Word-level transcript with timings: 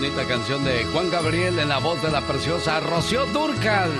bonita 0.00 0.24
canción 0.24 0.64
de 0.64 0.86
Juan 0.86 1.10
Gabriel 1.10 1.58
en 1.58 1.68
la 1.68 1.76
voz 1.76 2.00
de 2.02 2.10
la 2.10 2.22
preciosa 2.22 2.80
Rocío 2.80 3.26
Durcal. 3.26 3.90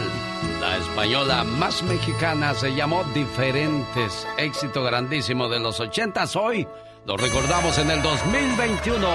La 0.59 0.79
española 0.79 1.45
más 1.45 1.83
mexicana 1.83 2.55
se 2.55 2.75
llamó 2.75 3.05
Diferentes. 3.13 4.27
Éxito 4.39 4.83
grandísimo 4.83 5.47
de 5.51 5.61
los 5.61 5.79
ochentas 5.79 6.37
hoy. 6.37 6.67
Lo 7.05 7.19
recordamos 7.19 7.77
en 7.77 7.91
el 7.91 8.01
2021. 8.01 9.09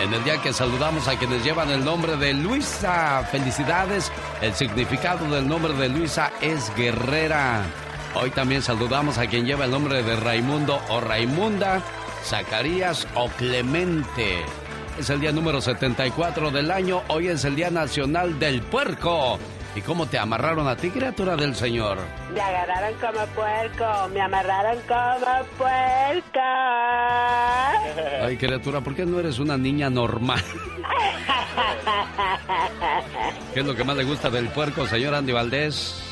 En 0.00 0.14
el 0.14 0.24
día 0.24 0.40
que 0.40 0.54
saludamos 0.54 1.06
a 1.06 1.18
quienes 1.18 1.44
llevan 1.44 1.68
el 1.68 1.84
nombre 1.84 2.16
de 2.16 2.32
Luisa. 2.32 3.22
Felicidades. 3.30 4.10
El 4.40 4.54
significado 4.54 5.28
del 5.28 5.46
nombre 5.46 5.74
de 5.74 5.90
Luisa 5.90 6.32
es 6.40 6.74
guerrera. 6.76 7.62
Hoy 8.14 8.30
también 8.30 8.62
saludamos 8.62 9.18
a 9.18 9.26
quien 9.26 9.44
lleva 9.44 9.66
el 9.66 9.70
nombre 9.70 10.02
de 10.02 10.16
Raimundo 10.16 10.80
o 10.88 10.98
Raimunda, 10.98 11.82
Zacarías 12.24 13.06
o 13.14 13.28
Clemente. 13.28 14.46
Es 14.98 15.10
el 15.10 15.20
día 15.20 15.30
número 15.30 15.60
74 15.60 16.50
del 16.50 16.70
año. 16.70 17.02
Hoy 17.08 17.28
es 17.28 17.44
el 17.44 17.54
Día 17.54 17.68
Nacional 17.70 18.38
del 18.38 18.62
Puerco. 18.62 19.38
¿Y 19.74 19.82
cómo 19.82 20.06
te 20.06 20.18
amarraron 20.18 20.66
a 20.68 20.74
ti, 20.74 20.88
criatura 20.88 21.36
del 21.36 21.54
Señor? 21.54 21.98
Me 22.32 22.40
agarraron 22.40 22.94
como 22.98 23.26
puerco, 23.34 24.08
me 24.14 24.22
amarraron 24.22 24.78
como 24.88 25.44
puerco. 25.58 26.40
Ay, 28.22 28.38
criatura, 28.38 28.80
¿por 28.80 28.94
qué 28.94 29.04
no 29.04 29.20
eres 29.20 29.38
una 29.38 29.58
niña 29.58 29.90
normal? 29.90 30.42
¿Qué 33.52 33.60
es 33.60 33.66
lo 33.66 33.74
que 33.74 33.84
más 33.84 33.96
le 33.98 34.04
gusta 34.04 34.30
del 34.30 34.48
puerco, 34.48 34.86
señor 34.86 35.14
Andy 35.14 35.32
Valdés? 35.32 36.02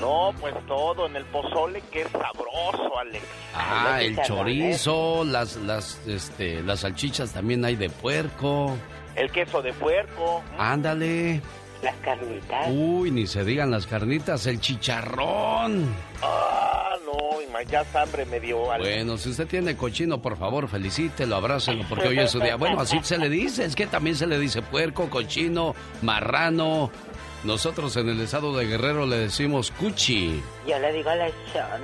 No, 0.00 0.32
pues 0.40 0.54
todo 0.66 1.06
en 1.06 1.16
el 1.16 1.24
pozole 1.26 1.82
que 1.90 2.02
es 2.02 2.08
sabroso, 2.10 2.98
Alex. 2.98 3.24
Ah, 3.54 3.98
el 4.00 4.20
chorizo, 4.22 5.24
las 5.24 5.56
las 5.56 6.00
este 6.06 6.62
las 6.62 6.80
salchichas 6.80 7.32
también 7.32 7.64
hay 7.64 7.76
de 7.76 7.90
puerco. 7.90 8.76
El 9.14 9.30
queso 9.30 9.60
de 9.62 9.72
puerco. 9.72 10.42
Ándale. 10.58 11.40
Las 11.82 11.94
carnitas. 11.96 12.68
Uy, 12.70 13.10
ni 13.10 13.26
se 13.26 13.44
digan 13.44 13.70
las 13.70 13.86
carnitas, 13.86 14.46
el 14.46 14.60
chicharrón. 14.60 15.86
Ah, 16.22 16.96
no, 17.04 17.62
ya 17.62 17.84
hambre 17.94 18.24
me 18.26 18.40
dio. 18.40 18.70
Alex. 18.70 18.88
Bueno, 18.88 19.16
si 19.18 19.30
usted 19.30 19.46
tiene 19.46 19.76
cochino, 19.76 20.20
por 20.20 20.36
favor, 20.36 20.68
felicítelo, 20.68 21.36
abrácelo, 21.36 21.84
porque 21.88 22.08
hoy 22.08 22.18
es 22.18 22.30
su 22.30 22.40
día. 22.40 22.56
Bueno, 22.56 22.80
así 22.80 22.98
se 23.02 23.18
le 23.18 23.28
dice, 23.28 23.64
es 23.64 23.74
que 23.74 23.86
también 23.86 24.16
se 24.16 24.26
le 24.26 24.38
dice 24.38 24.62
puerco, 24.62 25.08
cochino, 25.08 25.74
marrano, 26.02 26.90
nosotros 27.44 27.96
en 27.96 28.08
el 28.08 28.20
estado 28.20 28.56
de 28.56 28.66
Guerrero 28.66 29.06
le 29.06 29.18
decimos 29.18 29.70
cuchi. 29.70 30.42
Yo 30.66 30.78
le 30.78 30.92
digo 30.92 31.10
lechón. 31.14 31.82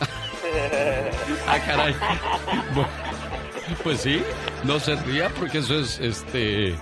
ah, 1.46 1.58
caray. 1.64 1.94
pues 3.82 4.00
sí, 4.00 4.22
no 4.64 4.78
se 4.80 4.96
ría 4.96 5.28
porque 5.30 5.58
eso 5.58 5.78
es, 5.78 5.98
este... 6.00 6.76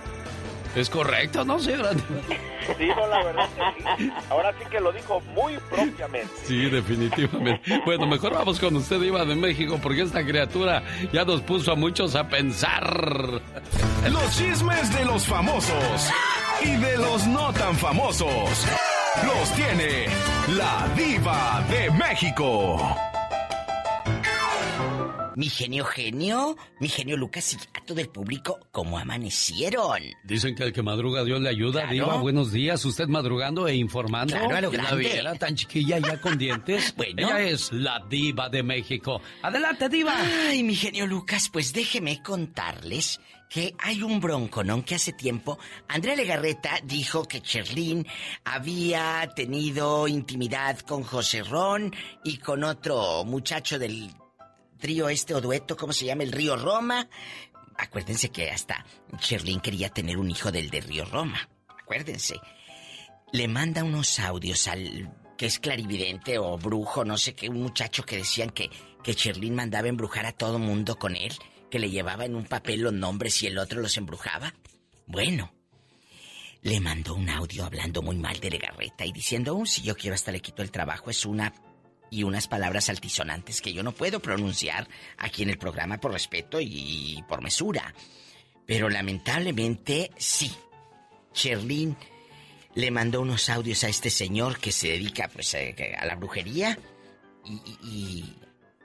Es 0.75 0.89
correcto, 0.89 1.45
¿no, 1.45 1.57
señora? 1.59 1.91
Sí, 2.77 2.87
no, 2.87 3.07
la 3.07 3.23
verdad 3.23 3.49
que 3.55 4.03
sí. 4.03 4.11
Ahora 4.29 4.51
sí 4.59 4.65
que 4.69 4.79
lo 4.79 4.91
dijo 4.91 5.21
muy 5.33 5.57
propiamente. 5.69 6.27
Sí, 6.43 6.69
definitivamente. 6.69 7.81
Bueno, 7.85 8.07
mejor 8.07 8.33
vamos 8.33 8.59
con 8.59 8.75
usted, 8.75 9.01
Iba 9.01 9.23
de 9.23 9.35
México, 9.35 9.79
porque 9.81 10.01
esta 10.01 10.25
criatura 10.25 10.83
ya 11.13 11.23
nos 11.23 11.41
puso 11.41 11.71
a 11.71 11.75
muchos 11.75 12.15
a 12.15 12.27
pensar. 12.27 13.41
Los 14.11 14.37
chismes 14.37 14.93
de 14.97 15.05
los 15.05 15.25
famosos 15.25 16.11
y 16.61 16.75
de 16.75 16.97
los 16.97 17.25
no 17.27 17.53
tan 17.53 17.75
famosos. 17.75 18.65
Los 19.23 19.51
tiene 19.53 20.07
la 20.57 20.87
diva 20.95 21.63
de 21.69 21.89
México. 21.91 23.14
Mi 25.35 25.49
genio 25.49 25.83
genio, 25.83 26.55
mi 26.79 26.87
genio 26.87 27.17
Lucas 27.17 27.53
y 27.53 27.57
a 27.77 27.83
todo 27.83 27.99
el 27.99 28.07
público, 28.07 28.57
¿cómo 28.71 28.97
amanecieron? 28.97 29.99
Dicen 30.23 30.55
que 30.55 30.63
el 30.63 30.71
que 30.71 30.81
madruga 30.81 31.25
Dios 31.25 31.41
le 31.41 31.49
ayuda. 31.49 31.87
Diva, 31.87 32.15
buenos 32.17 32.53
días. 32.53 32.85
Usted 32.85 33.07
madrugando 33.07 33.67
e 33.67 33.75
informando. 33.75 34.33
Claro, 34.33 34.55
a 34.55 34.61
lo 34.61 34.71
grande. 34.71 35.17
Era 35.17 35.35
tan 35.35 35.55
chiquilla 35.55 35.99
ya 35.99 36.21
con 36.21 36.37
dientes. 36.37 36.93
bueno. 36.97 37.27
Ella 37.27 37.41
es 37.41 37.69
la 37.73 38.01
diva 38.09 38.47
de 38.47 38.63
México. 38.63 39.21
Adelante, 39.41 39.89
diva. 39.89 40.15
Ay, 40.47 40.63
mi 40.63 40.75
genio 40.75 41.05
Lucas, 41.05 41.49
pues 41.51 41.73
déjeme 41.73 42.23
contarles 42.23 43.19
que 43.49 43.75
hay 43.79 44.03
un 44.03 44.21
bronconón 44.21 44.83
que 44.83 44.95
hace 44.95 45.13
tiempo 45.13 45.59
Andrea 45.87 46.15
Legarreta 46.15 46.79
dijo 46.83 47.27
que 47.27 47.41
Cherlín 47.41 48.07
había 48.43 49.29
tenido 49.35 50.07
intimidad 50.07 50.79
con 50.79 51.03
José 51.03 51.43
Ron 51.43 51.93
y 52.23 52.37
con 52.37 52.63
otro 52.63 53.23
muchacho 53.23 53.77
del 53.77 54.09
trío 54.77 55.09
este 55.09 55.33
o 55.33 55.41
dueto, 55.41 55.75
¿cómo 55.75 55.93
se 55.93 56.05
llama? 56.05 56.23
El 56.23 56.31
Río 56.31 56.55
Roma. 56.55 57.07
Acuérdense 57.77 58.29
que 58.29 58.51
hasta 58.51 58.85
Cherlín 59.19 59.59
quería 59.59 59.89
tener 59.89 60.17
un 60.17 60.31
hijo 60.31 60.51
del 60.51 60.69
de 60.69 60.81
Río 60.81 61.05
Roma. 61.05 61.49
Acuérdense. 61.67 62.35
Le 63.31 63.47
manda 63.47 63.83
unos 63.83 64.19
audios 64.19 64.67
al 64.67 65.11
que 65.37 65.47
es 65.47 65.59
clarividente 65.59 66.37
o 66.37 66.57
brujo, 66.57 67.03
no 67.03 67.17
sé 67.17 67.35
qué, 67.35 67.49
un 67.49 67.61
muchacho 67.61 68.03
que 68.03 68.17
decían 68.17 68.49
que, 68.49 68.69
que 69.03 69.15
Cherlín 69.15 69.55
mandaba 69.55 69.87
embrujar 69.87 70.25
a 70.25 70.31
todo 70.31 70.59
mundo 70.59 70.97
con 70.97 71.15
él, 71.15 71.33
que 71.69 71.79
le 71.79 71.89
llevaba 71.89 72.25
en 72.25 72.35
un 72.35 72.45
papel 72.45 72.81
los 72.81 72.93
nombres 72.93 73.43
y 73.43 73.47
el 73.47 73.57
otro 73.57 73.81
los 73.81 73.97
embrujaba. 73.97 74.53
Bueno, 75.07 75.53
le 76.61 76.79
mandó 76.79 77.15
un 77.15 77.29
audio 77.29 77.65
hablando 77.65 78.01
muy 78.01 78.17
mal 78.17 78.39
de 78.39 78.49
Legarreta 78.49 79.05
y 79.05 79.11
diciendo, 79.11 79.57
oh, 79.57 79.65
si 79.65 79.81
yo 79.81 79.95
quiero 79.95 80.15
hasta 80.15 80.31
le 80.31 80.41
quito 80.41 80.61
el 80.61 80.71
trabajo, 80.71 81.09
es 81.09 81.25
una 81.25 81.53
y 82.09 82.23
unas 82.23 82.47
palabras 82.47 82.89
altisonantes 82.89 83.61
que 83.61 83.73
yo 83.73 83.83
no 83.83 83.91
puedo 83.91 84.19
pronunciar 84.19 84.87
aquí 85.17 85.43
en 85.43 85.49
el 85.49 85.57
programa 85.57 85.97
por 85.97 86.11
respeto 86.11 86.59
y 86.61 87.23
por 87.27 87.41
mesura. 87.41 87.93
Pero 88.65 88.89
lamentablemente 88.89 90.11
sí. 90.17 90.51
Sherlyn 91.33 91.95
le 92.75 92.91
mandó 92.91 93.21
unos 93.21 93.49
audios 93.49 93.83
a 93.83 93.89
este 93.89 94.09
señor 94.09 94.59
que 94.59 94.71
se 94.71 94.89
dedica 94.89 95.29
pues 95.29 95.55
a, 95.55 96.05
la 96.05 96.15
brujería 96.15 96.77
y, 97.45 97.61
y, 97.83 98.35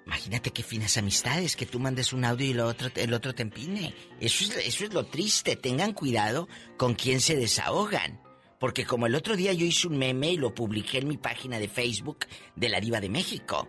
imagínate 0.06 0.50
qué 0.50 0.62
finas 0.62 0.96
amistades 0.96 1.56
que 1.56 1.66
tú 1.66 1.78
mandes 1.78 2.12
un 2.12 2.24
audio 2.24 2.46
y 2.46 2.50
el 2.50 2.60
otro, 2.60 2.90
el 2.94 3.14
otro 3.14 3.34
te 3.34 3.42
empine. 3.42 3.94
Eso 4.20 4.44
es, 4.44 4.66
eso 4.66 4.84
es 4.84 4.92
lo 4.92 5.06
triste. 5.06 5.56
Tengan 5.56 5.92
cuidado 5.92 6.48
con 6.76 6.94
quién 6.94 7.20
se 7.20 7.36
desahogan. 7.36 8.20
Porque 8.60 8.84
como 8.84 9.06
el 9.06 9.14
otro 9.14 9.36
día 9.36 9.54
yo 9.54 9.64
hice 9.64 9.88
un 9.88 9.96
meme 9.96 10.32
y 10.32 10.36
lo 10.36 10.54
publiqué 10.54 10.98
en 10.98 11.08
mi 11.08 11.16
página 11.16 11.58
de 11.58 11.66
Facebook 11.66 12.26
de 12.54 12.68
la 12.68 12.78
Diva 12.78 13.00
de 13.00 13.08
México. 13.08 13.66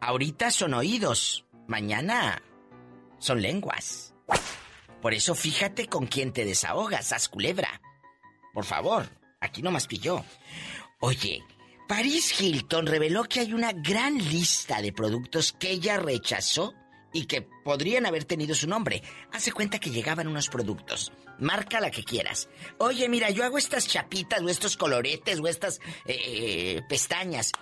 Ahorita 0.00 0.50
son 0.50 0.74
oídos, 0.74 1.46
mañana 1.68 2.42
son 3.18 3.40
lenguas. 3.40 4.14
Por 5.00 5.14
eso 5.14 5.36
fíjate 5.36 5.86
con 5.86 6.06
quién 6.06 6.32
te 6.32 6.44
desahogas, 6.44 7.12
haz 7.12 7.28
culebra. 7.28 7.80
Por 8.52 8.64
favor, 8.64 9.08
aquí 9.40 9.62
no 9.62 9.70
más 9.70 9.86
pilló. 9.86 10.24
Oye, 10.98 11.44
Paris 11.86 12.40
Hilton 12.40 12.86
reveló 12.86 13.22
que 13.22 13.38
hay 13.38 13.52
una 13.52 13.72
gran 13.72 14.18
lista 14.18 14.82
de 14.82 14.92
productos 14.92 15.52
que 15.52 15.70
ella 15.70 15.96
rechazó 15.96 16.74
y 17.12 17.26
que 17.26 17.42
podrían 17.64 18.04
haber 18.04 18.24
tenido 18.24 18.56
su 18.56 18.66
nombre. 18.68 19.00
Hace 19.32 19.52
cuenta 19.52 19.78
que 19.78 19.90
llegaban 19.90 20.26
unos 20.26 20.48
productos. 20.48 21.12
Marca 21.38 21.80
la 21.80 21.90
que 21.90 22.04
quieras. 22.04 22.48
Oye, 22.78 23.08
mira, 23.08 23.30
yo 23.30 23.44
hago 23.44 23.58
estas 23.58 23.86
chapitas 23.86 24.42
o 24.42 24.48
estos 24.48 24.76
coloretes 24.76 25.40
o 25.40 25.46
estas 25.46 25.80
eh, 26.06 26.82
pestañas. 26.88 27.52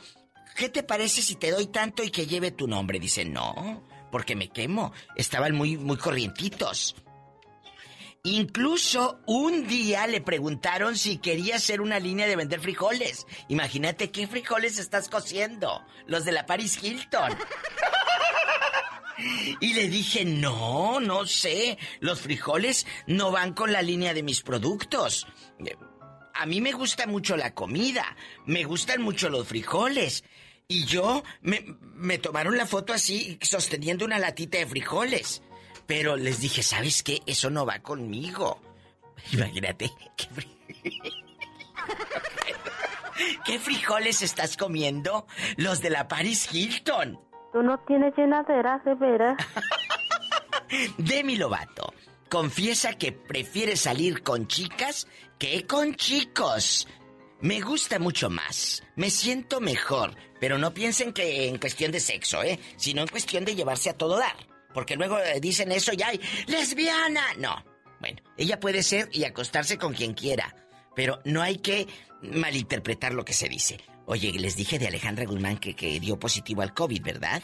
¿Qué 0.57 0.69
te 0.69 0.83
parece 0.83 1.21
si 1.21 1.35
te 1.35 1.51
doy 1.51 1.67
tanto 1.67 2.03
y 2.03 2.11
que 2.11 2.27
lleve 2.27 2.51
tu 2.51 2.67
nombre? 2.67 2.99
Dice, 2.99 3.25
no, 3.25 3.85
porque 4.11 4.35
me 4.35 4.49
quemo. 4.49 4.93
Estaban 5.15 5.55
muy, 5.55 5.77
muy 5.77 5.99
corrientitos. 5.99 6.97
Incluso 8.27 9.21
un 9.27 9.69
día 9.69 10.07
le 10.09 10.21
preguntaron 10.21 10.97
si 10.97 11.19
quería 11.19 11.57
hacer 11.57 11.81
una 11.81 12.01
línea 12.01 12.27
de 12.27 12.35
vender 12.35 12.59
frijoles. 12.59 13.25
Imagínate 13.47 14.11
qué 14.11 14.27
frijoles 14.27 14.81
estás 14.81 15.09
cociendo. 15.09 15.85
Los 16.07 16.25
de 16.25 16.33
la 16.33 16.45
Paris 16.45 16.83
Hilton. 16.83 17.39
Y 19.61 19.75
le 19.75 19.89
dije, 19.89 20.25
no, 20.25 21.01
no 21.01 21.27
sé, 21.27 21.79
los 22.01 22.21
frijoles 22.21 22.87
no 23.07 23.31
van 23.31 23.55
con 23.55 23.73
la 23.73 23.83
línea 23.83 24.13
de 24.15 24.23
mis 24.23 24.43
productos. 24.43 25.27
A 26.35 26.45
mí 26.47 26.61
me 26.61 26.73
gusta 26.73 27.07
mucho 27.07 27.37
la 27.37 27.55
comida, 27.55 28.17
me 28.45 28.65
gustan 28.65 29.03
mucho 29.03 29.29
los 29.31 29.49
frijoles. 29.49 30.25
Y 30.69 30.85
yo 30.85 31.23
me, 31.43 31.65
me 31.95 32.19
tomaron 32.19 32.59
la 32.59 32.67
foto 32.67 32.93
así, 32.93 33.39
sosteniendo 33.41 34.05
una 34.05 34.19
latita 34.19 34.59
de 34.59 34.67
frijoles. 34.67 35.43
Pero 35.87 36.17
les 36.17 36.41
dije, 36.41 36.63
¿sabes 36.63 37.03
qué? 37.03 37.23
Eso 37.27 37.49
no 37.51 37.65
va 37.65 37.79
conmigo. 37.79 38.61
Imagínate, 39.33 39.91
¿qué, 40.17 40.27
¿Qué 43.45 43.59
frijoles 43.59 44.23
estás 44.23 44.57
comiendo? 44.57 45.27
Los 45.57 45.81
de 45.81 45.91
la 45.91 46.09
Paris 46.09 46.49
Hilton. 46.53 47.19
Tú 47.57 47.63
no 47.63 47.79
tienes 47.87 48.15
llenadera, 48.15 48.83
de 48.85 48.95
veras. 48.97 49.39
Demi 50.99 51.37
Lovato 51.37 51.91
confiesa 52.29 52.93
que 52.99 53.13
prefiere 53.13 53.77
salir 53.77 54.23
con 54.23 54.47
chicas 54.47 55.09
que 55.39 55.67
con 55.67 55.95
chicos. 55.95 56.87
Me 57.41 57.63
gusta 57.63 57.99
mucho 57.99 58.29
más, 58.29 58.83
me 58.95 59.09
siento 59.09 59.63
mejor, 59.63 60.15
pero 60.39 60.59
no 60.59 60.75
piensen 60.75 61.15
que 61.15 61.49
en 61.49 61.57
cuestión 61.57 61.93
de 61.93 62.01
sexo, 62.01 62.43
¿eh? 62.43 62.61
Sino 62.77 63.01
en 63.01 63.09
cuestión 63.09 63.47
de 63.47 63.55
llevarse 63.55 63.89
a 63.89 63.97
todo 63.97 64.19
dar. 64.19 64.37
Porque 64.75 64.97
luego 64.97 65.19
eh, 65.19 65.41
dicen 65.41 65.73
eso 65.73 65.93
y 65.95 66.03
hay 66.03 66.21
lesbiana. 66.49 67.25
No, 67.39 67.65
Bueno, 68.01 68.21
ella 68.37 68.61
puede 68.61 68.83
ser 68.83 69.09
y 69.13 69.25
acostarse 69.25 69.79
con 69.79 69.95
quien 69.95 70.13
quiera, 70.13 70.55
pero 70.95 71.23
no 71.25 71.41
hay 71.41 71.57
que 71.57 71.87
malinterpretar 72.21 73.15
lo 73.15 73.25
que 73.25 73.33
se 73.33 73.49
dice. 73.49 73.81
Oye, 74.07 74.33
les 74.33 74.57
dije 74.57 74.79
de 74.79 74.87
Alejandra 74.87 75.25
Guzmán 75.25 75.59
que, 75.59 76.01
dio 76.01 76.19
positivo 76.19 76.63
al 76.63 76.75
COVID, 76.75 77.03
¿verdad? 77.03 77.43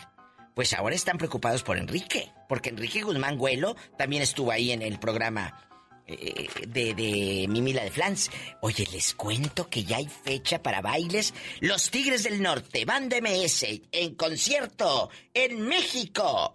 Pues 0.54 0.72
ahora 0.74 0.94
están 0.94 1.18
preocupados 1.18 1.62
por 1.62 1.76
Enrique, 1.76 2.30
porque 2.48 2.70
Enrique 2.70 3.02
Guzmán 3.02 3.36
Güelo 3.36 3.74
también 3.98 4.22
estuvo 4.22 4.52
ahí 4.52 4.70
en 4.70 4.82
el 4.82 5.00
programa 5.00 5.68
eh, 6.06 6.48
de, 6.68 6.94
de 6.94 7.46
Mimila 7.48 7.82
de 7.82 7.90
Flans. 7.90 8.30
Oye, 8.60 8.86
les 8.92 9.14
cuento 9.14 9.68
que 9.68 9.82
ya 9.82 9.96
hay 9.96 10.08
fecha 10.08 10.62
para 10.62 10.80
bailes. 10.80 11.34
Los 11.60 11.90
Tigres 11.90 12.22
del 12.22 12.40
Norte 12.40 12.84
van 12.84 13.08
de 13.08 13.20
MS 13.20 13.66
en 13.90 14.14
concierto 14.14 15.10
en 15.34 15.62
México. 15.62 16.54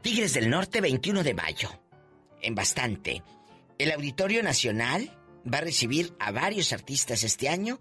Tigres 0.00 0.32
del 0.32 0.48
Norte, 0.48 0.80
21 0.80 1.22
de 1.22 1.34
mayo. 1.34 1.68
En 2.40 2.54
bastante. 2.54 3.22
El 3.78 3.92
Auditorio 3.92 4.42
Nacional 4.42 5.10
va 5.52 5.58
a 5.58 5.62
recibir 5.62 6.14
a 6.18 6.30
varios 6.32 6.72
artistas 6.72 7.22
este 7.22 7.50
año. 7.50 7.78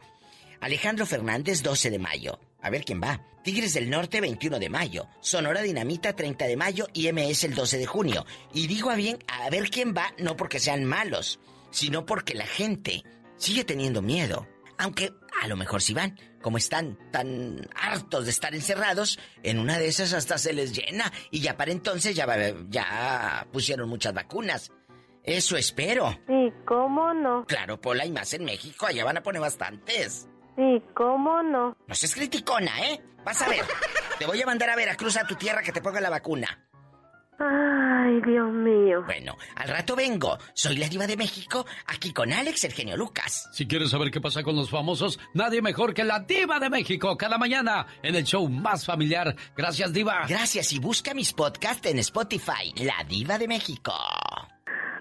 Alejandro 0.62 1.06
Fernández, 1.06 1.64
12 1.64 1.90
de 1.90 2.00
mayo. 2.00 2.40
A 2.62 2.70
ver 2.70 2.84
quién 2.84 3.02
va. 3.02 3.26
Tigres 3.44 3.74
del 3.74 3.90
Norte, 3.90 4.20
21 4.20 4.60
de 4.60 4.70
mayo. 4.70 5.08
Sonora 5.22 5.62
Dinamita, 5.62 6.14
30 6.16 6.46
de 6.46 6.58
mayo. 6.58 6.88
Y 6.94 7.12
MS 7.12 7.46
el 7.46 7.56
12 7.56 7.78
de 7.78 7.86
junio. 7.86 8.26
Y 8.54 8.68
digo 8.68 8.90
a 8.90 8.96
bien, 8.96 9.18
a 9.28 9.50
ver 9.50 9.70
quién 9.70 9.94
va, 9.96 10.14
no 10.18 10.36
porque 10.36 10.60
sean 10.60 10.84
malos, 10.84 11.40
sino 11.72 12.06
porque 12.06 12.34
la 12.34 12.46
gente 12.46 13.04
sigue 13.38 13.64
teniendo 13.64 14.02
miedo. 14.02 14.48
Aunque 14.78 15.14
a 15.42 15.48
lo 15.48 15.56
mejor 15.56 15.82
si 15.82 15.94
van, 15.94 16.18
como 16.42 16.58
están 16.58 16.98
tan 17.12 17.68
hartos 17.76 18.26
de 18.26 18.32
estar 18.32 18.54
encerrados, 18.54 19.20
en 19.44 19.60
una 19.60 19.78
de 19.78 19.88
esas 19.88 20.14
hasta 20.14 20.38
se 20.38 20.54
les 20.54 20.74
llena. 20.74 21.12
Y 21.32 21.40
ya 21.40 21.56
para 21.58 21.72
entonces 21.72 22.16
ya, 22.16 22.28
ya 22.70 23.48
pusieron 23.52 23.90
muchas 23.90 24.14
vacunas. 24.14 24.72
Eso 25.24 25.58
espero. 25.58 26.18
Sí, 26.28 26.54
¿cómo 26.66 27.14
no? 27.14 27.46
Claro, 27.46 27.80
Pola, 27.80 28.06
y 28.06 28.12
más 28.12 28.34
en 28.34 28.46
México, 28.46 28.86
allá 28.86 29.04
van 29.06 29.18
a 29.18 29.24
poner 29.24 29.42
bastantes. 29.42 30.28
Sí, 30.60 30.84
¿cómo 30.94 31.42
no? 31.42 31.78
No 31.88 31.96
seas 31.96 32.14
criticona, 32.14 32.72
¿eh? 32.82 33.02
Vas 33.24 33.42
a 33.42 33.48
ver. 33.48 33.64
Te 34.18 34.26
voy 34.26 34.42
a 34.42 34.46
mandar 34.46 34.70
a 34.70 34.76
Veracruz 34.76 35.16
a 35.16 35.26
tu 35.26 35.36
tierra 35.36 35.62
que 35.62 35.72
te 35.72 35.82
ponga 35.82 36.02
la 36.02 36.10
vacuna. 36.10 36.48
Ay, 37.40 38.20
Dios 38.26 38.52
mío. 38.52 39.04
Bueno, 39.06 39.38
al 39.56 39.70
rato 39.70 39.96
vengo. 39.96 40.38
Soy 40.54 40.76
la 40.76 40.90
diva 40.90 41.08
de 41.08 41.16
México, 41.16 41.66
aquí 41.88 42.12
con 42.12 42.34
Alex, 42.34 42.66
el 42.66 42.74
genio 42.74 42.98
Lucas. 42.98 43.48
Si 43.54 43.66
quieres 43.68 43.92
saber 43.92 44.12
qué 44.12 44.20
pasa 44.20 44.44
con 44.44 44.58
los 44.58 44.70
famosos, 44.70 45.18
nadie 45.34 45.62
mejor 45.62 45.94
que 45.94 46.04
la 46.04 46.20
diva 46.20 46.60
de 46.60 46.70
México 46.70 47.16
cada 47.16 47.38
mañana 47.38 47.88
en 48.04 48.16
el 48.16 48.26
show 48.26 48.50
más 48.50 48.86
familiar. 48.86 49.34
Gracias, 49.56 49.94
diva. 49.94 50.26
Gracias 50.28 50.74
y 50.74 50.80
busca 50.80 51.14
mis 51.14 51.32
podcasts 51.32 51.88
en 51.88 52.00
Spotify, 52.00 52.74
La 52.84 53.06
Diva 53.08 53.38
de 53.38 53.48
México. 53.48 53.94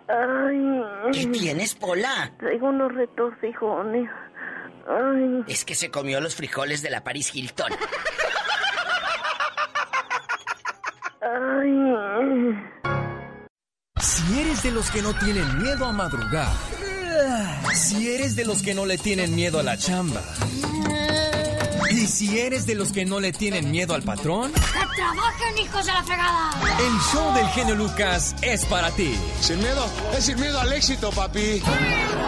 Ay. 0.06 1.12
¿Qué 1.12 1.26
tienes, 1.26 1.74
Pola? 1.74 2.32
Traigo 2.38 2.68
unos 2.68 2.94
retorcijones. 2.94 4.08
Ay. 4.86 5.44
Es 5.48 5.64
que 5.64 5.74
se 5.74 5.90
comió 5.90 6.20
los 6.20 6.34
frijoles 6.34 6.82
de 6.82 6.90
la 6.90 7.02
Paris 7.02 7.34
Hilton. 7.34 7.72
Ay. 11.20 12.54
Si 14.00 14.40
eres 14.40 14.62
de 14.62 14.70
los 14.70 14.90
que 14.90 15.02
no 15.02 15.14
tienen 15.14 15.62
miedo 15.62 15.84
a 15.86 15.92
madrugar, 15.92 16.52
si 17.74 18.12
eres 18.12 18.36
de 18.36 18.44
los 18.44 18.62
que 18.62 18.74
no 18.74 18.86
le 18.86 18.98
tienen 18.98 19.34
miedo 19.34 19.58
a 19.58 19.62
la 19.62 19.76
chamba, 19.76 20.22
y 21.90 22.06
si 22.06 22.38
eres 22.38 22.66
de 22.66 22.74
los 22.74 22.92
que 22.92 23.04
no 23.04 23.18
le 23.18 23.32
tienen 23.32 23.70
miedo 23.70 23.94
al 23.94 24.02
patrón, 24.02 24.52
¡Que 24.52 24.60
trabajen, 24.96 25.58
hijos 25.58 25.86
de 25.86 25.92
la 25.92 26.02
fregada! 26.04 26.50
el 26.78 26.98
show 27.12 27.34
del 27.34 27.46
genio 27.48 27.74
Lucas 27.74 28.36
es 28.42 28.64
para 28.66 28.90
ti. 28.92 29.18
Sin 29.40 29.58
miedo, 29.58 29.84
es 30.16 30.24
sin 30.24 30.38
miedo 30.38 30.60
al 30.60 30.72
éxito, 30.72 31.10
papi. 31.10 31.62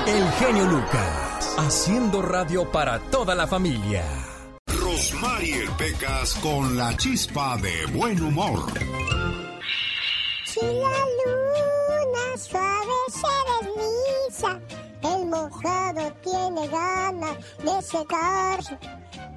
El 0.06 0.30
genio 0.38 0.64
Lucas, 0.66 1.39
haciendo 1.58 2.22
radio 2.22 2.70
para 2.70 2.98
toda 3.10 3.34
la 3.34 3.46
familia. 3.46 4.04
Rosmarie 4.66 5.68
Pecas 5.78 6.34
con 6.42 6.76
la 6.76 6.96
chispa 6.96 7.56
de 7.58 7.86
buen 7.96 8.20
humor. 8.22 8.60
Si 10.44 10.60
la 10.60 11.04
luna 11.24 12.36
suave 12.36 12.92
se 13.08 13.68
desliza, 13.68 14.60
el 15.02 15.26
mojado 15.26 16.12
tiene 16.22 16.68
ganas 16.68 17.36
de 17.58 17.82
secarse. 17.82 18.78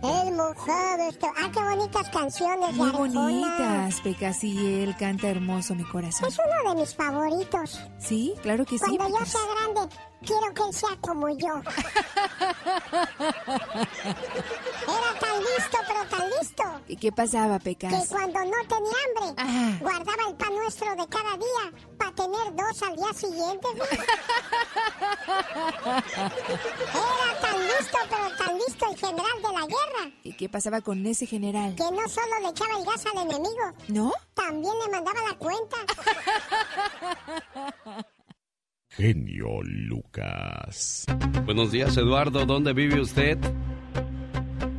El 0.04 0.34
mojado 0.34 1.10
está... 1.10 1.28
¡Ah, 1.38 1.50
qué 1.54 1.60
bonitas 1.62 2.10
canciones 2.10 2.74
Muy 2.76 2.90
bonitas, 2.92 4.02
Pecas, 4.02 4.44
y 4.44 4.82
él 4.84 4.96
canta 4.98 5.30
hermoso 5.30 5.76
mi 5.76 5.84
corazón. 5.86 6.28
Es 6.28 6.38
uno 6.38 6.74
de 6.74 6.82
mis 6.82 6.94
favoritos. 6.96 7.80
Sí, 8.00 8.34
claro 8.42 8.66
que 8.66 8.78
sí. 8.78 8.98
Cuando 8.98 9.08
yo 9.08 9.14
Pecas. 9.20 9.30
sea 9.32 9.42
grande, 9.74 9.96
quiero 10.26 10.54
que 10.54 10.64
él 10.64 10.74
sea 10.74 10.96
como 11.02 11.30
yo. 11.30 11.62
Era 14.84 15.20
tan 15.20 15.40
listo, 15.40 15.78
pero 15.88 16.06
tan 16.10 16.30
listo, 16.40 16.64
¿Y 16.88 16.98
qué 16.98 17.12
pasaba, 17.12 17.58
que 17.60 17.64
Pecas? 17.76 18.08
cuando 18.10 18.40
no 18.40 18.58
tenía 18.68 18.94
hambre, 19.06 19.34
Ajá. 19.42 19.78
guardaba 19.80 20.24
el 20.30 20.36
pan 20.36 20.56
nuestro 20.56 20.90
de 20.96 21.08
cada 21.08 21.38
día 21.38 21.72
para 21.98 22.12
tener 22.14 22.56
dos 22.56 22.84
al 22.84 22.96
día 22.96 23.14
siguiente. 23.14 23.68
Era 26.94 27.40
tan 27.42 27.60
listo, 27.68 27.98
pero 28.10 28.38
tan 28.38 28.58
listo 28.58 28.86
el 28.90 28.98
general 28.98 29.42
de 29.42 29.54
la 29.54 29.62
guerra, 29.68 30.12
¿Y 30.24 30.34
qué 30.38 30.50
pasaba 30.50 30.82
con 30.82 31.06
ese 31.06 31.26
general? 31.26 31.76
que 31.76 31.84
no 31.92 32.08
solo 32.10 32.40
le 32.42 32.50
echaba 32.50 32.78
el 32.78 32.86
gas 32.86 33.06
al 33.06 33.18
enemigo, 33.24 33.72
¿No? 33.88 34.12
también 34.34 34.74
le 34.80 34.90
mandaba 34.92 35.22
la 35.30 35.38
cuenta. 35.38 35.78
Genio 38.96 39.64
Lucas. 39.64 41.08
Buenos 41.46 41.72
días, 41.72 41.98
Eduardo. 41.98 42.46
¿Dónde 42.46 42.74
vive 42.74 43.02
usted? 43.02 43.40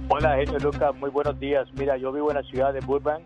Hola, 0.08 0.36
genio 0.36 0.60
Lucas, 0.60 0.94
muy 1.00 1.10
buenos 1.10 1.40
días. 1.40 1.66
Mira, 1.76 1.96
yo 1.96 2.12
vivo 2.12 2.30
en 2.30 2.36
la 2.36 2.44
ciudad 2.44 2.72
de 2.72 2.78
Burbank. 2.78 3.24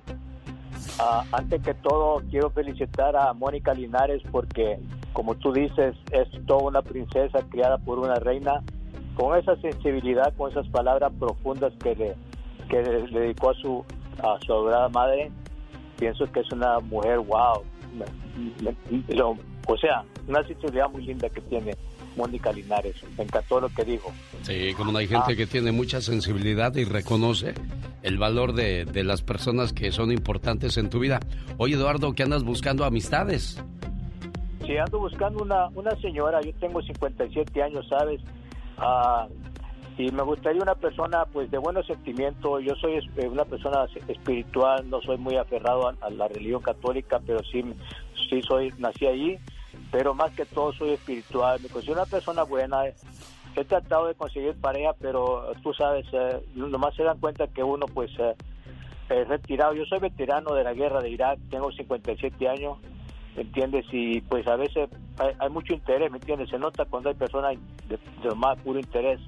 Ah, 0.99 1.25
antes 1.33 1.61
que 1.63 1.75
todo, 1.75 2.23
quiero 2.31 2.49
felicitar 2.51 3.15
a 3.17 3.35
Mónica 3.35 3.75
Linares 3.75 4.23
porque, 4.33 4.79
como 5.13 5.35
tú 5.35 5.53
dices, 5.53 5.95
es 6.11 6.27
toda 6.47 6.63
una 6.63 6.81
princesa 6.81 7.41
criada 7.51 7.77
por 7.77 7.99
una 7.99 8.15
reina 8.15 8.63
con 9.15 9.39
esa 9.39 9.57
sensibilidad, 9.57 10.33
con 10.39 10.51
esas 10.51 10.67
palabras 10.69 11.13
profundas 11.19 11.75
que 11.83 11.95
le, 11.97 12.15
que 12.71 12.83
le 12.83 13.21
dedicó 13.21 13.51
a 13.51 13.55
su, 13.55 13.85
a 14.23 14.39
su 14.41 14.53
adorada 14.55 14.89
madre. 14.89 15.31
Pienso 15.99 16.25
que 16.33 16.41
es 16.41 16.51
una 16.51 16.81
mujer, 16.81 17.19
wow. 17.19 17.63
Lo- 19.09 19.37
o 19.67 19.77
sea, 19.77 20.03
una 20.27 20.43
sensibilidad 20.47 20.89
muy 20.91 21.05
linda 21.05 21.29
que 21.29 21.41
tiene 21.43 21.75
Mónica 22.17 22.51
Linares. 22.53 22.97
Me 23.17 23.25
encantó 23.25 23.61
lo 23.61 23.69
que 23.69 23.85
dijo. 23.85 24.11
Sí, 24.43 24.73
como 24.77 24.97
hay 24.97 25.07
gente 25.07 25.33
Ah. 25.33 25.37
que 25.37 25.47
tiene 25.47 25.73
mucha 25.73 26.01
sensibilidad 26.01 26.75
y 26.77 26.85
reconoce 26.85 27.55
el 28.03 28.17
valor 28.19 28.55
de, 28.55 28.85
de 28.87 29.05
las 29.05 29.23
personas 29.23 29.73
que 29.73 29.93
son 29.93 30.11
importantes 30.11 30.77
en 30.79 30.89
tu 30.91 30.99
vida. 31.01 31.21
Oye, 31.59 31.75
Eduardo, 31.75 32.15
¿qué 32.15 32.23
andas 32.23 32.45
buscando 32.45 32.85
amistades? 32.85 33.63
Sí, 34.67 34.77
ando 34.77 34.99
buscando 35.01 35.43
una, 35.43 35.69
una 35.75 35.91
señora, 36.01 36.41
yo 36.43 36.53
tengo 36.61 36.81
57 36.83 37.63
años, 37.63 37.87
¿sabes? 37.89 38.21
Ah, 38.79 39.27
y 39.99 40.13
me 40.13 40.23
gustaría 40.23 40.63
una 40.63 40.77
persona 40.77 41.25
pues 41.25 41.51
de 41.51 41.59
buenos 41.59 41.85
sentimientos. 41.85 42.63
Yo 42.63 42.77
soy 42.77 43.01
eh, 43.17 43.27
una 43.27 43.45
persona 43.45 43.85
espiritual, 44.07 44.89
no 44.89 45.01
soy 45.01 45.19
muy 45.19 45.37
aferrado 45.37 45.89
a, 45.89 46.11
la 46.11 46.29
religión 46.29 46.63
católica, 46.63 47.21
pero 47.27 47.41
sí, 47.43 47.65
sí 48.31 48.41
soy, 48.43 48.73
nací 48.79 49.09
allí, 49.09 49.37
pero 49.91 50.15
más 50.15 50.31
que 50.31 50.47
todo 50.47 50.73
soy 50.73 50.91
espiritual. 50.91 51.59
Me 51.61 51.69
considero 51.69 52.01
una 52.01 52.11
persona 52.11 52.45
buena. 52.45 52.85
He 53.57 53.65
tratado 53.65 54.07
de 54.07 54.15
conseguir 54.15 54.55
pareja, 54.61 54.95
pero 55.01 55.53
tú 55.65 55.75
sabes, 55.75 56.07
eh, 56.13 56.45
nomás 56.55 56.95
se 56.95 57.03
dan 57.03 57.19
cuenta 57.19 57.49
que 57.49 57.65
uno 57.65 57.87
pues 57.87 58.13
eh, 58.21 58.37
es 59.09 59.27
retirado. 59.27 59.75
Yo 59.75 59.85
soy 59.85 59.99
veterano 59.99 60.55
de 60.55 60.63
la 60.63 60.75
guerra 60.75 61.03
de 61.03 61.11
Irak, 61.11 61.41
tengo 61.51 61.73
57 61.73 62.49
años. 62.49 62.79
¿me 63.35 63.43
entiendes? 63.43 63.87
Y 63.93 64.21
pues 64.23 64.47
a 64.49 64.57
veces 64.57 64.89
hay, 65.19 65.33
hay 65.39 65.49
mucho 65.49 65.73
interés, 65.73 66.11
¿me 66.11 66.19
entiendes? 66.19 66.51
Se 66.51 66.59
nota 66.59 66.85
cuando 66.85 67.09
hay 67.09 67.15
personas 67.15 67.57
de, 67.89 67.99
de 68.23 68.35
más 68.37 68.59
puro 68.61 68.81
interés. 68.81 69.21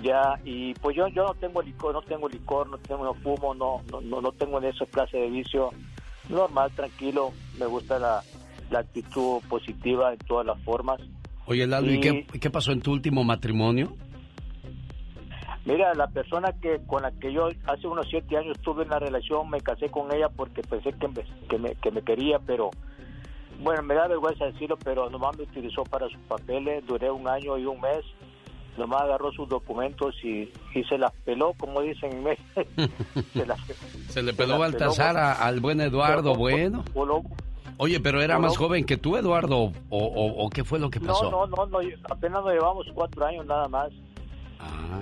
Ya, 0.00 0.38
y 0.44 0.74
pues 0.74 0.96
yo 0.96 1.06
yo 1.08 1.24
no 1.24 1.34
tengo 1.34 1.60
licor, 1.60 1.92
no 1.92 2.00
tengo 2.02 2.28
licor, 2.28 2.68
no 2.68 2.78
tengo, 2.78 3.04
no 3.04 3.14
fumo, 3.14 3.54
no, 3.54 3.82
no, 4.02 4.20
no, 4.20 4.32
tengo 4.32 4.58
en 4.58 4.64
esa 4.64 4.86
clase 4.86 5.18
de 5.18 5.28
vicio. 5.28 5.70
Normal, 6.28 6.72
tranquilo, 6.74 7.32
me 7.58 7.66
gusta 7.66 7.98
la, 7.98 8.22
la 8.70 8.80
actitud 8.80 9.40
positiva 9.48 10.12
en 10.12 10.18
todas 10.20 10.46
las 10.46 10.58
formas. 10.62 11.00
Oye, 11.46 11.66
Lalo, 11.66 11.92
¿y 11.92 11.96
Y- 11.96 12.00
qué, 12.00 12.26
qué 12.40 12.50
pasó 12.50 12.72
en 12.72 12.80
tu 12.80 12.92
último 12.92 13.22
matrimonio? 13.22 13.94
Mira, 15.64 15.94
la 15.94 16.08
persona 16.08 16.52
que 16.60 16.80
con 16.86 17.02
la 17.02 17.12
que 17.12 17.32
yo 17.32 17.48
hace 17.66 17.86
unos 17.86 18.08
siete 18.08 18.36
años 18.36 18.58
tuve 18.62 18.84
una 18.84 18.98
relación, 18.98 19.48
me 19.48 19.60
casé 19.60 19.90
con 19.90 20.12
ella 20.12 20.28
porque 20.28 20.62
pensé 20.62 20.92
que 20.92 21.06
me, 21.08 21.22
que 21.48 21.58
me, 21.58 21.74
que 21.76 21.90
me 21.92 22.02
quería, 22.02 22.38
pero 22.40 22.70
bueno, 23.60 23.82
me 23.82 23.94
da 23.94 24.08
vergüenza 24.08 24.46
decirlo, 24.46 24.76
pero 24.82 25.08
nomás 25.08 25.36
me 25.36 25.44
utilizó 25.44 25.84
para 25.84 26.08
sus 26.08 26.20
papeles, 26.22 26.84
duré 26.86 27.10
un 27.10 27.28
año 27.28 27.58
y 27.58 27.66
un 27.66 27.80
mes, 27.80 28.04
nomás 28.76 29.02
agarró 29.02 29.32
sus 29.32 29.48
documentos 29.48 30.14
y, 30.24 30.50
y 30.74 30.84
se 30.88 30.98
las 30.98 31.12
peló, 31.24 31.52
como 31.58 31.80
dicen 31.82 32.12
en 32.12 32.22
México. 32.24 32.62
se 33.32 33.46
las, 33.46 33.60
Se 34.08 34.22
le 34.22 34.30
se 34.32 34.36
peló 34.36 34.52
las 34.52 34.60
Baltasar 34.60 35.16
a- 35.16 35.32
al 35.32 35.60
buen 35.60 35.80
Eduardo 35.80 36.34
Bueno. 36.34 36.84
Voló, 36.94 37.22
Oye, 37.78 37.98
pero 38.00 38.20
era 38.22 38.38
más 38.38 38.56
joven 38.56 38.84
que 38.84 38.96
tú, 38.96 39.16
Eduardo, 39.16 39.72
o, 39.88 40.50
qué 40.52 40.62
fue 40.62 40.78
lo 40.78 40.88
que 40.90 41.00
pasó? 41.00 41.30
No, 41.30 41.46
no, 41.46 41.66
no, 41.66 41.78
apenas 42.10 42.42
nos 42.44 42.52
llevamos 42.52 42.86
cuatro 42.94 43.24
años 43.26 43.44
nada 43.46 43.66
más. 43.66 43.90
Ah, 44.60 45.00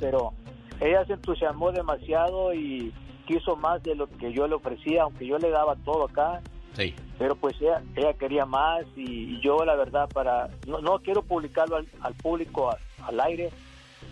pero 0.00 0.32
ella 0.80 1.04
se 1.06 1.14
entusiasmó 1.14 1.72
demasiado 1.72 2.52
y 2.52 2.92
quiso 3.26 3.56
más 3.56 3.82
de 3.82 3.94
lo 3.94 4.08
que 4.08 4.32
yo 4.32 4.46
le 4.46 4.56
ofrecía, 4.56 5.04
aunque 5.04 5.26
yo 5.26 5.38
le 5.38 5.48
daba 5.50 5.76
todo 5.76 6.04
acá. 6.04 6.40
Sí. 6.74 6.94
Pero 7.18 7.34
pues 7.34 7.56
ella, 7.60 7.82
ella 7.96 8.12
quería 8.14 8.44
más 8.44 8.84
y, 8.94 9.40
yo 9.40 9.64
la 9.64 9.74
verdad 9.74 10.08
para 10.12 10.48
no, 10.66 10.80
no 10.80 10.98
quiero 10.98 11.22
publicarlo 11.22 11.76
al, 11.76 12.14
público 12.16 12.70
al 13.02 13.20
aire, 13.20 13.50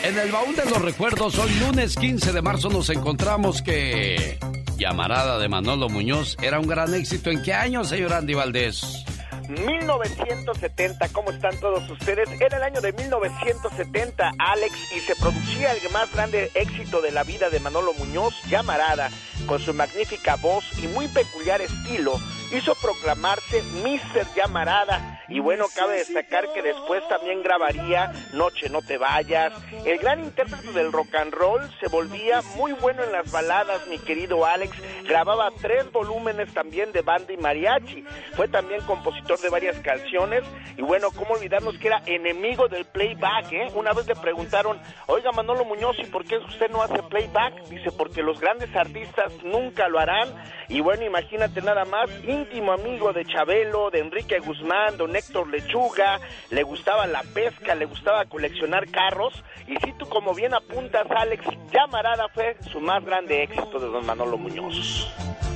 En 0.03 0.20
el 0.20 0.32
baúl 0.32 0.55
de 0.55 0.65
los 0.65 0.82
recuerdos, 0.82 1.38
hoy 1.39 1.51
lunes 1.60 1.96
15 1.96 2.34
de 2.34 2.41
marzo 2.41 2.70
nos 2.70 2.89
encontramos 2.89 3.62
que 3.62 4.38
Llamarada 4.77 5.39
de 5.39 5.48
Manolo 5.48 5.88
Muñoz 5.88 6.36
era 6.41 6.60
un 6.60 6.67
gran 6.67 6.93
éxito. 6.93 7.29
¿En 7.29 7.41
qué 7.41 7.53
año, 7.53 7.86
señor 7.86 8.13
Andy 8.13 8.34
Valdés? 8.34 9.05
1970, 9.53 11.10
¿cómo 11.10 11.31
están 11.31 11.57
todos 11.60 11.89
ustedes? 11.89 12.29
Era 12.41 12.57
el 12.57 12.63
año 12.63 12.81
de 12.81 12.93
1970, 12.93 14.31
Alex, 14.38 14.91
y 14.95 15.00
se 15.01 15.15
producía 15.15 15.72
el 15.72 15.89
más 15.91 16.12
grande 16.13 16.51
éxito 16.53 17.01
de 17.01 17.12
la 17.12 17.24
vida 17.24 17.50
de 17.50 17.60
Manolo 17.60 17.93
Muñoz, 17.93 18.33
Llamarada, 18.48 19.10
con 19.45 19.60
su 19.60 19.74
magnífica 19.74 20.36
voz 20.38 20.65
y 20.81 20.88
muy 20.88 21.07
peculiar 21.07 21.62
estilo, 21.62 22.19
hizo 22.51 22.75
proclamarse 22.75 23.63
Mr. 23.63 24.27
Llamarada 24.36 25.23
y 25.27 25.39
bueno, 25.39 25.65
cabe 25.75 25.98
destacar 25.98 26.51
que 26.53 26.62
después 26.62 27.08
también 27.08 27.42
grabaría 27.44 28.12
Noche 28.34 28.70
no 28.70 28.82
te 28.82 28.98
vayas. 28.98 29.53
El 29.86 29.98
gran 29.98 30.20
intérprete 30.20 30.72
del 30.72 30.92
rock 30.92 31.15
and 31.15 31.34
roll 31.34 31.62
se 31.80 31.88
volvía 31.88 32.42
muy 32.56 32.74
bueno 32.74 33.03
en 33.03 33.12
las 33.12 33.32
baladas, 33.32 33.88
mi 33.88 34.00
querido 34.00 34.46
Alex. 34.46 34.75
Grababa 35.03 35.50
tres 35.62 35.92
volúmenes 35.92 36.53
también 36.53 36.92
de 36.92 37.01
banda 37.01 37.32
y 37.32 37.38
mariachi. 37.38 38.03
Fue 38.36 38.48
también 38.48 38.82
compositor 38.82 39.39
de 39.39 39.50
varias 39.50 39.77
canciones 39.80 40.44
y 40.77 40.82
bueno, 40.82 41.10
cómo 41.12 41.36
olvidarnos 41.36 41.77
que 41.77 41.88
era 41.88 42.01
enemigo 42.06 42.68
del 42.68 42.86
playback, 42.86 43.51
¿eh? 43.51 43.68
Una 43.75 43.94
vez 43.94 44.08
le 44.08 44.15
preguntaron, 44.15 44.80
oiga 45.08 45.32
Manolo 45.32 45.65
Muñoz, 45.65 45.98
¿y 46.00 46.06
por 46.06 46.25
qué 46.25 46.38
usted 46.38 46.70
no 46.70 46.82
hace 46.82 47.01
playback? 47.03 47.63
Dice, 47.70 47.92
porque 47.92 48.22
los 48.22 48.39
grandes 48.39 48.75
artistas 48.75 49.32
nunca 49.44 49.88
lo 49.88 50.00
harán. 50.00 50.34
Y 50.70 50.82
bueno, 50.82 51.03
imagínate 51.03 51.62
nada 51.62 51.86
más, 51.86 52.10
íntimo 52.24 52.72
amigo 52.72 53.13
de 53.13 53.25
Chabelo, 53.25 53.89
de 53.92 54.00
Enrique 54.00 54.39
Guzmán, 54.39 54.98
don 54.98 55.12
Héctor 55.15 55.48
Lechuga, 55.48 56.20
le 56.50 56.63
gustaba 56.63 57.08
la 57.08 57.24
pesca, 57.24 57.75
le 57.75 57.86
gustaba 57.86 58.25
coleccionar 58.25 58.89
carros. 58.89 59.34
Y 59.67 59.75
si 59.77 59.93
tú 59.93 60.08
como 60.08 60.34
bien 60.34 60.53
apuntas, 60.53 61.05
Alex, 61.10 61.43
Llamarada 61.72 62.27
fue 62.34 62.58
su 62.72 62.79
más 62.79 63.03
grande 63.03 63.43
éxito 63.43 63.79
de 63.79 63.88
don 63.88 64.05
Manolo 64.05 64.38
Muñoz. 64.38 65.08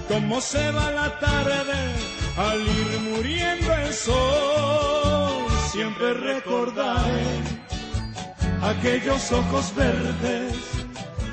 Cómo 0.08 0.40
se 0.40 0.72
va 0.72 0.92
la 0.92 1.20
tarde 1.20 1.94
al 2.38 2.62
ir 2.62 3.00
muriendo 3.02 3.74
el 3.74 3.94
sol, 3.94 5.48
siempre 5.72 6.14
recordaré 6.14 7.24
aquellos 8.62 9.32
ojos 9.32 9.74
verdes 9.76 10.54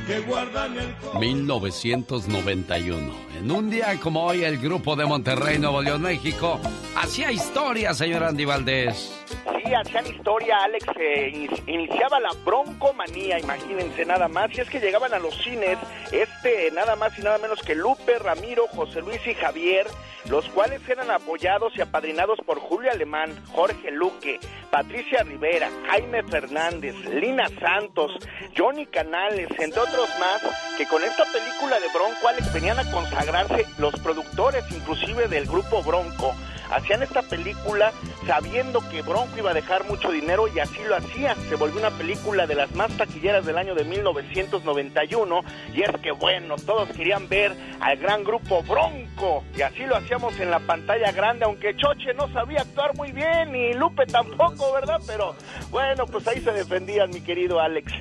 que 0.06 0.20
guardan 0.20 0.76
el 0.78 0.94
1991. 1.18 3.14
En 3.38 3.50
un 3.50 3.70
día 3.70 3.98
como 4.00 4.24
hoy, 4.24 4.44
el 4.44 4.58
grupo 4.58 4.96
de 4.96 5.06
Monterrey, 5.06 5.58
Nuevo 5.58 5.82
León, 5.82 6.02
México, 6.02 6.60
hacía 7.04 7.30
historia, 7.30 7.92
señor 7.92 8.24
Andy 8.24 8.46
Valdés. 8.46 9.12
Sí, 9.36 9.74
hacían 9.74 10.06
historia, 10.06 10.56
Alex. 10.64 10.86
Eh, 10.98 11.48
iniciaba 11.66 12.18
la 12.18 12.30
broncomanía, 12.44 13.38
imagínense 13.38 14.06
nada 14.06 14.26
más. 14.26 14.50
Y 14.56 14.62
es 14.62 14.70
que 14.70 14.80
llegaban 14.80 15.12
a 15.12 15.18
los 15.18 15.36
cines, 15.42 15.76
este, 16.12 16.70
nada 16.70 16.96
más 16.96 17.18
y 17.18 17.22
nada 17.22 17.36
menos 17.36 17.60
que 17.60 17.74
Lupe, 17.74 18.18
Ramiro, 18.18 18.66
José 18.68 19.02
Luis 19.02 19.20
y 19.26 19.34
Javier, 19.34 19.86
los 20.30 20.48
cuales 20.48 20.80
eran 20.88 21.10
apoyados 21.10 21.76
y 21.76 21.82
apadrinados 21.82 22.38
por 22.46 22.58
Julio 22.58 22.90
Alemán, 22.90 23.34
Jorge 23.52 23.90
Luque, 23.90 24.40
Patricia 24.70 25.22
Rivera, 25.24 25.68
Jaime 25.90 26.22
Fernández, 26.22 26.94
Lina 27.04 27.50
Santos, 27.60 28.12
Johnny 28.56 28.86
Canales, 28.86 29.48
entre 29.58 29.80
otros 29.80 30.08
más, 30.18 30.40
que 30.78 30.86
con 30.86 31.04
esta 31.04 31.24
película 31.24 31.78
de 31.80 31.88
Bronco, 31.92 32.28
Alex, 32.28 32.50
venían 32.54 32.78
a 32.78 32.90
consagrarse 32.90 33.66
los 33.76 33.94
productores, 34.00 34.64
inclusive 34.72 35.28
del 35.28 35.44
grupo 35.44 35.82
Bronco 35.82 36.34
hacían 36.74 37.02
esta 37.02 37.22
película 37.22 37.92
sabiendo 38.26 38.80
que 38.90 39.02
Bronco 39.02 39.38
iba 39.38 39.50
a 39.50 39.54
dejar 39.54 39.86
mucho 39.86 40.10
dinero 40.10 40.46
y 40.48 40.58
así 40.58 40.78
lo 40.88 40.96
hacía. 40.96 41.34
Se 41.48 41.56
volvió 41.56 41.78
una 41.78 41.90
película 41.90 42.46
de 42.46 42.54
las 42.54 42.74
más 42.74 42.90
taquilleras 42.96 43.44
del 43.44 43.58
año 43.58 43.74
de 43.74 43.84
1991 43.84 45.40
y 45.74 45.82
es 45.82 45.90
que 46.02 46.12
bueno, 46.12 46.56
todos 46.56 46.88
querían 46.90 47.28
ver 47.28 47.54
al 47.80 47.96
gran 47.98 48.24
grupo 48.24 48.62
Bronco 48.62 49.44
y 49.56 49.62
así 49.62 49.84
lo 49.84 49.96
hacíamos 49.96 50.38
en 50.40 50.50
la 50.50 50.60
pantalla 50.60 51.12
grande, 51.12 51.44
aunque 51.44 51.76
Choche 51.76 52.14
no 52.14 52.32
sabía 52.32 52.62
actuar 52.62 52.96
muy 52.96 53.12
bien 53.12 53.54
y 53.54 53.74
Lupe 53.74 54.06
tampoco, 54.06 54.72
¿verdad? 54.72 55.00
Pero 55.06 55.34
bueno, 55.70 56.06
pues 56.06 56.26
ahí 56.28 56.40
se 56.40 56.52
defendían, 56.52 57.10
mi 57.10 57.20
querido 57.20 57.60
Alex. 57.60 57.92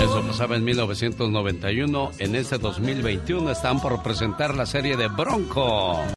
Eso 0.00 0.22
pasaba 0.26 0.56
en 0.56 0.64
1991, 0.64 2.10
en 2.18 2.36
este 2.36 2.58
2021 2.58 3.50
están 3.50 3.80
por 3.80 4.02
presentar 4.02 4.54
la 4.54 4.66
serie 4.66 4.96
de 4.96 5.08
Bronco. 5.08 6.15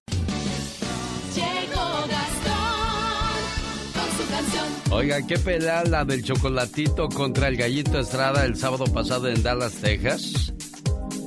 Oiga, 4.92 5.22
¿qué 5.26 5.38
pelea 5.38 5.84
la 5.84 6.04
del 6.04 6.24
chocolatito 6.24 7.10
contra 7.10 7.48
el 7.48 7.58
gallito 7.58 8.00
Estrada 8.00 8.44
el 8.46 8.56
sábado 8.56 8.86
pasado 8.86 9.28
en 9.28 9.44
Dallas, 9.44 9.76
Texas? 9.76 10.52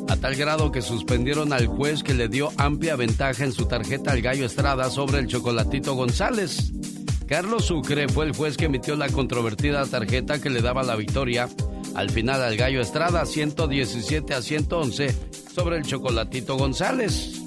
A 0.08 0.16
tal 0.16 0.34
grado 0.34 0.72
que 0.72 0.82
suspendieron 0.82 1.52
al 1.52 1.68
juez 1.68 2.02
que 2.02 2.12
le 2.12 2.28
dio 2.28 2.50
amplia 2.56 2.96
ventaja 2.96 3.44
en 3.44 3.52
su 3.52 3.66
tarjeta 3.66 4.10
al 4.10 4.20
gallo 4.20 4.46
Estrada 4.46 4.90
sobre 4.90 5.20
el 5.20 5.28
chocolatito 5.28 5.94
González. 5.94 6.72
Carlos 7.28 7.66
Sucre 7.66 8.08
fue 8.08 8.26
el 8.26 8.34
juez 8.34 8.56
que 8.56 8.64
emitió 8.64 8.96
la 8.96 9.08
controvertida 9.08 9.86
tarjeta 9.86 10.40
que 10.40 10.50
le 10.50 10.60
daba 10.60 10.82
la 10.82 10.96
victoria 10.96 11.48
al 11.94 12.10
final 12.10 12.42
al 12.42 12.56
gallo 12.56 12.80
Estrada 12.80 13.24
117 13.24 14.34
a 14.34 14.42
111 14.42 15.14
sobre 15.54 15.76
el 15.76 15.84
chocolatito 15.84 16.56
González. 16.56 17.41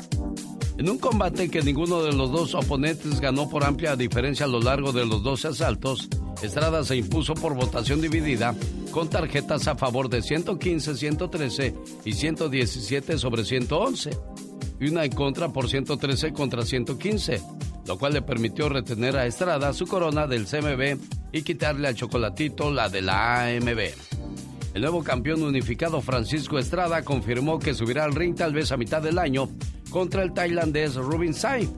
En 0.77 0.89
un 0.89 0.97
combate 0.97 1.49
que 1.49 1.61
ninguno 1.61 2.03
de 2.03 2.11
los 2.11 2.31
dos 2.31 2.53
oponentes 2.53 3.21
ganó 3.21 3.49
por 3.49 3.63
amplia 3.63 3.95
diferencia 3.95 4.45
a 4.45 4.49
lo 4.49 4.59
largo 4.59 4.91
de 4.91 5.05
los 5.05 5.23
12 5.23 5.49
asaltos, 5.49 6.09
Estrada 6.41 6.83
se 6.83 6.97
impuso 6.97 7.33
por 7.33 7.55
votación 7.55 8.01
dividida 8.01 8.53
con 8.91 9.09
tarjetas 9.09 9.67
a 9.67 9.75
favor 9.75 10.09
de 10.09 10.21
115, 10.21 10.95
113 10.95 11.75
y 12.03 12.11
117 12.11 13.17
sobre 13.17 13.45
111 13.45 14.09
y 14.79 14.89
una 14.89 15.05
en 15.05 15.11
contra 15.11 15.49
por 15.49 15.69
113 15.69 16.33
contra 16.33 16.63
115, 16.63 17.41
lo 17.87 17.97
cual 17.97 18.13
le 18.13 18.21
permitió 18.21 18.67
retener 18.67 19.15
a 19.15 19.25
Estrada 19.25 19.71
su 19.73 19.87
corona 19.87 20.27
del 20.27 20.45
CMB 20.45 20.99
y 21.31 21.41
quitarle 21.43 21.87
al 21.87 21.95
chocolatito 21.95 22.69
la 22.71 22.89
de 22.89 23.01
la 23.01 23.45
AMB. 23.45 24.24
El 24.75 24.81
nuevo 24.81 25.05
campeón 25.05 25.41
unificado 25.41 26.01
Francisco 26.01 26.59
Estrada 26.59 27.01
confirmó 27.01 27.59
que 27.59 27.73
subirá 27.73 28.03
al 28.03 28.13
ring 28.13 28.35
tal 28.35 28.53
vez 28.53 28.73
a 28.73 28.77
mitad 28.77 29.01
del 29.01 29.19
año 29.19 29.47
contra 29.89 30.21
el 30.21 30.33
tailandés 30.33 30.95
Rubin 30.95 31.33
Sai. 31.33 31.69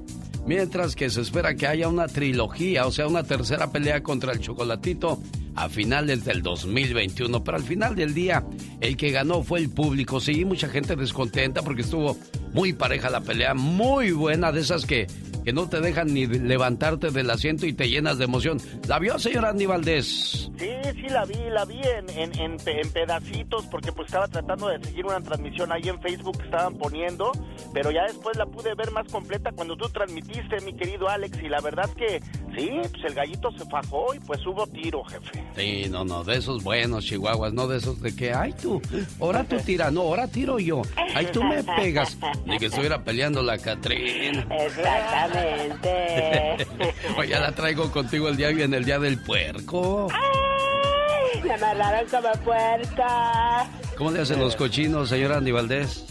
Mientras 0.47 0.95
que 0.95 1.11
se 1.11 1.21
espera 1.21 1.53
que 1.53 1.67
haya 1.67 1.89
una 1.89 2.07
trilogía, 2.07 2.87
o 2.87 2.91
sea, 2.91 3.05
una 3.05 3.21
tercera 3.21 3.71
pelea 3.71 4.01
contra 4.01 4.33
el 4.33 4.39
chocolatito 4.39 5.21
a 5.53 5.69
finales 5.69 6.25
del 6.25 6.41
2021. 6.41 7.43
Pero 7.43 7.57
al 7.57 7.63
final 7.63 7.95
del 7.95 8.15
día, 8.15 8.43
el 8.81 8.97
que 8.97 9.11
ganó 9.11 9.43
fue 9.43 9.59
el 9.59 9.69
público. 9.69 10.19
Sí, 10.19 10.43
mucha 10.43 10.67
gente 10.67 10.95
descontenta 10.95 11.61
porque 11.61 11.83
estuvo 11.83 12.17
muy 12.51 12.73
pareja 12.73 13.11
la 13.11 13.21
pelea, 13.21 13.53
muy 13.53 14.11
buena, 14.11 14.51
de 14.51 14.61
esas 14.61 14.87
que, 14.87 15.05
que 15.47 15.53
no 15.53 15.69
te 15.69 15.79
dejan 15.79 16.13
ni 16.13 16.25
levantarte 16.25 17.09
del 17.09 17.29
asiento 17.29 17.65
y 17.65 17.71
te 17.71 17.87
llenas 17.87 18.17
de 18.17 18.25
emoción. 18.25 18.59
¿La 18.85 18.99
vio, 18.99 19.17
señora 19.17 19.51
Andy 19.51 19.65
Valdés? 19.65 20.51
Sí, 20.57 20.69
sí, 20.93 21.07
la 21.07 21.23
vi, 21.23 21.37
la 21.49 21.63
vi 21.63 21.79
en, 21.83 22.09
en, 22.09 22.37
en, 22.37 22.57
en 22.65 22.89
pedacitos 22.91 23.65
porque 23.67 23.93
pues 23.93 24.07
estaba 24.07 24.27
tratando 24.27 24.67
de 24.67 24.83
seguir 24.83 25.05
una 25.05 25.21
transmisión 25.21 25.71
ahí 25.71 25.83
en 25.87 26.01
Facebook 26.01 26.37
que 26.39 26.43
estaban 26.43 26.77
poniendo, 26.77 27.31
pero 27.73 27.91
ya 27.91 28.03
después 28.03 28.35
la 28.35 28.45
pude 28.45 28.75
ver 28.75 28.91
más 28.91 29.07
completa 29.09 29.53
cuando 29.53 29.77
tú 29.77 29.87
transmitiste, 29.87 30.59
mi 30.65 30.73
querido 30.73 31.07
Alex, 31.07 31.41
y 31.41 31.47
la 31.47 31.61
verdad 31.61 31.89
que 31.91 32.19
sí, 32.57 32.69
pues 32.91 33.05
el 33.05 33.13
gallito 33.13 33.49
se 33.57 33.63
fajó 33.69 34.13
y 34.15 34.19
pues 34.19 34.45
hubo 34.45 34.67
tiro, 34.67 35.01
jefe. 35.05 35.45
Sí, 35.55 35.87
no, 35.89 36.03
no, 36.03 36.25
de 36.25 36.39
esos 36.39 36.61
buenos 36.61 37.05
chihuahuas, 37.05 37.53
no 37.53 37.69
de 37.69 37.77
esos 37.77 38.01
de 38.01 38.13
que, 38.13 38.33
ay 38.33 38.51
tú, 38.51 38.81
ahora 39.21 39.45
tú 39.45 39.55
tira, 39.65 39.91
no, 39.91 40.01
ahora 40.01 40.27
tiro 40.27 40.59
yo, 40.59 40.81
ay 41.15 41.27
tú 41.31 41.41
me 41.41 41.63
pegas, 41.63 42.17
ni 42.45 42.57
que 42.57 42.65
estuviera 42.65 43.01
peleando 43.01 43.41
la 43.41 43.57
Catrina. 43.57 44.45
Exactamente. 44.59 45.36
Oye, 47.17 47.29
ya 47.29 47.39
la 47.39 47.51
traigo 47.51 47.91
contigo 47.91 48.27
el 48.29 48.37
día 48.37 48.49
en 48.49 48.73
el 48.73 48.85
día 48.85 48.99
del 48.99 49.19
puerco. 49.19 50.07
¡Ay! 50.11 51.41
Me 51.43 51.53
amarraron 51.53 52.09
como 52.09 52.31
puerca. 52.43 53.67
¿Cómo 53.97 54.11
le 54.11 54.21
hacen 54.21 54.39
los 54.39 54.55
cochinos, 54.55 55.09
señora 55.09 55.37
Andy 55.37 55.51
Valdés? 55.51 56.05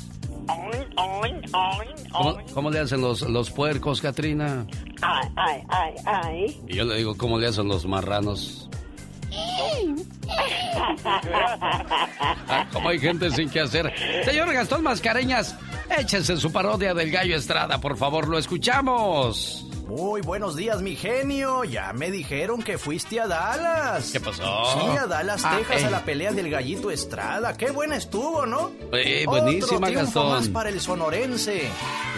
¿Cómo, 2.13 2.39
cómo 2.55 2.71
le 2.71 2.81
hacen 2.81 3.01
los, 3.01 3.23
los 3.23 3.51
puercos, 3.51 4.01
Katrina? 4.01 4.67
Ay, 5.03 5.29
ay, 5.37 5.63
ay, 5.69 5.95
ay. 6.07 6.63
Y 6.69 6.77
yo 6.77 6.85
le 6.85 6.97
digo, 6.97 7.17
¿cómo 7.17 7.39
le 7.39 7.49
hacen 7.49 7.69
los 7.69 7.87
marranos? 7.87 8.69
Ah, 12.49 12.67
como 12.73 12.89
hay 12.89 12.99
gente 12.99 13.31
sin 13.31 13.51
qué 13.51 13.61
hacer. 13.61 13.93
Señor 14.25 14.53
Gastón 14.53 14.83
Mascareñas, 14.83 15.57
échese 15.99 16.37
su 16.37 16.53
parodia 16.53 16.95
del 16.95 17.11
gallo 17.11 17.37
Estrada, 17.37 17.81
por 17.81 17.97
favor, 17.97 18.29
lo 18.29 18.39
escuchamos. 18.39 19.66
Muy 19.87 20.21
buenos 20.21 20.57
días, 20.57 20.83
mi 20.83 20.97
genio. 20.97 21.63
Ya 21.63 21.93
me 21.93 22.11
dijeron 22.11 22.61
que 22.61 22.77
fuiste 22.77 23.21
a 23.21 23.29
Dallas. 23.29 24.11
¿Qué 24.11 24.19
pasó? 24.19 24.43
Sí, 24.75 24.81
a 24.97 25.07
Dallas, 25.07 25.43
Ah, 25.45 25.59
Texas, 25.59 25.83
eh. 25.83 25.87
a 25.87 25.91
la 25.91 26.05
pelea 26.05 26.33
del 26.33 26.51
gallito 26.51 26.91
Estrada. 26.91 27.57
Qué 27.57 27.71
buena 27.71 27.95
estuvo, 27.97 28.45
¿no? 28.47 28.73
Eh, 28.93 29.25
Otro 29.29 29.43
buenísima, 29.43 29.87
triunfo 29.87 30.21
Gastón. 30.23 30.31
más 30.33 30.49
para 30.49 30.71
el 30.71 30.81
sonorense. 30.81 31.71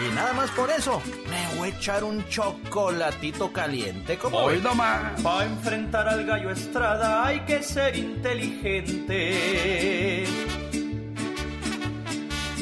Y 0.03 0.09
nada 0.15 0.33
más 0.33 0.49
por 0.51 0.71
eso, 0.71 0.99
me 1.29 1.57
voy 1.59 1.69
a 1.69 1.75
echar 1.75 2.03
un 2.03 2.27
chocolatito 2.27 3.53
caliente. 3.53 4.17
¿Cómo 4.17 4.39
Hoy 4.39 4.55
ves? 4.55 4.63
nomás. 4.63 5.21
Para 5.21 5.45
enfrentar 5.45 6.09
al 6.09 6.25
gallo 6.25 6.49
Estrada 6.49 7.23
hay 7.27 7.41
que 7.41 7.61
ser 7.61 7.95
inteligente. 7.95 10.25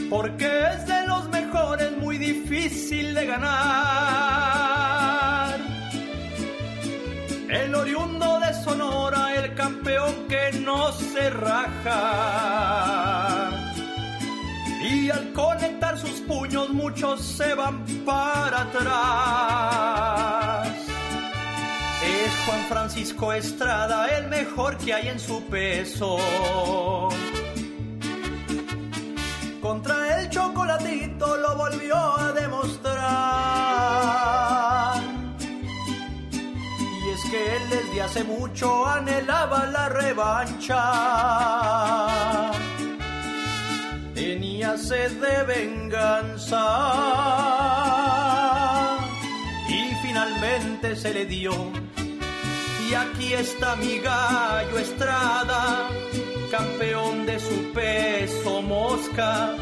Porque 0.09 0.63
es 0.73 0.85
de 0.85 1.07
los 1.07 1.29
mejores, 1.29 1.91
muy 1.97 2.17
difícil 2.17 3.13
de 3.13 3.25
ganar. 3.25 4.96
El 7.49 7.73
oriundo 7.75 8.39
de 8.39 8.53
Sonora, 8.53 9.33
el 9.35 9.53
campeón 9.53 10.27
que 10.27 10.51
no 10.59 10.91
se 10.91 11.29
raja. 11.29 12.01
Y 14.81 15.09
al 15.09 15.31
conectar 15.31 15.97
sus 15.97 16.19
puños 16.21 16.69
muchos 16.69 17.21
se 17.21 17.53
van 17.53 17.85
para 18.05 18.63
atrás. 18.63 19.87
Es 22.03 22.31
Juan 22.45 22.65
Francisco 22.67 23.31
Estrada 23.31 24.07
el 24.17 24.27
mejor 24.27 24.77
que 24.77 24.93
hay 24.93 25.07
en 25.07 25.19
su 25.19 25.41
peso. 25.45 26.17
Contra 29.61 30.19
el 30.21 30.29
chocolatito 30.29 31.37
lo 31.37 31.55
volvió 31.55 31.95
a 31.95 32.33
demostrar. 32.33 32.96
Desde 37.97 38.19
hace 38.19 38.23
mucho 38.25 38.85
anhelaba 38.85 39.65
la 39.65 39.89
revancha. 39.89 40.83
Tenía 44.13 44.77
sed 44.77 45.13
de 45.13 45.43
venganza 45.43 46.63
y 49.67 49.95
finalmente 50.03 50.95
se 50.95 51.11
le 51.11 51.25
dio. 51.25 51.51
Y 52.87 52.93
aquí 52.93 53.33
está 53.33 53.75
mi 53.77 53.97
gallo 53.97 54.77
Estrada, 54.77 55.89
campeón 56.51 57.25
de 57.25 57.39
su 57.39 57.73
peso 57.73 58.61
mosca, 58.61 59.55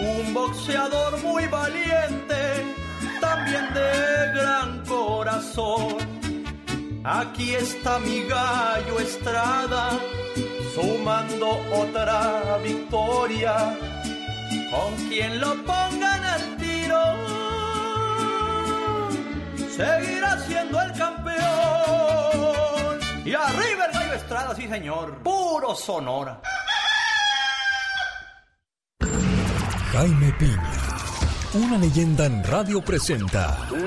un 0.00 0.34
boxeador 0.34 1.22
muy 1.22 1.46
valiente, 1.46 2.74
también 3.22 3.72
de 3.72 4.32
gran 4.34 4.84
corazón. 4.84 6.27
Aquí 7.04 7.54
está 7.54 7.98
mi 8.00 8.22
gallo 8.24 8.98
Estrada, 9.00 9.98
sumando 10.74 11.60
otra 11.72 12.58
victoria, 12.62 13.76
con 14.70 14.94
quien 15.08 15.40
lo 15.40 15.54
pongan 15.64 16.24
al 16.24 16.56
tiro 16.56 17.38
seguirá 19.78 20.38
siendo 20.40 20.80
el 20.82 20.92
campeón. 20.92 21.38
Y 23.24 23.32
arriba 23.32 23.84
el 23.86 23.92
gallo 23.92 24.14
Estrada, 24.14 24.54
sí 24.56 24.66
señor, 24.68 25.18
puro 25.22 25.74
Sonora. 25.76 26.40
Jaime 29.92 30.32
Piña, 30.38 30.72
una 31.54 31.78
leyenda 31.78 32.26
en 32.26 32.44
radio 32.44 32.80
presenta 32.82 33.58
¡No 33.70 33.78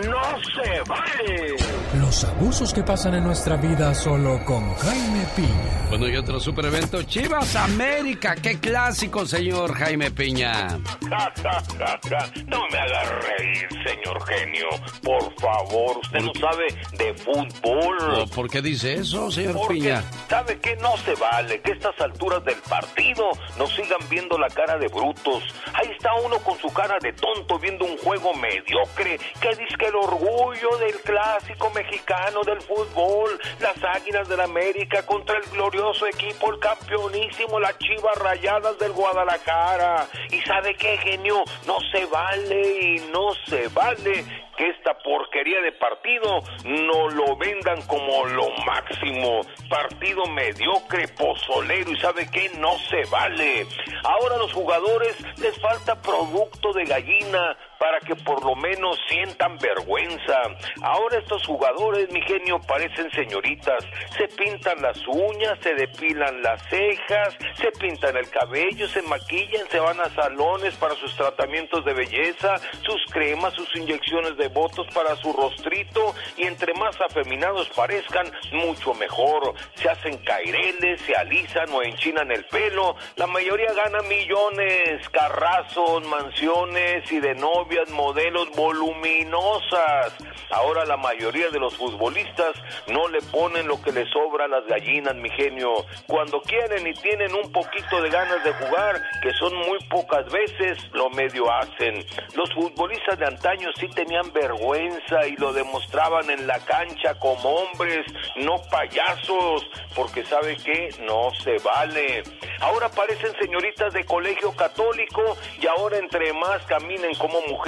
se 0.64 0.82
vale! 0.88 1.56
los 2.00 2.24
abusos 2.24 2.74
que 2.74 2.84
pasan 2.84 3.16
en 3.16 3.24
nuestra 3.24 3.58
vida 3.58 3.94
solo 3.94 4.44
con 4.46 4.74
Jaime 4.76 5.26
Piña. 5.36 5.88
Bueno, 5.90 6.08
y 6.08 6.16
otro 6.16 6.40
super 6.40 6.66
evento, 6.66 7.04
Chivas 7.04 7.54
América. 7.58 8.34
Qué 8.36 8.60
clásico, 8.60 9.26
señor 9.26 9.74
Jaime 9.76 10.10
Piña. 10.10 10.80
Ja, 11.10 11.34
ja, 11.44 11.62
ja, 11.78 12.00
ja. 12.10 12.32
No 12.48 12.62
me 12.72 12.78
haga 12.80 13.04
reír, 13.20 13.68
señor 13.86 14.26
genio. 14.26 14.68
Por 15.04 15.34
favor, 15.42 15.98
usted 16.02 16.20
no 16.22 16.32
sabe 16.40 16.68
de 16.98 17.14
fútbol. 17.16 18.30
¿Por 18.34 18.50
qué 18.50 18.62
dice 18.62 18.94
eso, 18.94 19.30
señor 19.30 19.56
Porque 19.56 19.74
Piña? 19.74 20.02
sabe 20.30 20.58
que 20.60 20.76
no 20.78 20.96
se 20.98 21.14
vale 21.16 21.60
que 21.62 21.72
a 21.72 21.76
estas 21.76 22.00
alturas 22.00 22.44
del 22.46 22.56
partido 22.70 23.26
nos 23.58 23.70
sigan 23.76 24.00
viendo 24.10 24.38
la 24.38 24.48
cara 24.48 24.78
de 24.78 24.88
brutos. 24.88 25.44
Ahí 25.74 25.90
está 25.92 26.10
uno 26.26 26.38
con 26.40 26.58
su 26.60 26.70
cara 26.72 26.96
de 27.02 27.12
tonto 27.14 27.51
viendo 27.60 27.86
un 27.86 27.98
juego 27.98 28.34
mediocre 28.34 29.20
que 29.40 29.50
dice 29.56 29.76
que 29.78 29.88
el 29.88 29.96
orgullo 29.96 30.78
del 30.78 30.96
clásico 31.02 31.70
mexicano 31.72 32.42
del 32.44 32.62
fútbol, 32.62 33.40
las 33.60 33.76
águilas 33.84 34.28
del 34.28 34.42
América 34.42 35.06
contra 35.06 35.38
el 35.38 35.44
glorioso 35.50 36.08
equipo, 36.08 36.52
el 36.52 36.60
campeonísimo, 36.60 37.60
las 37.60 37.78
chivas 37.80 38.18
rayadas 38.18 38.78
del 38.80 38.92
Guadalajara. 38.92 40.08
Y 40.30 40.42
sabe 40.42 40.76
qué, 40.76 40.98
genio, 40.98 41.44
no 41.66 41.78
se 41.92 42.06
vale 42.06 42.80
y 42.82 43.00
no 43.12 43.34
se 43.48 43.68
vale 43.70 44.26
que 44.58 44.70
esta 44.70 44.98
porquería 45.00 45.62
de 45.62 45.72
partido 45.74 46.40
no 46.66 47.10
lo 47.10 47.36
vendan 47.38 47.82
como 47.84 48.26
lo 48.26 48.50
máximo. 48.66 49.42
Partido 49.70 50.26
mediocre, 50.28 51.08
pozolero 51.10 51.92
y 51.92 52.00
sabe 52.00 52.30
qué, 52.32 52.50
no 52.58 52.78
se 52.90 53.04
vale. 53.10 53.66
Ahora 54.04 54.36
a 54.36 54.40
los 54.40 54.54
jugadores 54.54 55.16
les 55.40 55.60
falta 55.60 56.02
producto 56.02 56.74
de 56.74 56.86
gallina 56.86 57.58
para 57.82 58.00
que 58.00 58.16
por 58.16 58.46
lo 58.46 58.56
menos 58.56 58.96
sientan 59.10 59.58
vergüenza. 59.58 60.38
Ahora 60.84 61.18
estos 61.18 61.44
jugadores, 61.48 62.12
mi 62.12 62.22
genio, 62.22 62.60
parecen 62.60 63.10
señoritas. 63.10 63.84
Se 64.16 64.28
pintan 64.28 64.80
las 64.84 65.00
uñas, 65.08 65.58
se 65.64 65.74
depilan 65.74 66.44
las 66.44 66.62
cejas, 66.70 67.36
se 67.56 67.72
pintan 67.80 68.16
el 68.18 68.30
cabello, 68.30 68.88
se 68.88 69.02
maquillan, 69.02 69.68
se 69.72 69.80
van 69.80 70.00
a 70.00 70.12
salones 70.12 70.76
para 70.76 70.94
sus 70.94 71.16
tratamientos 71.16 71.84
de 71.84 71.96
belleza, 71.96 72.56
sus 72.84 73.04
cremas, 73.12 73.56
sus 73.56 73.76
inyecciones 73.76 74.38
de 74.38 74.50
votos 74.50 74.86
para 74.94 75.16
su 75.16 75.34
rostrito 75.34 76.14
y 76.38 76.44
entre 76.44 76.76
más 76.76 76.96
afeminados 77.02 77.68
parezcan, 77.70 78.32
mucho 78.52 78.94
mejor. 78.94 79.56
Se 79.74 79.90
hacen 79.90 80.20
caireles, 80.20 81.02
se 81.02 81.16
alisan 81.16 81.68
o 81.72 81.82
enchinan 81.82 82.32
el 82.32 82.46
pelo. 82.46 82.96
La 83.16 83.26
mayoría 83.26 83.74
gana 83.74 84.04
millones, 84.04 85.10
carrazos, 85.10 86.06
mansiones 86.08 87.12
y 87.12 87.20
de 87.20 87.34
novios 87.34 87.71
novias 87.72 87.90
modelos 87.92 88.50
voluminosas. 88.56 90.14
Ahora 90.50 90.84
la 90.86 90.98
mayoría 90.98 91.50
de 91.50 91.60
los 91.60 91.76
futbolistas 91.78 92.54
no 92.88 93.08
le 93.08 93.22
ponen 93.22 93.68
lo 93.68 93.82
que 93.82 93.94
les 93.94 94.10
sobra 94.10 94.46
a 94.46 94.48
las 94.50 94.66
gallinas, 94.68 95.16
mi 95.16 95.30
genio. 95.30 95.86
Cuando 96.06 96.42
quieren 96.42 96.86
y 96.86 96.94
tienen 96.94 97.34
un 97.34 97.50
poquito 97.52 98.02
de 98.02 98.10
ganas 98.10 98.44
de 98.44 98.52
jugar, 98.54 99.02
que 99.24 99.32
son 99.40 99.56
muy 99.56 99.80
pocas 99.90 100.30
veces, 100.32 100.78
lo 100.92 101.10
medio 101.12 101.50
hacen. 101.50 102.06
Los 102.36 102.54
futbolistas 102.54 103.18
de 103.18 103.28
antaño 103.28 103.70
sí 103.80 103.88
tenían 103.88 104.34
vergüenza 104.34 105.26
y 105.28 105.38
lo 105.38 105.54
demostraban 105.54 106.30
en 106.30 106.48
la 106.48 106.60
cancha 106.60 107.18
como 107.20 107.50
hombres, 107.50 108.06
no 108.36 108.62
payasos, 108.70 109.66
porque 109.96 110.26
sabe 110.26 110.58
que 110.58 110.90
no 111.08 111.30
se 111.42 111.58
vale. 111.64 112.24
Ahora 112.60 112.90
parecen 112.90 113.34
señoritas 113.40 113.94
de 113.94 114.04
colegio 114.04 114.52
católico 114.56 115.38
y 115.60 115.68
ahora 115.68 115.98
entre 115.98 116.34
más 116.34 116.62
caminen 116.66 117.14
como 117.16 117.40
mujeres, 117.42 117.61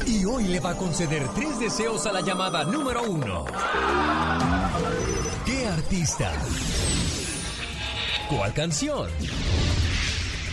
Y 0.06 0.24
hoy 0.24 0.44
le 0.44 0.60
va 0.60 0.70
a 0.70 0.76
conceder 0.76 1.26
tres 1.34 1.58
deseos 1.58 2.06
a 2.06 2.12
la 2.12 2.20
llamada 2.20 2.64
número 2.64 3.02
uno. 3.02 3.46
¿Qué 5.46 5.66
artista? 5.66 6.32
¿Cuál 8.28 8.52
canción? 8.52 9.08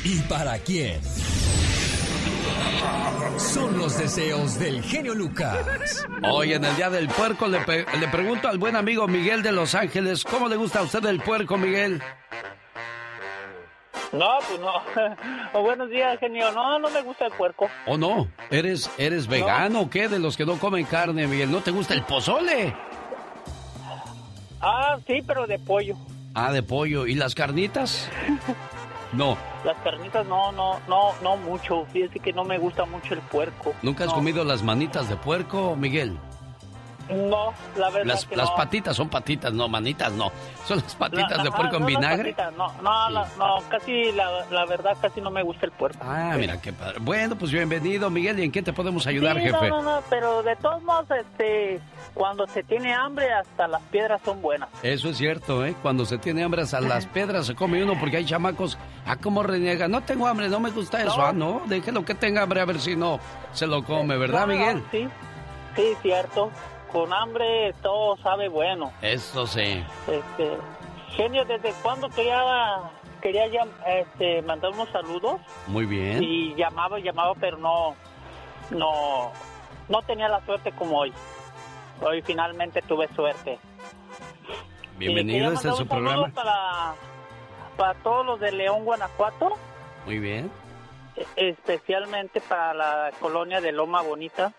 ¿Y 0.04 0.20
para 0.22 0.58
quién? 0.60 1.00
Son 3.38 3.77
los 3.77 3.97
deseos 3.97 4.57
del 4.60 4.81
genio 4.81 5.13
Lucas. 5.13 6.05
Hoy 6.23 6.53
en 6.53 6.65
el 6.65 6.75
Día 6.75 6.89
del 6.89 7.07
Puerco 7.07 7.47
le, 7.47 7.60
le, 7.60 8.07
pregunto 8.07 8.47
al 8.47 8.57
buen 8.57 8.75
amigo 8.75 9.07
Miguel 9.07 9.43
de 9.43 9.51
Los 9.51 9.75
Ángeles, 9.75 10.23
¿cómo 10.23 10.47
le 10.47 10.55
gusta 10.55 10.79
a 10.79 10.83
usted 10.83 11.05
el 11.05 11.21
puerco, 11.21 11.57
Miguel? 11.57 12.01
No, 14.12 14.29
pues 14.47 14.60
no. 14.60 14.71
Oh, 15.53 15.62
buenos 15.62 15.89
días, 15.89 16.19
genio. 16.19 16.51
No, 16.51 16.79
no 16.79 16.89
me 16.89 17.01
gusta 17.01 17.25
el 17.25 17.31
puerco. 17.31 17.69
¿O 17.86 17.97
no? 17.97 18.27
¿Eres, 18.49 18.89
eres 18.97 19.27
vegano 19.27 19.81
o 19.81 19.89
qué? 19.89 20.07
De 20.07 20.19
los 20.19 20.36
que 20.38 20.45
no 20.45 20.60
comen 20.60 20.86
carne, 20.86 21.25
Miguel. 21.27 21.51
¿No 21.51 21.62
te 21.62 21.71
gusta 21.71 21.93
el 21.93 22.03
pozole? 22.03 22.75
Ah, 24.62 24.97
sí, 25.07 25.21
pero 25.25 25.47
de 25.47 25.57
pollo. 25.60 25.95
Ah, 26.33 26.51
de 26.51 26.63
pollo. 26.63 27.07
¿Y 27.07 27.15
las 27.15 27.33
carnitas? 27.33 28.10
No. 29.17 29.36
Las 29.65 29.77
carnitas 29.77 30.25
no, 30.27 30.51
no, 30.51 30.80
no, 30.88 31.13
no 31.23 31.38
mucho. 31.38 31.86
Fíjese 31.91 32.19
que 32.19 32.32
no 32.32 32.43
me 32.43 32.58
gusta 32.60 32.86
mucho 32.86 33.15
el 33.15 33.21
puerco. 33.21 33.73
¿Nunca 33.82 34.06
has 34.06 34.13
comido 34.13 34.43
las 34.43 34.62
manitas 34.62 35.10
de 35.10 35.15
puerco, 35.15 35.75
Miguel? 35.75 36.17
No, 37.10 37.54
la 37.78 37.89
verdad 37.89 38.06
las, 38.06 38.26
que 38.26 38.36
las 38.36 38.50
no. 38.50 38.56
patitas 38.56 38.96
son 38.96 39.10
patitas, 39.10 39.54
no, 39.54 39.67
manitas 39.67 40.12
no. 40.12 40.32
Son 40.65 40.78
las 40.80 40.96
patitas 40.96 41.41
de 41.43 41.52
puerco 41.52 41.78
en 41.78 41.86
vinagre. 41.86 42.36
no, 42.58 42.67
no, 42.82 43.10
no, 43.10 43.26
no, 43.38 43.63
casi, 43.70 44.12
la, 44.12 44.46
la, 44.52 44.65
verdad, 44.65 44.98
casi 45.02 45.22
no 45.22 45.32
me 45.32 45.41
gusta 45.43 45.65
el 45.65 45.72
puerco. 45.72 46.00
Ah, 46.02 46.36
mira 46.38 46.60
qué 46.60 46.74
padre. 46.74 47.00
Bueno, 47.00 47.38
pues 47.38 47.52
bienvenido, 47.52 48.10
Miguel. 48.10 48.39
¿Y 48.39 48.43
en 48.43 48.52
qué 48.52 48.62
te 48.62 48.74
podemos 48.74 49.08
ayudar, 49.08 49.38
sí, 49.38 49.43
jefe? 49.43 49.70
No, 49.70 49.82
no, 49.82 49.96
no, 49.96 50.04
pero 50.10 50.43
de 50.43 50.56
todos 50.58 50.84
modos, 50.84 51.06
este, 51.12 51.80
cuando 52.13 52.46
se 52.48 52.63
tiene 52.63 52.93
hambre, 52.93 53.32
hasta 53.32 53.67
las 53.67 53.82
piedras 53.84 54.22
son 54.26 54.41
buenas. 54.41 54.70
Eso 54.84 55.10
es 55.10 55.17
cierto, 55.17 55.65
¿eh? 55.65 55.76
Cuando 55.82 56.06
se 56.06 56.17
tiene 56.17 56.43
hambre, 56.43 56.63
hasta 56.63 56.82
las 56.82 57.06
piedras 57.08 57.46
se 57.46 57.56
come 57.56 57.82
uno, 57.82 57.98
porque 58.00 58.17
hay 58.17 58.26
chamacos, 58.26 58.78
ah, 59.06 59.15
como 59.15 59.43
reniega, 59.43 59.88
no 59.88 60.02
tengo 60.02 60.28
hambre, 60.28 60.50
no 60.50 60.60
me 60.60 60.72
gusta 60.72 61.02
eso, 61.02 61.22
ah, 61.22 61.32
no, 61.32 61.62
déjelo 61.67 62.04
que 62.04 62.15
tenga 62.15 62.41
hambre 62.41 62.60
a 62.60 62.65
ver 62.65 62.80
si 62.80 62.96
no 62.96 63.20
se 63.54 63.65
lo 63.65 63.84
come, 63.84 64.17
¿verdad, 64.17 64.46
Miguel? 64.48 64.84
Sí, 64.91 65.08
sí, 65.76 65.96
cierto 66.02 66.52
con 66.91 67.13
hambre 67.13 67.73
todo 67.82 68.17
sabe 68.17 68.47
bueno. 68.50 68.91
Eso 69.02 69.45
sí. 69.47 69.84
Este, 70.08 70.58
genio, 71.10 71.45
¿desde 71.45 71.71
cuándo 71.82 72.10
quería 72.10 72.91
quería 73.21 73.45
este, 73.86 74.41
mandar 74.43 74.71
unos 74.71 74.89
saludos? 74.89 75.41
Muy 75.67 75.86
bien. 75.86 76.23
Y 76.23 76.56
llamaba, 76.56 77.00
llamaba, 77.00 77.34
pero 77.39 77.58
no 77.58 77.95
no 78.69 79.32
no 79.89 80.02
tenía 80.04 80.28
la 80.28 80.43
suerte 80.45 80.71
como 80.71 81.00
hoy. 81.00 81.13
Hoy 82.02 82.21
finalmente 82.21 82.82
tuve 82.82 83.08
suerte. 83.15 83.60
Bienvenido, 84.97 85.52
este 85.52 85.69
es 85.69 85.76
su 85.76 85.88
programa. 85.88 86.30
Para, 86.30 86.93
para 87.76 87.93
todos 87.95 88.26
los 88.26 88.39
de 88.39 88.52
León, 88.52 88.86
Guanajuato. 88.86 89.54
Muy 90.06 90.19
bien. 90.19 90.52
Especialmente 91.36 92.41
para 92.41 92.73
la 92.73 93.12
colonia 93.19 93.62
de 93.62 93.71
Loma 93.71 94.02
Bonita 94.02 94.54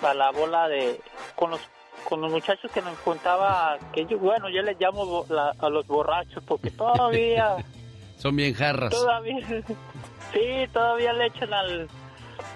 para 0.00 0.14
la 0.14 0.30
bola 0.30 0.68
de 0.68 1.00
con 1.34 1.50
los 1.50 1.60
con 2.08 2.20
los 2.20 2.30
muchachos 2.30 2.70
que 2.70 2.82
nos 2.82 2.98
juntaba 2.98 3.78
que 3.92 4.04
yo 4.06 4.18
bueno 4.18 4.48
yo 4.48 4.62
les 4.62 4.78
llamo 4.78 5.24
la, 5.28 5.54
a 5.58 5.68
los 5.68 5.86
borrachos 5.86 6.42
porque 6.46 6.70
todavía 6.72 7.56
son 8.18 8.36
bien 8.36 8.54
jarras. 8.54 8.90
todavía 8.90 9.46
sí 10.32 10.68
todavía 10.72 11.12
le 11.12 11.26
echan 11.26 11.52
al 11.52 11.88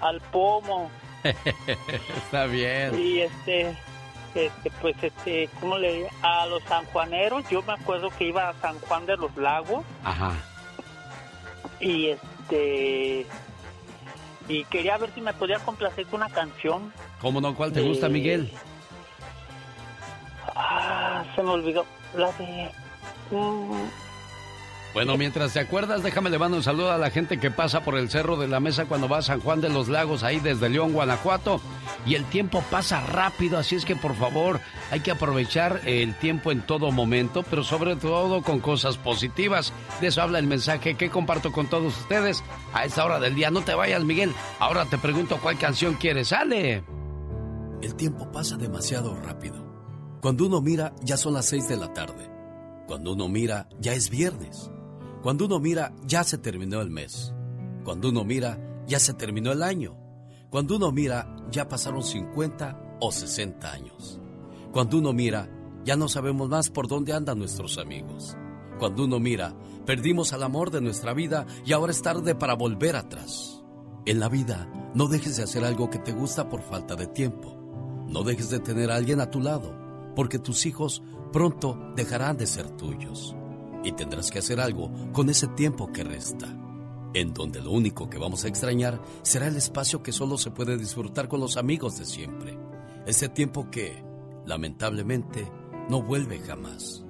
al 0.01 0.21
pomo. 0.21 0.91
Está 2.17 2.47
bien. 2.47 2.99
Y 2.99 3.21
este 3.21 3.77
este 4.35 4.71
pues 4.81 4.97
este 5.03 5.49
cómo 5.61 5.79
le 5.79 6.09
a 6.23 6.47
los 6.47 6.63
sanjuaneros 6.65 7.49
yo 7.49 7.63
me 7.63 7.73
acuerdo 7.73 8.11
que 8.17 8.25
iba 8.25 8.49
a 8.49 8.55
San 8.55 8.79
Juan 8.81 9.07
de 9.07 9.17
los 9.17 9.37
Lagos. 9.37 9.85
Ajá. 10.05 10.33
Y 11.81 12.09
este 12.09 13.27
y 14.49 14.65
quería 14.65 14.97
ver 14.99 15.11
si 15.15 15.21
me 15.21 15.33
podía 15.35 15.59
complacer 15.61 16.07
con 16.07 16.23
una 16.23 16.31
canción. 16.31 16.93
¿Cómo 17.21 17.41
no? 17.41 17.55
¿Cuál 17.55 17.73
te 17.73 17.83
gusta, 17.83 18.07
Eh, 18.07 18.11
Miguel? 18.11 18.51
Ah, 20.55 21.25
se 21.35 21.43
me 21.43 21.51
olvidó. 21.51 21.85
La 22.15 22.33
de... 22.33 22.71
mm, 23.31 23.89
Bueno, 24.99 25.17
mientras 25.17 25.53
te 25.53 25.61
acuerdas, 25.61 26.03
déjame 26.03 26.29
le 26.29 26.41
mando 26.41 26.57
un 26.57 26.63
saludo 26.65 26.91
a 26.91 26.99
la 26.99 27.11
gente 27.11 27.39
que 27.39 27.53
pasa 27.53 27.85
por 27.85 27.97
el 27.97 28.11
Cerro 28.11 28.37
de 28.37 28.49
la 28.49 28.59
Mesa 28.59 28.87
cuando 28.87 29.09
va 29.09 29.19
a 29.19 29.23
San 29.23 29.39
Juan 29.39 29.61
de 29.61 29.69
los 29.69 29.87
Lagos, 29.87 30.25
ahí 30.25 30.41
desde 30.41 30.69
León, 30.69 30.93
Guanajuato. 30.93 31.61
Y 32.05 32.17
el 32.17 32.25
tiempo 32.25 32.65
pasa 32.69 33.01
rápido, 33.07 33.59
así 33.59 33.77
es 33.77 33.85
que 33.85 33.95
por 33.95 34.17
favor 34.17 34.59
hay 34.91 34.99
que 34.99 35.13
aprovechar 35.13 35.83
el 35.85 36.17
tiempo 36.17 36.51
en 36.51 36.63
todo 36.63 36.91
momento, 36.91 37.45
pero 37.49 37.63
sobre 37.63 37.95
todo 37.95 38.43
con 38.43 38.59
cosas 38.59 38.97
positivas. 38.97 39.73
De 40.01 40.09
eso 40.09 40.21
habla 40.21 40.41
el 40.41 40.49
mensaje 40.49 40.97
que 40.97 41.11
comparto 41.11 41.53
con 41.53 41.69
todos 41.69 41.97
ustedes 41.97 42.43
a 42.75 42.85
esta 42.85 43.05
hora 43.05 43.21
del 43.21 43.37
día. 43.37 43.53
No 43.53 43.61
te 43.61 43.77
vayas, 43.77 44.03
Miguel. 44.03 44.35
Ahora 44.59 44.85
te 44.87 44.99
pregunto 44.99 45.39
cuál 45.41 45.59
canción 45.59 45.95
quieres. 45.95 46.27
¡Sale! 46.27 46.83
El 47.83 47.95
tiempo 47.95 48.33
pasa 48.33 48.57
demasiado 48.57 49.15
rápido. 49.15 49.65
Cuando 50.21 50.45
uno 50.45 50.61
mira, 50.61 50.93
ya 51.03 51.17
son 51.17 51.35
las 51.35 51.47
seis 51.47 51.69
de 51.69 51.77
la 51.77 51.93
tarde. 51.93 52.29
Cuando 52.89 53.13
uno 53.13 53.29
mira, 53.29 53.69
ya 53.79 53.93
es 53.93 54.11
viernes. 54.11 54.73
Cuando 55.23 55.47
uno 55.47 55.59
mira, 55.59 55.93
ya 56.07 56.23
se 56.25 56.39
terminó 56.39 56.81
el 56.81 56.91
mes. 56.91 57.35
Cuando 57.85 58.09
uno 58.11 58.25
mira, 58.25 58.59
ya 58.87 59.01
se 59.01 59.15
terminó 59.15 59.53
el 59.53 59.63
año. 59.63 59.97
Cuando 60.51 60.77
uno 60.77 60.93
mira, 60.93 61.37
ya 61.51 61.69
pasaron 61.69 62.03
50 62.03 62.99
o 63.01 63.11
60 63.11 63.73
años. 63.73 64.21
Cuando 64.73 64.99
uno 64.99 65.13
mira, 65.13 65.51
ya 65.85 65.97
no 65.97 66.09
sabemos 66.09 66.49
más 66.49 66.71
por 66.71 66.87
dónde 66.87 67.13
andan 67.13 67.39
nuestros 67.39 67.79
amigos. 67.79 68.37
Cuando 68.79 69.05
uno 69.05 69.19
mira, 69.19 69.55
perdimos 69.85 70.33
al 70.33 70.43
amor 70.43 70.71
de 70.71 70.81
nuestra 70.81 71.15
vida 71.15 71.47
y 71.65 71.73
ahora 71.73 71.93
es 71.93 72.03
tarde 72.03 72.35
para 72.35 72.55
volver 72.55 72.95
atrás. 72.95 73.63
En 74.07 74.21
la 74.21 74.29
vida, 74.29 74.71
no 74.95 75.09
dejes 75.09 75.37
de 75.37 75.43
hacer 75.43 75.65
algo 75.65 75.91
que 75.91 75.99
te 75.99 76.13
gusta 76.13 76.49
por 76.49 76.63
falta 76.63 76.95
de 76.95 77.07
tiempo. 77.09 77.59
No 78.07 78.23
dejes 78.23 78.51
de 78.51 78.61
tener 78.61 78.91
a 78.91 78.97
alguien 78.97 79.21
a 79.21 79.31
tu 79.31 79.41
lado, 79.41 79.75
porque 80.15 80.39
tus 80.39 80.65
hijos 80.65 81.03
pronto 81.33 81.79
dejarán 81.97 82.37
de 82.37 82.47
ser 82.47 82.71
tuyos. 82.71 83.35
Y 83.85 83.93
tendrás 83.93 84.31
que 84.31 84.41
hacer 84.41 84.61
algo 84.61 84.91
con 85.13 85.31
ese 85.31 85.47
tiempo 85.49 85.93
que 85.93 86.05
resta, 86.05 86.49
en 87.15 87.33
donde 87.33 87.61
lo 87.61 87.71
único 87.71 88.11
que 88.11 88.19
vamos 88.19 88.45
a 88.45 88.49
extrañar 88.49 89.01
será 89.23 89.47
el 89.47 89.57
espacio 89.57 90.03
que 90.03 90.13
solo 90.13 90.37
se 90.39 90.51
puede 90.51 90.77
disfrutar 90.77 91.29
con 91.29 91.41
los 91.41 91.57
amigos 91.57 91.99
de 91.99 92.05
siempre. 92.05 92.59
Ese 93.07 93.29
tiempo 93.29 93.71
que, 93.71 94.03
lamentablemente, 94.47 95.51
no 95.89 96.03
vuelve 96.03 96.39
jamás. 96.41 97.05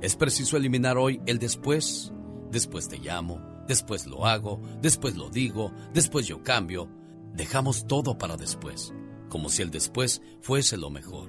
Es 0.00 0.16
preciso 0.16 0.56
eliminar 0.56 0.98
hoy 0.98 1.20
el 1.26 1.38
después. 1.38 2.12
Después 2.50 2.88
te 2.88 2.98
llamo, 2.98 3.40
después 3.66 4.06
lo 4.06 4.26
hago, 4.26 4.60
después 4.80 5.16
lo 5.16 5.30
digo, 5.30 5.72
después 5.92 6.26
yo 6.26 6.42
cambio. 6.42 6.88
Dejamos 7.32 7.86
todo 7.86 8.16
para 8.16 8.36
después, 8.36 8.94
como 9.28 9.48
si 9.48 9.62
el 9.62 9.70
después 9.70 10.22
fuese 10.40 10.76
lo 10.76 10.90
mejor. 10.90 11.28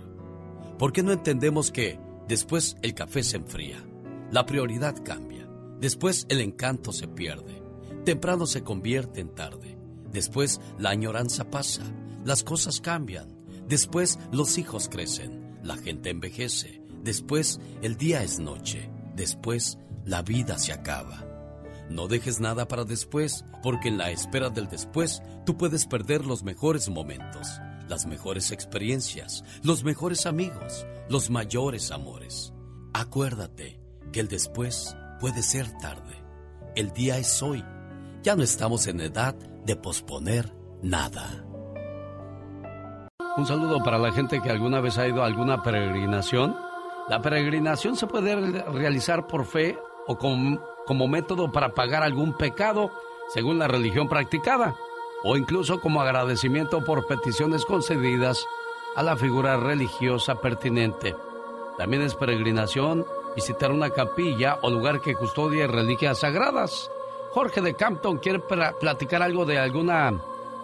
¿Por 0.77 0.91
qué 0.91 1.03
no 1.03 1.11
entendemos 1.11 1.71
que 1.71 1.99
después 2.27 2.77
el 2.81 2.93
café 2.93 3.23
se 3.23 3.37
enfría? 3.37 3.83
La 4.31 4.45
prioridad 4.45 4.95
cambia. 5.03 5.47
Después 5.79 6.25
el 6.29 6.41
encanto 6.41 6.91
se 6.91 7.07
pierde. 7.07 7.61
Temprano 8.05 8.47
se 8.47 8.63
convierte 8.63 9.21
en 9.21 9.29
tarde. 9.29 9.77
Después 10.11 10.59
la 10.79 10.89
añoranza 10.89 11.49
pasa. 11.49 11.83
Las 12.23 12.43
cosas 12.43 12.81
cambian. 12.81 13.27
Después 13.67 14.19
los 14.31 14.57
hijos 14.57 14.89
crecen. 14.89 15.59
La 15.63 15.77
gente 15.77 16.09
envejece. 16.09 16.81
Después 17.03 17.59
el 17.81 17.97
día 17.97 18.23
es 18.23 18.39
noche. 18.39 18.89
Después 19.15 19.77
la 20.05 20.23
vida 20.23 20.57
se 20.57 20.73
acaba. 20.73 21.23
No 21.89 22.07
dejes 22.07 22.39
nada 22.39 22.67
para 22.67 22.83
después, 22.83 23.45
porque 23.61 23.89
en 23.89 23.99
la 23.99 24.09
espera 24.09 24.49
del 24.49 24.67
después 24.67 25.21
tú 25.45 25.55
puedes 25.55 25.85
perder 25.85 26.25
los 26.25 26.43
mejores 26.43 26.89
momentos, 26.89 27.47
las 27.87 28.07
mejores 28.07 28.51
experiencias, 28.51 29.43
los 29.61 29.83
mejores 29.83 30.25
amigos, 30.25 30.87
los 31.09 31.29
mayores 31.29 31.91
amores. 31.91 32.53
Acuérdate 32.91 33.84
el 34.19 34.27
después 34.27 34.95
puede 35.19 35.41
ser 35.41 35.71
tarde. 35.79 36.23
El 36.75 36.91
día 36.91 37.17
es 37.17 37.41
hoy. 37.41 37.63
Ya 38.23 38.35
no 38.35 38.43
estamos 38.43 38.87
en 38.87 39.01
edad 39.01 39.35
de 39.35 39.75
posponer 39.75 40.53
nada. 40.81 41.45
Un 43.37 43.45
saludo 43.45 43.83
para 43.83 43.97
la 43.97 44.11
gente 44.11 44.41
que 44.41 44.49
alguna 44.49 44.79
vez 44.79 44.97
ha 44.97 45.07
ido 45.07 45.21
a 45.21 45.25
alguna 45.25 45.61
peregrinación. 45.61 46.55
La 47.09 47.21
peregrinación 47.21 47.95
se 47.95 48.07
puede 48.07 48.35
realizar 48.71 49.27
por 49.27 49.45
fe 49.45 49.77
o 50.07 50.17
como 50.17 51.07
método 51.07 51.51
para 51.51 51.73
pagar 51.73 52.03
algún 52.03 52.35
pecado 52.37 52.91
según 53.33 53.59
la 53.59 53.67
religión 53.67 54.07
practicada 54.07 54.75
o 55.23 55.35
incluso 55.35 55.81
como 55.81 56.01
agradecimiento 56.01 56.83
por 56.83 57.07
peticiones 57.07 57.65
concedidas 57.65 58.45
a 58.95 59.03
la 59.03 59.17
figura 59.17 59.57
religiosa 59.57 60.35
pertinente. 60.35 61.15
También 61.77 62.03
es 62.03 62.15
peregrinación 62.15 63.05
visitar 63.35 63.71
una 63.71 63.89
capilla 63.89 64.59
o 64.61 64.69
lugar 64.69 65.01
que 65.01 65.15
custodie 65.15 65.67
reliquias 65.67 66.19
sagradas. 66.19 66.91
Jorge 67.31 67.61
de 67.61 67.75
Campton 67.75 68.17
quiere 68.17 68.39
platicar 68.39 69.21
algo 69.21 69.45
de 69.45 69.59
alguna 69.59 70.13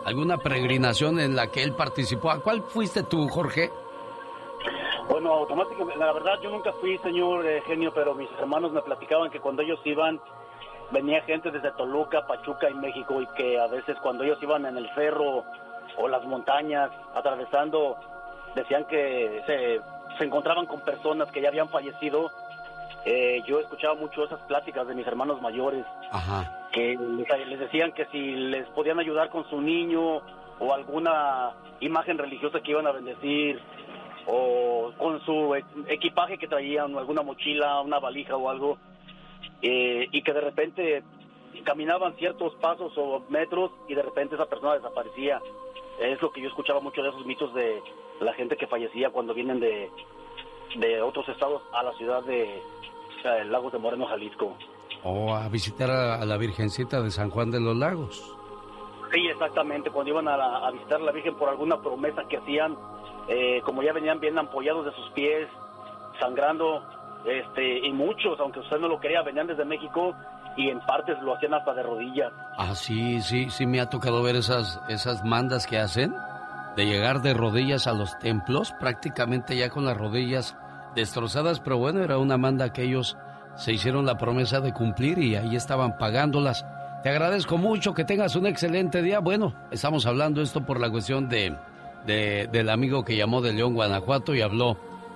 alguna 0.05 0.38
peregrinación 0.38 1.19
en 1.19 1.36
la 1.36 1.47
que 1.47 1.63
él 1.63 1.73
participó. 1.73 2.31
¿A 2.31 2.39
cuál 2.39 2.63
fuiste 2.63 3.03
tú, 3.03 3.27
Jorge? 3.29 3.71
Bueno, 5.10 5.34
automáticamente, 5.34 5.99
la 5.99 6.13
verdad 6.13 6.39
yo 6.41 6.49
nunca 6.49 6.71
fui, 6.73 6.97
señor 6.99 7.45
eh, 7.45 7.62
genio, 7.65 7.91
pero 7.93 8.15
mis 8.15 8.29
hermanos 8.39 8.71
me 8.71 8.81
platicaban 8.81 9.29
que 9.29 9.39
cuando 9.39 9.62
ellos 9.62 9.79
iban, 9.84 10.19
venía 10.91 11.21
gente 11.23 11.51
desde 11.51 11.71
Toluca, 11.71 12.25
Pachuca 12.25 12.69
y 12.69 12.73
México 12.75 13.21
y 13.21 13.27
que 13.36 13.60
a 13.60 13.67
veces 13.67 13.97
cuando 14.01 14.23
ellos 14.23 14.41
iban 14.41 14.65
en 14.65 14.77
el 14.77 14.89
ferro 14.91 15.43
o 15.97 16.07
las 16.07 16.23
montañas 16.23 16.89
atravesando, 17.13 17.97
decían 18.55 18.86
que 18.86 19.41
se, 19.45 19.81
se 20.17 20.23
encontraban 20.23 20.65
con 20.65 20.81
personas 20.81 21.31
que 21.31 21.41
ya 21.41 21.49
habían 21.49 21.69
fallecido. 21.69 22.31
Eh, 23.06 23.42
yo 23.48 23.60
escuchaba 23.60 23.96
mucho 23.96 24.24
esas 24.24 24.42
pláticas 24.44 24.88
de 24.88 24.94
mis 24.94 25.08
hermanos 25.08 25.42
mayores, 25.42 25.86
que 26.72 26.96
les, 26.98 27.48
les 27.48 27.60
decían 27.60 27.92
que 27.94 28.06
si 28.08 28.20
les 28.20 28.68
podían 28.70 29.00
ayudar 29.00 29.30
con 29.30 29.50
su 29.50 29.60
niño 29.60 30.22
o 30.60 30.74
alguna 30.74 31.54
imagen 31.80 32.18
religiosa 32.20 32.62
que 32.62 32.72
iban 32.72 32.86
a 32.86 32.92
bendecir, 32.92 33.60
o 34.28 34.92
con 34.98 35.20
su 35.26 35.56
equipaje 35.88 36.38
que 36.38 36.48
traían, 36.48 36.96
alguna 36.96 37.24
mochila, 37.24 37.82
una 37.82 38.00
valija 38.00 38.36
o 38.36 38.50
algo, 38.50 38.78
eh, 39.62 40.08
y 40.12 40.22
que 40.22 40.34
de 40.34 40.42
repente 40.42 41.04
caminaban 41.64 42.16
ciertos 42.16 42.54
pasos 42.56 42.94
o 42.98 43.24
metros 43.30 43.72
y 43.88 43.96
de 43.96 44.02
repente 44.02 44.36
esa 44.36 44.46
persona 44.46 44.76
desaparecía. 44.76 45.42
Es 46.00 46.22
lo 46.22 46.32
que 46.32 46.42
yo 46.42 46.50
escuchaba 46.50 46.80
mucho 46.80 47.02
de 47.02 47.10
esos 47.10 47.26
mitos 47.26 47.54
de 47.54 47.82
la 48.20 48.34
gente 48.34 48.58
que 48.58 48.68
fallecía 48.68 49.10
cuando 49.10 49.34
vienen 49.34 49.60
de, 49.60 49.90
de 50.76 51.02
otros 51.02 51.28
estados 51.30 51.62
a 51.74 51.84
la 51.84 51.94
ciudad 51.94 52.24
de 52.24 52.62
eh, 53.25 53.45
Lagos 53.45 53.71
de 53.71 53.79
Moreno, 53.79 54.05
Jalisco. 54.07 54.55
O 55.03 55.34
a 55.34 55.47
visitar 55.49 55.89
a, 55.89 56.25
la 56.25 56.38
Virgencita 56.38 57.01
de 57.01 57.12
San 57.12 57.29
Juan 57.29 57.51
de 57.51 57.60
los 57.60 57.75
Lagos. 57.75 58.38
Sí, 59.13 59.27
exactamente, 59.27 59.89
cuando 59.89 60.12
iban 60.12 60.27
a, 60.27 60.67
a 60.67 60.71
visitar 60.71 61.01
a 61.01 61.03
la 61.03 61.12
Virgen 61.12 61.36
por 61.36 61.49
alguna 61.49 61.81
promesa 61.81 62.23
que 62.29 62.38
hacían 62.38 62.77
eh, 63.27 63.62
como 63.63 63.84
ya 63.84 63.93
venían 63.93 64.19
bien 64.19 64.38
ampollados 64.38 64.86
de 64.86 64.91
sus 64.93 65.10
pies, 65.12 65.47
sangrando, 66.19 66.84
este, 67.25 67.79
y 67.79 67.93
muchos, 67.93 68.39
aunque 68.39 68.60
usted 68.60 68.77
no 68.79 68.88
lo 68.88 68.99
quería, 68.99 69.21
venían 69.21 69.47
desde 69.47 69.63
México 69.65 70.13
y 70.57 70.69
en 70.69 70.79
partes 70.81 71.21
lo 71.21 71.36
hacían 71.36 71.53
hasta 71.53 71.73
de 71.73 71.84
rodillas. 71.84 72.31
Ah, 72.57 72.75
sí, 72.75 73.21
sí, 73.21 73.49
sí 73.49 73.65
me 73.65 73.79
ha 73.79 73.89
tocado 73.89 74.21
ver 74.23 74.36
esas, 74.36 74.81
esas 74.89 75.23
mandas 75.23 75.67
que 75.67 75.77
hacen 75.77 76.13
de 76.75 76.86
llegar 76.86 77.21
de 77.21 77.34
rodillas 77.34 77.88
a 77.88 77.93
los 77.93 78.17
templos, 78.19 78.73
prácticamente 78.79 79.55
ya 79.55 79.69
con 79.69 79.86
las 79.86 79.97
rodillas 79.97 80.57
destrozadas, 80.95 81.60
pero 81.60 81.77
bueno, 81.77 82.04
era 82.04 82.17
una 82.17 82.38
manda 82.38 82.73
que 82.73 82.84
ellos 82.84 83.17
se 83.56 83.73
hicieron 83.73 84.06
la 84.06 84.17
promesa 84.17 84.60
de 84.60 84.73
cumplir 84.73 85.19
y 85.19 85.36
ahí 85.36 85.56
estaban 85.56 85.97
pagándolas. 85.97 86.65
Te 87.04 87.10
agradezco 87.10 87.58
mucho, 87.58 87.93
que 87.93 88.06
tengas 88.06 88.36
un 88.36 88.45
excelente 88.45 89.01
día. 89.01 89.19
Bueno, 89.19 89.54
estamos 89.71 90.06
hablando 90.06 90.41
esto 90.41 90.65
por 90.65 90.80
la 90.80 90.89
cuestión 90.89 91.30
de 91.30 91.56
del 92.06 92.69
amigo 92.69 93.04
que 93.06 93.15
llamó 93.15 93.41
de 93.41 93.54
León, 93.54 93.75
Guanajuato 93.75 94.34
y 94.34 94.41
habló 94.41 94.75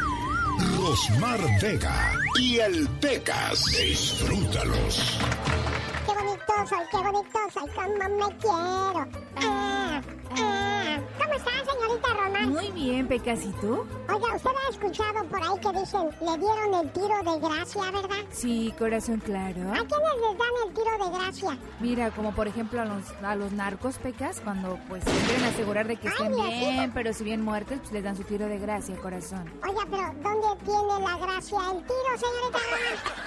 Rosmar 0.84 1.39
Vega 1.62 2.19
y 2.38 2.58
el 2.58 2.89
Pecas. 3.00 3.63
Disfrútalos. 3.67 5.17
Bonito 6.55 6.75
soy, 6.75 6.85
qué 6.91 6.97
bonito 6.97 7.39
soy, 7.51 7.69
como 7.69 7.87
me 7.87 8.37
quiero. 8.37 9.07
Ah, 9.37 10.01
ah. 10.37 10.99
¿Cómo 11.17 11.33
está, 11.33 11.51
señorita 11.71 12.13
Román? 12.13 12.49
Muy 12.49 12.71
bien, 12.71 13.07
Pecas, 13.07 13.43
¿y 13.43 13.51
tú? 13.53 13.85
Oiga, 14.09 14.35
usted 14.35 14.49
ha 14.49 14.69
escuchado 14.69 15.23
por 15.25 15.41
ahí 15.41 15.59
que 15.59 15.79
dicen, 15.79 16.09
le 16.21 16.37
dieron 16.37 16.73
el 16.73 16.91
tiro 16.91 17.23
de 17.23 17.39
gracia, 17.39 17.91
¿verdad? 17.91 18.25
Sí, 18.31 18.73
corazón 18.77 19.19
claro. 19.19 19.61
¿A 19.71 19.75
quiénes 19.75 19.89
les 19.89 20.37
dan 20.37 20.53
el 20.67 20.73
tiro 20.73 20.91
de 21.05 21.17
gracia? 21.17 21.57
Mira, 21.79 22.11
como 22.11 22.33
por 22.33 22.47
ejemplo 22.47 22.81
a 22.81 22.85
los, 22.85 23.03
a 23.23 23.35
los 23.35 23.51
narcos, 23.51 23.97
Pecas, 23.97 24.41
cuando 24.41 24.77
pues 24.89 25.03
quieren 25.03 25.43
asegurar 25.45 25.87
de 25.87 25.95
que 25.97 26.07
estén 26.07 26.35
bien, 26.35 26.91
pero 26.93 27.13
si 27.13 27.23
bien 27.23 27.41
muertos, 27.41 27.79
pues 27.79 27.91
les 27.93 28.03
dan 28.03 28.15
su 28.15 28.23
tiro 28.23 28.47
de 28.47 28.59
gracia, 28.59 28.95
corazón. 28.97 29.51
Oiga, 29.67 29.81
pero 29.89 30.13
¿dónde 30.21 30.47
tiene 30.65 30.99
la 30.99 31.17
gracia 31.17 31.59
el 31.71 31.83
tiro, 31.83 32.17
señorita 32.17 32.59
Román? 32.69 33.23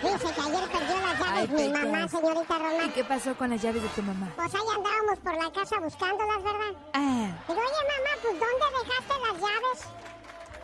Dice 0.02 0.34
que 0.34 0.40
ayer 0.40 0.68
perdió 0.70 1.09
las 1.18 1.48
llaves 1.48 1.50
mi 1.50 1.68
mamá, 1.68 2.08
señorita 2.08 2.58
Román. 2.58 2.86
¿Y 2.86 2.90
qué 2.90 3.04
pasó 3.04 3.34
con 3.34 3.50
las 3.50 3.62
llaves 3.62 3.82
de 3.82 3.88
tu 3.90 4.02
mamá? 4.02 4.28
Pues 4.36 4.54
ahí 4.54 4.60
andábamos 4.76 5.18
por 5.18 5.34
la 5.34 5.50
casa 5.52 5.78
buscándolas, 5.80 6.42
¿verdad? 6.42 6.74
Ah. 6.94 7.28
Digo, 7.48 7.60
oye, 7.60 7.82
mamá, 7.90 8.12
pues 8.22 8.34
¿dónde 8.40 8.66
dejaste 8.78 9.14
las 9.26 9.36
llaves? 9.40 9.80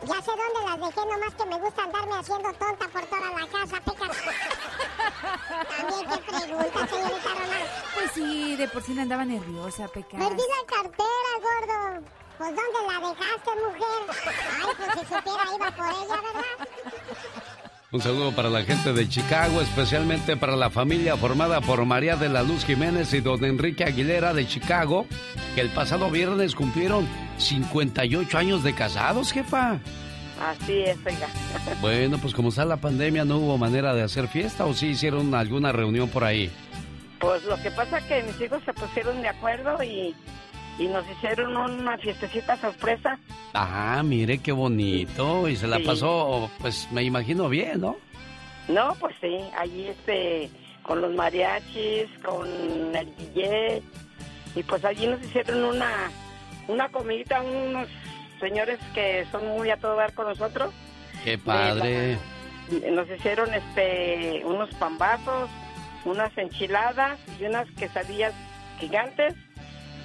Ya 0.05 0.21
sé 0.21 0.31
dónde 0.31 0.61
las 0.63 0.79
dejé, 0.79 1.07
nomás 1.07 1.33
que 1.33 1.45
me 1.45 1.59
gusta 1.59 1.83
andarme 1.83 2.15
haciendo 2.17 2.53
tonta 2.53 2.87
por 2.87 3.05
toda 3.05 3.31
la 3.31 3.47
casa, 3.47 3.81
peca. 3.81 4.07
También 5.77 6.05
qué 6.09 6.17
pregunta, 6.31 6.87
señorita 6.87 7.29
Román. 7.33 7.67
Pues 7.95 8.11
sí, 8.13 8.55
de 8.55 8.67
por 8.67 8.83
sí 8.83 8.93
no 8.93 9.01
andaba 9.01 9.25
nerviosa, 9.25 9.87
Peca. 9.87 10.17
Perdí 10.17 10.43
la 10.43 10.65
cartera, 10.67 11.31
gordo. 11.41 12.07
Pues 12.37 12.49
¿dónde 12.55 12.79
la 12.85 13.09
dejaste, 13.09 13.51
mujer? 13.55 14.01
Ay, 14.61 14.75
pues 14.77 14.89
si 14.93 15.15
supiera 15.15 15.43
iba 15.55 15.71
por 15.71 15.87
ella, 15.87 16.21
¿verdad? 16.21 16.67
Un 17.89 18.01
saludo 18.01 18.33
para 18.33 18.49
la 18.49 18.63
gente 18.63 18.91
de 18.91 19.07
Chicago, 19.07 19.61
especialmente 19.61 20.35
para 20.35 20.57
la 20.57 20.69
familia 20.69 21.15
formada 21.15 21.61
por 21.61 21.85
María 21.85 22.17
de 22.17 22.27
la 22.27 22.43
Luz 22.43 22.65
Jiménez 22.65 23.13
y 23.13 23.21
don 23.21 23.41
Enrique 23.45 23.85
Aguilera 23.85 24.33
de 24.33 24.45
Chicago, 24.45 25.05
que 25.55 25.61
el 25.61 25.69
pasado 25.69 26.11
viernes 26.11 26.53
cumplieron 26.53 27.07
58 27.37 28.37
años 28.37 28.61
de 28.63 28.73
casados, 28.73 29.31
jefa. 29.31 29.79
Así 30.41 30.81
es, 30.81 30.97
oiga. 31.05 31.29
Bueno, 31.81 32.17
pues 32.17 32.33
como 32.33 32.49
está 32.49 32.65
la 32.65 32.75
pandemia, 32.75 33.23
¿no 33.23 33.37
hubo 33.37 33.57
manera 33.57 33.93
de 33.93 34.03
hacer 34.03 34.27
fiesta 34.27 34.65
o 34.65 34.73
sí 34.73 34.87
hicieron 34.87 35.33
alguna 35.33 35.71
reunión 35.71 36.09
por 36.09 36.25
ahí? 36.25 36.51
Pues 37.21 37.41
lo 37.45 37.55
que 37.61 37.71
pasa 37.71 37.99
es 37.99 38.03
que 38.03 38.21
mis 38.23 38.41
hijos 38.41 38.61
se 38.65 38.73
pusieron 38.73 39.21
de 39.21 39.29
acuerdo 39.29 39.81
y, 39.81 40.13
y 40.79 40.87
nos 40.87 41.07
hicieron 41.09 41.55
una 41.57 41.97
fiestecita 41.97 42.55
sorpresa. 42.57 43.17
Ah, 43.53 44.01
mire 44.03 44.37
qué 44.39 44.51
bonito. 44.51 45.47
Y 45.47 45.55
se 45.55 45.67
la 45.67 45.77
Sí. 45.77 45.83
pasó, 45.83 46.49
pues 46.59 46.87
me 46.91 47.03
imagino 47.03 47.49
bien, 47.49 47.81
¿no? 47.81 47.97
No, 48.67 48.95
pues 48.99 49.15
sí, 49.21 49.37
allí 49.57 49.87
este, 49.87 50.49
con 50.83 51.01
los 51.01 51.13
mariachis, 51.15 52.07
con 52.23 52.47
el 52.95 53.15
DJ, 53.15 53.81
y 54.55 54.63
pues 54.63 54.83
allí 54.85 55.07
nos 55.07 55.21
hicieron 55.21 55.63
una, 55.63 56.11
una 56.67 56.89
comidita, 56.89 57.41
unos 57.41 57.87
señores 58.39 58.77
que 58.93 59.25
son 59.31 59.47
muy 59.47 59.69
a 59.69 59.77
todo 59.77 59.95
dar 59.95 60.13
con 60.13 60.27
nosotros. 60.27 60.73
Qué 61.23 61.37
padre. 61.37 62.17
Nos 62.91 63.09
hicieron 63.09 63.53
este, 63.53 64.41
unos 64.45 64.69
pambazos, 64.75 65.49
unas 66.05 66.37
enchiladas 66.37 67.17
y 67.39 67.45
unas 67.45 67.69
quesadillas 67.71 68.33
gigantes, 68.79 69.33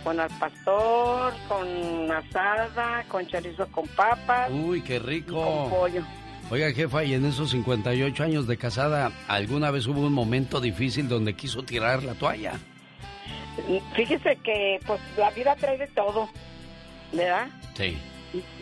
con 0.04 0.18
al 0.20 0.30
pastor, 0.38 1.32
con 1.48 2.10
asada, 2.10 3.04
con 3.08 3.26
chorizo 3.26 3.66
con 3.68 3.86
papas, 3.88 4.50
Uy, 4.52 4.82
qué 4.82 4.98
con 4.98 5.06
rico. 5.08 5.68
pollo. 5.70 6.02
Oiga, 6.50 6.70
jefa, 6.72 7.04
y 7.04 7.14
en 7.14 7.24
esos 7.24 7.50
58 7.50 8.24
años 8.24 8.46
de 8.46 8.56
casada, 8.58 9.10
¿alguna 9.28 9.70
vez 9.70 9.86
hubo 9.86 10.00
un 10.00 10.12
momento 10.12 10.60
difícil 10.60 11.08
donde 11.08 11.34
quiso 11.34 11.62
tirar 11.62 12.02
la 12.02 12.14
toalla? 12.14 12.54
Fíjese 13.94 14.36
que 14.36 14.80
pues 14.86 15.00
la 15.16 15.30
vida 15.30 15.54
trae 15.56 15.78
de 15.78 15.86
todo, 15.88 16.28
¿verdad? 17.12 17.48
Sí. 17.74 17.96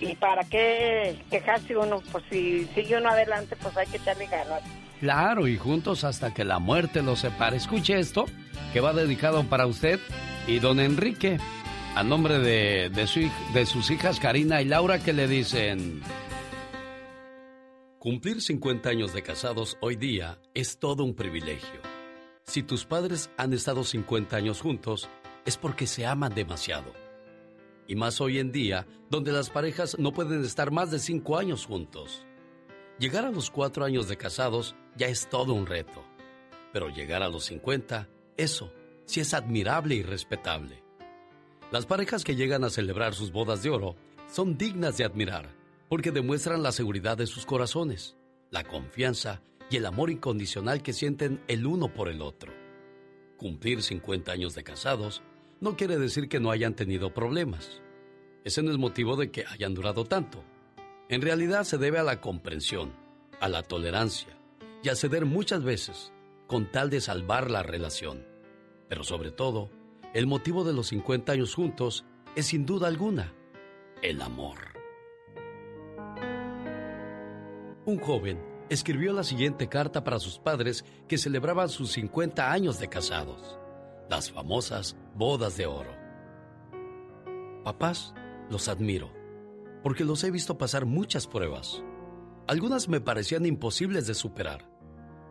Y, 0.01 0.07
y 0.07 0.15
para 0.17 0.43
qué 0.45 1.17
quejarse 1.31 1.77
uno, 1.77 2.03
pues 2.13 2.25
si 2.31 2.65
sigue 2.75 2.97
uno 2.97 3.09
adelante, 3.11 3.57
pues 3.57 3.77
hay 3.77 3.87
que 3.87 3.97
echarle 3.99 4.27
ganas. 4.27 4.63
Claro, 5.01 5.49
y 5.49 5.57
juntos 5.57 6.05
hasta 6.05 6.35
que 6.35 6.45
la 6.45 6.59
muerte 6.59 7.01
los 7.01 7.21
separe. 7.21 7.57
Escuche 7.57 7.99
esto, 7.99 8.27
que 8.75 8.81
va 8.81 8.93
dedicado 8.93 9.43
para 9.45 9.67
usted 9.67 9.99
y 10.47 10.59
don 10.59 10.79
Enrique, 10.79 11.39
a 11.95 12.05
nombre 12.05 12.39
de, 12.39 12.91
de, 12.91 13.67
sus 13.67 13.91
hijas 13.91 14.21
Karina 14.21 14.61
y 14.61 14.67
Laura, 14.67 15.03
que 15.03 15.15
le 15.15 15.27
dicen... 15.27 16.03
Cumplir 17.99 18.41
50 18.43 18.89
años 18.91 19.13
de 19.13 19.23
casados 19.23 19.77
hoy 19.81 19.97
día 19.97 20.39
es 20.55 20.79
todo 20.79 21.05
un 21.05 21.15
privilegio. 21.15 21.81
Si 22.45 22.63
tus 22.63 22.85
padres 22.85 23.31
han 23.39 23.53
estado 23.55 23.85
50 23.85 24.37
años 24.37 24.61
juntos, 24.61 25.09
es 25.47 25.57
porque 25.57 25.87
se 25.87 26.05
aman 26.05 26.35
demasiado. 26.35 26.93
Y 27.87 27.97
más 27.97 28.21
hoy 28.21 28.39
en 28.39 28.53
día, 28.53 28.87
donde 29.11 29.33
las 29.33 29.51
parejas 29.51 29.99
no 29.99 30.13
pueden 30.13 30.45
estar 30.45 30.71
más 30.71 30.91
de 30.91 30.99
5 30.99 31.39
años 31.39 31.67
juntos. 31.67 32.27
Llegar 32.99 33.25
a 33.25 33.31
los 33.31 33.51
4 33.51 33.85
años 33.85 34.09
de 34.09 34.17
casados 34.17 34.77
ya 35.01 35.07
es 35.07 35.31
todo 35.31 35.55
un 35.55 35.65
reto. 35.65 36.05
Pero 36.75 36.91
llegar 36.91 37.23
a 37.23 37.31
los 37.31 37.47
50, 37.47 38.07
eso 38.37 38.71
sí 39.07 39.21
es 39.21 39.33
admirable 39.33 39.95
y 39.95 40.03
respetable. 40.03 40.85
Las 41.73 41.87
parejas 41.87 42.23
que 42.23 42.37
llegan 42.37 42.65
a 42.65 42.71
celebrar 42.71 43.15
sus 43.15 43.33
bodas 43.33 43.63
de 43.63 43.71
oro 43.71 43.97
son 44.31 44.59
dignas 44.59 44.99
de 44.99 45.05
admirar 45.05 45.57
porque 45.89 46.13
demuestran 46.13 46.63
la 46.63 46.71
seguridad 46.71 47.17
de 47.17 47.27
sus 47.27 47.47
corazones, 47.47 48.19
la 48.51 48.63
confianza 48.63 49.41
y 49.71 49.77
el 49.79 49.87
amor 49.87 50.11
incondicional 50.11 50.83
que 50.83 50.93
sienten 50.93 51.43
el 51.49 51.67
uno 51.67 51.95
por 51.95 52.11
el 52.11 52.21
otro. 52.21 52.53
Cumplir 53.39 53.83
50 53.83 54.31
años 54.31 54.55
de 54.55 54.65
casados 54.65 55.23
no 55.61 55.77
quiere 55.77 55.97
decir 55.97 56.29
que 56.29 56.41
no 56.41 56.51
hayan 56.51 56.77
tenido 56.77 57.15
problemas. 57.15 57.81
Ese 58.45 58.63
no 58.63 58.71
es 58.71 58.77
motivo 58.77 59.17
de 59.17 59.31
que 59.31 59.47
hayan 59.47 59.73
durado 59.73 60.05
tanto. 60.05 60.45
En 61.09 61.23
realidad 61.23 61.65
se 61.65 61.79
debe 61.79 61.99
a 61.99 62.05
la 62.05 62.21
comprensión, 62.21 62.93
a 63.41 63.49
la 63.49 63.63
tolerancia 63.63 64.40
y 64.83 64.89
a 64.89 64.95
ceder 64.95 65.27
muchas 65.27 65.63
veces 65.63 66.13
con 66.47 66.71
tal 66.71 66.91
de 66.91 67.01
salvar 67.01 67.51
la 67.51 67.63
relación. 67.63 68.27
Pero 68.89 69.05
sobre 69.05 69.31
todo, 69.31 69.71
el 70.15 70.27
motivo 70.27 70.65
de 70.65 70.73
los 70.73 70.89
50 70.89 71.33
años 71.33 71.55
juntos 71.55 72.05
es 72.35 72.47
sin 72.47 72.67
duda 72.67 72.89
alguna 72.89 73.35
el 74.03 74.23
amor. 74.23 74.59
Un 77.85 77.99
joven 77.99 78.41
escribió 78.69 79.13
la 79.13 79.25
siguiente 79.25 79.69
carta 79.69 80.05
para 80.05 80.19
sus 80.19 80.39
padres 80.39 80.85
que 81.09 81.19
celebraban 81.19 81.69
sus 81.69 81.93
50 81.93 82.51
años 82.51 82.79
de 82.79 82.89
casados, 82.89 83.59
las 84.09 84.31
famosas 84.31 84.97
bodas 85.15 85.57
de 85.57 85.67
oro. 85.67 85.91
Papás, 87.65 88.15
los 88.49 88.69
admiro, 88.69 89.13
porque 89.83 90.05
los 90.05 90.23
he 90.25 90.31
visto 90.31 90.57
pasar 90.57 90.87
muchas 90.87 91.27
pruebas. 91.27 91.83
Algunas 92.47 92.89
me 92.89 93.01
parecían 93.01 93.45
imposibles 93.45 94.07
de 94.07 94.15
superar, 94.15 94.70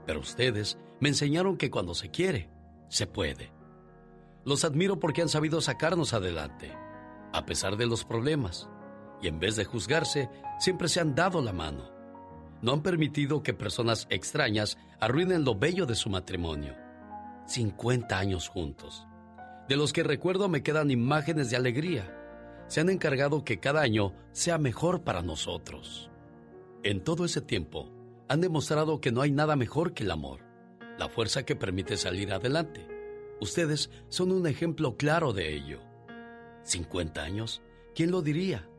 pero 0.09 0.21
ustedes 0.21 0.79
me 0.99 1.09
enseñaron 1.09 1.55
que 1.55 1.69
cuando 1.69 1.93
se 1.93 2.09
quiere, 2.09 2.49
se 2.87 3.05
puede. 3.05 3.51
Los 4.43 4.65
admiro 4.65 4.99
porque 4.99 5.21
han 5.21 5.29
sabido 5.29 5.61
sacarnos 5.61 6.15
adelante, 6.15 6.75
a 7.31 7.45
pesar 7.45 7.77
de 7.77 7.85
los 7.85 8.05
problemas, 8.05 8.67
y 9.21 9.27
en 9.27 9.39
vez 9.39 9.55
de 9.55 9.65
juzgarse, 9.65 10.27
siempre 10.57 10.87
se 10.87 10.99
han 10.99 11.13
dado 11.13 11.43
la 11.43 11.53
mano. 11.53 11.91
No 12.63 12.73
han 12.73 12.81
permitido 12.81 13.43
que 13.43 13.53
personas 13.53 14.07
extrañas 14.09 14.79
arruinen 14.99 15.43
lo 15.43 15.53
bello 15.53 15.85
de 15.85 15.93
su 15.93 16.09
matrimonio. 16.09 16.75
50 17.45 18.17
años 18.17 18.47
juntos. 18.47 19.05
De 19.67 19.75
los 19.75 19.93
que 19.93 20.01
recuerdo 20.01 20.49
me 20.49 20.63
quedan 20.63 20.89
imágenes 20.89 21.51
de 21.51 21.57
alegría. 21.57 22.17
Se 22.65 22.81
han 22.81 22.89
encargado 22.89 23.43
que 23.43 23.59
cada 23.59 23.81
año 23.81 24.13
sea 24.31 24.57
mejor 24.57 25.03
para 25.03 25.21
nosotros. 25.21 26.09
En 26.81 27.03
todo 27.03 27.25
ese 27.25 27.41
tiempo, 27.41 27.91
han 28.29 28.41
demostrado 28.41 29.01
que 29.01 29.11
no 29.11 29.21
hay 29.21 29.31
nada 29.31 29.55
mejor 29.55 29.93
que 29.93 30.03
el 30.03 30.11
amor, 30.11 30.41
la 30.99 31.09
fuerza 31.09 31.43
que 31.43 31.55
permite 31.55 31.97
salir 31.97 32.31
adelante. 32.31 32.87
Ustedes 33.41 33.89
son 34.07 34.31
un 34.31 34.45
ejemplo 34.45 34.97
claro 34.97 35.33
de 35.33 35.55
ello. 35.55 35.81
50 36.63 37.21
años, 37.21 37.63
¿quién 37.95 38.11
lo 38.11 38.21
diría? 38.21 38.69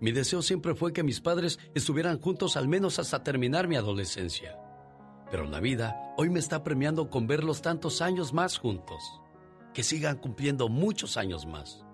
Mi 0.00 0.12
deseo 0.12 0.42
siempre 0.42 0.74
fue 0.74 0.92
que 0.92 1.02
mis 1.02 1.20
padres 1.20 1.58
estuvieran 1.74 2.20
juntos 2.20 2.56
al 2.56 2.68
menos 2.68 2.98
hasta 2.98 3.24
terminar 3.24 3.66
mi 3.66 3.76
adolescencia. 3.76 4.58
Pero 5.30 5.44
la 5.44 5.60
vida 5.60 6.14
hoy 6.18 6.28
me 6.28 6.38
está 6.38 6.62
premiando 6.62 7.08
con 7.08 7.26
verlos 7.26 7.62
tantos 7.62 8.02
años 8.02 8.34
más 8.34 8.58
juntos. 8.58 9.22
Que 9.72 9.82
sigan 9.82 10.18
cumpliendo 10.18 10.68
muchos 10.68 11.16
años 11.16 11.46
más. 11.46 11.84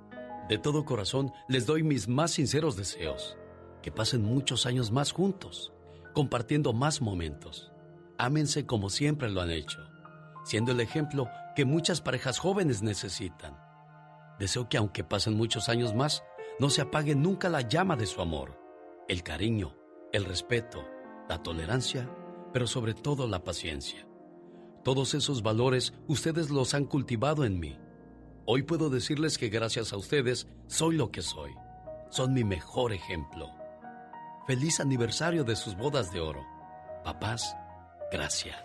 De 0.48 0.58
todo 0.58 0.84
corazón 0.84 1.32
les 1.48 1.64
doy 1.64 1.82
mis 1.84 2.08
más 2.08 2.32
sinceros 2.32 2.76
deseos. 2.76 3.36
Que 3.82 3.92
pasen 3.92 4.22
muchos 4.22 4.66
años 4.66 4.90
más 4.90 5.12
juntos, 5.12 5.73
compartiendo 6.14 6.72
más 6.72 7.02
momentos. 7.02 7.70
Ámense 8.16 8.64
como 8.64 8.88
siempre 8.88 9.28
lo 9.30 9.42
han 9.42 9.50
hecho, 9.50 9.80
siendo 10.44 10.72
el 10.72 10.80
ejemplo 10.80 11.28
que 11.54 11.64
muchas 11.66 12.00
parejas 12.00 12.38
jóvenes 12.38 12.82
necesitan. 12.82 13.58
Deseo 14.38 14.68
que 14.68 14.78
aunque 14.78 15.04
pasen 15.04 15.34
muchos 15.34 15.68
años 15.68 15.94
más, 15.94 16.22
no 16.58 16.70
se 16.70 16.80
apague 16.80 17.14
nunca 17.14 17.48
la 17.48 17.60
llama 17.60 17.96
de 17.96 18.06
su 18.06 18.22
amor, 18.22 18.58
el 19.08 19.22
cariño, 19.22 19.76
el 20.12 20.24
respeto, 20.24 20.84
la 21.28 21.42
tolerancia, 21.42 22.08
pero 22.52 22.66
sobre 22.66 22.94
todo 22.94 23.26
la 23.26 23.42
paciencia. 23.42 24.06
Todos 24.84 25.14
esos 25.14 25.42
valores 25.42 25.94
ustedes 26.06 26.50
los 26.50 26.74
han 26.74 26.84
cultivado 26.84 27.44
en 27.44 27.58
mí. 27.58 27.78
Hoy 28.46 28.62
puedo 28.62 28.90
decirles 28.90 29.38
que 29.38 29.48
gracias 29.48 29.92
a 29.92 29.96
ustedes 29.96 30.46
soy 30.66 30.96
lo 30.96 31.10
que 31.10 31.22
soy. 31.22 31.50
Son 32.10 32.32
mi 32.32 32.44
mejor 32.44 32.92
ejemplo. 32.92 33.63
Feliz 34.46 34.80
aniversario 34.80 35.44
de 35.44 35.56
sus 35.56 35.74
bodas 35.76 36.12
de 36.12 36.20
oro. 36.20 36.44
Papás, 37.02 37.56
gracias. 38.12 38.56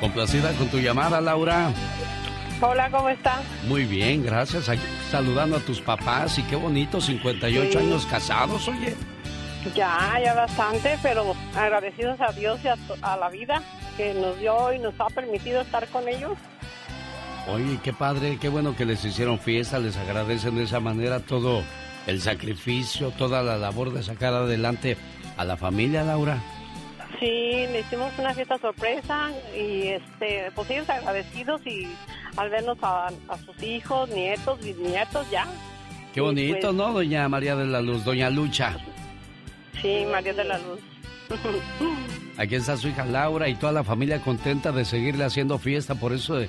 Complacida 0.00 0.52
con 0.54 0.68
tu 0.68 0.78
llamada, 0.78 1.20
Laura. 1.20 1.70
Hola, 2.60 2.90
¿cómo 2.90 3.08
están? 3.08 3.42
Muy 3.68 3.84
bien, 3.84 4.22
gracias. 4.24 4.68
Aquí 4.68 4.82
Saludando 5.10 5.56
a 5.58 5.60
tus 5.60 5.80
papás 5.82 6.38
y 6.38 6.42
qué 6.44 6.56
bonito, 6.56 6.98
58 6.98 7.70
Sí. 7.72 7.78
años 7.78 8.06
casados, 8.06 8.66
oye. 8.66 8.94
Ya, 9.74 10.18
ya 10.24 10.32
bastante, 10.32 10.98
pero 11.02 11.34
agradecidos 11.54 12.18
a 12.20 12.32
Dios 12.32 12.58
y 12.64 12.68
a 13.02 13.16
la 13.18 13.28
vida 13.28 13.62
que 13.98 14.14
nos 14.14 14.38
dio 14.38 14.72
y 14.72 14.78
nos 14.78 14.94
ha 14.98 15.08
permitido 15.08 15.60
estar 15.60 15.86
con 15.88 16.08
ellos. 16.08 16.32
Oye, 17.46 17.78
qué 17.84 17.92
padre, 17.92 18.38
qué 18.40 18.48
bueno 18.48 18.74
que 18.74 18.86
les 18.86 19.04
hicieron 19.04 19.38
fiesta, 19.38 19.78
les 19.78 19.98
agradecen 19.98 20.56
de 20.56 20.62
esa 20.62 20.80
manera 20.80 21.20
todo 21.20 21.62
el 22.06 22.20
sacrificio, 22.20 23.10
toda 23.12 23.42
la 23.42 23.56
labor 23.58 23.92
de 23.92 24.02
sacar 24.02 24.34
adelante 24.34 24.96
a 25.36 25.44
la 25.44 25.56
familia, 25.56 26.02
Laura. 26.02 26.38
Sí, 27.20 27.26
le 27.70 27.80
hicimos 27.80 28.12
una 28.18 28.34
fiesta 28.34 28.58
sorpresa 28.58 29.30
y 29.56 29.88
este, 29.88 30.50
pues 30.54 30.68
ellos 30.70 30.90
agradecidos 30.90 31.64
y 31.66 31.86
al 32.36 32.50
vernos 32.50 32.78
a, 32.82 33.06
a 33.28 33.38
sus 33.44 33.62
hijos, 33.62 34.08
nietos, 34.10 34.58
bisnietos 34.64 35.30
ya. 35.30 35.46
Qué 36.12 36.20
bonito, 36.20 36.58
pues- 36.60 36.74
¿no, 36.74 36.92
doña 36.92 37.28
María 37.28 37.54
de 37.54 37.66
la 37.66 37.80
Luz, 37.80 38.04
doña 38.04 38.28
Lucha? 38.28 38.76
Sí, 39.80 40.04
María 40.10 40.32
de 40.34 40.44
la 40.44 40.58
Luz. 40.58 40.80
Aquí 42.38 42.56
está 42.56 42.76
su 42.76 42.88
hija 42.88 43.04
Laura 43.04 43.48
y 43.48 43.54
toda 43.54 43.72
la 43.72 43.84
familia 43.84 44.20
contenta 44.20 44.72
de 44.72 44.84
seguirle 44.84 45.24
haciendo 45.24 45.58
fiesta 45.58 45.94
por 45.94 46.12
eso 46.12 46.40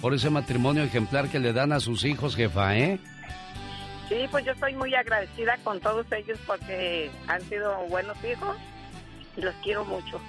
por 0.00 0.14
ese 0.14 0.30
matrimonio 0.30 0.82
ejemplar 0.84 1.28
que 1.28 1.38
le 1.40 1.52
dan 1.52 1.72
a 1.72 1.80
sus 1.80 2.04
hijos, 2.04 2.36
jefa, 2.36 2.76
¿eh? 2.78 3.00
Sí, 4.08 4.26
pues 4.30 4.44
yo 4.44 4.52
estoy 4.52 4.74
muy 4.74 4.94
agradecida 4.94 5.58
con 5.64 5.80
todos 5.80 6.06
ellos 6.12 6.38
porque 6.46 7.10
han 7.26 7.42
sido 7.48 7.76
buenos 7.88 8.16
hijos 8.24 8.56
y 9.36 9.42
los 9.42 9.54
quiero 9.62 9.84
mucho. 9.84 10.20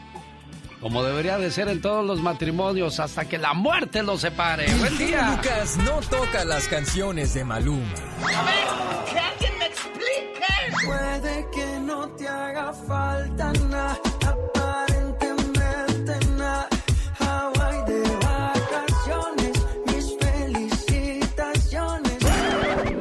Como 0.82 1.04
debería 1.04 1.38
de 1.38 1.52
ser 1.52 1.68
en 1.68 1.82
todos 1.82 2.06
los 2.06 2.22
matrimonios 2.22 3.00
hasta 3.00 3.26
que 3.26 3.38
la 3.38 3.54
muerte 3.54 4.02
los 4.02 4.22
separe. 4.22 4.66
Buen 4.76 4.98
día. 4.98 5.32
Lucas 5.36 5.78
no 5.78 6.00
toca 6.10 6.46
las 6.46 6.68
canciones 6.70 7.34
de 7.34 7.44
Maluma. 7.44 7.86
A 8.24 8.44
ver, 8.44 9.12
que 9.12 9.20
alguien 9.20 9.60
me 9.60 9.66
explique. 9.66 10.86
Puede 10.86 11.48
que 11.52 11.80
no 11.82 12.08
te 12.12 12.28
haga 12.28 12.72
falta 12.72 13.52
nada, 13.70 14.00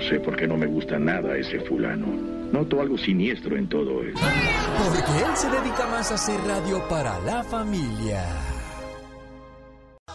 sé 0.09 0.21
por 0.21 0.37
qué 0.37 0.47
no 0.47 0.57
me 0.57 0.67
gusta 0.67 0.99
nada 0.99 1.37
ese 1.37 1.61
fulano. 1.61 2.07
Noto 2.53 2.81
algo 2.81 2.97
siniestro 2.97 3.57
en 3.57 3.69
todo 3.69 4.03
esto. 4.03 4.21
Porque 4.79 5.25
él 5.25 5.37
se 5.37 5.51
dedica 5.51 5.87
más 5.87 6.11
a 6.11 6.15
hacer 6.15 6.41
radio 6.47 6.83
para 6.89 7.19
la 7.21 7.43
familia. 7.45 8.25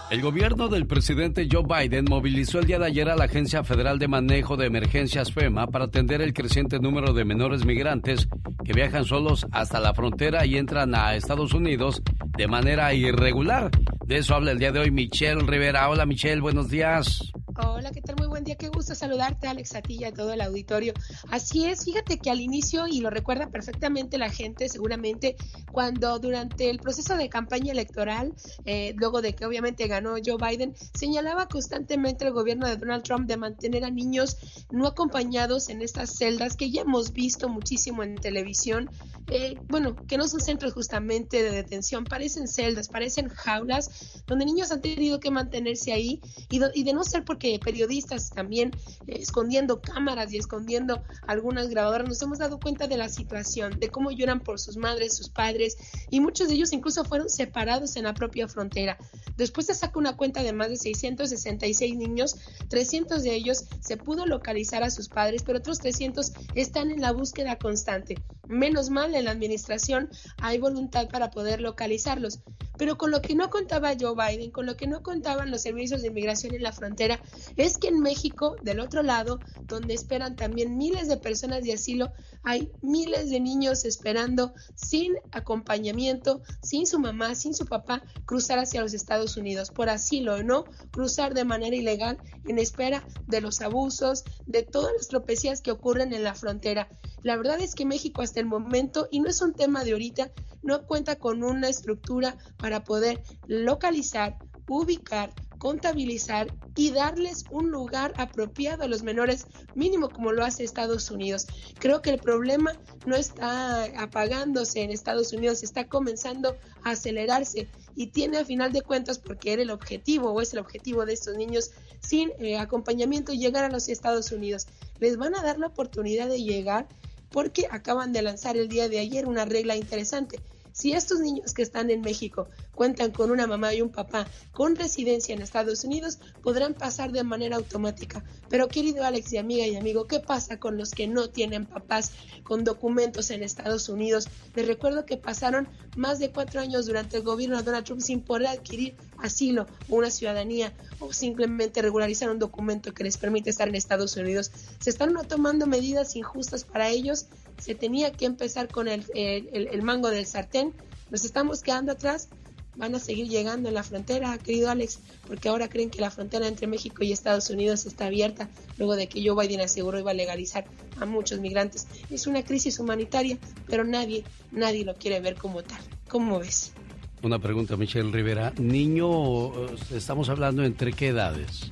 El 0.09 0.21
gobierno 0.21 0.67
del 0.67 0.85
presidente 0.85 1.47
Joe 1.51 1.63
Biden 1.63 2.05
movilizó 2.09 2.59
el 2.59 2.65
día 2.65 2.77
de 2.77 2.85
ayer 2.85 3.09
a 3.09 3.15
la 3.15 3.25
Agencia 3.25 3.63
Federal 3.63 3.99
de 3.99 4.07
Manejo 4.07 4.57
de 4.57 4.67
Emergencias 4.67 5.31
FEMA 5.31 5.67
para 5.67 5.85
atender 5.85 6.21
el 6.21 6.33
creciente 6.33 6.79
número 6.79 7.13
de 7.13 7.25
menores 7.25 7.65
migrantes 7.65 8.27
que 8.63 8.73
viajan 8.73 9.05
solos 9.05 9.47
hasta 9.51 9.79
la 9.79 9.93
frontera 9.93 10.45
y 10.45 10.57
entran 10.57 10.93
a 10.93 11.15
Estados 11.15 11.53
Unidos 11.53 12.01
de 12.37 12.47
manera 12.47 12.93
irregular. 12.93 13.71
De 14.05 14.17
eso 14.17 14.35
habla 14.35 14.51
el 14.51 14.59
día 14.59 14.71
de 14.71 14.79
hoy 14.79 14.91
Michelle 14.91 15.41
Rivera. 15.47 15.89
Hola 15.89 16.05
Michelle, 16.05 16.41
buenos 16.41 16.69
días. 16.69 17.33
Hola, 17.55 17.91
¿qué 17.91 18.01
tal? 18.01 18.15
Muy 18.17 18.25
buen 18.25 18.43
día. 18.43 18.55
Qué 18.55 18.69
gusto 18.69 18.95
saludarte, 18.95 19.47
Alex, 19.47 19.75
a 19.75 19.83
ti 19.83 19.97
y 19.99 20.05
a 20.05 20.11
todo 20.11 20.33
el 20.33 20.41
auditorio. 20.41 20.91
Así 21.29 21.65
es, 21.65 21.85
fíjate 21.85 22.17
que 22.17 22.31
al 22.31 22.41
inicio, 22.41 22.87
y 22.87 22.99
lo 22.99 23.11
recuerda 23.11 23.51
perfectamente 23.51 24.17
la 24.17 24.31
gente, 24.31 24.67
seguramente, 24.69 25.35
cuando 25.71 26.17
durante 26.17 26.71
el 26.71 26.79
proceso 26.79 27.15
de 27.15 27.29
campaña 27.29 27.71
electoral, 27.71 28.33
eh, 28.65 28.95
luego 28.97 29.21
de 29.21 29.35
que 29.35 29.45
obviamente 29.45 29.87
ganó 29.87 30.15
Joe 30.25 30.37
Biden, 30.39 30.73
señalaba 30.95 31.47
constantemente 31.47 32.25
el 32.25 32.33
gobierno 32.33 32.67
de 32.67 32.75
Donald 32.75 33.03
Trump 33.03 33.27
de 33.27 33.37
mantener 33.37 33.85
a 33.85 33.91
niños 33.91 34.35
no 34.71 34.87
acompañados 34.87 35.69
en 35.69 35.83
estas 35.83 36.17
celdas 36.17 36.55
que 36.55 36.71
ya 36.71 36.81
hemos 36.81 37.13
visto 37.13 37.49
muchísimo 37.49 38.01
en 38.01 38.15
televisión, 38.15 38.89
eh, 39.29 39.59
bueno, 39.67 39.95
que 39.95 40.17
no 40.17 40.27
son 40.27 40.41
centros 40.41 40.73
justamente 40.73 41.43
de 41.43 41.51
detención, 41.51 42.03
parecen 42.03 42.47
celdas, 42.47 42.87
parecen 42.87 43.29
jaulas, 43.29 44.23
donde 44.25 44.45
niños 44.45 44.71
han 44.71 44.81
tenido 44.81 45.19
que 45.19 45.29
mantenerse 45.29 45.93
ahí 45.93 46.19
y, 46.49 46.59
y 46.73 46.83
de 46.83 46.93
no 46.93 47.03
ser 47.03 47.23
porque 47.23 47.42
periodistas 47.63 48.29
también 48.29 48.71
eh, 49.07 49.17
escondiendo 49.19 49.81
cámaras 49.81 50.33
y 50.33 50.37
escondiendo 50.37 51.03
algunas 51.27 51.69
grabadoras, 51.69 52.07
nos 52.07 52.21
hemos 52.21 52.39
dado 52.39 52.59
cuenta 52.59 52.87
de 52.87 52.97
la 52.97 53.09
situación, 53.09 53.79
de 53.79 53.89
cómo 53.89 54.11
lloran 54.11 54.39
por 54.39 54.59
sus 54.59 54.77
madres, 54.77 55.15
sus 55.15 55.29
padres, 55.29 55.77
y 56.09 56.19
muchos 56.19 56.47
de 56.47 56.55
ellos 56.55 56.73
incluso 56.73 57.03
fueron 57.05 57.29
separados 57.29 57.95
en 57.95 58.03
la 58.03 58.13
propia 58.13 58.47
frontera. 58.47 58.97
Después 59.37 59.67
se 59.67 59.73
saca 59.73 59.99
una 59.99 60.15
cuenta 60.15 60.43
de 60.43 60.53
más 60.53 60.69
de 60.69 60.77
666 60.77 61.95
niños, 61.95 62.37
300 62.69 63.23
de 63.23 63.33
ellos 63.33 63.65
se 63.81 63.97
pudo 63.97 64.25
localizar 64.25 64.83
a 64.83 64.89
sus 64.89 65.09
padres, 65.09 65.43
pero 65.43 65.59
otros 65.59 65.79
300 65.79 66.31
están 66.55 66.91
en 66.91 67.01
la 67.01 67.11
búsqueda 67.11 67.57
constante. 67.57 68.15
Menos 68.47 68.89
mal 68.89 69.15
en 69.15 69.25
la 69.25 69.31
administración 69.31 70.09
hay 70.37 70.57
voluntad 70.59 71.09
para 71.09 71.31
poder 71.31 71.61
localizarlos. 71.61 72.39
Pero 72.77 72.97
con 72.97 73.11
lo 73.11 73.21
que 73.21 73.35
no 73.35 73.49
contaba 73.49 73.93
Joe 73.99 74.15
Biden, 74.15 74.51
con 74.51 74.65
lo 74.65 74.75
que 74.75 74.87
no 74.87 75.03
contaban 75.03 75.51
los 75.51 75.61
servicios 75.61 76.01
de 76.01 76.07
inmigración 76.07 76.55
en 76.55 76.63
la 76.63 76.71
frontera, 76.71 77.19
es 77.55 77.77
que 77.77 77.87
en 77.87 77.99
México, 77.99 78.55
del 78.61 78.79
otro 78.79 79.03
lado, 79.03 79.39
donde 79.67 79.93
esperan 79.93 80.35
también 80.35 80.77
miles 80.77 81.07
de 81.07 81.17
personas 81.17 81.63
de 81.63 81.73
asilo, 81.73 82.11
hay 82.43 82.71
miles 82.81 83.29
de 83.29 83.39
niños 83.39 83.85
esperando 83.85 84.53
sin 84.75 85.13
acompañamiento, 85.31 86.41
sin 86.61 86.85
su 86.87 86.99
mamá, 86.99 87.35
sin 87.35 87.53
su 87.53 87.65
papá, 87.65 88.03
cruzar 88.25 88.59
hacia 88.59 88.81
los 88.81 88.93
Estados 88.93 89.37
Unidos 89.37 89.71
por 89.71 89.89
asilo 89.89 90.35
o 90.35 90.43
no, 90.43 90.65
cruzar 90.91 91.33
de 91.33 91.45
manera 91.45 91.75
ilegal 91.75 92.17
en 92.45 92.59
espera 92.59 93.05
de 93.27 93.41
los 93.41 93.61
abusos, 93.61 94.23
de 94.45 94.63
todas 94.63 94.91
las 94.97 95.07
tropecías 95.07 95.61
que 95.61 95.71
ocurren 95.71 96.13
en 96.13 96.23
la 96.23 96.35
frontera. 96.35 96.87
La 97.21 97.37
verdad 97.37 97.61
es 97.61 97.75
que 97.75 97.85
México 97.85 98.21
hasta 98.21 98.39
el 98.39 98.45
momento, 98.45 99.07
y 99.11 99.19
no 99.19 99.29
es 99.29 99.41
un 99.41 99.53
tema 99.53 99.83
de 99.83 99.93
ahorita, 99.93 100.31
no 100.61 100.85
cuenta 100.85 101.17
con 101.17 101.43
una 101.43 101.69
estructura 101.69 102.37
para 102.57 102.83
poder 102.83 103.21
localizar, 103.47 104.37
ubicar, 104.67 105.33
contabilizar 105.63 106.53
y 106.75 106.91
darles 106.91 107.45
un 107.49 107.71
lugar 107.71 108.13
apropiado 108.17 108.83
a 108.83 108.87
los 108.89 109.01
menores, 109.01 109.47
mínimo 109.75 110.09
como 110.09 110.33
lo 110.33 110.43
hace 110.43 110.65
Estados 110.65 111.09
Unidos. 111.09 111.47
Creo 111.79 112.01
que 112.01 112.09
el 112.09 112.19
problema 112.19 112.73
no 113.05 113.15
está 113.15 113.85
apagándose 113.97 114.81
en 114.81 114.91
Estados 114.91 115.31
Unidos, 115.31 115.63
está 115.63 115.87
comenzando 115.87 116.57
a 116.83 116.89
acelerarse 116.91 117.69
y 117.95 118.07
tiene 118.07 118.39
a 118.39 118.45
final 118.45 118.73
de 118.73 118.81
cuentas, 118.81 119.19
porque 119.19 119.53
era 119.53 119.61
el 119.61 119.71
objetivo 119.71 120.31
o 120.31 120.41
es 120.41 120.51
el 120.51 120.59
objetivo 120.59 121.05
de 121.05 121.13
estos 121.13 121.37
niños 121.37 121.71
sin 122.01 122.31
eh, 122.39 122.57
acompañamiento, 122.57 123.31
llegar 123.31 123.63
a 123.63 123.71
los 123.71 123.87
Estados 123.87 124.33
Unidos. 124.33 124.67
Les 124.99 125.15
van 125.15 125.33
a 125.33 125.43
dar 125.43 125.59
la 125.59 125.67
oportunidad 125.67 126.27
de 126.27 126.43
llegar 126.43 126.89
porque 127.29 127.67
acaban 127.71 128.11
de 128.11 128.21
lanzar 128.21 128.57
el 128.57 128.67
día 128.67 128.89
de 128.89 128.99
ayer 128.99 129.27
una 129.27 129.45
regla 129.45 129.77
interesante. 129.77 130.41
Si 130.73 130.93
estos 130.93 131.19
niños 131.19 131.53
que 131.53 131.61
están 131.61 131.91
en 131.91 132.01
México 132.01 132.47
cuentan 132.73 133.11
con 133.11 133.29
una 133.29 133.45
mamá 133.45 133.73
y 133.73 133.81
un 133.81 133.91
papá 133.91 134.27
con 134.51 134.75
residencia 134.75 135.33
en 135.33 135.41
Estados 135.41 135.83
Unidos, 135.83 136.17
podrán 136.41 136.73
pasar 136.73 137.11
de 137.11 137.23
manera 137.23 137.57
automática. 137.57 138.23
Pero 138.49 138.67
querido 138.67 139.05
Alex 139.05 139.33
y 139.33 139.37
amiga 139.37 139.67
y 139.67 139.75
amigo, 139.75 140.07
¿qué 140.07 140.19
pasa 140.19 140.59
con 140.59 140.77
los 140.77 140.91
que 140.91 141.07
no 141.07 141.29
tienen 141.29 141.67
papás 141.67 142.11
con 142.43 142.63
documentos 142.63 143.29
en 143.29 143.43
Estados 143.43 143.87
Unidos? 143.87 144.27
Les 144.55 144.67
recuerdo 144.67 145.05
que 145.05 145.15
pasaron 145.15 145.69
más 145.95 146.17
de 146.17 146.31
cuatro 146.31 146.59
años 146.59 146.87
durante 146.87 147.17
el 147.17 147.23
gobierno 147.23 147.57
de 147.57 147.63
Donald 147.63 147.85
Trump 147.85 148.01
sin 148.01 148.21
poder 148.21 148.47
adquirir 148.47 148.95
asilo 149.19 149.67
o 149.89 149.97
una 149.97 150.09
ciudadanía 150.09 150.73
o 150.99 151.13
simplemente 151.13 151.81
regularizar 151.83 152.29
un 152.31 152.39
documento 152.39 152.93
que 152.93 153.03
les 153.03 153.17
permite 153.17 153.51
estar 153.51 153.67
en 153.69 153.75
Estados 153.75 154.17
Unidos. 154.17 154.51
Se 154.79 154.89
están 154.89 155.13
tomando 155.27 155.67
medidas 155.67 156.15
injustas 156.15 156.63
para 156.63 156.89
ellos. 156.89 157.27
Se 157.59 157.75
tenía 157.75 158.11
que 158.11 158.25
empezar 158.25 158.67
con 158.67 158.87
el, 158.87 159.05
el, 159.15 159.67
el 159.71 159.81
mango 159.81 160.09
del 160.09 160.25
sartén. 160.25 160.73
Nos 161.09 161.25
estamos 161.25 161.61
quedando 161.61 161.91
atrás 161.91 162.29
van 162.75 162.95
a 162.95 162.99
seguir 162.99 163.27
llegando 163.27 163.69
en 163.69 163.75
la 163.75 163.83
frontera, 163.83 164.37
querido 164.37 164.69
Alex, 164.69 164.99
porque 165.27 165.49
ahora 165.49 165.69
creen 165.69 165.89
que 165.89 166.01
la 166.01 166.11
frontera 166.11 166.47
entre 166.47 166.67
México 166.67 167.03
y 167.03 167.11
Estados 167.11 167.49
Unidos 167.49 167.85
está 167.85 168.07
abierta 168.07 168.49
luego 168.77 168.95
de 168.95 169.07
que 169.07 169.27
Joe 169.27 169.45
Biden 169.45 169.61
aseguró 169.61 169.99
iba 169.99 170.11
a 170.11 170.15
legalizar 170.15 170.65
a 170.99 171.05
muchos 171.05 171.39
migrantes. 171.39 171.87
Es 172.09 172.27
una 172.27 172.43
crisis 172.43 172.79
humanitaria, 172.79 173.37
pero 173.67 173.83
nadie, 173.83 174.23
nadie 174.51 174.85
lo 174.85 174.95
quiere 174.95 175.19
ver 175.19 175.35
como 175.35 175.63
tal. 175.63 175.79
¿Cómo 176.07 176.39
ves? 176.39 176.73
Una 177.21 177.39
pregunta, 177.39 177.77
Michelle 177.77 178.11
Rivera. 178.11 178.53
Niño, 178.57 179.67
estamos 179.91 180.29
hablando 180.29 180.63
entre 180.63 180.93
qué 180.93 181.09
edades? 181.09 181.71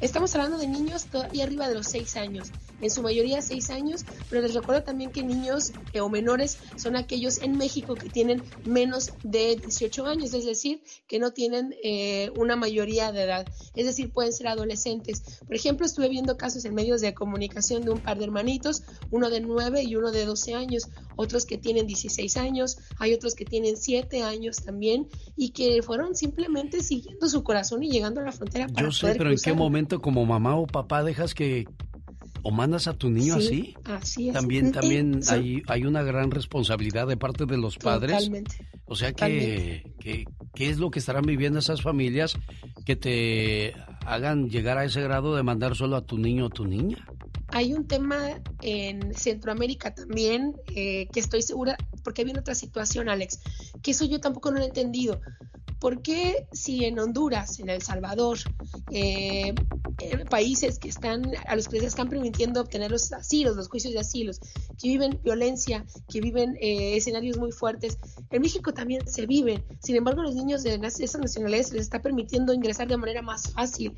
Estamos 0.00 0.34
hablando 0.34 0.58
de 0.58 0.68
niños 0.68 1.06
todavía 1.06 1.44
arriba 1.44 1.68
de 1.68 1.74
los 1.74 1.86
seis 1.86 2.16
años 2.16 2.50
en 2.80 2.90
su 2.90 3.02
mayoría 3.02 3.42
seis 3.42 3.70
años, 3.70 4.04
pero 4.28 4.42
les 4.42 4.54
recuerdo 4.54 4.82
también 4.82 5.10
que 5.10 5.22
niños 5.22 5.72
eh, 5.92 6.00
o 6.00 6.08
menores 6.08 6.58
son 6.76 6.96
aquellos 6.96 7.42
en 7.42 7.56
México 7.56 7.94
que 7.94 8.08
tienen 8.08 8.42
menos 8.64 9.12
de 9.22 9.56
18 9.56 10.06
años, 10.06 10.34
es 10.34 10.44
decir, 10.44 10.82
que 11.06 11.18
no 11.18 11.32
tienen 11.32 11.74
eh, 11.82 12.30
una 12.36 12.56
mayoría 12.56 13.12
de 13.12 13.22
edad, 13.22 13.46
es 13.74 13.86
decir, 13.86 14.10
pueden 14.10 14.32
ser 14.32 14.48
adolescentes. 14.48 15.40
Por 15.46 15.54
ejemplo, 15.54 15.86
estuve 15.86 16.08
viendo 16.08 16.36
casos 16.36 16.64
en 16.64 16.74
medios 16.74 17.00
de 17.00 17.14
comunicación 17.14 17.82
de 17.82 17.90
un 17.90 18.00
par 18.00 18.18
de 18.18 18.24
hermanitos, 18.24 18.82
uno 19.10 19.30
de 19.30 19.40
9 19.40 19.82
y 19.82 19.96
uno 19.96 20.12
de 20.12 20.24
12 20.24 20.54
años, 20.54 20.88
otros 21.16 21.46
que 21.46 21.58
tienen 21.58 21.86
16 21.86 22.36
años, 22.36 22.78
hay 22.98 23.14
otros 23.14 23.34
que 23.34 23.44
tienen 23.44 23.76
7 23.76 24.22
años 24.22 24.56
también 24.56 25.08
y 25.36 25.50
que 25.50 25.82
fueron 25.82 26.14
simplemente 26.14 26.82
siguiendo 26.82 27.28
su 27.28 27.42
corazón 27.42 27.82
y 27.82 27.90
llegando 27.90 28.20
a 28.20 28.24
la 28.24 28.32
frontera. 28.32 28.68
Para 28.68 28.86
Yo 28.86 28.92
sé, 28.92 29.14
pero 29.16 29.30
¿en 29.30 29.38
qué 29.38 29.52
momento 29.52 30.00
como 30.00 30.24
mamá 30.26 30.56
o 30.56 30.66
papá 30.66 31.02
dejas 31.02 31.34
que 31.34 31.66
o 32.46 32.52
mandas 32.52 32.86
a 32.86 32.92
tu 32.92 33.10
niño 33.10 33.34
así. 33.34 33.74
Así 33.82 34.28
es. 34.28 34.34
También, 34.34 34.70
también 34.70 35.20
hay, 35.30 35.64
hay 35.66 35.84
una 35.84 36.04
gran 36.04 36.30
responsabilidad 36.30 37.08
de 37.08 37.16
parte 37.16 37.44
de 37.44 37.56
los 37.56 37.76
padres. 37.76 38.12
Totalmente. 38.12 38.68
O 38.84 38.94
sea 38.94 39.12
que, 39.12 39.92
que, 39.98 40.26
¿qué 40.54 40.70
es 40.70 40.78
lo 40.78 40.92
que 40.92 41.00
estarán 41.00 41.24
viviendo 41.24 41.58
esas 41.58 41.82
familias 41.82 42.36
que 42.84 42.94
te 42.94 43.74
hagan 44.06 44.48
llegar 44.48 44.78
a 44.78 44.84
ese 44.84 45.02
grado 45.02 45.34
de 45.34 45.42
mandar 45.42 45.74
solo 45.74 45.96
a 45.96 46.02
tu 46.02 46.18
niño 46.18 46.46
o 46.46 46.50
tu 46.50 46.66
niña? 46.66 47.04
Hay 47.48 47.74
un 47.74 47.88
tema 47.88 48.40
en 48.62 49.12
Centroamérica 49.12 49.92
también 49.92 50.54
eh, 50.68 51.08
que 51.12 51.18
estoy 51.18 51.42
segura, 51.42 51.76
porque 52.04 52.22
hay 52.22 52.30
otra 52.30 52.54
situación, 52.54 53.08
Alex, 53.08 53.40
que 53.82 53.90
eso 53.90 54.04
yo 54.04 54.20
tampoco 54.20 54.52
no 54.52 54.58
lo 54.58 54.62
he 54.62 54.68
entendido. 54.68 55.20
¿Por 55.78 56.02
qué 56.02 56.46
si 56.52 56.84
en 56.84 56.98
Honduras, 56.98 57.58
en 57.60 57.68
El 57.68 57.82
Salvador, 57.82 58.38
eh, 58.90 59.54
países 60.30 60.78
que 60.78 60.88
están, 60.88 61.32
a 61.46 61.56
los 61.56 61.68
que 61.68 61.76
les 61.76 61.88
están 61.88 62.08
permitiendo 62.08 62.60
obtener 62.60 62.90
los 62.90 63.12
asilos, 63.12 63.56
los 63.56 63.68
juicios 63.68 63.92
de 63.92 64.00
asilos, 64.00 64.40
que 64.80 64.88
viven 64.88 65.20
violencia, 65.22 65.84
que 66.08 66.20
viven 66.20 66.56
eh, 66.60 66.96
escenarios 66.96 67.38
muy 67.38 67.52
fuertes, 67.52 67.98
En 68.30 68.42
México 68.42 68.72
también 68.72 69.06
se 69.06 69.26
vive. 69.26 69.64
Sin 69.80 69.96
embargo, 69.96 70.22
los 70.22 70.34
niños 70.34 70.62
de 70.62 70.74
esas 70.74 71.20
nacionalidades 71.20 71.72
les 71.72 71.82
está 71.82 72.00
permitiendo 72.00 72.52
ingresar 72.52 72.88
de 72.88 72.96
manera 72.96 73.22
más 73.22 73.52
fácil. 73.52 73.94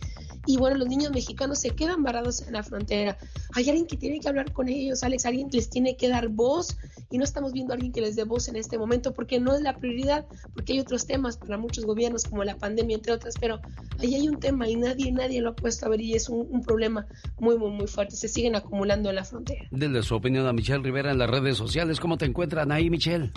Y 0.46 0.56
bueno, 0.56 0.76
los 0.76 0.88
niños 0.88 1.12
mexicanos 1.12 1.58
se 1.58 1.70
quedan 1.70 2.02
varados 2.02 2.42
en 2.42 2.54
la 2.54 2.62
frontera. 2.62 3.18
Hay 3.54 3.68
alguien 3.68 3.86
que 3.86 3.96
tiene 3.96 4.20
que 4.20 4.28
hablar 4.28 4.52
con 4.52 4.68
ellos, 4.68 5.02
Alex, 5.02 5.26
alguien 5.26 5.48
les 5.52 5.70
tiene 5.70 5.96
que 5.96 6.08
dar 6.08 6.28
voz 6.28 6.76
y 7.10 7.18
no 7.18 7.24
estamos 7.24 7.52
viendo 7.52 7.72
a 7.72 7.76
alguien 7.76 7.92
que 7.92 8.00
les 8.00 8.16
dé 8.16 8.24
voz 8.24 8.48
en 8.48 8.56
este 8.56 8.78
momento 8.78 9.14
porque 9.14 9.40
no 9.40 9.54
es 9.54 9.62
la 9.62 9.76
prioridad, 9.76 10.26
porque 10.54 10.74
hay 10.74 10.80
otros 10.80 11.06
temas 11.06 11.36
para 11.36 11.56
muchos 11.56 11.67
gobiernos 11.84 12.24
como 12.24 12.44
la 12.44 12.56
pandemia, 12.56 12.96
entre 12.96 13.12
otras, 13.12 13.34
pero 13.40 13.60
ahí 13.98 14.14
hay 14.14 14.28
un 14.28 14.38
tema 14.38 14.68
y 14.68 14.76
nadie, 14.76 15.12
nadie 15.12 15.40
lo 15.40 15.50
ha 15.50 15.54
puesto 15.54 15.86
a 15.86 15.88
ver 15.88 16.00
y 16.00 16.14
es 16.14 16.28
un, 16.28 16.62
problema 16.62 17.06
muy, 17.38 17.56
muy, 17.58 17.70
muy 17.70 17.86
fuerte. 17.86 18.16
Se 18.16 18.28
siguen 18.28 18.56
acumulando 18.56 19.08
en 19.10 19.16
la 19.16 19.24
frontera. 19.24 19.64
Denle 19.70 20.02
su 20.02 20.14
opinión 20.14 20.46
a 20.46 20.52
Michelle 20.52 20.82
Rivera 20.82 21.12
en 21.12 21.18
las 21.18 21.30
redes 21.30 21.56
sociales. 21.56 22.00
¿Cómo 22.00 22.18
te 22.18 22.26
encuentran 22.26 22.72
ahí, 22.72 22.90
Michelle? 22.90 23.32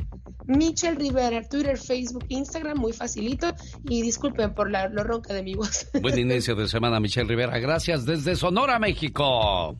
Michelle 0.45 0.95
Rivera, 0.95 1.47
Twitter, 1.47 1.77
Facebook, 1.77 2.25
Instagram, 2.29 2.77
muy 2.77 2.93
facilito. 2.93 3.53
Y 3.87 4.01
disculpen 4.01 4.53
por 4.53 4.69
la, 4.69 4.89
lo 4.89 5.03
ronca 5.03 5.33
de 5.33 5.43
mi 5.43 5.53
voz. 5.53 5.87
Buen 6.01 6.17
inicio 6.17 6.55
de 6.55 6.67
semana, 6.67 6.99
Michelle 6.99 7.27
Rivera. 7.27 7.59
Gracias 7.59 8.05
desde 8.05 8.35
Sonora, 8.35 8.79
México. 8.79 9.79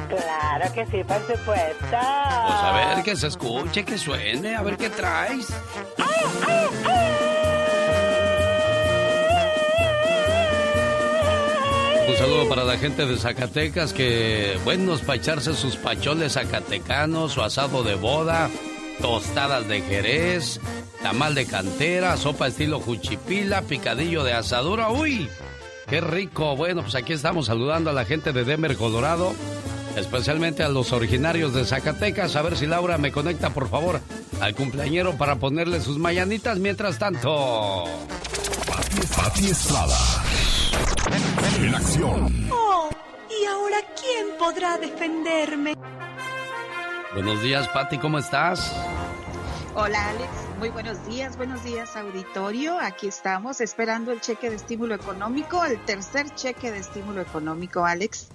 Claro 0.07 0.73
que 0.73 0.85
sí, 0.85 1.03
por 1.03 1.19
supuesto. 1.19 1.75
Pues 1.89 1.91
a 1.91 2.93
ver, 2.93 3.03
que 3.03 3.15
se 3.17 3.27
escuche, 3.27 3.83
que 3.83 3.97
suene, 3.97 4.55
a 4.55 4.61
ver 4.61 4.77
qué 4.77 4.89
traes. 4.89 5.49
¡Ay, 5.97 6.25
ay, 6.47 6.67
ay! 6.85 7.05
Un 12.07 12.15
saludo 12.15 12.47
para 12.47 12.63
la 12.63 12.77
gente 12.77 13.05
de 13.05 13.17
Zacatecas 13.17 13.91
que, 13.91 14.57
buenos 14.63 15.01
para 15.01 15.17
echarse 15.17 15.53
sus 15.53 15.75
pacholes 15.75 16.33
zacatecanos, 16.33 17.33
su 17.33 17.41
asado 17.41 17.83
de 17.83 17.95
boda, 17.95 18.49
tostadas 19.01 19.67
de 19.67 19.81
jerez, 19.81 20.59
tamal 21.01 21.35
de 21.35 21.45
cantera, 21.45 22.17
sopa 22.17 22.47
estilo 22.47 22.79
juchipila, 22.79 23.61
picadillo 23.61 24.23
de 24.23 24.33
asadura. 24.33 24.89
¡Uy! 24.89 25.29
¡Qué 25.87 26.01
rico! 26.01 26.55
Bueno, 26.55 26.81
pues 26.81 26.95
aquí 26.95 27.13
estamos 27.13 27.45
saludando 27.45 27.89
a 27.89 27.93
la 27.93 28.05
gente 28.05 28.31
de 28.33 28.43
Denver, 28.43 28.75
Colorado, 28.75 29.33
especialmente 29.95 30.63
a 30.63 30.69
los 30.69 30.91
originarios 30.93 31.53
de 31.53 31.65
Zacatecas. 31.65 32.35
A 32.35 32.41
ver 32.41 32.57
si 32.57 32.65
Laura 32.65 32.97
me 32.97 33.11
conecta, 33.11 33.51
por 33.51 33.69
favor, 33.69 34.01
al 34.41 34.55
cumpleañero 34.55 35.17
para 35.17 35.35
ponerle 35.35 35.81
sus 35.81 35.97
mañanitas 35.97 36.57
mientras 36.59 36.97
tanto. 36.97 37.83
Pati 39.15 39.47
Estrada 39.47 39.97
en 41.61 41.75
acción. 41.75 42.49
Oh, 42.51 42.89
¿y 43.29 43.45
ahora 43.45 43.77
quién 43.99 44.37
podrá 44.37 44.77
defenderme? 44.77 45.75
Buenos 47.15 47.41
días, 47.41 47.69
Patti, 47.69 47.97
¿cómo 47.97 48.19
estás? 48.19 48.75
Hola, 49.73 50.09
Alex. 50.09 50.29
Muy 50.59 50.67
buenos 50.67 51.07
días, 51.07 51.37
buenos 51.37 51.63
días, 51.63 51.95
auditorio. 51.95 52.77
Aquí 52.77 53.07
estamos 53.07 53.61
esperando 53.61 54.11
el 54.11 54.19
cheque 54.19 54.49
de 54.49 54.57
estímulo 54.57 54.95
económico, 54.95 55.63
el 55.63 55.79
tercer 55.85 56.29
cheque 56.35 56.73
de 56.73 56.79
estímulo 56.79 57.21
económico, 57.21 57.85
Alex. 57.85 58.27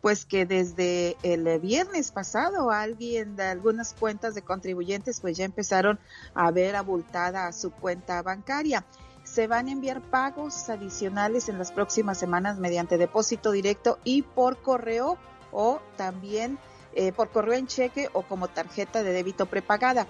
Pues 0.00 0.26
que 0.26 0.46
desde 0.46 1.16
el 1.24 1.58
viernes 1.58 2.12
pasado 2.12 2.70
alguien 2.70 3.34
de 3.34 3.42
algunas 3.42 3.94
cuentas 3.94 4.36
de 4.36 4.42
contribuyentes 4.42 5.20
pues 5.20 5.36
ya 5.36 5.44
empezaron 5.44 5.98
a 6.32 6.52
ver 6.52 6.76
abultada 6.76 7.52
su 7.52 7.72
cuenta 7.72 8.22
bancaria 8.22 8.86
se 9.24 9.46
van 9.46 9.68
a 9.68 9.72
enviar 9.72 10.00
pagos 10.00 10.68
adicionales 10.70 11.48
en 11.48 11.58
las 11.58 11.72
próximas 11.72 12.18
semanas 12.18 12.58
mediante 12.58 12.96
depósito 12.96 13.52
directo 13.52 13.98
y 14.02 14.22
por 14.22 14.62
correo 14.62 15.18
o 15.52 15.80
también 15.96 16.58
eh, 16.94 17.12
por 17.12 17.30
correo 17.30 17.54
en 17.54 17.66
cheque 17.66 18.08
o 18.12 18.22
como 18.22 18.48
tarjeta 18.48 19.02
de 19.02 19.12
débito 19.12 19.46
prepagada. 19.46 20.06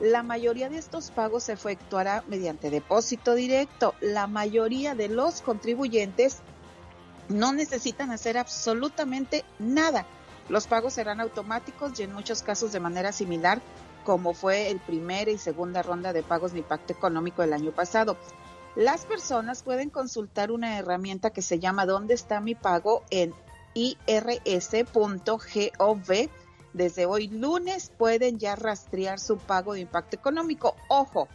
La 0.00 0.22
mayoría 0.22 0.68
de 0.68 0.78
estos 0.78 1.10
pagos 1.10 1.44
se 1.44 1.54
efectuará 1.54 2.22
mediante 2.28 2.70
depósito 2.70 3.34
directo. 3.34 3.94
La 4.00 4.26
mayoría 4.26 4.94
de 4.94 5.08
los 5.08 5.42
contribuyentes 5.42 6.38
no 7.28 7.52
necesitan 7.52 8.10
hacer 8.10 8.38
absolutamente 8.38 9.44
nada. 9.58 10.06
Los 10.48 10.66
pagos 10.66 10.94
serán 10.94 11.20
automáticos 11.20 11.98
y 11.98 12.04
en 12.04 12.12
muchos 12.12 12.42
casos 12.42 12.72
de 12.72 12.80
manera 12.80 13.12
similar 13.12 13.60
como 14.08 14.32
fue 14.32 14.70
el 14.70 14.80
primera 14.80 15.30
y 15.30 15.36
segunda 15.36 15.82
ronda 15.82 16.14
de 16.14 16.22
pagos 16.22 16.52
de 16.54 16.60
impacto 16.60 16.94
económico 16.94 17.42
del 17.42 17.52
año 17.52 17.72
pasado. 17.72 18.16
Las 18.74 19.04
personas 19.04 19.62
pueden 19.62 19.90
consultar 19.90 20.50
una 20.50 20.78
herramienta 20.78 21.28
que 21.28 21.42
se 21.42 21.58
llama 21.58 21.84
¿Dónde 21.84 22.14
está 22.14 22.40
mi 22.40 22.54
pago? 22.54 23.02
en 23.10 23.34
irs.gov. 23.74 25.28
Desde 26.72 27.06
hoy 27.06 27.28
lunes 27.28 27.90
pueden 27.96 28.38
ya 28.38 28.54
rastrear 28.56 29.18
su 29.18 29.38
pago 29.38 29.74
de 29.74 29.80
impacto 29.80 30.16
económico. 30.16 30.76
Ojo, 30.88 31.28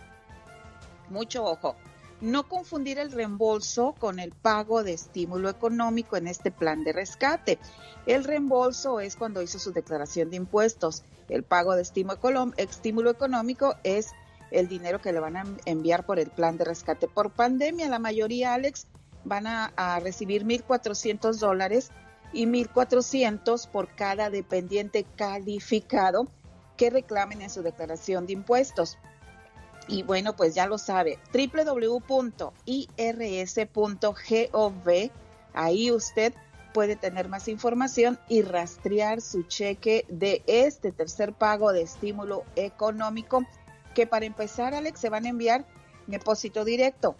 mucho 1.10 1.44
ojo. 1.46 1.76
No 2.22 2.48
confundir 2.48 3.00
el 3.00 3.12
reembolso 3.12 3.96
con 4.00 4.20
el 4.20 4.32
pago 4.32 4.84
de 4.84 4.94
estímulo 4.94 5.50
económico 5.50 6.16
en 6.16 6.28
este 6.28 6.52
plan 6.52 6.84
de 6.84 6.94
rescate. 6.94 7.60
El 8.06 8.24
reembolso 8.24 9.02
es 9.02 9.18
cuando 9.18 9.42
hizo 9.42 9.60
su 9.60 9.74
declaración 9.74 10.30
de 10.30 10.38
impuestos. 10.38 11.04
El 11.28 11.44
pago 11.44 11.76
de 11.76 11.82
estímulo 11.82 13.10
económico 13.10 13.76
es 13.84 14.12
el 14.52 14.68
dinero 14.68 15.02
que 15.02 15.12
le 15.12 15.20
van 15.20 15.36
a 15.36 15.44
enviar 15.66 16.06
por 16.06 16.20
el 16.20 16.30
plan 16.30 16.58
de 16.58 16.64
rescate 16.64 17.08
por 17.08 17.32
pandemia. 17.32 17.90
La 17.90 18.00
mayoría, 18.00 18.54
Alex, 18.54 18.88
van 19.26 19.48
a, 19.48 20.00
recibir 20.00 20.46
1.400 20.46 21.40
dólares 21.40 21.92
y 22.34 22.46
1.400 22.46 23.68
por 23.70 23.88
cada 23.96 24.30
dependiente 24.30 25.06
calificado 25.16 26.28
que 26.78 26.90
reclamen 26.90 27.42
en 27.42 27.50
su 27.50 27.62
declaración 27.62 28.26
de 28.26 28.34
impuestos. 28.34 28.98
Y 29.88 30.04
bueno, 30.04 30.36
pues 30.36 30.56
ya 30.56 30.66
lo 30.66 30.78
sabe, 30.78 31.20
www.irs.gov, 31.34 32.42
ahí 35.54 35.92
usted 35.92 36.34
puede 36.74 36.96
tener 36.96 37.30
más 37.30 37.48
información 37.48 38.20
y 38.28 38.42
rastrear 38.42 39.22
su 39.22 39.44
cheque 39.44 40.06
de 40.10 40.42
este 40.48 40.92
tercer 40.92 41.34
pago 41.34 41.72
de 41.72 41.84
estímulo 41.84 42.44
económico 42.56 43.46
que 43.94 44.08
para 44.08 44.26
empezar, 44.26 44.74
Alex, 44.74 45.00
se 45.00 45.10
van 45.10 45.26
a 45.26 45.30
enviar 45.30 45.66
depósito 46.08 46.66
directo. 46.66 47.16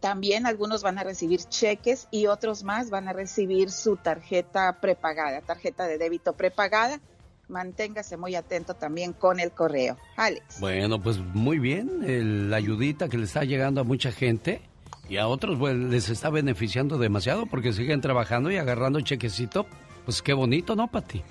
También 0.00 0.46
algunos 0.46 0.82
van 0.82 0.98
a 0.98 1.04
recibir 1.04 1.40
cheques 1.40 2.08
y 2.10 2.26
otros 2.26 2.64
más 2.64 2.90
van 2.90 3.08
a 3.08 3.12
recibir 3.12 3.70
su 3.70 3.96
tarjeta 3.96 4.80
prepagada, 4.80 5.40
tarjeta 5.40 5.86
de 5.86 5.98
débito 5.98 6.34
prepagada. 6.34 7.00
Manténgase 7.48 8.16
muy 8.16 8.34
atento 8.34 8.74
también 8.74 9.12
con 9.12 9.38
el 9.38 9.52
correo. 9.52 9.98
Alex. 10.16 10.60
Bueno, 10.60 11.00
pues 11.00 11.18
muy 11.18 11.58
bien, 11.58 12.50
la 12.50 12.56
ayudita 12.56 13.08
que 13.08 13.18
le 13.18 13.24
está 13.24 13.44
llegando 13.44 13.82
a 13.82 13.84
mucha 13.84 14.12
gente 14.12 14.62
y 15.08 15.18
a 15.18 15.28
otros 15.28 15.58
pues, 15.58 15.76
les 15.76 16.08
está 16.08 16.30
beneficiando 16.30 16.98
demasiado 16.98 17.46
porque 17.46 17.72
siguen 17.72 18.00
trabajando 18.00 18.50
y 18.50 18.56
agarrando 18.56 19.00
chequecito. 19.00 19.66
Pues 20.04 20.22
qué 20.22 20.32
bonito, 20.32 20.74
¿no, 20.76 20.88
Pati? 20.88 21.22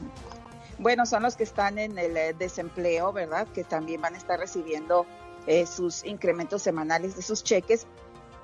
Bueno, 0.79 1.05
son 1.05 1.23
los 1.23 1.35
que 1.35 1.43
están 1.43 1.79
en 1.79 1.97
el 1.97 2.17
eh, 2.17 2.35
desempleo, 2.37 3.13
¿verdad? 3.13 3.47
Que 3.47 3.63
también 3.63 4.01
van 4.01 4.15
a 4.15 4.17
estar 4.17 4.39
recibiendo 4.39 5.05
eh, 5.47 5.65
sus 5.65 6.03
incrementos 6.05 6.61
semanales 6.61 7.15
de 7.15 7.21
sus 7.21 7.43
cheques. 7.43 7.87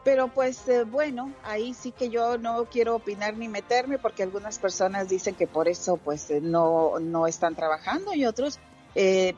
Pero 0.03 0.29
pues 0.29 0.67
eh, 0.67 0.83
bueno, 0.83 1.33
ahí 1.43 1.73
sí 1.73 1.91
que 1.91 2.09
yo 2.09 2.37
no 2.37 2.65
quiero 2.65 2.95
opinar 2.95 3.35
ni 3.37 3.47
meterme 3.47 3.99
porque 3.99 4.23
algunas 4.23 4.59
personas 4.59 5.09
dicen 5.09 5.35
que 5.35 5.47
por 5.47 5.67
eso 5.67 5.97
pues 5.97 6.29
no, 6.41 6.99
no 6.99 7.27
están 7.27 7.55
trabajando 7.55 8.13
y 8.13 8.25
otros 8.25 8.59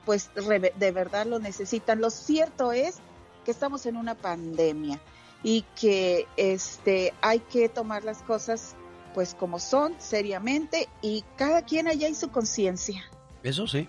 pues 0.06 0.32
de 0.34 0.92
verdad 0.92 1.26
lo 1.28 1.40
necesitan. 1.40 2.02
Lo 2.02 2.10
cierto 2.10 2.72
es 2.72 2.98
que 3.46 3.52
estamos 3.52 3.86
en 3.86 3.98
una 3.98 4.16
pandemia 4.16 5.00
y 5.44 5.64
que 5.80 6.28
este 6.38 7.14
hay 7.22 7.40
que 7.40 7.70
tomar 7.70 8.04
las 8.04 8.22
cosas 8.24 8.76
pues 9.14 9.36
como 9.36 9.60
son, 9.60 9.96
seriamente, 10.00 10.88
y 11.02 11.24
cada 11.36 11.64
quien 11.64 11.88
allá 11.88 12.08
en 12.08 12.16
su 12.16 12.32
conciencia. 12.32 13.04
Eso 13.44 13.68
sí. 13.68 13.88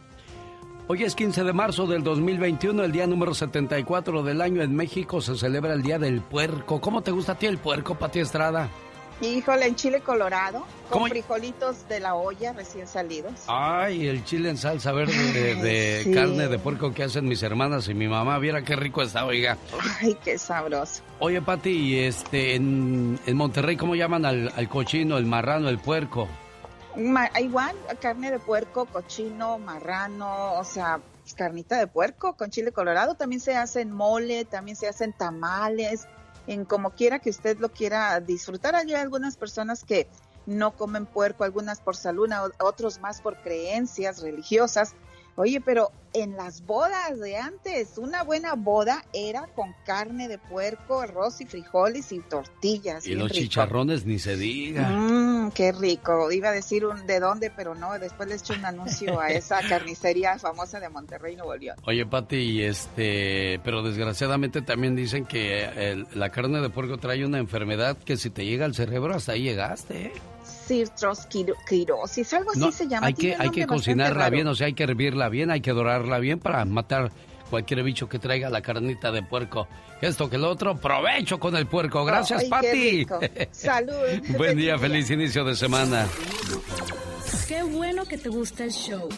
Hoy 0.89 1.05
es 1.05 1.15
15 1.15 1.45
de 1.45 1.53
marzo 1.53 1.87
del 1.87 2.03
2021, 2.03 2.83
el 2.83 2.91
día 2.93 3.07
número 3.07 3.35
74 3.35 4.25
del 4.25 4.41
año 4.41 4.63
en 4.63 4.75
México. 4.75 5.21
Se 5.21 5.37
celebra 5.37 5.75
el 5.75 5.83
Día 5.83 5.99
del 5.99 6.21
Puerco. 6.21 6.81
¿Cómo 6.81 7.03
te 7.03 7.13
gusta 7.13 7.33
a 7.33 7.35
ti 7.39 7.47
el 7.47 7.59
puerco, 7.59 7.95
Pati 7.95 8.19
Estrada? 8.19 8.69
Híjole, 9.21 9.67
en 9.67 9.77
chile 9.77 10.01
colorado, 10.01 10.67
con 10.91 11.09
frijolitos 11.09 11.87
de 11.89 12.01
la 12.01 12.17
olla 12.17 12.53
recién 12.53 12.89
salidos. 12.89 13.33
Ay, 13.47 14.09
el 14.09 14.25
chile 14.25 14.51
en 14.51 14.57
salsa 14.57 14.91
verde 14.91 15.55
de, 15.55 16.13
carne 16.13 16.49
de 16.49 16.59
puerco 16.59 16.93
que 16.93 17.05
hacen 17.05 17.29
mis 17.29 17.41
hermanas 17.45 17.89
y 17.89 17.95
mi 17.95 18.09
mamá. 18.09 18.41
Viera 18.41 18.63
qué 18.63 18.75
rico 18.75 19.03
está, 19.03 19.25
oiga. 19.25 19.59
Ay, 20.01 20.19
qué 20.25 20.37
sabroso. 20.37 21.03
Oye, 21.21 21.41
Pati, 21.41 22.01
este, 22.01 22.57
en, 22.57 23.21
Monterrey, 23.33 23.77
¿cómo 23.77 23.95
llaman 23.95 24.25
al, 24.27 24.69
cochino, 24.69 25.17
el 25.17 25.27
marrano, 25.27 25.69
el 25.69 25.79
puerco? 25.79 26.29
Igual, 27.41 27.75
carne 28.01 28.31
de 28.31 28.39
puerco, 28.39 28.87
cochino, 28.87 29.59
marrano, 29.59 30.55
o 30.55 30.65
sea, 30.65 31.01
carnita 31.37 31.79
de 31.79 31.87
puerco 31.87 32.37
con 32.37 32.51
chile 32.51 32.73
colorado. 32.73 33.15
También 33.15 33.41
se 33.41 33.57
hacen 33.57 33.91
mole, 33.91 34.45
también 34.45 34.77
se 34.77 34.89
hacen 34.89 35.13
tamales 35.13 36.07
en 36.47 36.65
como 36.65 36.91
quiera 36.91 37.19
que 37.19 37.31
usted 37.31 37.59
lo 37.59 37.71
quiera 37.71 38.21
disfrutar. 38.21 38.75
Hay 38.75 38.93
algunas 38.95 39.37
personas 39.37 39.85
que 39.85 40.09
no 40.47 40.77
comen 40.77 41.07
puerco, 41.07 41.45
algunas 41.45 41.81
por 41.81 41.97
salud, 41.97 42.29
otros 42.59 43.01
más 43.01 43.21
por 43.21 43.37
creencias 43.43 44.21
religiosas. 44.21 44.95
Oye, 45.37 45.61
pero 45.61 45.91
en 46.15 46.37
las 46.37 46.67
bodas 46.67 47.19
de 47.19 47.37
antes, 47.37 47.97
una 47.97 48.23
buena 48.23 48.55
boda 48.55 49.05
era 49.15 49.47
con 49.55 49.75
carne 49.87 50.29
de 50.29 50.39
puerco, 50.39 51.01
arroz 51.01 51.41
y 51.41 51.47
frijoles 51.47 52.13
y 52.13 52.21
tortillas. 52.21 53.07
Y 53.07 53.15
los 53.15 53.33
chicharrones 53.33 54.05
ni 54.05 54.19
se 54.19 54.37
diga. 54.37 54.89
Mmm, 54.91 55.53
qué 55.53 55.73
rico. 55.73 56.31
Iba 56.31 56.51
a 56.51 56.53
decir 56.53 56.85
un 56.85 57.07
de 57.07 57.19
dónde, 57.19 57.51
pero 57.51 57.75
no, 57.75 57.99
después 57.99 58.29
le 58.29 58.35
eché 58.35 58.55
un 58.55 58.65
anuncio 58.65 59.21
a 59.21 59.29
esa 59.29 59.61
carnicería 59.69 60.39
famosa 60.39 60.81
de 60.81 60.89
Monterrey, 60.91 61.37
Nuevo 61.37 61.57
León. 61.57 61.77
Oye, 61.87 62.05
Pati, 62.05 62.63
este, 62.63 63.59
pero 63.65 63.83
desgraciadamente 63.83 64.61
también 64.61 64.95
dicen 64.95 65.25
que 65.25 66.05
la 66.13 66.31
carne 66.31 66.61
de 66.61 66.69
puerco 66.69 66.99
trae 66.99 67.25
una 67.25 67.39
enfermedad 67.39 67.97
que 67.97 68.17
si 68.17 68.31
te 68.31 68.45
llega 68.45 68.67
al 68.67 68.75
cerebro, 68.75 69.15
hasta 69.15 69.33
ahí 69.33 69.43
llegaste, 69.43 70.07
¿eh? 70.07 70.13
Algo 72.33 72.51
así 72.53 72.73
se 72.73 72.89
llama. 72.89 73.07
Hay 73.07 73.15
que, 73.15 73.35
hay 73.35 73.51
que 73.51 73.67
cocinarla 73.67 74.31
bien, 74.31 74.47
o 74.47 74.55
sea, 74.55 74.67
hay 74.67 74.75
que 74.75 74.85
hervirla 74.85 75.29
bien, 75.29 75.51
hay 75.51 75.61
que 75.61 75.73
dorarla 75.73 76.19
bien 76.19 76.39
para 76.39 76.65
matar 76.65 77.11
cualquier 77.51 77.83
bicho 77.83 78.09
que 78.09 78.19
traiga 78.19 78.49
la 78.49 78.63
carnita 78.63 79.13
de 79.13 79.23
puerco. 79.23 79.69
Esto 80.01 80.31
que 80.31 80.37
el 80.37 80.45
otro, 80.45 80.77
provecho 80.77 81.39
con 81.39 81.55
el 81.57 81.67
puerco. 81.67 82.05
Gracias, 82.05 82.45
Pati. 82.45 83.07
Salud. 83.51 83.93
Buen 84.37 84.57
día, 84.57 84.79
feliz 84.79 85.11
inicio 85.11 85.45
de 85.45 85.55
semana. 85.55 86.07
Qué 87.47 87.63
bueno 87.63 88.05
que 88.05 88.19
te 88.19 88.29
gusta 88.29 88.65
el 88.65 88.71
show 88.73 89.09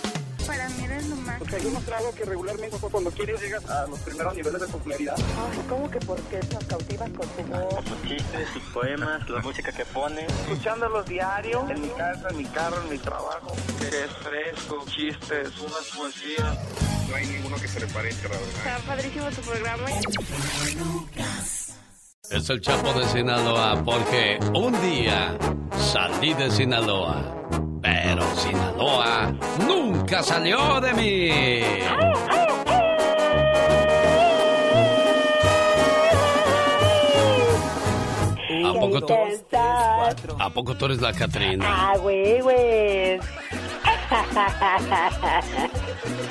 para 0.46 0.68
mí 0.68 0.84
eres 0.84 1.08
lo 1.08 1.16
más. 1.16 1.38
Porque 1.38 1.56
hay 1.56 1.62
demostrado 1.62 2.14
que 2.14 2.24
regularmente 2.24 2.76
cuando 2.78 3.10
quieres 3.10 3.40
llegas 3.40 3.68
a 3.68 3.86
los 3.86 3.98
primeros 4.00 4.34
niveles 4.34 4.60
de 4.60 4.66
popularidad. 4.68 5.14
Ay, 5.16 5.60
¿cómo 5.68 5.90
que 5.90 5.98
por 6.00 6.20
qué 6.22 6.40
nos 6.52 6.64
cautivas 6.64 7.10
con 7.10 7.28
tu 7.28 7.42
voz? 7.52 7.84
Sus 7.84 8.02
chistes, 8.02 8.48
sus 8.52 8.62
poemas, 8.72 9.28
la 9.28 9.40
música 9.40 9.72
que 9.72 9.84
pones. 9.86 10.32
Escuchándolos 10.42 11.06
diario, 11.06 11.66
en 11.68 11.80
mi 11.80 11.88
casa, 11.88 12.28
en 12.30 12.36
mi 12.36 12.44
carro, 12.44 12.82
en 12.82 12.90
mi 12.90 12.98
trabajo. 12.98 13.54
Que 13.78 13.86
es 13.86 14.10
fresco, 14.22 14.84
chistes, 14.86 15.58
unas 15.60 15.90
poesías. 15.96 16.58
No 17.08 17.16
hay 17.16 17.26
ninguno 17.26 17.56
que 17.56 17.68
se 17.68 17.80
le 17.80 17.86
parezca, 17.88 18.28
la 18.28 18.36
verdad. 18.36 18.48
Está 18.56 18.78
padrísimo 18.86 19.30
tu 19.30 19.42
programa. 19.42 19.84
Es 22.30 22.50
el 22.50 22.60
Chapo 22.60 22.98
de 22.98 23.06
Sinaloa 23.08 23.82
porque 23.84 24.38
un 24.54 24.72
día 24.80 25.36
salí 25.92 26.32
de 26.34 26.50
Sinaloa 26.50 27.34
pero 27.84 28.22
Sinaloa 28.34 29.30
nunca 29.66 30.22
salió 30.22 30.80
de 30.80 30.94
mí. 30.94 31.30
¿A 38.64 38.72
poco, 38.72 39.00
tú, 39.02 39.14
¿A 40.38 40.50
poco 40.50 40.74
tú 40.74 40.86
eres 40.86 41.00
la 41.02 41.12
Catrina? 41.12 41.66
Ah, 41.68 41.98
güey, 41.98 42.40
güey. 42.40 43.20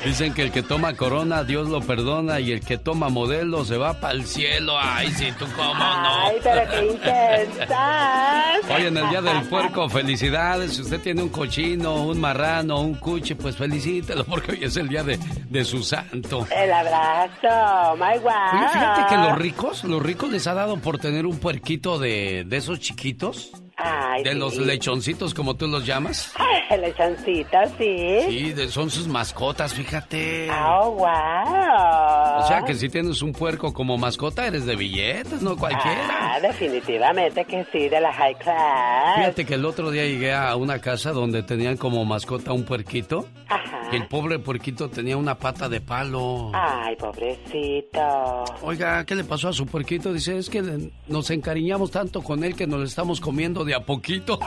Dicen 0.04 0.34
que 0.34 0.42
el 0.42 0.52
que 0.52 0.62
toma 0.62 0.94
corona, 0.94 1.44
Dios 1.44 1.68
lo 1.68 1.80
perdona, 1.80 2.38
y 2.40 2.52
el 2.52 2.60
que 2.60 2.76
toma 2.76 3.08
modelo 3.08 3.64
se 3.64 3.78
va 3.78 3.94
para 4.00 4.14
el 4.14 4.26
cielo. 4.26 4.76
Ay, 4.78 5.10
sí, 5.10 5.32
tú 5.38 5.46
cómo 5.56 5.74
no. 5.74 6.26
Ay, 6.26 6.36
pero 6.42 6.70
qué 6.70 6.86
intensas. 6.86 8.70
Hoy 8.70 8.86
en 8.86 8.96
el 8.96 9.08
Día 9.08 9.22
del 9.22 9.42
Puerco, 9.48 9.88
felicidades. 9.88 10.74
Si 10.74 10.82
usted 10.82 11.00
tiene 11.00 11.22
un 11.22 11.30
cochino, 11.30 12.04
un 12.04 12.20
marrano, 12.20 12.80
un 12.80 12.94
cuche, 12.94 13.34
pues 13.34 13.56
felicítelo, 13.56 14.24
porque 14.24 14.52
hoy 14.52 14.64
es 14.64 14.76
el 14.76 14.88
día 14.88 15.02
de, 15.02 15.18
de 15.48 15.64
su 15.64 15.82
santo. 15.82 16.46
El 16.54 16.72
abrazo, 16.72 17.96
my 17.96 18.18
wow. 18.18 18.70
fíjate 18.72 19.06
que 19.08 19.16
los 19.16 19.38
ricos, 19.38 19.84
los 19.84 20.02
ricos 20.02 20.30
les 20.30 20.46
ha 20.46 20.54
dado 20.54 20.76
por 20.76 20.98
tener 20.98 21.26
un 21.26 21.38
puerquito 21.38 21.98
de, 21.98 22.44
de 22.46 22.56
esos 22.56 22.78
chiquitos. 22.80 23.52
Ay, 23.84 24.22
de 24.22 24.34
los 24.34 24.56
lechoncitos, 24.56 25.34
como 25.34 25.54
tú 25.54 25.66
los 25.66 25.84
llamas. 25.84 26.32
Lechoncitos, 26.80 27.70
sí. 27.78 28.18
Sí, 28.28 28.54
son 28.68 28.90
sus 28.90 29.06
mascotas, 29.06 29.74
fíjate. 29.74 30.48
Oh, 30.50 30.90
wow. 30.92 32.38
O 32.38 32.46
sea 32.48 32.62
que 32.66 32.74
si 32.74 32.88
tienes 32.88 33.22
un 33.22 33.32
puerco 33.32 33.72
como 33.72 33.96
mascota, 33.98 34.46
eres 34.46 34.66
de 34.66 34.74
billetes, 34.74 35.42
no 35.42 35.56
cualquiera. 35.56 36.08
Ah, 36.10 36.40
definitivamente 36.40 37.44
que 37.44 37.64
sí, 37.70 37.88
de 37.88 38.00
la 38.00 38.12
high 38.12 38.34
class. 38.38 39.16
Fíjate 39.16 39.44
que 39.44 39.54
el 39.54 39.64
otro 39.64 39.90
día 39.90 40.04
llegué 40.04 40.32
a 40.32 40.56
una 40.56 40.80
casa 40.80 41.12
donde 41.12 41.42
tenían 41.42 41.76
como 41.76 42.04
mascota 42.04 42.52
un 42.52 42.64
puerquito. 42.64 43.28
Ajá. 43.48 43.90
el 43.92 44.08
pobre 44.08 44.38
puerquito 44.38 44.88
tenía 44.88 45.16
una 45.16 45.38
pata 45.38 45.68
de 45.68 45.80
palo. 45.80 46.50
Ay, 46.54 46.96
pobrecito. 46.96 48.44
Oiga, 48.62 49.04
¿qué 49.04 49.14
le 49.14 49.24
pasó 49.24 49.48
a 49.48 49.52
su 49.52 49.66
puerquito? 49.66 50.12
Dice, 50.12 50.38
es 50.38 50.48
que 50.48 50.90
nos 51.06 51.30
encariñamos 51.30 51.90
tanto 51.90 52.22
con 52.22 52.42
él 52.42 52.56
que 52.56 52.66
nos 52.66 52.78
lo 52.80 52.84
estamos 52.86 53.20
comiendo 53.20 53.64
de 53.64 53.73
a 53.74 53.80
poquito. 53.84 54.34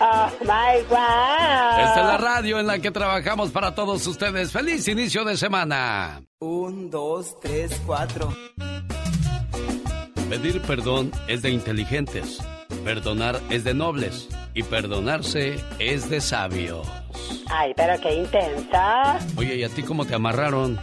oh, 0.00 0.30
my 0.40 0.82
God. 0.88 1.80
Esta 1.80 2.00
es 2.00 2.06
la 2.06 2.18
radio 2.18 2.60
en 2.60 2.66
la 2.66 2.78
que 2.78 2.90
trabajamos 2.90 3.50
para 3.50 3.74
todos 3.74 4.06
ustedes. 4.06 4.52
¡Feliz 4.52 4.86
inicio 4.88 5.24
de 5.24 5.36
semana! 5.36 6.22
Un, 6.40 6.90
dos, 6.90 7.38
tres, 7.40 7.80
cuatro. 7.86 8.32
Pedir 10.28 10.62
perdón 10.62 11.12
es 11.28 11.42
de 11.42 11.50
inteligentes, 11.50 12.38
perdonar 12.82 13.40
es 13.50 13.64
de 13.64 13.74
nobles 13.74 14.28
y 14.54 14.62
perdonarse 14.62 15.56
es 15.78 16.10
de 16.10 16.20
sabios. 16.20 16.86
Ay, 17.50 17.72
pero 17.76 18.00
qué 18.00 18.14
intensa. 18.14 19.18
Oye, 19.36 19.56
¿y 19.56 19.64
a 19.64 19.68
ti 19.68 19.82
cómo 19.82 20.04
te 20.04 20.14
amarraron? 20.14 20.78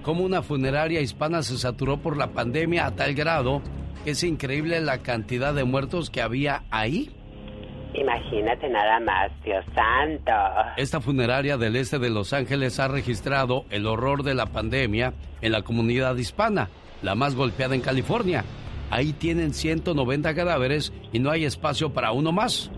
Como 0.04 0.24
una 0.24 0.42
funeraria 0.42 1.02
hispana 1.02 1.44
se 1.44 1.58
saturó 1.58 1.98
por 1.98 2.18
la 2.18 2.28
pandemia 2.28 2.86
a 2.86 2.92
tal 2.92 3.16
grado 3.16 3.62
es 4.06 4.24
increíble 4.24 4.82
la 4.82 5.00
cantidad 5.00 5.54
de 5.54 5.64
muertos 5.64 6.10
que 6.10 6.22
había 6.22 6.64
ahí. 6.72 7.12
Imagínate 7.94 8.70
nada 8.70 9.00
más, 9.00 9.32
Dios 9.44 9.64
santo. 9.76 10.32
Esta 10.78 11.00
funeraria 11.00 11.58
del 11.58 11.76
este 11.76 12.00
de 12.00 12.10
Los 12.10 12.34
Ángeles 12.34 12.80
ha 12.80 12.88
registrado 12.88 13.66
el 13.70 13.86
horror 13.86 14.24
de 14.24 14.34
la 14.34 14.48
pandemia 14.48 15.14
en 15.42 15.52
la 15.52 15.62
comunidad 15.62 16.16
hispana, 16.16 16.70
la 17.04 17.14
más 17.14 17.36
golpeada 17.36 17.76
en 17.76 17.82
California. 17.82 18.44
Ahí 18.90 19.14
tienen 19.14 19.54
190 19.54 20.34
cadáveres 20.34 20.92
y 21.12 21.20
no 21.20 21.30
hay 21.30 21.46
espacio 21.46 21.94
para 21.94 22.12
uno 22.12 22.32
más. 22.32 22.72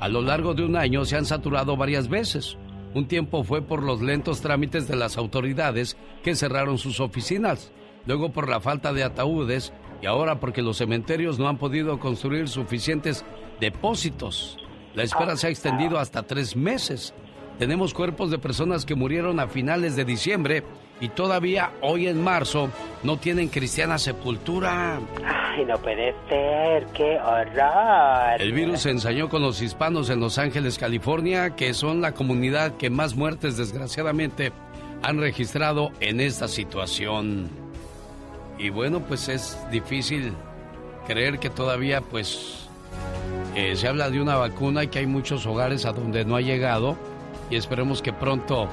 A 0.00 0.08
lo 0.08 0.22
largo 0.22 0.54
de 0.54 0.64
un 0.64 0.76
año 0.76 1.04
se 1.04 1.16
han 1.16 1.26
saturado 1.26 1.76
varias 1.76 2.08
veces. 2.08 2.56
Un 2.94 3.06
tiempo 3.08 3.44
fue 3.44 3.62
por 3.62 3.82
los 3.82 4.02
lentos 4.02 4.40
trámites 4.40 4.88
de 4.88 4.96
las 4.96 5.16
autoridades 5.16 5.96
que 6.22 6.34
cerraron 6.34 6.76
sus 6.78 7.00
oficinas, 7.00 7.72
luego 8.06 8.32
por 8.32 8.48
la 8.48 8.60
falta 8.60 8.92
de 8.92 9.04
ataúdes 9.04 9.72
y 10.02 10.06
ahora 10.06 10.40
porque 10.40 10.60
los 10.60 10.78
cementerios 10.78 11.38
no 11.38 11.48
han 11.48 11.56
podido 11.56 11.98
construir 12.00 12.48
suficientes 12.48 13.24
depósitos. 13.60 14.58
La 14.94 15.04
espera 15.04 15.36
se 15.36 15.46
ha 15.46 15.50
extendido 15.50 15.98
hasta 15.98 16.24
tres 16.24 16.56
meses. 16.56 17.14
Tenemos 17.58 17.94
cuerpos 17.94 18.30
de 18.30 18.38
personas 18.38 18.84
que 18.84 18.96
murieron 18.96 19.38
a 19.38 19.46
finales 19.46 19.94
de 19.94 20.04
diciembre 20.04 20.64
y 21.00 21.08
todavía 21.08 21.72
hoy 21.80 22.08
en 22.08 22.22
marzo 22.22 22.68
no 23.04 23.16
tienen 23.16 23.48
cristiana 23.48 23.98
sepultura. 23.98 24.98
Ay, 25.24 25.64
no 25.64 25.78
puede 25.78 26.14
ser, 26.28 26.86
qué 26.94 27.18
horror. 27.20 28.40
El 28.40 28.52
virus 28.52 28.80
se 28.80 28.90
ensañó 28.90 29.28
con 29.28 29.42
los 29.42 29.62
hispanos 29.62 30.10
en 30.10 30.18
Los 30.18 30.38
Ángeles, 30.38 30.78
California, 30.78 31.54
que 31.54 31.74
son 31.74 32.00
la 32.00 32.12
comunidad 32.12 32.76
que 32.76 32.90
más 32.90 33.14
muertes 33.14 33.56
desgraciadamente 33.56 34.52
han 35.02 35.18
registrado 35.18 35.90
en 36.00 36.20
esta 36.20 36.48
situación. 36.48 37.61
Y 38.58 38.70
bueno, 38.70 39.00
pues 39.00 39.28
es 39.28 39.58
difícil 39.70 40.32
creer 41.06 41.38
que 41.38 41.50
todavía 41.50 42.00
pues 42.00 42.68
eh, 43.54 43.76
se 43.76 43.88
habla 43.88 44.10
de 44.10 44.20
una 44.20 44.36
vacuna 44.36 44.84
y 44.84 44.88
que 44.88 45.00
hay 45.00 45.06
muchos 45.06 45.46
hogares 45.46 45.84
a 45.84 45.92
donde 45.92 46.24
no 46.24 46.36
ha 46.36 46.40
llegado 46.40 46.96
y 47.50 47.56
esperemos 47.56 48.02
que 48.02 48.12
pronto 48.12 48.68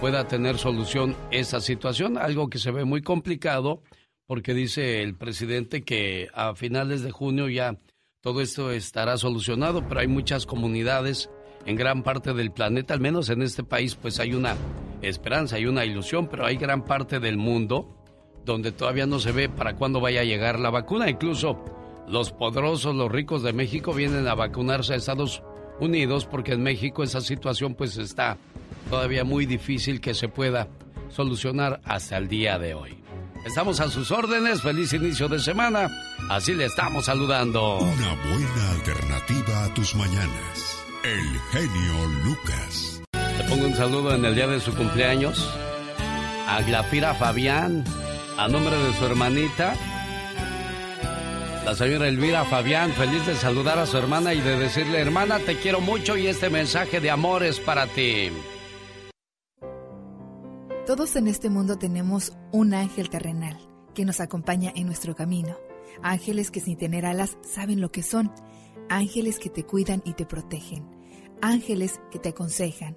pueda 0.00 0.28
tener 0.28 0.58
solución 0.58 1.16
esa 1.30 1.60
situación, 1.60 2.16
algo 2.16 2.48
que 2.48 2.58
se 2.58 2.70
ve 2.70 2.84
muy 2.84 3.02
complicado 3.02 3.82
porque 4.26 4.54
dice 4.54 5.02
el 5.02 5.16
presidente 5.16 5.82
que 5.82 6.28
a 6.34 6.54
finales 6.54 7.02
de 7.02 7.10
junio 7.10 7.48
ya 7.48 7.76
todo 8.20 8.40
esto 8.40 8.70
estará 8.70 9.16
solucionado, 9.16 9.88
pero 9.88 10.00
hay 10.00 10.06
muchas 10.06 10.46
comunidades 10.46 11.30
en 11.66 11.76
gran 11.76 12.02
parte 12.02 12.32
del 12.32 12.52
planeta, 12.52 12.94
al 12.94 13.00
menos 13.00 13.28
en 13.30 13.42
este 13.42 13.64
país, 13.64 13.96
pues 13.96 14.20
hay 14.20 14.34
una 14.34 14.56
esperanza, 15.02 15.56
hay 15.56 15.66
una 15.66 15.84
ilusión, 15.84 16.28
pero 16.28 16.46
hay 16.46 16.56
gran 16.56 16.84
parte 16.84 17.18
del 17.18 17.36
mundo 17.36 17.99
donde 18.44 18.72
todavía 18.72 19.06
no 19.06 19.18
se 19.18 19.32
ve 19.32 19.48
para 19.48 19.74
cuándo 19.74 20.00
vaya 20.00 20.20
a 20.20 20.24
llegar 20.24 20.58
la 20.58 20.70
vacuna. 20.70 21.08
Incluso 21.08 21.64
los 22.08 22.32
poderosos, 22.32 22.94
los 22.94 23.10
ricos 23.10 23.42
de 23.42 23.52
México 23.52 23.92
vienen 23.92 24.26
a 24.26 24.34
vacunarse 24.34 24.94
a 24.94 24.96
Estados 24.96 25.42
Unidos 25.80 26.26
porque 26.26 26.52
en 26.52 26.62
México 26.62 27.02
esa 27.02 27.20
situación 27.20 27.74
pues 27.74 27.96
está 27.96 28.36
todavía 28.88 29.24
muy 29.24 29.46
difícil 29.46 30.00
que 30.00 30.14
se 30.14 30.28
pueda 30.28 30.68
solucionar 31.08 31.80
hasta 31.84 32.16
el 32.16 32.28
día 32.28 32.58
de 32.58 32.74
hoy. 32.74 32.96
Estamos 33.44 33.80
a 33.80 33.88
sus 33.88 34.10
órdenes, 34.10 34.60
feliz 34.60 34.92
inicio 34.92 35.26
de 35.26 35.38
semana, 35.38 35.88
así 36.28 36.54
le 36.54 36.66
estamos 36.66 37.06
saludando. 37.06 37.78
Una 37.78 38.14
buena 38.14 38.70
alternativa 38.72 39.64
a 39.64 39.74
tus 39.74 39.94
mañanas. 39.94 40.84
El 41.02 41.38
genio 41.50 42.06
Lucas. 42.24 43.02
Le 43.38 43.44
pongo 43.48 43.66
un 43.66 43.74
saludo 43.74 44.14
en 44.14 44.24
el 44.26 44.34
día 44.34 44.46
de 44.46 44.60
su 44.60 44.74
cumpleaños 44.74 45.48
a 46.46 46.60
Glafira 46.62 47.14
Fabián, 47.14 47.84
a 48.40 48.48
nombre 48.48 48.74
de 48.74 48.94
su 48.94 49.04
hermanita 49.04 49.74
la 51.66 51.74
señora 51.74 52.08
Elvira 52.08 52.46
Fabián, 52.46 52.90
feliz 52.92 53.26
de 53.26 53.34
saludar 53.34 53.78
a 53.78 53.84
su 53.84 53.98
hermana 53.98 54.32
y 54.32 54.40
de 54.40 54.58
decirle, 54.58 54.98
hermana, 54.98 55.38
te 55.40 55.58
quiero 55.58 55.80
mucho 55.80 56.16
y 56.16 56.26
este 56.26 56.48
mensaje 56.48 57.00
de 57.00 57.10
amor 57.10 57.42
es 57.42 57.60
para 57.60 57.86
ti. 57.86 58.30
Todos 60.86 61.16
en 61.16 61.28
este 61.28 61.50
mundo 61.50 61.76
tenemos 61.76 62.32
un 62.50 62.72
ángel 62.72 63.10
terrenal 63.10 63.58
que 63.94 64.06
nos 64.06 64.20
acompaña 64.20 64.72
en 64.74 64.86
nuestro 64.86 65.14
camino. 65.14 65.58
Ángeles 66.02 66.50
que 66.50 66.60
sin 66.60 66.78
tener 66.78 67.04
alas 67.04 67.36
saben 67.42 67.82
lo 67.82 67.92
que 67.92 68.02
son. 68.02 68.32
Ángeles 68.88 69.38
que 69.38 69.50
te 69.50 69.64
cuidan 69.64 70.02
y 70.06 70.14
te 70.14 70.24
protegen. 70.24 70.88
Ángeles 71.42 72.00
que 72.10 72.18
te 72.18 72.30
aconsejan, 72.30 72.96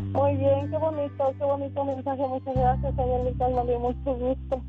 Muy 0.00 0.36
bien, 0.36 0.70
qué 0.70 0.78
bonito, 0.78 1.34
qué 1.38 1.44
bonito 1.44 1.84
mensaje. 1.84 2.22
Muchas 2.26 2.54
gracias, 2.54 2.96
señor 2.96 3.24
Lucas. 3.24 3.50
Me 3.52 3.70
dio 3.70 3.80
mucho 3.80 4.14
gusto. 4.14 4.62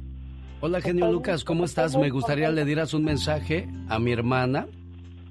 Hola, 0.62 0.82
genio 0.82 1.12
Lucas. 1.12 1.44
¿Cómo 1.44 1.66
estás? 1.66 1.96
Me 1.96 2.10
gustaría 2.10 2.50
le 2.50 2.66
dieras 2.66 2.94
un 2.94 3.04
mensaje 3.04 3.68
a 3.90 4.00
mi 4.00 4.12
hermana 4.12 4.68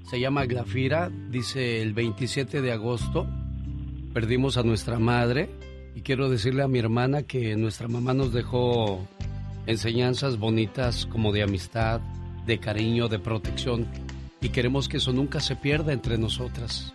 se 0.09 0.19
llama 0.19 0.45
Glafira, 0.45 1.09
dice 1.29 1.81
el 1.81 1.93
27 1.93 2.61
de 2.61 2.71
agosto, 2.71 3.27
perdimos 4.13 4.57
a 4.57 4.63
nuestra 4.63 4.99
madre 4.99 5.49
y 5.95 6.01
quiero 6.01 6.29
decirle 6.29 6.63
a 6.63 6.67
mi 6.67 6.79
hermana 6.79 7.23
que 7.23 7.55
nuestra 7.55 7.87
mamá 7.87 8.13
nos 8.13 8.33
dejó 8.33 9.07
enseñanzas 9.65 10.37
bonitas 10.37 11.05
como 11.05 11.31
de 11.31 11.43
amistad, 11.43 12.01
de 12.45 12.59
cariño, 12.59 13.07
de 13.07 13.19
protección 13.19 13.87
y 14.41 14.49
queremos 14.49 14.89
que 14.89 14.97
eso 14.97 15.13
nunca 15.13 15.39
se 15.39 15.55
pierda 15.55 15.93
entre 15.93 16.17
nosotras. 16.17 16.93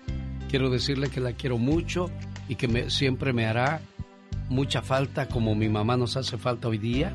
Quiero 0.51 0.71
decirle 0.71 1.09
que 1.09 1.21
la 1.21 1.33
quiero 1.33 1.59
mucho 1.59 2.11
y 2.49 2.57
que 2.57 2.91
siempre 2.91 3.33
me 3.33 3.47
hará 3.47 3.81
mucha 4.49 4.83
falta 4.83 5.29
como 5.29 5.55
mi 5.55 5.69
mamá 5.69 5.97
nos 5.97 6.17
hace 6.17 6.39
falta 6.39 6.69
hoy 6.69 6.79
día 6.79 7.13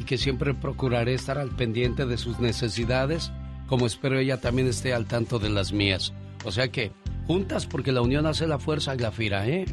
y 0.00 0.04
que 0.04 0.16
siempre 0.16 0.54
procuraré 0.54 1.14
estar 1.14 1.38
al 1.38 1.50
pendiente 1.50 2.06
de 2.06 2.16
sus 2.16 2.38
necesidades 2.38 3.32
como 3.68 3.84
espero 3.86 4.18
ella 4.18 4.40
también 4.40 4.66
esté 4.66 4.94
al 4.94 5.06
tanto 5.06 5.38
de 5.38 5.50
las 5.50 5.72
mías. 5.72 6.12
O 6.44 6.50
sea 6.50 6.68
que, 6.68 6.90
juntas 7.26 7.66
porque 7.66 7.92
la 7.92 8.00
unión 8.00 8.26
hace 8.26 8.46
la 8.46 8.58
fuerza, 8.58 8.96
Glafira, 8.96 9.46
¿eh? 9.46 9.66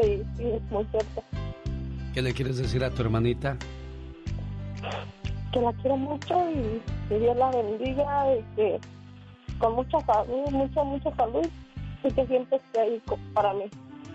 Sí, 0.00 0.22
sí, 0.36 0.42
es 0.42 0.62
muy 0.70 0.84
cierto. 0.86 1.22
¿Qué 2.12 2.20
le 2.20 2.32
quieres 2.32 2.58
decir 2.58 2.82
a 2.82 2.90
tu 2.90 3.02
hermanita? 3.02 3.56
Que 5.52 5.60
la 5.60 5.72
quiero 5.74 5.96
mucho 5.96 6.34
y 6.50 6.82
que 7.08 7.18
Dios 7.20 7.36
la 7.36 7.50
bendiga 7.50 8.36
y 8.36 8.56
que 8.56 8.80
con 9.58 9.74
mucha 9.74 10.00
salud, 10.00 10.50
mucha, 10.50 10.82
mucha 10.82 11.14
salud 11.14 11.46
y 12.02 12.12
que 12.12 12.26
siempre 12.26 12.56
esté 12.58 12.80
ahí 12.80 13.02
para 13.34 13.54
mí. 13.54 13.64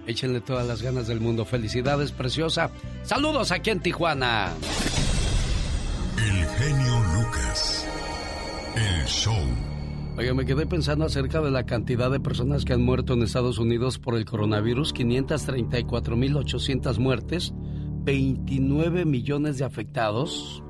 Échenle 0.08 0.42
todas 0.42 0.68
las 0.68 0.82
ganas 0.82 1.08
del 1.08 1.22
mundo. 1.22 1.46
Felicidades, 1.46 2.12
preciosa. 2.12 2.72
Saludos 3.04 3.52
aquí 3.52 3.70
en 3.70 3.80
Tijuana. 3.80 4.50
El 6.18 6.46
genio 6.46 7.00
Lucas. 7.16 7.88
El 8.76 9.06
show. 9.06 9.46
Oiga, 10.18 10.34
me 10.34 10.46
quedé 10.46 10.66
pensando 10.66 11.06
acerca 11.06 11.40
de 11.42 11.52
la 11.52 11.66
cantidad 11.66 12.12
de 12.12 12.20
personas 12.20 12.66
que 12.66 12.74
han 12.74 12.84
muerto 12.84 13.14
en 13.14 13.24
Estados 13.24 13.60
Unidos 13.60 13.98
por 13.98 14.16
el 14.16 14.26
coronavirus. 14.26 14.94
534.800 14.94 17.00
muertes, 17.00 17.54
29 18.04 19.06
millones 19.06 19.58
de 19.58 19.64
afectados. 19.66 20.62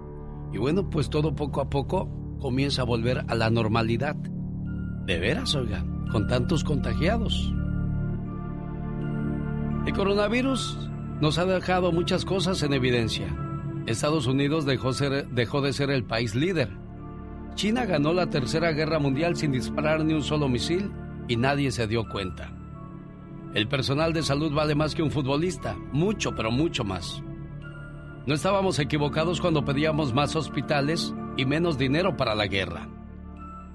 Y 0.53 0.57
bueno, 0.57 0.89
pues 0.89 1.09
todo 1.09 1.36
poco 1.36 1.59
a 1.61 1.69
poco 1.69 2.09
comienza 2.39 2.84
a 2.84 2.86
volver 2.86 3.25
a 3.27 3.36
la 3.36 3.49
normalidad. 3.49 4.15
De 4.15 5.19
veras, 5.19 5.55
oiga, 5.55 5.86
con 6.11 6.27
tantos 6.27 6.63
contagiados. 6.63 7.51
El 9.86 9.93
coronavirus 9.93 10.89
nos 11.21 11.38
ha 11.38 11.45
dejado 11.45 11.91
muchas 11.91 12.25
cosas 12.25 12.61
en 12.63 12.73
evidencia. 12.73 13.36
Estados 13.88 14.27
Unidos 14.27 14.65
dejó, 14.65 14.91
de 15.61 15.73
ser 15.73 15.89
el 15.89 16.03
país 16.03 16.36
líder 16.36 16.82
China 17.55 17.86
ganó 17.86 18.13
la 18.13 18.27
Tercera 18.29 18.71
Guerra 18.71 18.99
Mundial 18.99 19.36
sin 19.36 19.51
disparar 19.51 20.03
ni 20.03 20.13
un 20.13 20.23
solo 20.23 20.47
misil 20.47 20.91
y 21.27 21.36
nadie 21.36 21.71
se 21.71 21.88
dio 21.88 22.07
cuenta. 22.07 22.51
El 23.53 23.67
personal 23.67 24.13
de 24.13 24.23
salud 24.23 24.53
vale 24.53 24.73
más 24.73 24.95
que 24.95 25.03
un 25.03 25.11
futbolista, 25.11 25.75
mucho, 25.91 26.34
pero 26.34 26.51
mucho 26.51 26.84
más. 26.84 27.21
No 28.25 28.34
estábamos 28.34 28.79
equivocados 28.79 29.41
cuando 29.41 29.65
pedíamos 29.65 30.13
más 30.13 30.36
hospitales 30.36 31.13
y 31.38 31.45
menos 31.45 31.77
dinero 31.77 32.15
para 32.15 32.36
la 32.36 32.47
guerra. 32.47 32.88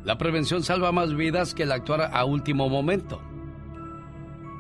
La 0.04 0.16
prevención 0.18 0.62
salva 0.62 0.92
más 0.92 1.14
vidas 1.14 1.54
que 1.54 1.64
el 1.64 1.72
actuar 1.72 2.10
a 2.12 2.24
último 2.24 2.68
momento. 2.68 3.20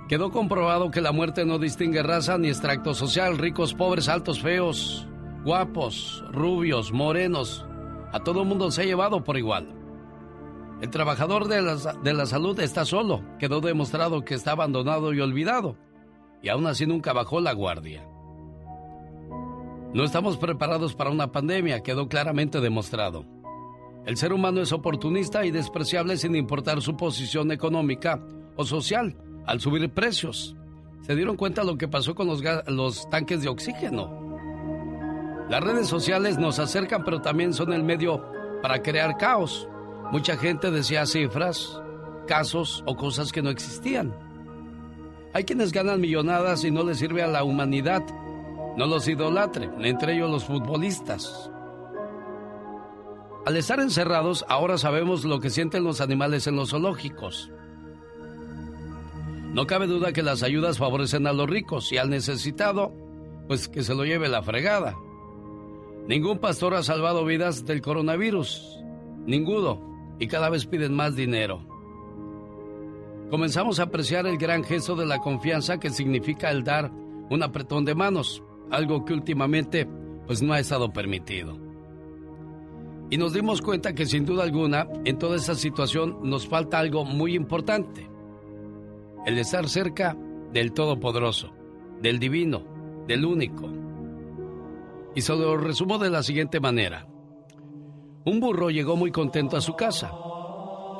Quedó 0.08 0.30
comprobado 0.30 0.92
que 0.92 1.00
la 1.00 1.10
muerte 1.10 1.44
no 1.44 1.58
distingue 1.58 2.02
raza 2.02 2.38
ni 2.38 2.48
extracto 2.48 2.94
social, 2.94 3.38
ricos, 3.38 3.74
pobres, 3.74 4.08
altos, 4.08 4.40
feos, 4.40 5.08
guapos, 5.44 6.24
rubios, 6.30 6.92
morenos, 6.92 7.66
a 8.12 8.20
todo 8.20 8.44
mundo 8.44 8.70
se 8.70 8.82
ha 8.82 8.84
llevado 8.84 9.24
por 9.24 9.36
igual. 9.36 9.66
El 10.80 10.90
trabajador 10.90 11.48
de 11.48 11.60
la, 11.60 11.74
de 11.76 12.14
la 12.14 12.26
salud 12.26 12.58
está 12.60 12.84
solo. 12.84 13.22
Quedó 13.38 13.60
demostrado 13.60 14.24
que 14.24 14.34
está 14.34 14.52
abandonado 14.52 15.12
y 15.12 15.20
olvidado. 15.20 15.76
Y 16.40 16.50
aún 16.50 16.66
así 16.66 16.86
nunca 16.86 17.12
bajó 17.12 17.40
la 17.40 17.52
guardia. 17.52 18.06
No 19.92 20.04
estamos 20.04 20.36
preparados 20.36 20.94
para 20.94 21.10
una 21.10 21.32
pandemia, 21.32 21.82
quedó 21.82 22.08
claramente 22.08 22.60
demostrado. 22.60 23.24
El 24.04 24.16
ser 24.16 24.32
humano 24.32 24.60
es 24.60 24.70
oportunista 24.70 25.44
y 25.44 25.50
despreciable 25.50 26.16
sin 26.16 26.36
importar 26.36 26.80
su 26.80 26.96
posición 26.96 27.50
económica 27.50 28.22
o 28.56 28.64
social 28.64 29.16
al 29.46 29.60
subir 29.60 29.88
precios. 29.90 30.56
¿Se 31.02 31.14
dieron 31.14 31.36
cuenta 31.36 31.64
lo 31.64 31.78
que 31.78 31.88
pasó 31.88 32.14
con 32.14 32.26
los, 32.26 32.42
los 32.66 33.08
tanques 33.10 33.42
de 33.42 33.48
oxígeno? 33.48 34.26
Las 35.48 35.62
redes 35.62 35.86
sociales 35.86 36.38
nos 36.38 36.58
acercan, 36.58 37.04
pero 37.04 37.20
también 37.20 37.52
son 37.52 37.72
el 37.72 37.84
medio 37.84 38.24
para 38.62 38.82
crear 38.82 39.16
caos. 39.16 39.68
Mucha 40.10 40.36
gente 40.36 40.70
decía 40.70 41.06
cifras, 41.06 41.80
casos 42.26 42.82
o 42.86 42.96
cosas 42.96 43.30
que 43.30 43.42
no 43.42 43.50
existían. 43.50 44.12
Hay 45.32 45.44
quienes 45.44 45.70
ganan 45.72 46.00
millonadas 46.00 46.64
y 46.64 46.70
no 46.70 46.82
les 46.82 46.98
sirve 46.98 47.22
a 47.22 47.28
la 47.28 47.44
humanidad. 47.44 48.02
No 48.76 48.86
los 48.86 49.06
idolatre, 49.06 49.70
entre 49.80 50.14
ellos 50.14 50.30
los 50.30 50.44
futbolistas. 50.44 51.50
Al 53.46 53.56
estar 53.56 53.78
encerrados, 53.78 54.44
ahora 54.48 54.76
sabemos 54.76 55.24
lo 55.24 55.38
que 55.38 55.50
sienten 55.50 55.84
los 55.84 56.00
animales 56.00 56.46
en 56.48 56.56
los 56.56 56.70
zoológicos. 56.70 57.52
No 59.56 59.66
cabe 59.66 59.86
duda 59.86 60.12
que 60.12 60.22
las 60.22 60.42
ayudas 60.42 60.76
favorecen 60.76 61.26
a 61.26 61.32
los 61.32 61.48
ricos 61.48 61.90
y 61.90 61.96
al 61.96 62.10
necesitado, 62.10 62.92
pues 63.48 63.68
que 63.68 63.82
se 63.82 63.94
lo 63.94 64.04
lleve 64.04 64.28
la 64.28 64.42
fregada. 64.42 64.94
Ningún 66.06 66.40
pastor 66.40 66.74
ha 66.74 66.82
salvado 66.82 67.24
vidas 67.24 67.64
del 67.64 67.80
coronavirus. 67.80 68.78
Ninguno. 69.24 70.14
Y 70.18 70.26
cada 70.26 70.50
vez 70.50 70.66
piden 70.66 70.92
más 70.92 71.16
dinero. 71.16 71.66
Comenzamos 73.30 73.80
a 73.80 73.84
apreciar 73.84 74.26
el 74.26 74.36
gran 74.36 74.62
gesto 74.62 74.94
de 74.94 75.06
la 75.06 75.20
confianza 75.20 75.80
que 75.80 75.88
significa 75.88 76.50
el 76.50 76.62
dar 76.62 76.92
un 77.30 77.42
apretón 77.42 77.86
de 77.86 77.94
manos, 77.94 78.42
algo 78.70 79.06
que 79.06 79.14
últimamente 79.14 79.88
pues 80.26 80.42
no 80.42 80.52
ha 80.52 80.60
estado 80.60 80.92
permitido. 80.92 81.58
Y 83.08 83.16
nos 83.16 83.32
dimos 83.32 83.62
cuenta 83.62 83.94
que 83.94 84.04
sin 84.04 84.26
duda 84.26 84.42
alguna 84.42 84.86
en 85.06 85.18
toda 85.18 85.36
esa 85.36 85.54
situación 85.54 86.18
nos 86.24 86.46
falta 86.46 86.78
algo 86.78 87.06
muy 87.06 87.34
importante 87.34 88.15
el 89.26 89.38
estar 89.38 89.68
cerca 89.68 90.16
del 90.52 90.72
Todopoderoso, 90.72 91.52
del 92.00 92.20
Divino, 92.20 92.62
del 93.08 93.24
Único. 93.24 93.68
Y 95.16 95.20
se 95.20 95.34
lo 95.34 95.56
resumo 95.56 95.98
de 95.98 96.10
la 96.10 96.22
siguiente 96.22 96.60
manera. 96.60 97.08
Un 98.24 98.38
burro 98.38 98.70
llegó 98.70 98.96
muy 98.96 99.10
contento 99.10 99.56
a 99.56 99.60
su 99.60 99.74
casa 99.74 100.12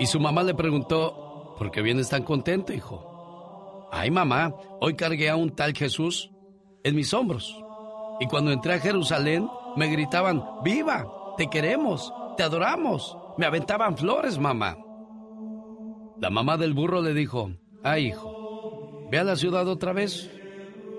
y 0.00 0.06
su 0.06 0.18
mamá 0.18 0.42
le 0.42 0.54
preguntó, 0.54 1.54
¿por 1.56 1.70
qué 1.70 1.82
vienes 1.82 2.08
tan 2.08 2.24
contento, 2.24 2.72
hijo? 2.72 3.88
Ay, 3.92 4.10
mamá, 4.10 4.52
hoy 4.80 4.94
cargué 4.96 5.30
a 5.30 5.36
un 5.36 5.50
tal 5.50 5.72
Jesús 5.72 6.32
en 6.82 6.96
mis 6.96 7.14
hombros. 7.14 7.56
Y 8.18 8.26
cuando 8.26 8.50
entré 8.50 8.74
a 8.74 8.80
Jerusalén, 8.80 9.48
me 9.76 9.86
gritaban, 9.86 10.42
¡Viva! 10.64 11.06
¡Te 11.36 11.48
queremos! 11.48 12.12
¡Te 12.36 12.42
adoramos! 12.42 13.16
Me 13.38 13.46
aventaban 13.46 13.96
flores, 13.96 14.38
mamá. 14.38 14.76
La 16.18 16.30
mamá 16.30 16.56
del 16.56 16.74
burro 16.74 17.02
le 17.02 17.14
dijo, 17.14 17.50
Ah, 17.88 18.00
hijo, 18.00 19.06
ve 19.12 19.18
a 19.20 19.22
la 19.22 19.36
ciudad 19.36 19.68
otra 19.68 19.92
vez 19.92 20.28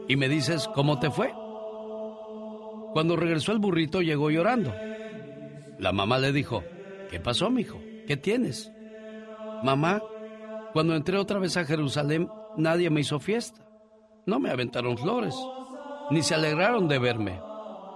y 0.07 0.15
me 0.15 0.29
dices 0.29 0.69
cómo 0.73 0.99
te 0.99 1.11
fue. 1.11 1.33
Cuando 2.93 3.17
regresó 3.17 3.51
el 3.51 3.59
burrito 3.59 4.01
llegó 4.01 4.31
llorando. 4.31 4.73
La 5.79 5.91
mamá 5.91 6.17
le 6.17 6.31
dijo, 6.31 6.63
¿qué 7.11 7.19
pasó, 7.19 7.49
mijo? 7.49 7.77
¿Qué 8.07 8.15
tienes? 8.15 8.71
Mamá, 9.63 10.01
cuando 10.71 10.95
entré 10.95 11.17
otra 11.17 11.39
vez 11.39 11.57
a 11.57 11.65
Jerusalén, 11.65 12.29
nadie 12.55 12.89
me 12.89 13.01
hizo 13.01 13.19
fiesta. 13.19 13.67
No 14.25 14.39
me 14.39 14.49
aventaron 14.49 14.97
flores, 14.97 15.35
ni 16.09 16.23
se 16.23 16.35
alegraron 16.35 16.88
de 16.88 16.99
verme. 16.99 17.41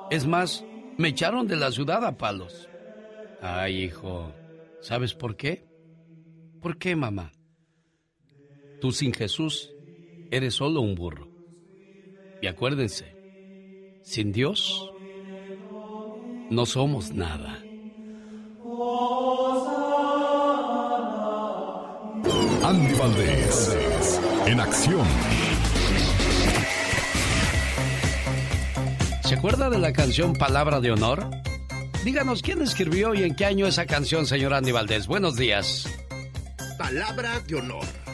Es 0.10 0.28
más, 0.28 0.66
me 0.98 1.08
echaron 1.08 1.48
de 1.48 1.56
la 1.56 1.72
ciudad 1.72 2.04
a 2.04 2.18
palos. 2.18 2.68
Ay, 3.42 3.84
hijo, 3.84 4.34
¿sabes 4.82 5.14
por 5.14 5.38
qué? 5.38 5.66
¿Por 6.60 6.78
qué, 6.78 6.98
mamá? 6.98 7.32
Tú 8.82 8.92
sin 8.92 9.14
Jesús 9.14 9.72
eres 10.32 10.56
solo 10.56 10.82
un 10.82 10.96
burro. 10.96 11.28
Y 12.42 12.48
acuérdense, 12.48 13.16
sin 14.02 14.32
Dios 14.32 14.92
no 16.50 16.66
somos 16.66 17.12
nada. 17.12 17.62
Andy 22.64 22.94
Valdés, 22.98 24.20
en 24.48 24.60
acción. 24.60 25.06
¿Se 29.24 29.36
acuerda 29.36 29.70
de 29.70 29.78
la 29.78 29.94
canción 29.94 30.34
Palabra 30.34 30.82
de 30.82 30.92
Honor? 30.92 31.30
Díganos 32.04 32.42
quién 32.42 32.64
escribió 32.64 33.14
y 33.14 33.22
en 33.22 33.36
qué 33.36 33.46
año 33.46 33.68
esa 33.68 33.86
canción, 33.86 34.26
señor 34.26 34.56
Andy 34.56 34.72
Valdés. 34.72 35.06
Buenos 35.06 35.36
días. 35.36 35.88
Palabra 36.80 37.40
de 37.42 37.56
Honor 37.58 38.11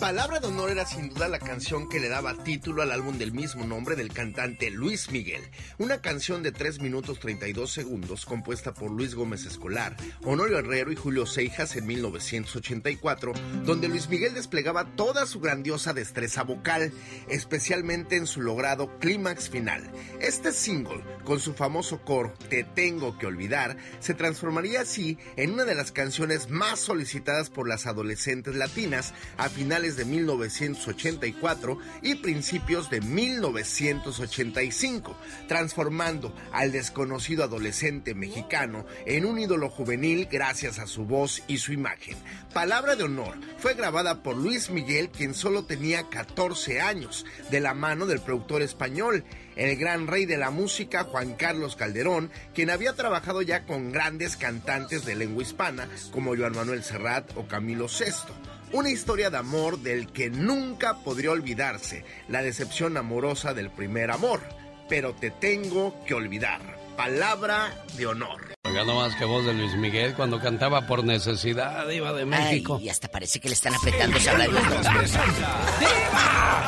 Palabra 0.00 0.40
de 0.40 0.46
Honor 0.46 0.70
era 0.70 0.86
sin 0.86 1.10
duda 1.10 1.28
la 1.28 1.38
canción 1.38 1.86
que 1.86 2.00
le 2.00 2.08
daba 2.08 2.32
título 2.32 2.80
al 2.80 2.90
álbum 2.90 3.18
del 3.18 3.32
mismo 3.32 3.66
nombre 3.66 3.96
del 3.96 4.10
cantante 4.10 4.70
Luis 4.70 5.10
Miguel, 5.10 5.42
una 5.76 6.00
canción 6.00 6.42
de 6.42 6.52
3 6.52 6.80
minutos 6.80 7.20
32 7.20 7.70
segundos 7.70 8.24
compuesta 8.24 8.72
por 8.72 8.90
Luis 8.90 9.14
Gómez 9.14 9.44
Escolar, 9.44 9.94
Honorio 10.24 10.58
Herrero 10.58 10.90
y 10.90 10.96
Julio 10.96 11.26
Seijas 11.26 11.76
en 11.76 11.86
1984, 11.86 13.34
donde 13.66 13.88
Luis 13.88 14.08
Miguel 14.08 14.32
desplegaba 14.32 14.86
toda 14.96 15.26
su 15.26 15.38
grandiosa 15.38 15.92
destreza 15.92 16.44
vocal, 16.44 16.94
especialmente 17.28 18.16
en 18.16 18.26
su 18.26 18.40
logrado 18.40 18.98
clímax 19.00 19.50
final. 19.50 19.90
Este 20.18 20.52
single, 20.52 21.04
con 21.24 21.40
su 21.40 21.52
famoso 21.52 22.00
coro 22.00 22.32
Te 22.48 22.64
tengo 22.64 23.18
que 23.18 23.26
olvidar, 23.26 23.76
se 24.00 24.14
transformaría 24.14 24.80
así 24.80 25.18
en 25.36 25.52
una 25.52 25.66
de 25.66 25.74
las 25.74 25.92
canciones 25.92 26.48
más 26.48 26.80
solicitadas 26.80 27.50
por 27.50 27.68
las 27.68 27.86
adolescentes 27.86 28.56
latinas 28.56 29.12
a 29.36 29.50
finales 29.50 29.89
de 29.96 30.04
1984 30.04 31.78
y 32.02 32.16
principios 32.16 32.90
de 32.90 33.00
1985, 33.00 35.16
transformando 35.48 36.34
al 36.52 36.72
desconocido 36.72 37.44
adolescente 37.44 38.14
mexicano 38.14 38.84
en 39.06 39.24
un 39.24 39.38
ídolo 39.38 39.70
juvenil 39.70 40.28
gracias 40.30 40.78
a 40.78 40.86
su 40.86 41.04
voz 41.04 41.42
y 41.46 41.58
su 41.58 41.72
imagen. 41.72 42.16
Palabra 42.52 42.96
de 42.96 43.04
honor 43.04 43.38
fue 43.58 43.74
grabada 43.74 44.22
por 44.22 44.36
Luis 44.36 44.70
Miguel, 44.70 45.10
quien 45.10 45.34
solo 45.34 45.64
tenía 45.64 46.08
14 46.08 46.80
años, 46.80 47.24
de 47.50 47.60
la 47.60 47.74
mano 47.74 48.06
del 48.06 48.20
productor 48.20 48.62
español 48.62 49.24
el 49.56 49.76
gran 49.76 50.06
rey 50.06 50.24
de 50.24 50.38
la 50.38 50.50
música 50.50 51.04
Juan 51.04 51.34
Carlos 51.34 51.76
Calderón, 51.76 52.30
quien 52.54 52.70
había 52.70 52.94
trabajado 52.94 53.42
ya 53.42 53.66
con 53.66 53.92
grandes 53.92 54.36
cantantes 54.36 55.04
de 55.04 55.16
lengua 55.16 55.42
hispana 55.42 55.88
como 56.12 56.34
Joan 56.34 56.54
Manuel 56.54 56.82
Serrat 56.82 57.30
o 57.36 57.46
Camilo 57.46 57.86
VI. 57.86 58.59
Una 58.72 58.88
historia 58.90 59.30
de 59.30 59.38
amor 59.38 59.78
del 59.78 60.12
que 60.12 60.30
nunca 60.30 60.98
podría 60.98 61.32
olvidarse, 61.32 62.04
la 62.28 62.40
decepción 62.42 62.96
amorosa 62.96 63.52
del 63.52 63.70
primer 63.70 64.10
amor. 64.12 64.40
Pero 64.88 65.12
te 65.14 65.30
tengo 65.30 66.02
que 66.04 66.14
olvidar. 66.14 66.60
Palabra 66.96 67.72
de 67.96 68.06
honor. 68.06 68.54
Oiga, 68.64 68.84
no 68.84 68.94
más 68.96 69.14
que 69.16 69.24
voz 69.24 69.44
de 69.46 69.54
Luis 69.54 69.74
Miguel 69.74 70.14
cuando 70.14 70.38
cantaba 70.38 70.86
por 70.86 71.02
necesidad, 71.04 71.88
Diva 71.88 72.12
de 72.12 72.26
México. 72.26 72.78
y 72.80 72.88
hasta 72.90 73.08
parece 73.08 73.40
que 73.40 73.48
le 73.48 73.54
están 73.54 73.74
apretando 73.74 74.18
esa 74.18 74.36
¡Diva! 74.36 74.60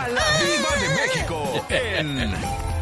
la 0.09 0.25
Diva 0.41 0.77
de 0.81 0.89
México 0.95 1.67
en 1.69 2.33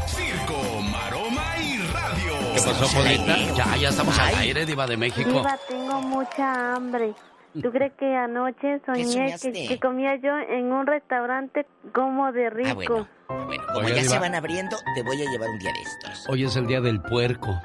Circo, 0.08 0.80
Maroma 0.82 1.56
y 1.58 1.78
Radio. 1.92 2.32
¿Qué 2.54 2.60
pasó, 2.62 2.86
Polita? 2.96 3.36
Ya, 3.54 3.76
ya 3.76 3.88
estamos 3.88 4.16
al 4.18 4.34
aire, 4.36 4.64
Diva 4.64 4.86
de 4.86 4.96
México. 4.96 5.28
Diva, 5.30 5.58
tengo 5.68 6.00
mucha 6.02 6.74
hambre. 6.74 7.12
¿Tú 7.54 7.70
crees 7.72 7.92
que 7.98 8.14
anoche 8.14 8.80
soñé 8.86 9.34
que, 9.40 9.80
comía 9.80 10.16
yo 10.16 10.36
en 10.38 10.72
un 10.72 10.86
restaurante 10.86 11.66
como 11.92 12.32
de 12.32 12.50
rico? 12.50 13.06
Ah, 13.28 13.34
bueno. 13.34 13.46
bueno, 13.46 13.64
como 13.72 13.88
ya 13.88 14.04
se 14.04 14.18
van 14.18 14.34
abriendo, 14.34 14.76
te 14.94 15.02
voy 15.02 15.16
a 15.22 15.30
llevar 15.30 15.48
un 15.50 15.58
día 15.58 15.72
de 15.72 15.82
estos. 15.82 16.28
Hoy 16.28 16.44
es 16.44 16.56
el 16.56 16.66
día 16.66 16.80
del 16.80 17.00
puerco. 17.00 17.60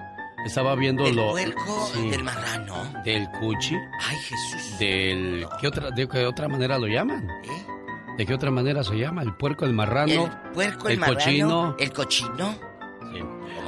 Estaba 0.45 0.75
viendo 0.75 1.03
¿Del 1.03 1.15
lo. 1.15 1.31
puerco? 1.31 1.89
¿Del 1.95 2.23
marrano? 2.23 2.75
Del 3.03 3.27
cuchi. 3.31 3.75
Ay, 3.75 4.17
Jesús. 4.17 4.79
Del. 4.79 5.47
¿qué 5.59 5.67
otra, 5.67 5.89
¿De 5.89 6.07
qué 6.07 6.25
otra 6.25 6.47
manera 6.47 6.77
lo 6.77 6.86
llaman? 6.86 7.27
¿Eh? 7.43 7.65
¿De 8.17 8.25
qué 8.27 8.33
otra 8.33 8.51
manera 8.51 8.83
se 8.83 8.95
llama? 8.95 9.23
¿El 9.23 9.33
puerco, 9.33 9.65
el 9.65 9.73
marrano? 9.73 10.25
El 10.25 10.51
puerco, 10.53 10.88
el, 10.88 10.99
marrano, 10.99 11.19
cochino. 11.19 11.75
¿El 11.79 11.91
cochino? 11.91 12.55
Sí. 13.11 13.23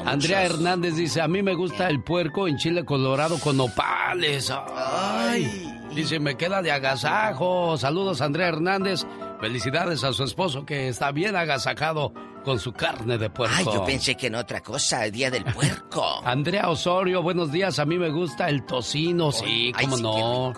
Andrea 0.05 0.43
Hernández 0.45 0.95
dice: 0.95 1.19
A 1.19 1.27
mí 1.27 1.41
me 1.41 1.55
gusta 1.55 1.89
el 1.89 2.03
puerco 2.03 2.47
en 2.47 2.57
chile 2.57 2.85
colorado 2.85 3.39
con 3.39 3.57
nopales. 3.57 4.51
Ay. 4.51 5.66
Dice, 5.97 6.19
me 6.19 6.37
queda 6.37 6.61
de 6.61 6.71
agasajo. 6.71 7.75
Saludos, 7.75 8.21
Andrea 8.21 8.49
Hernández. 8.49 9.03
Felicidades 9.41 10.03
a 10.03 10.13
su 10.13 10.25
esposo 10.25 10.63
que 10.63 10.89
está 10.89 11.11
bien 11.11 11.35
agasajado 11.35 12.13
con 12.45 12.59
su 12.59 12.71
carne 12.71 13.17
de 13.17 13.31
puerco. 13.31 13.55
Ay, 13.57 13.65
yo 13.65 13.83
pensé 13.83 14.13
que 14.13 14.27
en 14.27 14.35
otra 14.35 14.61
cosa, 14.61 15.05
el 15.05 15.11
día 15.11 15.31
del 15.31 15.43
puerco. 15.55 16.21
Andrea 16.23 16.69
Osorio, 16.69 17.23
buenos 17.23 17.51
días. 17.51 17.79
A 17.79 17.85
mí 17.85 17.97
me 17.97 18.11
gusta 18.11 18.47
el 18.47 18.63
tocino, 18.63 19.31
sí, 19.31 19.73
cómo 19.81 19.97
no. 19.97 20.53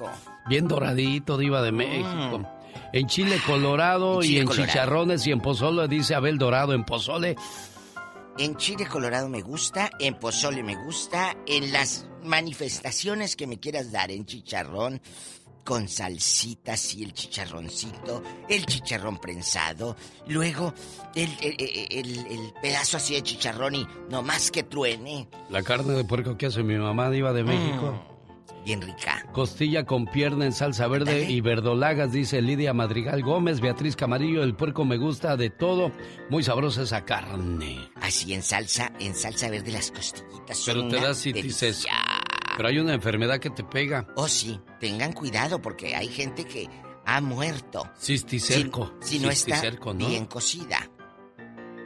Bien 0.49 0.67
doradito, 0.67 1.37
diva 1.37 1.61
de 1.61 1.71
México. 1.71 2.39
Mm. 2.39 2.45
En 2.91 3.07
chile 3.07 3.37
colorado 3.47 4.21
y 4.21 4.39
en 4.39 4.49
chicharrones 4.49 5.25
y 5.25 5.31
en 5.31 5.39
pozole, 5.39 5.87
dice 5.87 6.15
Abel 6.15 6.37
Dorado, 6.37 6.73
en 6.73 6.83
pozole. 6.83 7.37
En 8.37 8.55
chile 8.55 8.85
colorado 8.85 9.27
me 9.27 9.41
gusta, 9.41 9.89
en 9.99 10.15
pozole 10.15 10.63
me 10.63 10.75
gusta, 10.75 11.35
en 11.45 11.71
las 11.73 12.07
manifestaciones 12.23 13.35
que 13.35 13.47
me 13.47 13.59
quieras 13.59 13.91
dar, 13.91 14.11
en 14.11 14.25
chicharrón, 14.25 15.01
con 15.63 15.87
salsitas 15.87 16.95
y 16.95 17.03
el 17.03 17.13
chicharroncito, 17.13 18.23
el 18.47 18.65
chicharrón 18.65 19.19
prensado, 19.19 19.95
luego 20.27 20.73
el, 21.13 21.29
el, 21.41 22.53
pedazo 22.61 22.97
así 22.97 23.13
de 23.13 23.21
chicharrón 23.21 23.75
y 23.75 23.87
no 24.09 24.23
más 24.23 24.51
que 24.51 24.63
truene. 24.63 25.27
La 25.49 25.61
carne 25.61 25.93
de 25.93 26.03
puerco 26.05 26.37
que 26.37 26.47
hace 26.47 26.63
mi 26.63 26.75
mamá 26.75 27.11
diva 27.11 27.33
de 27.33 27.43
México. 27.43 27.91
Mm, 27.91 28.18
bien 28.63 28.81
rica. 28.81 29.25
Costilla 29.31 29.85
con 29.85 30.05
pierna 30.05 30.45
en 30.45 30.51
salsa 30.51 30.87
verde 30.87 31.29
y 31.29 31.41
verdolagas, 31.41 32.11
dice 32.11 32.41
Lidia 32.41 32.73
Madrigal 32.73 33.21
Gómez, 33.21 33.61
Beatriz 33.61 33.95
Camarillo, 33.95 34.43
el 34.43 34.55
puerco 34.55 34.85
me 34.85 34.97
gusta 34.97 35.37
de 35.37 35.49
todo, 35.49 35.91
muy 36.29 36.43
sabrosa 36.43 36.83
esa 36.83 37.05
carne. 37.05 37.89
Así 38.01 38.33
en 38.33 38.43
salsa, 38.43 38.91
en 38.99 39.15
salsa 39.15 39.49
verde 39.49 39.71
las 39.71 39.91
costillitas. 39.91 40.63
Pero 40.65 40.87
te 40.87 40.99
das 40.99 41.17
si 41.17 41.33
dices, 41.33 41.85
pero 42.57 42.69
hay 42.69 42.79
una 42.79 42.93
enfermedad 42.93 43.39
que 43.39 43.49
te 43.49 43.63
pega. 43.63 44.07
Oh, 44.15 44.27
sí. 44.27 44.59
Tengan 44.79 45.13
cuidado 45.13 45.61
porque 45.61 45.95
hay 45.95 46.07
gente 46.07 46.45
que 46.45 46.69
ha 47.05 47.21
muerto. 47.21 47.89
Cisticerco. 47.97 48.93
Si, 49.01 49.19
no 49.19 49.29
está 49.29 49.61
bien 49.95 50.25
cocida. 50.25 50.89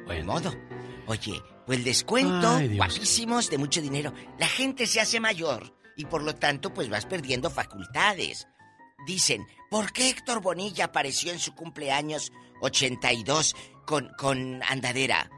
Buen 0.05 0.25
modo. 0.25 0.53
Oye, 1.05 1.41
pues 1.65 1.77
el 1.77 1.83
descuento, 1.83 2.59
guapísimos, 2.75 3.49
de 3.49 3.57
mucho 3.57 3.81
dinero. 3.81 4.13
La 4.39 4.47
gente 4.47 4.87
se 4.87 4.99
hace 4.99 5.19
mayor 5.19 5.73
y 5.95 6.05
por 6.05 6.23
lo 6.23 6.35
tanto, 6.35 6.73
pues 6.73 6.89
vas 6.89 7.05
perdiendo 7.05 7.49
facultades. 7.49 8.47
Dicen, 9.05 9.45
¿por 9.69 9.91
qué 9.91 10.09
Héctor 10.09 10.41
Bonilla 10.41 10.85
apareció 10.85 11.31
en 11.31 11.39
su 11.39 11.53
cumpleaños 11.53 12.31
82 12.61 13.55
con, 13.85 14.09
con 14.17 14.61
andadera? 14.63 15.29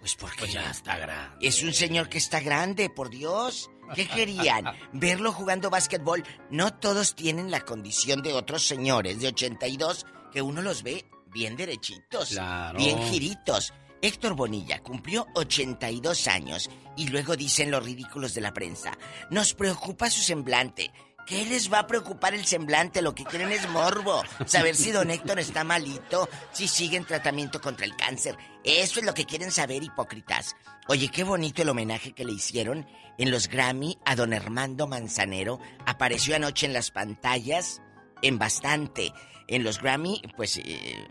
Pues 0.00 0.14
porque 0.14 0.38
pues 0.40 0.52
ya 0.54 0.70
está 0.70 0.96
grande. 0.96 1.46
Es 1.46 1.62
un 1.62 1.74
señor 1.74 2.08
que 2.08 2.18
está 2.18 2.40
grande, 2.40 2.88
por 2.88 3.10
Dios. 3.10 3.70
¿Qué 3.94 4.08
querían? 4.08 4.64
¿Verlo 4.92 5.32
jugando 5.32 5.68
básquetbol? 5.68 6.24
No 6.50 6.72
todos 6.74 7.14
tienen 7.14 7.50
la 7.50 7.60
condición 7.60 8.22
de 8.22 8.32
otros 8.32 8.66
señores 8.66 9.20
de 9.20 9.28
82 9.28 10.06
que 10.32 10.40
uno 10.40 10.62
los 10.62 10.82
ve 10.82 11.04
bien 11.26 11.56
derechitos, 11.56 12.38
bien 12.76 13.02
giritos. 13.04 13.74
Héctor 14.02 14.34
Bonilla 14.34 14.80
cumplió 14.82 15.26
82 15.34 16.28
años 16.28 16.70
y 16.96 17.08
luego 17.08 17.36
dicen 17.36 17.70
los 17.70 17.84
ridículos 17.84 18.34
de 18.34 18.40
la 18.40 18.52
prensa. 18.52 18.96
Nos 19.30 19.54
preocupa 19.54 20.10
su 20.10 20.22
semblante. 20.22 20.90
¿Qué 21.26 21.44
les 21.44 21.72
va 21.72 21.80
a 21.80 21.86
preocupar 21.86 22.34
el 22.34 22.44
semblante? 22.44 23.02
Lo 23.02 23.14
que 23.14 23.24
quieren 23.24 23.52
es 23.52 23.68
morbo. 23.68 24.22
Saber 24.46 24.74
si 24.74 24.90
don 24.90 25.10
Héctor 25.10 25.38
está 25.38 25.62
malito, 25.64 26.28
si 26.50 26.66
sigue 26.66 26.96
en 26.96 27.04
tratamiento 27.04 27.60
contra 27.60 27.86
el 27.86 27.94
cáncer. 27.94 28.36
Eso 28.64 29.00
es 29.00 29.06
lo 29.06 29.14
que 29.14 29.26
quieren 29.26 29.52
saber, 29.52 29.82
hipócritas. 29.82 30.56
Oye, 30.88 31.08
qué 31.08 31.22
bonito 31.22 31.62
el 31.62 31.68
homenaje 31.68 32.12
que 32.12 32.24
le 32.24 32.32
hicieron 32.32 32.86
en 33.16 33.30
los 33.30 33.48
Grammy 33.48 33.96
a 34.04 34.16
don 34.16 34.32
Armando 34.32 34.88
Manzanero. 34.88 35.60
Apareció 35.86 36.34
anoche 36.34 36.66
en 36.66 36.72
las 36.72 36.90
pantallas 36.90 37.80
en 38.22 38.38
bastante. 38.38 39.12
En 39.46 39.62
los 39.62 39.80
Grammy, 39.80 40.22
pues 40.36 40.56
eh, 40.56 41.06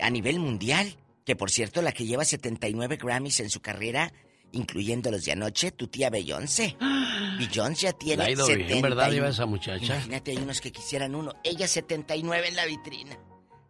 a 0.00 0.08
nivel 0.08 0.38
mundial. 0.38 0.96
Que 1.28 1.36
por 1.36 1.50
cierto, 1.50 1.82
la 1.82 1.92
que 1.92 2.06
lleva 2.06 2.24
79 2.24 2.96
Grammys 2.96 3.40
en 3.40 3.50
su 3.50 3.60
carrera, 3.60 4.10
incluyendo 4.52 5.10
los 5.10 5.26
de 5.26 5.32
anoche, 5.32 5.72
tu 5.72 5.88
tía 5.88 6.08
Beyoncé. 6.08 6.74
Beyoncé 7.38 7.82
ya 7.82 7.92
tiene. 7.92 8.22
La 8.22 8.24
ha 8.24 8.30
ido 8.30 8.46
bien, 8.46 8.80
¿verdad? 8.80 9.10
Lleva 9.10 9.28
esa 9.28 9.44
muchacha. 9.44 9.84
Imagínate, 9.84 10.30
hay 10.30 10.38
unos 10.38 10.62
que 10.62 10.72
quisieran 10.72 11.14
uno. 11.14 11.34
Ella 11.44 11.68
79 11.68 12.48
en 12.48 12.56
la 12.56 12.64
vitrina. 12.64 13.18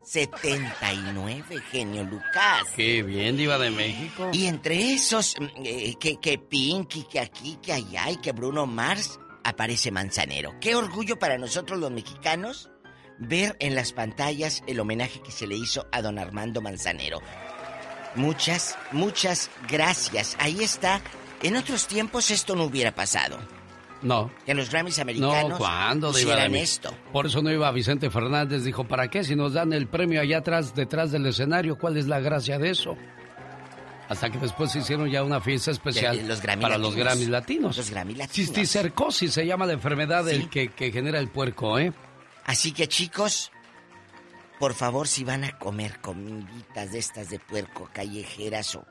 79, 0.04 1.56
genio 1.72 2.04
Lucas. 2.04 2.62
Qué 2.76 3.02
bien, 3.02 3.36
Diva 3.36 3.58
de 3.58 3.72
México. 3.72 4.30
Y 4.32 4.46
entre 4.46 4.92
esos, 4.92 5.34
mm, 5.40 5.44
eh, 5.64 5.94
que, 5.98 6.20
que 6.20 6.38
Pinky, 6.38 7.08
que 7.10 7.18
aquí, 7.18 7.58
que 7.60 7.72
allá 7.72 8.08
y 8.08 8.18
que 8.18 8.30
Bruno 8.30 8.66
Mars, 8.66 9.18
aparece 9.42 9.90
Manzanero. 9.90 10.54
Qué 10.60 10.76
orgullo 10.76 11.18
para 11.18 11.38
nosotros 11.38 11.80
los 11.80 11.90
mexicanos 11.90 12.70
ver 13.18 13.56
en 13.58 13.74
las 13.74 13.92
pantallas 13.92 14.62
el 14.68 14.78
homenaje 14.78 15.20
que 15.20 15.32
se 15.32 15.48
le 15.48 15.56
hizo 15.56 15.86
a 15.90 16.02
don 16.02 16.20
Armando 16.20 16.60
Manzanero. 16.60 17.18
Muchas, 18.14 18.76
muchas 18.92 19.50
gracias. 19.68 20.36
Ahí 20.40 20.62
está. 20.62 21.00
En 21.42 21.56
otros 21.56 21.86
tiempos 21.86 22.30
esto 22.30 22.56
no 22.56 22.64
hubiera 22.64 22.94
pasado. 22.94 23.38
No. 24.02 24.30
Que 24.46 24.54
los 24.54 24.70
Grammys 24.70 24.98
americanos 24.98 25.50
no, 25.50 25.58
¿cuándo 25.58 26.10
hicieran 26.10 26.54
esto. 26.54 26.94
Por 27.12 27.26
eso 27.26 27.42
no 27.42 27.50
iba 27.50 27.70
Vicente 27.72 28.10
Fernández. 28.10 28.62
Dijo, 28.62 28.84
¿para 28.84 29.08
qué? 29.08 29.24
Si 29.24 29.34
nos 29.34 29.52
dan 29.52 29.72
el 29.72 29.88
premio 29.88 30.20
allá 30.20 30.38
atrás, 30.38 30.74
detrás 30.74 31.10
del 31.10 31.26
escenario, 31.26 31.76
¿cuál 31.76 31.96
es 31.96 32.06
la 32.06 32.20
gracia 32.20 32.58
de 32.58 32.70
eso? 32.70 32.96
Hasta 34.08 34.30
que 34.30 34.38
después 34.38 34.72
se 34.72 34.78
hicieron 34.78 35.10
ya 35.10 35.22
una 35.22 35.40
fiesta 35.40 35.70
especial 35.70 36.18
para 36.60 36.78
los 36.78 36.94
Grammys 36.94 37.28
latinos. 37.28 37.76
Los 37.76 37.90
Grammy 37.90 38.14
latinos. 38.14 38.34
Cisticercosis 38.34 39.32
se 39.32 39.44
llama 39.44 39.66
la 39.66 39.74
enfermedad 39.74 40.24
que, 40.50 40.68
que 40.68 40.90
genera 40.90 41.18
el 41.18 41.28
puerco, 41.28 41.78
¿eh? 41.78 41.92
Así 42.46 42.72
que 42.72 42.88
chicos, 42.88 43.52
por 44.58 44.74
favor, 44.74 45.08
si 45.08 45.24
van 45.24 45.44
a 45.44 45.58
comer 45.58 46.00
comiditas 46.00 46.92
de 46.92 46.98
estas 46.98 47.30
de 47.30 47.38
puerco 47.38 47.88
callejeras 47.92 48.74
o... 48.74 48.84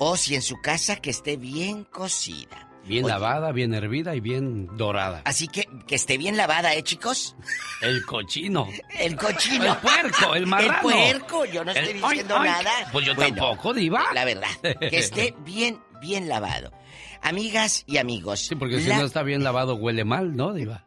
O 0.00 0.16
si 0.16 0.36
en 0.36 0.42
su 0.42 0.60
casa 0.60 0.96
que 0.96 1.10
esté 1.10 1.36
bien 1.36 1.84
cocida 1.84 2.68
Bien 2.88 3.06
lavada, 3.06 3.52
bien 3.52 3.74
hervida 3.74 4.14
y 4.14 4.20
bien 4.20 4.76
dorada. 4.78 5.20
Así 5.26 5.46
que 5.46 5.68
que 5.86 5.94
esté 5.94 6.16
bien 6.16 6.38
lavada, 6.38 6.74
¿eh, 6.74 6.82
chicos? 6.82 7.36
El 7.82 8.04
cochino. 8.06 8.66
El 8.98 9.14
cochino. 9.14 9.66
El 9.66 9.76
puerco, 9.76 10.34
el 10.34 10.46
marrano. 10.46 10.90
El 10.90 11.18
puerco, 11.18 11.44
yo 11.44 11.64
no 11.64 11.72
estoy 11.72 11.94
diciendo 11.94 12.38
nada. 12.38 12.70
Pues 12.90 13.04
yo 13.04 13.14
tampoco, 13.14 13.74
diva. 13.74 14.06
La 14.14 14.24
verdad, 14.24 14.48
que 14.62 14.98
esté 14.98 15.34
bien, 15.44 15.80
bien 16.00 16.28
lavado. 16.28 16.72
Amigas 17.20 17.84
y 17.86 17.98
amigos. 17.98 18.40
Sí, 18.40 18.54
porque 18.54 18.80
si 18.80 18.88
no 18.88 19.04
está 19.04 19.22
bien 19.22 19.44
lavado 19.44 19.74
huele 19.74 20.04
mal, 20.04 20.34
¿no, 20.34 20.54
diva? 20.54 20.84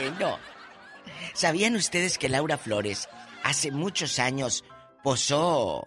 Eh, 0.00 0.10
no. 0.18 0.38
¿Sabían 1.38 1.76
ustedes 1.76 2.18
que 2.18 2.28
Laura 2.28 2.58
Flores 2.58 3.08
hace 3.44 3.70
muchos 3.70 4.18
años 4.18 4.64
posó 5.04 5.86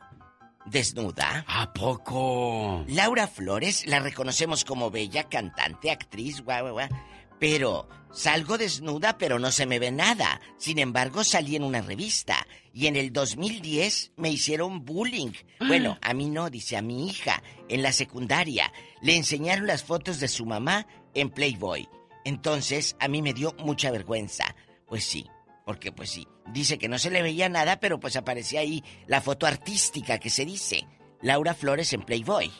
desnuda. 0.65 1.43
¿A 1.45 1.73
poco? 1.73 2.85
Laura 2.87 3.27
Flores 3.27 3.85
la 3.85 3.99
reconocemos 3.99 4.63
como 4.63 4.89
bella 4.91 5.25
cantante, 5.25 5.91
actriz, 5.91 6.39
guau, 6.39 6.61
guau, 6.61 6.73
guau. 6.75 6.89
Pero 7.37 7.89
salgo 8.13 8.57
desnuda, 8.57 9.17
pero 9.17 9.39
no 9.39 9.51
se 9.51 9.65
me 9.65 9.77
ve 9.77 9.91
nada. 9.91 10.39
Sin 10.57 10.79
embargo, 10.79 11.25
salí 11.25 11.57
en 11.57 11.65
una 11.65 11.81
revista. 11.81 12.47
Y 12.73 12.87
en 12.87 12.95
el 12.95 13.11
2010 13.11 14.13
me 14.15 14.29
hicieron 14.29 14.85
bullying. 14.85 15.33
Bueno, 15.67 15.97
a 16.01 16.13
mí 16.13 16.29
no, 16.29 16.49
dice 16.49 16.77
a 16.77 16.81
mi 16.81 17.09
hija, 17.09 17.43
en 17.67 17.81
la 17.81 17.91
secundaria. 17.91 18.71
Le 19.01 19.17
enseñaron 19.17 19.67
las 19.67 19.83
fotos 19.83 20.21
de 20.21 20.29
su 20.29 20.45
mamá 20.45 20.87
en 21.13 21.29
Playboy. 21.29 21.89
Entonces, 22.23 22.95
a 23.01 23.09
mí 23.09 23.21
me 23.21 23.33
dio 23.33 23.53
mucha 23.59 23.91
vergüenza. 23.91 24.55
Pues 24.87 25.05
sí, 25.05 25.25
porque 25.71 25.93
pues 25.93 26.09
sí, 26.09 26.27
dice 26.51 26.77
que 26.77 26.89
no 26.89 26.99
se 26.99 27.09
le 27.09 27.21
veía 27.21 27.47
nada, 27.47 27.79
pero 27.79 27.97
pues 27.97 28.17
aparecía 28.17 28.59
ahí 28.59 28.83
la 29.07 29.21
foto 29.21 29.47
artística 29.47 30.17
que 30.17 30.29
se 30.29 30.43
dice. 30.43 30.85
Laura 31.21 31.53
Flores 31.53 31.93
en 31.93 32.01
Playboy. 32.01 32.51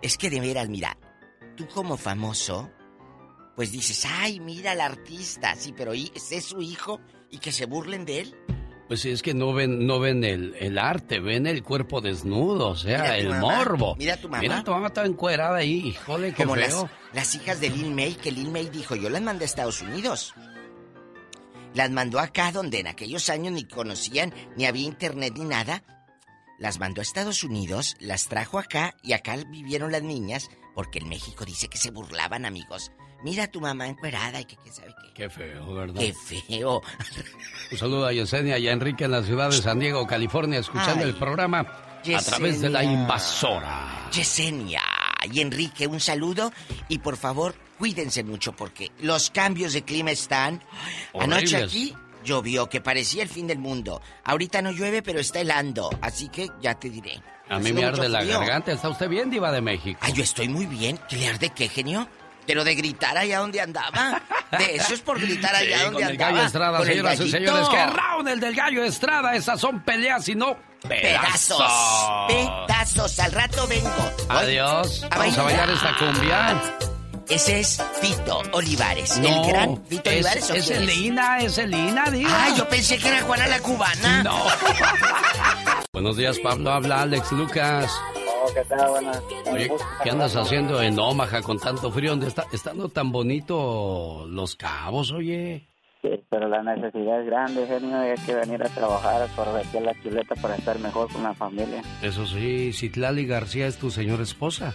Es 0.00 0.16
que 0.16 0.30
de 0.30 0.38
veras, 0.38 0.68
mira, 0.68 0.96
tú 1.56 1.66
como 1.66 1.96
famoso, 1.96 2.70
pues 3.56 3.72
dices, 3.72 4.06
ay, 4.08 4.38
mira 4.38 4.70
al 4.70 4.80
artista, 4.80 5.56
sí, 5.56 5.74
pero 5.76 5.92
¿es 5.92 6.44
su 6.44 6.62
hijo 6.62 7.00
y 7.32 7.38
que 7.38 7.50
se 7.50 7.66
burlen 7.66 8.04
de 8.04 8.20
él? 8.20 8.36
Pues 8.86 9.00
sí, 9.00 9.10
es 9.10 9.20
que 9.20 9.34
no 9.34 9.52
ven, 9.52 9.84
no 9.84 9.98
ven 9.98 10.22
el, 10.22 10.78
arte, 10.78 11.18
ven 11.18 11.48
el 11.48 11.64
cuerpo 11.64 12.00
desnudo, 12.00 12.68
o 12.68 12.76
sea, 12.76 13.18
el 13.18 13.34
morbo. 13.40 13.96
Mira 13.96 14.16
tu 14.16 14.28
mamá. 14.28 14.40
Mira 14.40 14.62
tu 14.62 14.70
mamá 14.70 14.86
estaba 14.86 15.08
encuerada 15.08 15.56
ahí, 15.56 15.88
híjole, 15.88 16.32
qué 16.32 16.44
Como 16.44 16.54
Las, 16.54 16.86
las 17.12 17.34
hijas 17.34 17.60
de 17.60 17.70
Lil 17.70 17.90
May, 17.90 18.14
que 18.14 18.30
Lil 18.30 18.52
May 18.52 18.68
dijo, 18.68 18.94
yo 18.94 19.10
las 19.10 19.20
mandé 19.20 19.44
a 19.44 19.46
Estados 19.46 19.82
Unidos. 19.82 20.32
Las 21.74 21.90
mandó 21.90 22.18
acá 22.18 22.52
donde 22.52 22.80
en 22.80 22.86
aquellos 22.86 23.28
años 23.30 23.52
ni 23.52 23.64
conocían, 23.64 24.32
ni 24.56 24.66
había 24.66 24.86
internet 24.86 25.34
ni 25.36 25.44
nada. 25.44 25.82
Las 26.58 26.78
mandó 26.78 27.00
a 27.00 27.02
Estados 27.02 27.44
Unidos, 27.44 27.94
las 28.00 28.26
trajo 28.26 28.58
acá 28.58 28.94
y 29.02 29.12
acá 29.12 29.36
vivieron 29.48 29.92
las 29.92 30.02
niñas 30.02 30.50
porque 30.74 30.98
en 30.98 31.08
México 31.08 31.44
dice 31.44 31.68
que 31.68 31.78
se 31.78 31.90
burlaban, 31.90 32.44
amigos. 32.44 32.92
Mira 33.22 33.44
a 33.44 33.46
tu 33.48 33.60
mamá 33.60 33.88
encuerada 33.88 34.40
y 34.40 34.44
que 34.44 34.56
quién 34.56 34.72
sabe 34.72 34.94
qué. 35.02 35.12
Qué 35.14 35.30
feo, 35.30 35.74
¿verdad? 35.74 36.00
Qué 36.00 36.12
feo. 36.12 36.80
Un 37.72 37.78
saludo 37.78 38.06
a 38.06 38.12
Yesenia 38.12 38.58
y 38.58 38.68
a 38.68 38.72
Enrique 38.72 39.04
en 39.04 39.10
la 39.10 39.22
ciudad 39.22 39.50
de 39.50 39.56
San 39.56 39.80
Diego, 39.80 40.06
California, 40.06 40.60
escuchando 40.60 41.04
el 41.04 41.16
programa 41.16 41.60
a 41.60 42.22
través 42.22 42.60
de 42.60 42.70
la 42.70 42.84
invasora. 42.84 44.08
Yesenia 44.12 44.82
y 45.30 45.40
Enrique, 45.40 45.86
un 45.86 46.00
saludo 46.00 46.52
y 46.88 46.98
por 46.98 47.16
favor 47.16 47.54
cuídense 47.78 48.24
mucho 48.24 48.52
porque 48.52 48.90
los 49.00 49.30
cambios 49.30 49.72
de 49.72 49.82
clima 49.82 50.10
están. 50.10 50.62
Anoche 51.18 51.56
aquí 51.56 51.94
llovió, 52.24 52.68
que 52.68 52.80
parecía 52.80 53.22
el 53.22 53.28
fin 53.28 53.46
del 53.46 53.58
mundo. 53.58 54.02
Ahorita 54.24 54.60
no 54.60 54.70
llueve, 54.70 55.02
pero 55.02 55.20
está 55.20 55.40
helando, 55.40 55.90
así 56.02 56.28
que 56.28 56.48
ya 56.60 56.74
te 56.74 56.90
diré. 56.90 57.22
A 57.48 57.58
mí 57.58 57.72
me 57.72 57.84
arde 57.84 58.08
la 58.08 58.24
garganta. 58.24 58.72
¿Está 58.72 58.88
usted 58.90 59.08
bien, 59.08 59.30
Diva 59.30 59.50
de 59.50 59.62
México? 59.62 59.98
Ah, 60.02 60.10
yo 60.10 60.22
estoy 60.22 60.48
muy 60.48 60.66
bien. 60.66 60.98
¿Qué 61.08 61.16
le 61.16 61.28
arde 61.28 61.50
qué, 61.50 61.68
genio? 61.68 62.06
Pero 62.46 62.64
de 62.64 62.74
gritar 62.74 63.16
allá 63.16 63.40
donde 63.40 63.60
andaba. 63.60 64.22
De 64.58 64.76
eso 64.76 64.94
es 64.94 65.00
por 65.00 65.20
gritar 65.20 65.54
allá 65.54 65.84
donde 65.84 66.00
con 66.00 66.10
andaba. 66.10 66.30
el 66.30 66.34
gallo 66.34 66.46
Estrada, 66.46 66.84
señoras 66.84 67.20
y 67.20 67.30
señores. 67.30 67.68
¡Qué 67.68 67.86
round 67.86 68.28
el 68.28 68.40
del 68.40 68.54
gallo 68.54 68.84
Estrada! 68.84 69.34
Esas 69.34 69.60
son 69.60 69.80
peleas 69.82 70.26
y 70.28 70.34
no 70.34 70.56
pedazos. 70.86 71.58
Pedazos. 71.58 72.66
Pedazos. 72.66 73.18
Al 73.18 73.32
rato 73.32 73.66
vengo. 73.66 74.12
Adiós. 74.30 75.06
Vamos 75.10 75.38
a 75.38 75.42
bailar 75.42 75.70
esta 75.70 75.96
cumbia. 75.98 76.97
Ese 77.28 77.60
es 77.60 77.82
Fito 78.00 78.40
Olivares. 78.52 79.18
No, 79.20 79.28
el 79.28 79.52
gran 79.52 79.84
Fito 79.84 80.08
es, 80.08 80.16
Olivares. 80.16 80.50
¿o 80.50 80.54
es 80.54 80.66
quién 80.66 80.82
Elina, 80.82 81.38
es 81.38 81.58
Elina, 81.58 82.04
diga. 82.10 82.30
Ah, 82.32 82.54
yo 82.56 82.66
pensé 82.68 82.96
que 82.98 83.08
era 83.08 83.20
Juana 83.20 83.46
la 83.46 83.60
Cubana. 83.60 84.22
No. 84.22 84.38
Buenos 85.92 86.16
días, 86.16 86.38
Pablo. 86.38 86.70
Habla 86.70 87.02
Alex 87.02 87.30
Lucas. 87.32 87.92
Oh, 88.16 88.50
¿qué 88.54 88.64
tal? 88.64 88.88
Buenas. 88.90 89.22
Oye, 89.52 89.70
¿qué 90.02 90.10
andas 90.10 90.36
haciendo 90.36 90.80
en 90.80 90.98
Omaha 90.98 91.42
con 91.42 91.58
tanto 91.58 91.90
frío? 91.90 92.10
¿Dónde 92.10 92.28
está, 92.28 92.46
estando 92.50 92.88
tan 92.88 93.12
bonito 93.12 94.24
los 94.26 94.56
cabos, 94.56 95.12
oye? 95.12 95.66
Sí, 96.00 96.10
pero 96.30 96.48
la 96.48 96.62
necesidad 96.62 97.20
es 97.20 97.26
grande, 97.26 97.66
genio, 97.66 98.06
y 98.06 98.10
hay 98.10 98.24
que 98.24 98.34
venir 98.34 98.62
a 98.62 98.68
trabajar, 98.68 99.28
por 99.34 99.48
aquí 99.48 99.80
la 99.80 99.92
chuleta 100.02 100.34
para 100.36 100.54
estar 100.54 100.78
mejor 100.78 101.12
con 101.12 101.24
la 101.24 101.34
familia. 101.34 101.82
Eso 102.00 102.24
sí, 102.24 102.72
Citlali 102.72 103.26
García 103.26 103.66
es 103.66 103.76
tu 103.78 103.90
señora 103.90 104.22
esposa. 104.22 104.72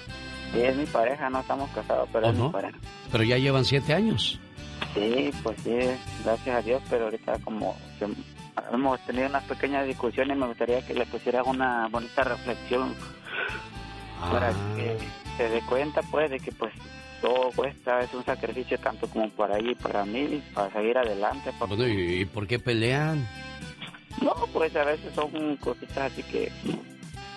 Sí, 0.53 0.61
es 0.61 0.75
mi 0.75 0.85
pareja, 0.85 1.29
no 1.29 1.39
estamos 1.39 1.69
casados, 1.71 2.07
pero 2.13 2.27
¿O 2.27 2.31
es 2.31 2.37
no? 2.37 2.45
mi 2.45 2.51
pareja. 2.51 2.77
Pero 3.11 3.23
ya 3.23 3.37
llevan 3.37 3.65
siete 3.65 3.93
años. 3.93 4.39
Sí, 4.93 5.31
pues 5.41 5.57
sí, 5.63 5.75
gracias 6.23 6.55
a 6.57 6.61
Dios, 6.61 6.81
pero 6.89 7.05
ahorita 7.05 7.39
como 7.39 7.75
que 7.99 8.07
hemos 8.71 8.99
tenido 9.05 9.27
unas 9.27 9.43
pequeñas 9.45 9.87
discusiones, 9.87 10.37
me 10.37 10.45
gustaría 10.47 10.85
que 10.85 10.93
le 10.93 11.05
pusieras 11.07 11.45
una 11.47 11.87
bonita 11.87 12.23
reflexión 12.23 12.93
para 14.31 14.49
que 14.75 14.97
se 15.37 15.49
dé 15.49 15.61
cuenta, 15.61 16.01
pues, 16.11 16.29
de 16.29 16.39
que 16.39 16.51
pues 16.51 16.71
todo 17.21 17.49
cuesta, 17.55 18.01
es 18.01 18.13
un 18.13 18.23
sacrificio 18.25 18.77
tanto 18.79 19.07
como 19.07 19.29
para 19.29 19.57
ella 19.57 19.71
y 19.71 19.75
para 19.75 20.05
mí, 20.05 20.43
para 20.53 20.71
seguir 20.71 20.97
adelante. 20.97 21.51
porque- 21.57 21.75
Bueno, 21.75 21.91
¿y, 21.91 22.21
y 22.21 22.25
por 22.25 22.45
qué 22.45 22.59
pelean? 22.59 23.27
No, 24.21 24.33
pues 24.53 24.75
a 24.75 24.83
veces 24.83 25.13
son 25.15 25.55
cositas 25.57 26.11
así 26.11 26.21
que 26.23 26.51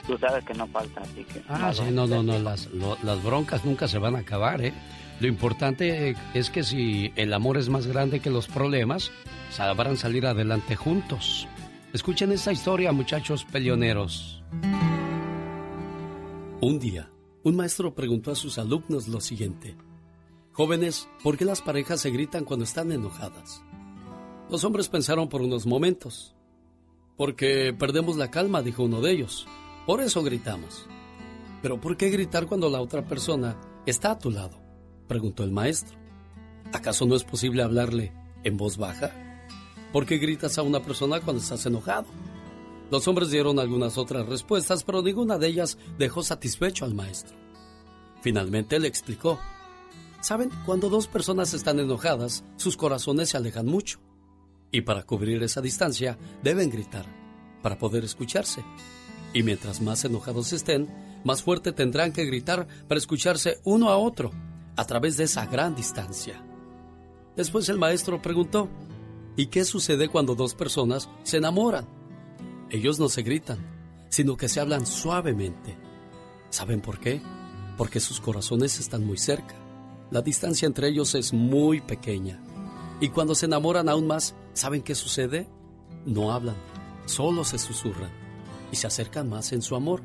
tú 0.06 0.16
sabes 0.18 0.44
que 0.44 0.54
no 0.54 0.66
falta, 0.68 1.00
así 1.00 1.24
que... 1.24 1.42
Ah, 1.48 1.72
sí, 1.74 1.82
no, 1.92 2.06
no, 2.06 2.22
no, 2.22 2.38
las, 2.38 2.66
lo- 2.72 2.96
las 3.02 3.22
broncas 3.22 3.64
nunca 3.64 3.88
se 3.88 3.98
van 3.98 4.16
a 4.16 4.20
acabar, 4.20 4.60
¿eh? 4.62 4.72
Lo 5.20 5.26
importante 5.28 6.14
es 6.34 6.50
que 6.50 6.62
si 6.62 7.12
el 7.16 7.32
amor 7.32 7.56
es 7.56 7.68
más 7.70 7.86
grande 7.86 8.20
que 8.20 8.28
los 8.30 8.46
problemas, 8.48 9.10
sabrán 9.50 9.96
salir 9.96 10.26
adelante 10.26 10.76
juntos. 10.76 11.48
Escuchen 11.94 12.32
esta 12.32 12.52
historia, 12.52 12.92
muchachos 12.92 13.44
peleoneros. 13.50 14.42
Un 16.60 16.78
día, 16.78 17.10
un 17.44 17.56
maestro 17.56 17.94
preguntó 17.94 18.32
a 18.32 18.34
sus 18.36 18.58
alumnos 18.58 19.08
lo 19.08 19.20
siguiente. 19.20 19.76
Jóvenes, 20.52 21.08
¿por 21.22 21.36
qué 21.36 21.44
las 21.44 21.60
parejas 21.62 22.00
se 22.00 22.10
gritan 22.10 22.44
cuando 22.44 22.64
están 22.64 22.92
enojadas? 22.92 23.62
Los 24.50 24.64
hombres 24.64 24.88
pensaron 24.88 25.28
por 25.28 25.42
unos 25.42 25.66
momentos. 25.66 26.34
Porque 27.16 27.74
perdemos 27.78 28.16
la 28.16 28.30
calma, 28.30 28.62
dijo 28.62 28.82
uno 28.84 29.00
de 29.00 29.12
ellos. 29.12 29.46
Por 29.86 30.00
eso 30.00 30.22
gritamos. 30.22 30.86
Pero 31.62 31.80
¿por 31.80 31.96
qué 31.96 32.10
gritar 32.10 32.46
cuando 32.46 32.68
la 32.68 32.80
otra 32.80 33.04
persona 33.04 33.56
está 33.86 34.10
a 34.10 34.18
tu 34.18 34.30
lado? 34.30 34.60
preguntó 35.06 35.44
el 35.44 35.52
maestro. 35.52 35.96
¿Acaso 36.72 37.06
no 37.06 37.14
es 37.14 37.22
posible 37.22 37.62
hablarle 37.62 38.12
en 38.42 38.56
voz 38.56 38.76
baja? 38.76 39.12
¿Por 39.92 40.04
qué 40.04 40.18
gritas 40.18 40.58
a 40.58 40.62
una 40.62 40.80
persona 40.80 41.20
cuando 41.20 41.40
estás 41.40 41.64
enojado? 41.66 42.06
Los 42.90 43.06
hombres 43.08 43.30
dieron 43.30 43.58
algunas 43.58 43.96
otras 43.98 44.26
respuestas, 44.26 44.84
pero 44.84 45.02
ninguna 45.02 45.38
de 45.38 45.46
ellas 45.48 45.78
dejó 45.98 46.22
satisfecho 46.22 46.84
al 46.84 46.94
maestro. 46.94 47.36
Finalmente 48.22 48.78
le 48.78 48.88
explicó. 48.88 49.38
Saben, 50.20 50.50
cuando 50.64 50.88
dos 50.88 51.06
personas 51.06 51.54
están 51.54 51.78
enojadas, 51.78 52.44
sus 52.56 52.76
corazones 52.76 53.28
se 53.28 53.36
alejan 53.36 53.66
mucho. 53.66 54.00
Y 54.72 54.80
para 54.80 55.04
cubrir 55.04 55.42
esa 55.42 55.60
distancia, 55.60 56.18
deben 56.42 56.70
gritar, 56.70 57.06
para 57.62 57.78
poder 57.78 58.04
escucharse. 58.04 58.64
Y 59.32 59.42
mientras 59.42 59.80
más 59.80 60.04
enojados 60.04 60.52
estén, 60.52 60.88
más 61.24 61.42
fuerte 61.42 61.72
tendrán 61.72 62.12
que 62.12 62.24
gritar 62.24 62.66
para 62.88 62.98
escucharse 62.98 63.58
uno 63.64 63.90
a 63.90 63.96
otro, 63.96 64.30
a 64.76 64.84
través 64.84 65.16
de 65.16 65.24
esa 65.24 65.46
gran 65.46 65.74
distancia. 65.74 66.42
Después 67.34 67.68
el 67.68 67.78
maestro 67.78 68.22
preguntó, 68.22 68.68
¿y 69.36 69.46
qué 69.46 69.64
sucede 69.64 70.08
cuando 70.08 70.34
dos 70.34 70.54
personas 70.54 71.08
se 71.24 71.38
enamoran? 71.38 71.86
Ellos 72.70 72.98
no 72.98 73.08
se 73.08 73.22
gritan, 73.22 73.58
sino 74.08 74.36
que 74.36 74.48
se 74.48 74.60
hablan 74.60 74.86
suavemente. 74.86 75.76
¿Saben 76.50 76.80
por 76.80 76.98
qué? 76.98 77.20
Porque 77.76 78.00
sus 78.00 78.20
corazones 78.20 78.78
están 78.78 79.04
muy 79.04 79.18
cerca. 79.18 79.56
La 80.10 80.22
distancia 80.22 80.66
entre 80.66 80.88
ellos 80.88 81.14
es 81.14 81.32
muy 81.32 81.80
pequeña. 81.80 82.40
Y 83.00 83.08
cuando 83.08 83.34
se 83.34 83.46
enamoran 83.46 83.88
aún 83.88 84.06
más, 84.06 84.34
¿saben 84.54 84.82
qué 84.82 84.94
sucede? 84.94 85.48
No 86.06 86.32
hablan, 86.32 86.56
solo 87.04 87.44
se 87.44 87.58
susurran 87.58 88.25
y 88.76 88.78
se 88.78 88.86
acercan 88.86 89.30
más 89.30 89.52
en 89.52 89.62
su 89.62 89.74
amor. 89.74 90.02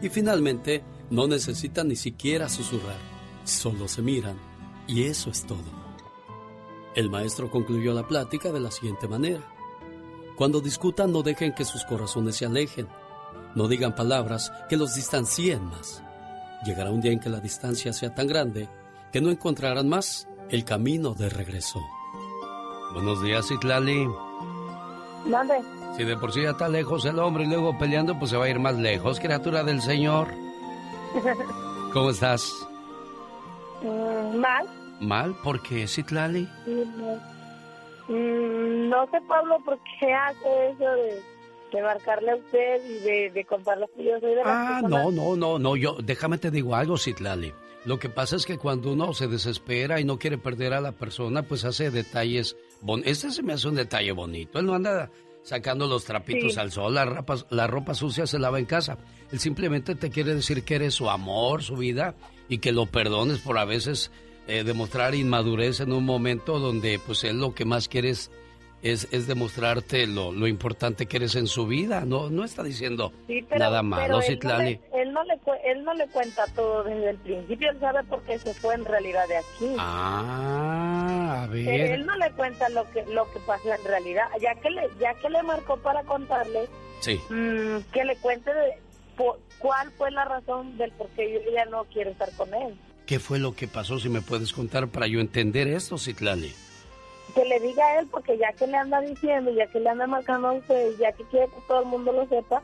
Y 0.00 0.08
finalmente, 0.08 0.82
no 1.10 1.26
necesitan 1.28 1.88
ni 1.88 1.96
siquiera 1.96 2.48
susurrar, 2.48 2.96
solo 3.44 3.86
se 3.86 4.00
miran 4.00 4.38
y 4.86 5.04
eso 5.04 5.30
es 5.30 5.44
todo. 5.44 5.84
El 6.94 7.10
maestro 7.10 7.50
concluyó 7.50 7.92
la 7.92 8.06
plática 8.06 8.50
de 8.50 8.60
la 8.60 8.70
siguiente 8.70 9.08
manera. 9.08 9.42
Cuando 10.36 10.60
discutan 10.60 11.12
no 11.12 11.22
dejen 11.22 11.54
que 11.54 11.66
sus 11.66 11.84
corazones 11.84 12.36
se 12.36 12.46
alejen. 12.46 12.88
No 13.54 13.68
digan 13.68 13.94
palabras 13.94 14.50
que 14.68 14.76
los 14.76 14.94
distancien 14.94 15.64
más. 15.66 16.02
Llegará 16.64 16.90
un 16.90 17.00
día 17.00 17.12
en 17.12 17.20
que 17.20 17.28
la 17.28 17.40
distancia 17.40 17.92
sea 17.92 18.14
tan 18.14 18.26
grande 18.26 18.68
que 19.12 19.20
no 19.20 19.30
encontrarán 19.30 19.88
más 19.88 20.26
el 20.48 20.64
camino 20.64 21.14
de 21.14 21.28
regreso. 21.28 21.80
Buenos 22.94 23.22
días, 23.22 23.46
Citlali. 23.48 24.06
¿Dónde? 25.26 25.83
Si 25.96 26.04
de 26.04 26.16
por 26.16 26.32
sí 26.32 26.42
ya 26.42 26.50
está 26.50 26.68
lejos 26.68 27.04
el 27.04 27.18
hombre 27.20 27.44
y 27.44 27.46
luego 27.46 27.78
peleando, 27.78 28.18
pues 28.18 28.30
se 28.30 28.36
va 28.36 28.46
a 28.46 28.48
ir 28.48 28.58
más 28.58 28.76
lejos, 28.76 29.20
criatura 29.20 29.62
del 29.62 29.80
Señor. 29.80 30.28
¿Cómo 31.92 32.10
estás? 32.10 32.52
Mm, 33.82 34.36
Mal. 34.38 34.66
¿Mal? 35.00 35.34
¿Por 35.44 35.62
qué, 35.62 35.86
Citlali? 35.86 36.48
Mm, 38.08 38.88
No 38.88 39.06
sé, 39.10 39.20
Pablo, 39.28 39.58
por 39.64 39.78
qué 40.00 40.12
hace 40.12 40.70
eso 40.70 40.84
de, 40.84 41.22
de 41.72 41.82
marcarle 41.82 42.32
a 42.32 42.36
usted 42.36 42.84
y 42.84 42.98
de, 43.00 43.30
de 43.30 43.44
que 43.96 44.04
yo 44.04 44.18
soy 44.20 44.34
de 44.34 44.42
Ah, 44.44 44.80
no, 44.86 45.10
no, 45.10 45.36
no, 45.36 45.58
no, 45.58 45.76
yo, 45.76 45.96
déjame 46.02 46.38
te 46.38 46.50
digo 46.50 46.74
algo, 46.74 46.98
Citlali. 46.98 47.52
Lo 47.84 47.98
que 47.98 48.08
pasa 48.08 48.36
es 48.36 48.46
que 48.46 48.56
cuando 48.58 48.92
uno 48.92 49.12
se 49.12 49.28
desespera 49.28 50.00
y 50.00 50.04
no 50.04 50.18
quiere 50.18 50.38
perder 50.38 50.72
a 50.72 50.80
la 50.80 50.92
persona, 50.92 51.42
pues 51.42 51.64
hace 51.66 51.90
detalles 51.90 52.56
bonitos. 52.80 53.12
Este 53.12 53.30
se 53.30 53.42
me 53.42 53.52
hace 53.52 53.68
un 53.68 53.74
detalle 53.74 54.10
bonito. 54.12 54.58
Él 54.58 54.64
no 54.66 54.74
anda 54.74 55.10
sacando 55.44 55.86
los 55.86 56.04
trapitos 56.04 56.54
Sí. 56.54 56.58
al 56.60 56.72
sol, 56.72 56.94
la 56.94 57.04
ropa, 57.04 57.36
la 57.50 57.68
ropa 57.68 57.94
sucia 57.94 58.26
se 58.26 58.40
lava 58.40 58.58
en 58.58 58.64
casa. 58.64 58.98
Él 59.30 59.38
simplemente 59.38 59.94
te 59.94 60.10
quiere 60.10 60.34
decir 60.34 60.64
que 60.64 60.74
eres 60.74 60.94
su 60.94 61.08
amor, 61.08 61.62
su 61.62 61.76
vida, 61.76 62.16
y 62.48 62.58
que 62.58 62.72
lo 62.72 62.86
perdones 62.86 63.38
por 63.38 63.58
a 63.58 63.64
veces 63.64 64.10
eh, 64.48 64.64
demostrar 64.64 65.14
inmadurez 65.14 65.80
en 65.80 65.92
un 65.92 66.04
momento 66.04 66.58
donde 66.58 66.98
pues 66.98 67.24
él 67.24 67.38
lo 67.38 67.54
que 67.54 67.64
más 67.64 67.88
quiere 67.88 68.10
es, 68.10 68.30
es, 68.84 69.08
es 69.10 69.26
demostrarte 69.26 70.06
lo, 70.06 70.30
lo 70.30 70.46
importante 70.46 71.06
que 71.06 71.16
eres 71.16 71.34
en 71.34 71.46
su 71.48 71.66
vida. 71.66 72.04
No, 72.04 72.30
no 72.30 72.44
está 72.44 72.62
diciendo 72.62 73.12
Sí, 73.26 73.42
pero- 73.48 73.58
nada 73.58 73.78
pero 73.78 73.82
malo, 73.82 74.20
él 74.22 74.38
no, 74.44 74.58
le, 74.58 74.80
él, 74.94 75.12
no 75.12 75.24
le, 75.24 75.40
él 75.64 75.84
no 75.84 75.94
le 75.94 76.06
cuenta 76.08 76.44
todo 76.54 76.84
desde 76.84 77.10
el 77.10 77.16
principio, 77.18 77.70
él 77.70 77.80
sabe 77.80 78.04
por 78.04 78.22
qué 78.22 78.38
se 78.38 78.54
fue 78.54 78.74
en 78.74 78.84
realidad 78.84 79.26
de 79.26 79.38
aquí. 79.38 79.74
Ah, 79.78 81.42
a 81.42 81.46
ver. 81.48 81.92
Él 81.92 82.06
no 82.06 82.16
le 82.16 82.30
cuenta 82.32 82.68
lo 82.68 82.88
que 82.92 83.04
lo 83.06 83.30
que 83.32 83.40
pasó 83.40 83.72
en 83.72 83.84
realidad, 83.84 84.24
ya 84.40 84.54
que 84.56 84.70
le 84.70 84.82
ya 85.00 85.14
que 85.14 85.28
le 85.30 85.42
marcó 85.42 85.76
para 85.78 86.02
contarle, 86.04 86.68
Sí. 87.00 87.20
mm, 87.30 87.90
que 87.92 88.04
le 88.04 88.16
cuente 88.16 88.52
de 88.52 88.74
po- 89.16 89.38
cuál 89.58 89.90
fue 89.92 90.10
la 90.10 90.24
razón 90.24 90.76
del 90.78 90.90
por 90.92 91.08
qué 91.10 91.32
yo 91.32 91.52
ya 91.52 91.64
no 91.66 91.84
quiero 91.84 92.10
estar 92.10 92.30
con 92.36 92.52
él. 92.54 92.74
¿Qué 93.06 93.18
fue 93.18 93.38
lo 93.38 93.54
que 93.54 93.68
pasó? 93.68 93.98
Si 93.98 94.08
me 94.08 94.22
puedes 94.22 94.52
contar 94.52 94.88
para 94.88 95.06
yo 95.06 95.20
entender 95.20 95.68
esto, 95.68 95.98
Citlali. 95.98 96.54
Que 97.34 97.44
le 97.44 97.60
diga 97.60 97.84
a 97.84 98.00
él, 98.00 98.08
porque 98.10 98.38
ya 98.38 98.52
que 98.52 98.66
le 98.66 98.76
anda 98.76 99.00
diciendo, 99.00 99.50
ya 99.52 99.66
que 99.66 99.80
le 99.80 99.90
anda 99.90 100.06
marcando 100.06 100.48
a 100.48 100.52
usted, 100.52 100.92
ya 100.98 101.12
que 101.12 101.24
quiere 101.24 101.46
que 101.46 101.60
todo 101.66 101.80
el 101.80 101.86
mundo 101.86 102.12
lo 102.12 102.26
sepa, 102.26 102.62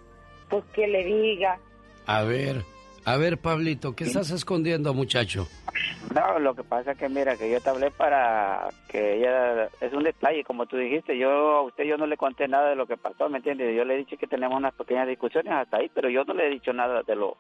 pues 0.48 0.64
que 0.72 0.86
le 0.86 1.04
diga. 1.04 1.58
A 2.06 2.22
ver, 2.22 2.64
a 3.04 3.16
ver, 3.16 3.38
Pablito, 3.38 3.96
¿qué 3.96 4.04
estás 4.04 4.30
escondiendo, 4.30 4.92
muchacho? 4.92 5.48
No, 6.14 6.38
lo 6.38 6.54
que 6.54 6.62
pasa 6.62 6.92
es 6.92 6.98
que 6.98 7.08
mira, 7.08 7.36
que 7.36 7.50
yo 7.50 7.60
te 7.60 7.70
hablé 7.70 7.90
para 7.90 8.68
que 8.88 9.16
ella, 9.16 9.68
es 9.80 9.92
un 9.92 10.02
detalle, 10.02 10.44
como 10.44 10.66
tú 10.66 10.76
dijiste, 10.76 11.16
yo 11.16 11.30
a 11.30 11.62
usted 11.62 11.84
yo 11.84 11.96
no 11.96 12.06
le 12.06 12.16
conté 12.16 12.46
nada 12.46 12.68
de 12.70 12.76
lo 12.76 12.86
que 12.86 12.96
pasó, 12.96 13.28
¿me 13.28 13.38
entiendes? 13.38 13.74
Yo 13.76 13.84
le 13.84 13.94
he 13.94 13.98
dicho 13.98 14.16
que 14.18 14.26
tenemos 14.26 14.58
unas 14.58 14.74
pequeñas 14.74 15.08
discusiones 15.08 15.52
hasta 15.52 15.78
ahí, 15.78 15.90
pero 15.94 16.10
yo 16.10 16.24
no 16.24 16.34
le 16.34 16.46
he 16.46 16.50
dicho 16.50 16.72
nada 16.72 17.02
de 17.02 17.16
lo, 17.16 17.36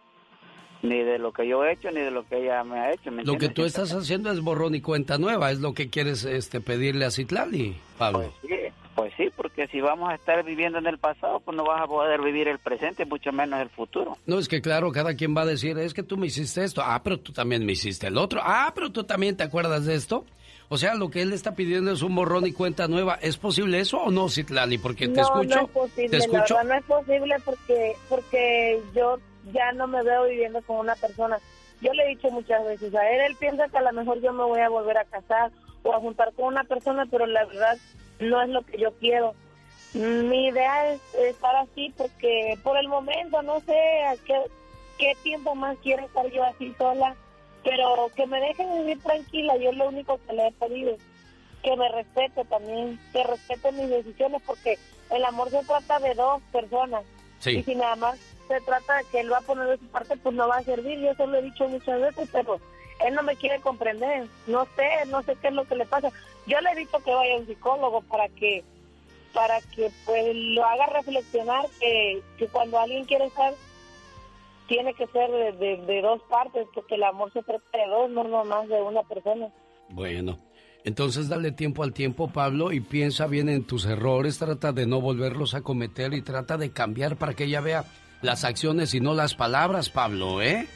ni 0.82 1.02
de 1.02 1.18
lo 1.18 1.32
que 1.32 1.46
yo 1.46 1.64
he 1.64 1.72
hecho, 1.72 1.90
ni 1.90 2.00
de 2.00 2.10
lo 2.10 2.26
que 2.26 2.38
ella 2.38 2.64
me 2.64 2.78
ha 2.78 2.92
hecho, 2.92 3.10
¿me 3.10 3.24
Lo 3.24 3.36
que 3.36 3.48
tú 3.48 3.64
estás 3.64 3.92
haciendo 3.92 4.30
es 4.30 4.40
borrón 4.40 4.74
y 4.74 4.80
cuenta 4.80 5.18
nueva, 5.18 5.50
es 5.50 5.60
lo 5.60 5.74
que 5.74 5.90
quieres 5.90 6.24
este, 6.24 6.60
pedirle 6.60 7.04
a 7.04 7.10
Citlali, 7.10 7.76
Pablo. 7.98 8.32
Sí, 8.42 8.48
Pues 8.94 9.12
sí, 9.16 9.30
porque 9.34 9.66
si 9.68 9.80
vamos 9.80 10.10
a 10.10 10.14
estar 10.14 10.42
viviendo 10.44 10.78
en 10.78 10.86
el 10.86 10.98
pasado, 10.98 11.40
pues 11.40 11.56
no 11.56 11.64
vas 11.64 11.82
a 11.82 11.86
poder 11.86 12.20
vivir 12.20 12.48
el 12.48 12.58
presente, 12.58 13.04
mucho 13.04 13.32
menos 13.32 13.60
el 13.60 13.70
futuro. 13.70 14.16
No, 14.26 14.38
es 14.38 14.48
que 14.48 14.60
claro, 14.60 14.90
cada 14.92 15.14
quien 15.14 15.36
va 15.36 15.42
a 15.42 15.46
decir, 15.46 15.78
es 15.78 15.94
que 15.94 16.02
tú 16.02 16.16
me 16.16 16.26
hiciste 16.26 16.64
esto, 16.64 16.82
ah, 16.84 17.00
pero 17.02 17.18
tú 17.18 17.32
también 17.32 17.64
me 17.64 17.72
hiciste 17.72 18.06
el 18.06 18.18
otro, 18.18 18.40
ah, 18.42 18.72
pero 18.74 18.90
tú 18.90 19.04
también 19.04 19.36
te 19.36 19.44
acuerdas 19.44 19.86
de 19.86 19.94
esto. 19.94 20.24
O 20.72 20.78
sea, 20.78 20.94
lo 20.94 21.10
que 21.10 21.20
él 21.20 21.32
está 21.32 21.56
pidiendo 21.56 21.90
es 21.90 22.00
un 22.02 22.14
borrón 22.14 22.46
y 22.46 22.52
cuenta 22.52 22.86
nueva. 22.86 23.18
¿Es 23.20 23.36
posible 23.36 23.80
eso 23.80 23.98
o 23.98 24.12
no, 24.12 24.28
Citlali? 24.28 24.78
Porque 24.78 25.08
te 25.08 25.20
escucho. 25.20 25.56
No 25.56 25.62
es 25.62 25.70
posible, 25.70 26.10
te 26.10 26.16
escucho. 26.18 26.54
La 26.54 26.62
verdad 26.62 26.64
no 26.64 26.74
es 26.74 26.84
posible 26.84 27.36
porque, 27.44 27.92
porque 28.08 28.80
yo 28.94 29.18
ya 29.52 29.72
no 29.72 29.86
me 29.86 30.02
veo 30.02 30.24
viviendo 30.24 30.62
con 30.62 30.78
una 30.78 30.94
persona. 30.96 31.38
Yo 31.80 31.92
le 31.92 32.04
he 32.04 32.08
dicho 32.08 32.30
muchas 32.30 32.64
veces 32.64 32.94
a 32.94 33.10
él, 33.10 33.20
él 33.22 33.36
piensa 33.36 33.68
que 33.68 33.78
a 33.78 33.82
lo 33.82 33.92
mejor 33.92 34.20
yo 34.20 34.32
me 34.32 34.44
voy 34.44 34.60
a 34.60 34.68
volver 34.68 34.98
a 34.98 35.04
casar 35.04 35.50
o 35.82 35.94
a 35.94 36.00
juntar 36.00 36.32
con 36.34 36.46
una 36.46 36.64
persona, 36.64 37.06
pero 37.10 37.26
la 37.26 37.44
verdad 37.46 37.78
no 38.18 38.42
es 38.42 38.48
lo 38.50 38.62
que 38.62 38.78
yo 38.78 38.92
quiero. 38.98 39.34
Mi 39.94 40.48
idea 40.48 40.92
es 40.92 41.00
estar 41.14 41.56
así 41.56 41.92
porque 41.96 42.58
por 42.62 42.76
el 42.76 42.88
momento 42.88 43.42
no 43.42 43.60
sé 43.60 44.04
a 44.04 44.16
qué, 44.24 44.34
qué 44.98 45.16
tiempo 45.22 45.54
más 45.54 45.76
quiero 45.82 46.04
estar 46.04 46.30
yo 46.30 46.44
así 46.44 46.74
sola 46.78 47.16
pero 47.64 48.10
que 48.16 48.26
me 48.26 48.40
dejen 48.40 48.72
vivir 48.78 49.02
tranquila, 49.02 49.56
yo 49.56 49.70
es 49.70 49.76
lo 49.76 49.88
único 49.88 50.18
que 50.26 50.32
le 50.32 50.48
he 50.48 50.52
pedido, 50.52 50.96
que 51.62 51.76
me 51.76 51.88
respete 51.90 52.44
también, 52.44 52.98
que 53.12 53.24
respete 53.24 53.72
mis 53.72 53.90
decisiones, 53.90 54.42
porque 54.46 54.78
el 55.10 55.24
amor 55.24 55.50
se 55.50 55.62
trata 55.64 55.98
de 55.98 56.14
dos 56.14 56.40
personas, 56.52 57.04
y 57.44 57.62
si 57.62 57.74
nada 57.74 57.96
más 57.96 58.18
se 58.50 58.60
trata 58.62 58.96
de 58.98 59.04
que 59.04 59.20
él 59.20 59.32
va 59.32 59.38
a 59.38 59.42
poner 59.42 59.68
de 59.68 59.78
su 59.78 59.86
parte, 59.86 60.16
pues 60.16 60.34
no 60.34 60.48
va 60.48 60.56
a 60.56 60.62
servir, 60.62 60.98
yo 60.98 61.14
se 61.14 61.26
lo 61.26 61.38
he 61.38 61.42
dicho 61.42 61.68
muchas 61.68 62.00
veces, 62.00 62.28
pero 62.32 62.60
él 63.06 63.14
no 63.14 63.22
me 63.22 63.36
quiere 63.36 63.60
comprender, 63.60 64.26
no 64.48 64.66
sé, 64.74 65.06
no 65.06 65.22
sé 65.22 65.36
qué 65.40 65.48
es 65.48 65.54
lo 65.54 65.64
que 65.64 65.76
le 65.76 65.86
pasa, 65.86 66.10
yo 66.46 66.60
le 66.60 66.70
he 66.70 66.76
dicho 66.76 66.98
que 67.04 67.14
vaya 67.14 67.34
a 67.34 67.38
un 67.38 67.46
psicólogo 67.46 68.00
para 68.02 68.28
que 68.28 68.64
para 69.32 69.60
que 69.60 69.92
pues 70.04 70.34
lo 70.34 70.64
haga 70.64 70.86
reflexionar 70.86 71.64
que, 71.78 72.20
que 72.36 72.48
cuando 72.48 72.80
alguien 72.80 73.04
quiere 73.04 73.26
estar 73.26 73.54
tiene 74.66 74.92
que 74.94 75.06
ser 75.06 75.30
de, 75.30 76.00
dos 76.02 76.20
partes, 76.28 76.66
porque 76.74 76.96
el 76.96 77.04
amor 77.04 77.32
se 77.32 77.42
trata 77.42 77.64
de 77.72 77.88
dos, 77.88 78.10
no 78.10 78.44
más 78.44 78.68
de 78.68 78.80
una 78.82 79.02
persona. 79.02 79.48
Bueno, 79.88 80.38
entonces 80.84 81.28
dale 81.28 81.52
tiempo 81.52 81.82
al 81.82 81.92
tiempo, 81.92 82.28
Pablo, 82.28 82.72
y 82.72 82.80
piensa 82.80 83.26
bien 83.26 83.48
en 83.48 83.64
tus 83.64 83.84
errores, 83.84 84.38
trata 84.38 84.72
de 84.72 84.86
no 84.86 85.00
volverlos 85.00 85.54
a 85.54 85.62
cometer 85.62 86.14
y 86.14 86.22
trata 86.22 86.56
de 86.56 86.72
cambiar 86.72 87.16
para 87.16 87.34
que 87.34 87.44
ella 87.44 87.60
vea 87.60 87.84
las 88.22 88.44
acciones 88.44 88.94
y 88.94 89.00
no 89.00 89.14
las 89.14 89.34
palabras, 89.34 89.90
Pablo, 89.90 90.42
¿eh? 90.42 90.66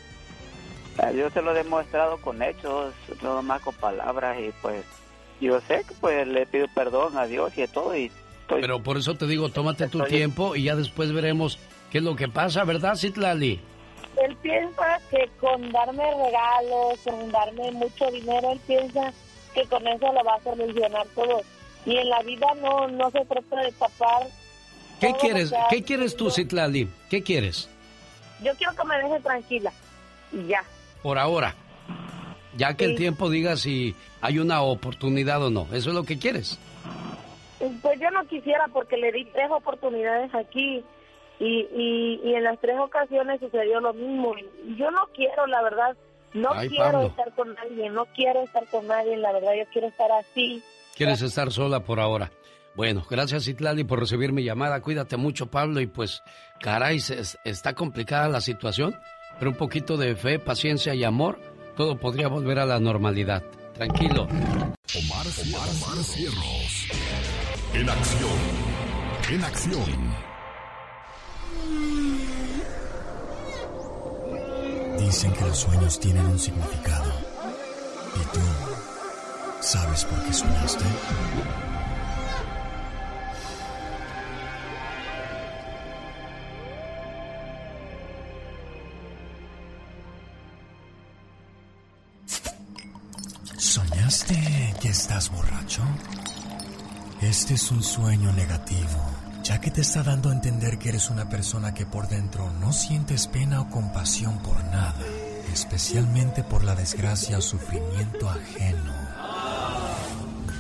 Ah, 0.99 1.11
yo 1.11 1.29
se 1.31 1.43
lo 1.43 1.51
he 1.51 1.55
demostrado 1.55 2.19
con 2.19 2.43
hechos, 2.43 2.95
no 3.23 3.43
más 3.43 3.61
con 3.62 3.75
palabras 3.75 4.39
y 4.39 4.53
pues 4.62 4.85
yo 5.41 5.61
sé 5.62 5.85
que 5.87 5.95
pues 6.01 6.27
le 6.27 6.47
pido 6.47 6.66
perdón 6.75 7.19
a 7.19 7.27
Dios 7.27 7.57
y 7.57 7.62
a 7.62 7.66
todo 7.66 7.97
y 7.97 8.12
Pero 8.49 8.83
por 8.83 8.97
eso 8.97 9.15
te 9.16 9.27
digo, 9.27 9.49
tómate 9.49 9.89
tu 9.89 10.05
tiempo 10.05 10.55
y 10.55 10.65
ya 10.65 10.77
después 10.77 11.12
veremos 11.12 11.59
qué 11.91 11.99
es 11.99 12.05
lo 12.05 12.15
que 12.15 12.29
pasa, 12.29 12.65
¿verdad, 12.65 12.95
Citlali? 12.95 13.61
él 14.16 14.37
piensa 14.37 15.01
que 15.11 15.29
con 15.41 15.73
darme 15.73 16.05
regalos, 16.05 16.99
con 17.05 17.31
darme 17.33 17.71
mucho 17.73 18.11
dinero, 18.11 18.53
él 18.53 18.61
piensa 18.66 19.12
que 19.55 19.65
con 19.66 19.87
eso 19.87 20.12
lo 20.12 20.25
va 20.25 20.35
a 20.35 20.43
solucionar 20.43 21.07
todo. 21.15 21.43
Y 21.87 21.97
en 21.97 22.09
la 22.09 22.23
vida 22.23 22.47
no, 22.61 22.89
no 22.89 23.11
se 23.11 23.25
trata 23.25 23.61
de 23.61 23.73
tapar. 23.73 24.27
¿Qué 25.05 25.14
quieres, 25.20 25.52
¿qué 25.70 25.82
quieres 25.82 26.16
tú, 26.16 26.31
Citlali? 26.31 26.89
¿Qué 27.10 27.22
quieres? 27.22 27.68
Yo 28.43 28.52
quiero 28.56 28.74
que 28.74 28.85
me 28.85 28.97
deje 28.97 29.20
tranquila. 29.20 29.72
Y 30.32 30.47
ya. 30.47 30.64
Por 31.02 31.18
ahora. 31.18 31.55
Ya 32.56 32.74
que 32.74 32.85
el 32.85 32.97
tiempo 32.97 33.28
diga 33.31 33.56
si 33.56 33.94
hay 34.20 34.39
una 34.39 34.62
oportunidad 34.62 35.43
o 35.43 35.51
no. 35.51 35.66
¿Eso 35.72 35.90
es 35.90 35.94
lo 35.94 36.05
que 36.05 36.18
quieres? 36.18 36.59
Pues 37.82 38.01
yo 38.01 38.10
no 38.10 38.26
quisiera 38.26 38.68
porque 38.72 38.97
le 38.97 39.12
di 39.12 39.24
tres 39.26 39.51
oportunidades 39.51 40.35
aquí 40.35 40.85
y, 41.40 42.20
y, 42.22 42.35
en 42.35 42.44
las 42.44 42.60
tres 42.60 42.78
ocasiones 42.78 43.40
sucedió 43.40 43.81
lo 43.81 43.93
mismo. 43.93 44.35
Y 44.39 44.76
yo 44.76 44.90
no 44.90 45.09
quiero, 45.14 45.47
la 45.47 45.62
verdad, 45.62 45.97
no 46.32 46.51
quiero 46.68 47.02
estar 47.02 47.32
con 47.35 47.55
nadie, 47.55 47.90
no 47.90 48.06
quiero 48.14 48.43
estar 48.43 48.66
con 48.66 48.86
nadie, 48.86 49.16
la 49.16 49.32
verdad, 49.32 49.52
yo 49.59 49.64
quiero 49.72 49.89
estar 49.89 50.10
así. 50.12 50.62
¿Quieres 50.97 51.22
estar 51.22 51.51
sola 51.51 51.81
por 51.81 51.98
ahora? 52.01 52.31
Bueno, 52.74 53.06
gracias 53.09 53.46
Itlali 53.46 53.84
por 53.84 54.01
recibir 54.01 54.32
mi 54.32 54.42
llamada. 54.42 54.80
Cuídate 54.80 55.16
mucho, 55.16 55.46
Pablo. 55.46 55.80
Y 55.80 55.86
pues, 55.86 56.22
caray, 56.60 57.01
está 57.44 57.74
complicada 57.74 58.28
la 58.28 58.40
situación, 58.40 58.96
pero 59.38 59.52
un 59.52 59.56
poquito 59.56 59.96
de 59.96 60.16
fe, 60.16 60.38
paciencia 60.38 60.94
y 60.94 61.05
amor, 61.05 61.38
todo 61.76 61.96
podría 61.98 62.28
volver 62.28 62.59
a 62.59 62.66
la 62.66 62.80
normalidad. 62.80 63.42
Tranquilo. 63.74 64.22
Omar, 64.24 65.26
Omar, 65.42 65.68
Omar 65.68 66.05
Cierros. 66.05 66.88
En 67.72 67.88
acción. 67.88 68.38
En 69.30 69.44
acción. 69.44 70.14
Dicen 74.98 75.32
que 75.32 75.40
los 75.44 75.59
sueños 75.59 75.98
tienen 75.98 76.24
un 76.26 76.38
significado. 76.38 77.12
¿Y 78.16 78.32
tú 78.32 78.40
sabes 79.60 80.05
por 80.05 80.22
qué 80.24 80.32
soñaste? 80.32 80.84
¿Soñaste 93.74 94.72
que 94.80 94.88
estás 94.90 95.32
borracho? 95.32 95.82
Este 97.20 97.55
es 97.55 97.72
un 97.72 97.82
sueño 97.82 98.32
negativo 98.32 99.05
ya 99.42 99.60
que 99.60 99.72
te 99.72 99.80
está 99.80 100.05
dando 100.05 100.30
a 100.30 100.32
entender 100.32 100.78
que 100.78 100.90
eres 100.90 101.10
una 101.10 101.28
persona 101.28 101.74
que 101.74 101.84
por 101.84 102.06
dentro 102.06 102.52
no 102.60 102.72
sientes 102.72 103.26
pena 103.26 103.60
o 103.62 103.70
compasión 103.70 104.38
por 104.44 104.62
nada, 104.66 105.05
especialmente 105.52 106.44
por 106.44 106.62
la 106.62 106.76
desgracia 106.76 107.38
o 107.38 107.42
sufrimiento 107.42 108.30
ajeno. 108.30 108.94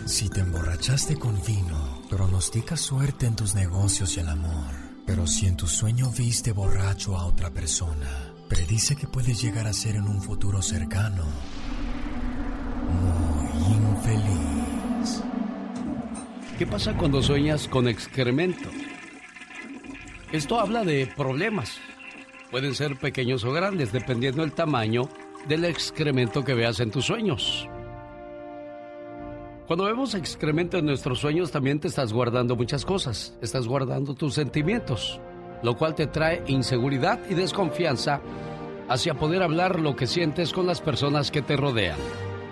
Si 0.06 0.28
te 0.28 0.40
emborrachaste 0.40 1.16
con 1.16 1.40
vino, 1.44 2.02
pronostica 2.10 2.76
suerte 2.76 3.26
en 3.26 3.36
tus 3.36 3.54
negocios 3.54 4.16
y 4.16 4.20
el 4.20 4.28
amor. 4.28 4.74
Pero 5.06 5.28
si 5.28 5.46
en 5.46 5.56
tu 5.56 5.68
sueño 5.68 6.10
viste 6.10 6.50
borracho 6.50 7.16
a 7.16 7.26
otra 7.26 7.50
persona, 7.50 8.10
predice 8.48 8.96
que 8.96 9.06
puedes 9.06 9.40
llegar 9.40 9.68
a 9.68 9.72
ser 9.72 9.94
en 9.94 10.08
un 10.08 10.20
futuro 10.20 10.60
cercano 10.62 11.26
muy 14.04 14.14
infeliz. 14.14 15.22
¿Qué 16.58 16.66
pasa 16.66 16.96
cuando 16.96 17.22
sueñas 17.22 17.68
con 17.68 17.88
excremento? 17.88 18.68
Esto 20.32 20.60
habla 20.60 20.84
de 20.84 21.06
problemas. 21.06 21.78
Pueden 22.50 22.74
ser 22.74 22.96
pequeños 22.96 23.44
o 23.44 23.52
grandes, 23.52 23.92
dependiendo 23.92 24.42
del 24.42 24.52
tamaño 24.52 25.08
del 25.48 25.64
excremento 25.64 26.44
que 26.44 26.54
veas 26.54 26.80
en 26.80 26.90
tus 26.90 27.06
sueños. 27.06 27.68
Cuando 29.66 29.84
vemos 29.84 30.14
excremento 30.14 30.78
en 30.78 30.86
nuestros 30.86 31.20
sueños, 31.20 31.50
también 31.50 31.80
te 31.80 31.88
estás 31.88 32.12
guardando 32.12 32.54
muchas 32.54 32.84
cosas. 32.84 33.36
Estás 33.40 33.66
guardando 33.66 34.14
tus 34.14 34.34
sentimientos, 34.34 35.20
lo 35.62 35.76
cual 35.76 35.94
te 35.94 36.06
trae 36.06 36.42
inseguridad 36.46 37.18
y 37.28 37.34
desconfianza 37.34 38.20
hacia 38.88 39.14
poder 39.14 39.42
hablar 39.42 39.80
lo 39.80 39.96
que 39.96 40.06
sientes 40.06 40.52
con 40.52 40.66
las 40.66 40.80
personas 40.80 41.30
que 41.30 41.42
te 41.42 41.56
rodean. 41.56 41.96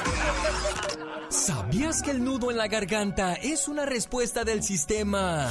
¿Sabías 1.31 2.02
que 2.02 2.10
el 2.10 2.22
nudo 2.22 2.51
en 2.51 2.59
la 2.59 2.68
garganta 2.68 3.35
es 3.35 3.66
una 3.66 3.86
respuesta 3.86 4.44
del 4.44 4.62
sistema 4.62 5.48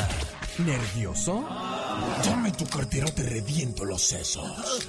nervioso? 0.59 1.47
Ya 2.23 2.35
me 2.35 2.51
tu 2.51 2.67
cartera 2.67 3.07
te 3.07 3.23
reviento 3.23 3.85
los 3.85 4.03
sesos. 4.03 4.87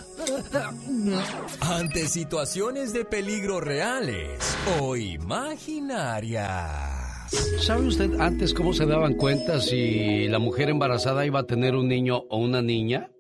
Ante 1.61 2.09
situaciones 2.09 2.93
de 2.93 3.05
peligro 3.05 3.61
reales 3.61 4.57
o 4.81 4.97
imaginarias. 4.97 7.31
¿Sabe 7.61 7.87
usted 7.87 8.21
antes 8.21 8.55
cómo 8.55 8.73
se 8.73 8.87
daban 8.87 9.15
cuenta 9.15 9.61
si 9.61 10.29
la 10.29 10.39
mujer 10.39 10.71
embarazada 10.71 11.27
iba 11.27 11.41
a 11.41 11.47
tener 11.47 11.75
un 11.75 11.89
niño 11.89 12.25
o 12.31 12.39
una 12.39 12.63
niña? 12.63 13.11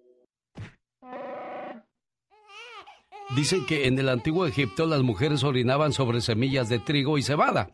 Dicen 3.35 3.66
que 3.66 3.86
en 3.86 3.98
el 3.98 4.09
antiguo 4.09 4.47
Egipto 4.47 4.86
las 4.86 5.02
mujeres 5.02 5.43
orinaban 5.43 5.93
sobre 5.93 6.20
semillas 6.20 6.68
de 6.68 6.78
trigo 6.78 7.18
y 7.18 7.22
cebada. 7.22 7.70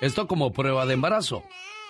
Esto 0.00 0.26
como 0.26 0.52
prueba 0.52 0.86
de 0.86 0.94
embarazo. 0.94 1.42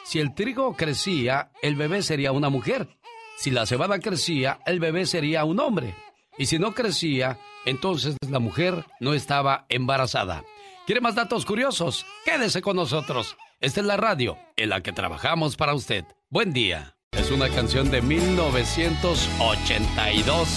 Si 0.04 0.18
el 0.18 0.34
trigo 0.34 0.76
crecía, 0.76 1.50
el 1.62 1.76
bebé 1.76 2.02
sería 2.02 2.32
una 2.32 2.48
mujer. 2.48 2.88
Si 3.36 3.50
la 3.50 3.66
cebada 3.66 3.98
crecía, 3.98 4.60
el 4.66 4.80
bebé 4.80 5.06
sería 5.06 5.44
un 5.44 5.60
hombre. 5.60 5.94
Y 6.40 6.46
si 6.46 6.58
no 6.58 6.72
crecía, 6.72 7.38
entonces 7.66 8.16
la 8.26 8.38
mujer 8.38 8.86
no 8.98 9.12
estaba 9.12 9.66
embarazada. 9.68 10.42
¿Quiere 10.86 11.02
más 11.02 11.14
datos 11.14 11.44
curiosos? 11.44 12.06
Quédese 12.24 12.62
con 12.62 12.76
nosotros. 12.76 13.36
Esta 13.60 13.80
es 13.80 13.86
la 13.86 13.98
radio 13.98 14.38
en 14.56 14.70
la 14.70 14.80
que 14.80 14.94
trabajamos 14.94 15.56
para 15.56 15.74
usted. 15.74 16.06
Buen 16.30 16.54
día. 16.54 16.96
Es 17.12 17.30
una 17.30 17.50
canción 17.50 17.90
de 17.90 18.00
1982 18.00 20.48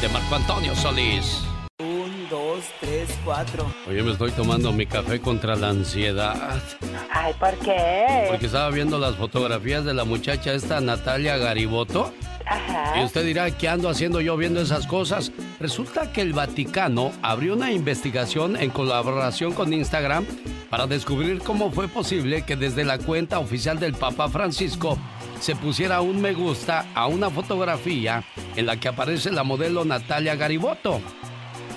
de 0.00 0.08
Marco 0.08 0.34
Antonio 0.34 0.74
Solís. 0.74 1.47
Un, 1.80 2.28
dos, 2.28 2.64
tres, 2.80 3.08
cuatro. 3.24 3.64
Oye, 3.88 4.02
me 4.02 4.10
estoy 4.10 4.32
tomando 4.32 4.72
mi 4.72 4.84
café 4.84 5.20
contra 5.20 5.54
la 5.54 5.68
ansiedad. 5.68 6.60
Ay, 7.08 7.32
¿por 7.38 7.54
qué? 7.60 8.26
Porque 8.28 8.46
estaba 8.46 8.68
viendo 8.70 8.98
las 8.98 9.14
fotografías 9.14 9.84
de 9.84 9.94
la 9.94 10.02
muchacha 10.02 10.54
esta 10.54 10.80
Natalia 10.80 11.36
Gariboto. 11.36 12.12
Ajá. 12.46 13.00
Y 13.00 13.04
usted 13.04 13.24
dirá, 13.24 13.48
¿qué 13.52 13.68
ando 13.68 13.88
haciendo 13.88 14.20
yo 14.20 14.36
viendo 14.36 14.60
esas 14.60 14.88
cosas? 14.88 15.30
Resulta 15.60 16.12
que 16.12 16.20
el 16.20 16.32
Vaticano 16.32 17.12
abrió 17.22 17.54
una 17.54 17.70
investigación 17.70 18.56
en 18.56 18.70
colaboración 18.70 19.52
con 19.52 19.72
Instagram 19.72 20.26
para 20.70 20.88
descubrir 20.88 21.38
cómo 21.42 21.70
fue 21.70 21.86
posible 21.86 22.42
que 22.42 22.56
desde 22.56 22.84
la 22.84 22.98
cuenta 22.98 23.38
oficial 23.38 23.78
del 23.78 23.94
Papa 23.94 24.28
Francisco 24.28 24.98
se 25.38 25.54
pusiera 25.54 26.00
un 26.00 26.20
me 26.20 26.32
gusta 26.32 26.86
a 26.96 27.06
una 27.06 27.30
fotografía 27.30 28.24
en 28.56 28.66
la 28.66 28.78
que 28.78 28.88
aparece 28.88 29.30
la 29.30 29.44
modelo 29.44 29.84
Natalia 29.84 30.34
Gariboto. 30.34 31.00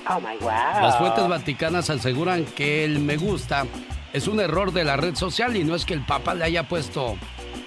Oh 0.10 0.20
my 0.20 0.38
wow. 0.42 0.82
Las 0.82 0.98
fuentes 0.98 1.28
vaticanas 1.28 1.90
aseguran 1.90 2.46
que 2.46 2.84
el 2.84 3.00
me 3.00 3.18
gusta 3.18 3.66
es 4.14 4.28
un 4.28 4.40
error 4.40 4.74
de 4.74 4.84
la 4.84 4.98
red 4.98 5.16
social 5.16 5.56
y 5.56 5.64
no 5.64 5.76
es 5.76 5.86
que 5.86 5.94
el 5.94 6.06
Papa 6.06 6.34
le 6.34 6.46
haya 6.46 6.68
puesto 6.68 7.18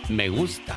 me 0.09 0.29
gusta. 0.29 0.77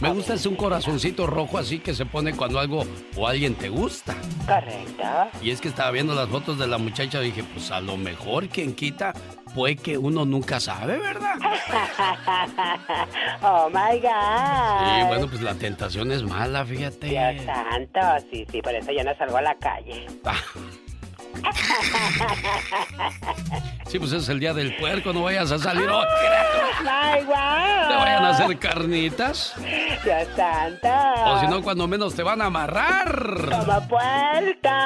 Me 0.00 0.10
gusta 0.10 0.34
es 0.34 0.46
un 0.46 0.54
corazoncito 0.54 1.26
rojo 1.26 1.58
así 1.58 1.80
que 1.80 1.92
se 1.92 2.06
pone 2.06 2.32
cuando 2.32 2.60
algo 2.60 2.84
o 3.16 3.26
alguien 3.26 3.54
te 3.56 3.68
gusta. 3.68 4.14
Correcto. 4.46 5.02
Y 5.42 5.50
es 5.50 5.60
que 5.60 5.68
estaba 5.68 5.90
viendo 5.90 6.14
las 6.14 6.28
fotos 6.28 6.56
de 6.58 6.68
la 6.68 6.78
muchacha 6.78 7.20
y 7.20 7.26
dije, 7.26 7.42
pues 7.52 7.72
a 7.72 7.80
lo 7.80 7.96
mejor 7.96 8.48
quien 8.48 8.74
quita 8.74 9.12
fue 9.54 9.74
que 9.74 9.98
uno 9.98 10.24
nunca 10.24 10.60
sabe, 10.60 10.98
¿verdad? 10.98 11.34
oh 13.42 13.68
my 13.70 13.98
God. 13.98 15.00
Sí, 15.00 15.06
bueno, 15.08 15.26
pues 15.28 15.42
la 15.42 15.54
tentación 15.54 16.12
es 16.12 16.22
mala, 16.22 16.64
fíjate. 16.64 17.08
Dios 17.08 17.44
santo, 17.44 18.00
sí, 18.30 18.46
sí, 18.52 18.62
por 18.62 18.74
eso 18.74 18.92
yo 18.92 19.02
no 19.02 19.16
salgo 19.16 19.38
a 19.38 19.42
la 19.42 19.54
calle. 19.56 20.06
Sí, 23.86 23.98
pues 23.98 24.12
es 24.12 24.28
el 24.28 24.38
día 24.40 24.52
del 24.52 24.76
puerco, 24.76 25.12
no 25.14 25.22
vayas 25.22 25.50
a 25.50 25.58
salir 25.58 25.88
hoy. 25.88 26.04
¡Ay, 26.86 27.24
guau! 27.24 27.88
¿Te 27.88 27.94
vayan 27.94 28.24
a 28.24 28.30
hacer 28.30 28.58
carnitas? 28.58 29.54
¡Dios 30.04 30.28
santo! 30.36 30.88
O 31.26 31.40
si 31.40 31.46
no, 31.46 31.62
cuando 31.62 31.88
menos 31.88 32.14
te 32.14 32.22
van 32.22 32.42
a 32.42 32.46
amarrar. 32.46 33.48
¡Como 33.50 33.88
puerta! 33.88 34.76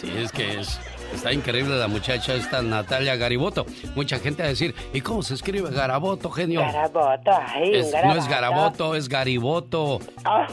Sí, 0.00 0.12
es 0.16 0.32
que 0.32 0.60
es, 0.60 0.80
está 1.14 1.32
increíble 1.32 1.76
la 1.76 1.86
muchacha 1.88 2.34
esta 2.34 2.60
Natalia 2.62 3.14
Gariboto. 3.16 3.64
Mucha 3.94 4.18
gente 4.18 4.42
a 4.42 4.46
decir, 4.46 4.74
¿y 4.92 5.00
cómo 5.00 5.22
se 5.22 5.34
escribe 5.34 5.70
Garaboto, 5.70 6.30
genio? 6.30 6.60
Garaboto, 6.60 7.30
ay, 7.54 7.74
Es- 7.76 7.92
no 8.04 8.16
es 8.16 8.26
Garaboto, 8.28 8.94
es 8.96 9.08
Gariboto. 9.08 10.00
Oh, 10.26 10.46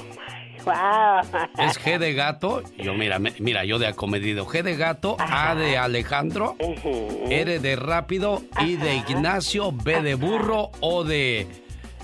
wow. 0.65 1.21
Es 1.57 1.79
G 1.79 1.97
de 1.97 2.13
gato. 2.13 2.63
Yo, 2.77 2.93
mira, 2.93 3.19
me- 3.19 3.33
mira, 3.39 3.63
yo 3.65 3.79
de 3.79 3.87
acomedido. 3.87 4.45
G 4.45 4.61
de 4.63 4.75
gato, 4.75 5.15
A 5.19 5.55
de 5.55 5.77
Alejandro, 5.77 6.55
R 7.29 7.59
de 7.59 7.75
rápido, 7.75 8.41
I 8.61 8.75
de 8.75 8.95
Ignacio, 8.95 9.71
B 9.71 10.01
de 10.01 10.15
burro, 10.15 10.71
O 10.81 11.03
de, 11.03 11.47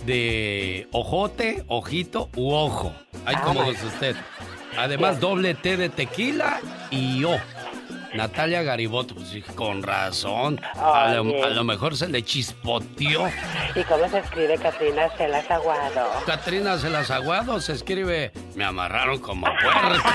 de 0.06 0.88
ojote, 0.92 1.64
ojito 1.68 2.30
u 2.36 2.54
ojo. 2.54 2.94
Ay, 3.26 3.36
Ah, 3.38 3.42
como 3.44 3.62
usted. 3.68 4.16
Además, 4.78 5.20
doble 5.20 5.54
T 5.54 5.76
de 5.76 5.90
tequila 5.90 6.60
y 6.92 7.24
O. 7.26 7.36
Natalia 8.14 8.62
Gariboto, 8.64 9.16
pues 9.16 9.32
con 9.56 9.84
razón. 9.84 10.60
A 10.76 11.14
lo, 11.14 11.22
Oye. 11.22 11.44
a 11.44 11.50
lo 11.50 11.64
mejor 11.64 11.96
se 11.96 12.08
le 12.08 12.24
chispoteó. 12.24 13.28
¿Y 13.76 13.84
cómo 13.84 14.08
se 14.10 14.20
escribe 14.20 14.58
Catrina 14.58 15.10
Celas 15.18 15.50
Aguado? 15.50 16.10
Catrina 16.26 16.78
se 16.78 16.90
las 16.90 17.10
aguado, 17.12 17.60
se 17.62 17.74
escribe, 17.74 18.32
me 18.56 18.66
amarraron 18.66 19.20
como 19.20 19.46
puerco. 19.64 20.10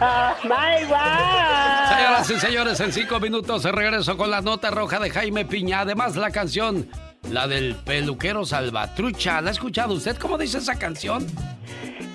¡Oh, 0.00 0.32
my 0.44 0.84
God! 0.86 1.96
Señoras 1.96 2.30
y 2.30 2.40
señores, 2.40 2.80
en 2.80 2.92
cinco 2.92 3.20
minutos 3.20 3.64
regreso 3.64 4.16
con 4.16 4.30
la 4.30 4.40
nota 4.40 4.70
roja 4.70 4.98
de 4.98 5.10
Jaime 5.10 5.44
Piña. 5.44 5.80
Además, 5.80 6.16
la 6.16 6.30
canción, 6.30 6.88
la 7.28 7.46
del 7.46 7.74
peluquero 7.76 8.44
Salvatrucha. 8.44 9.40
¿La 9.40 9.50
ha 9.50 9.52
escuchado 9.52 9.94
usted? 9.94 10.16
¿Cómo 10.16 10.38
dice 10.38 10.58
esa 10.58 10.78
canción? 10.78 11.26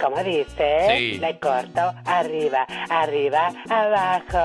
¿Cómo 0.02 0.22
dice? 0.23 0.88
Sí. 0.90 1.18
Le 1.19 1.40
corto 1.40 1.94
arriba, 2.06 2.65
arriba, 2.90 3.52
abajo. 3.69 4.36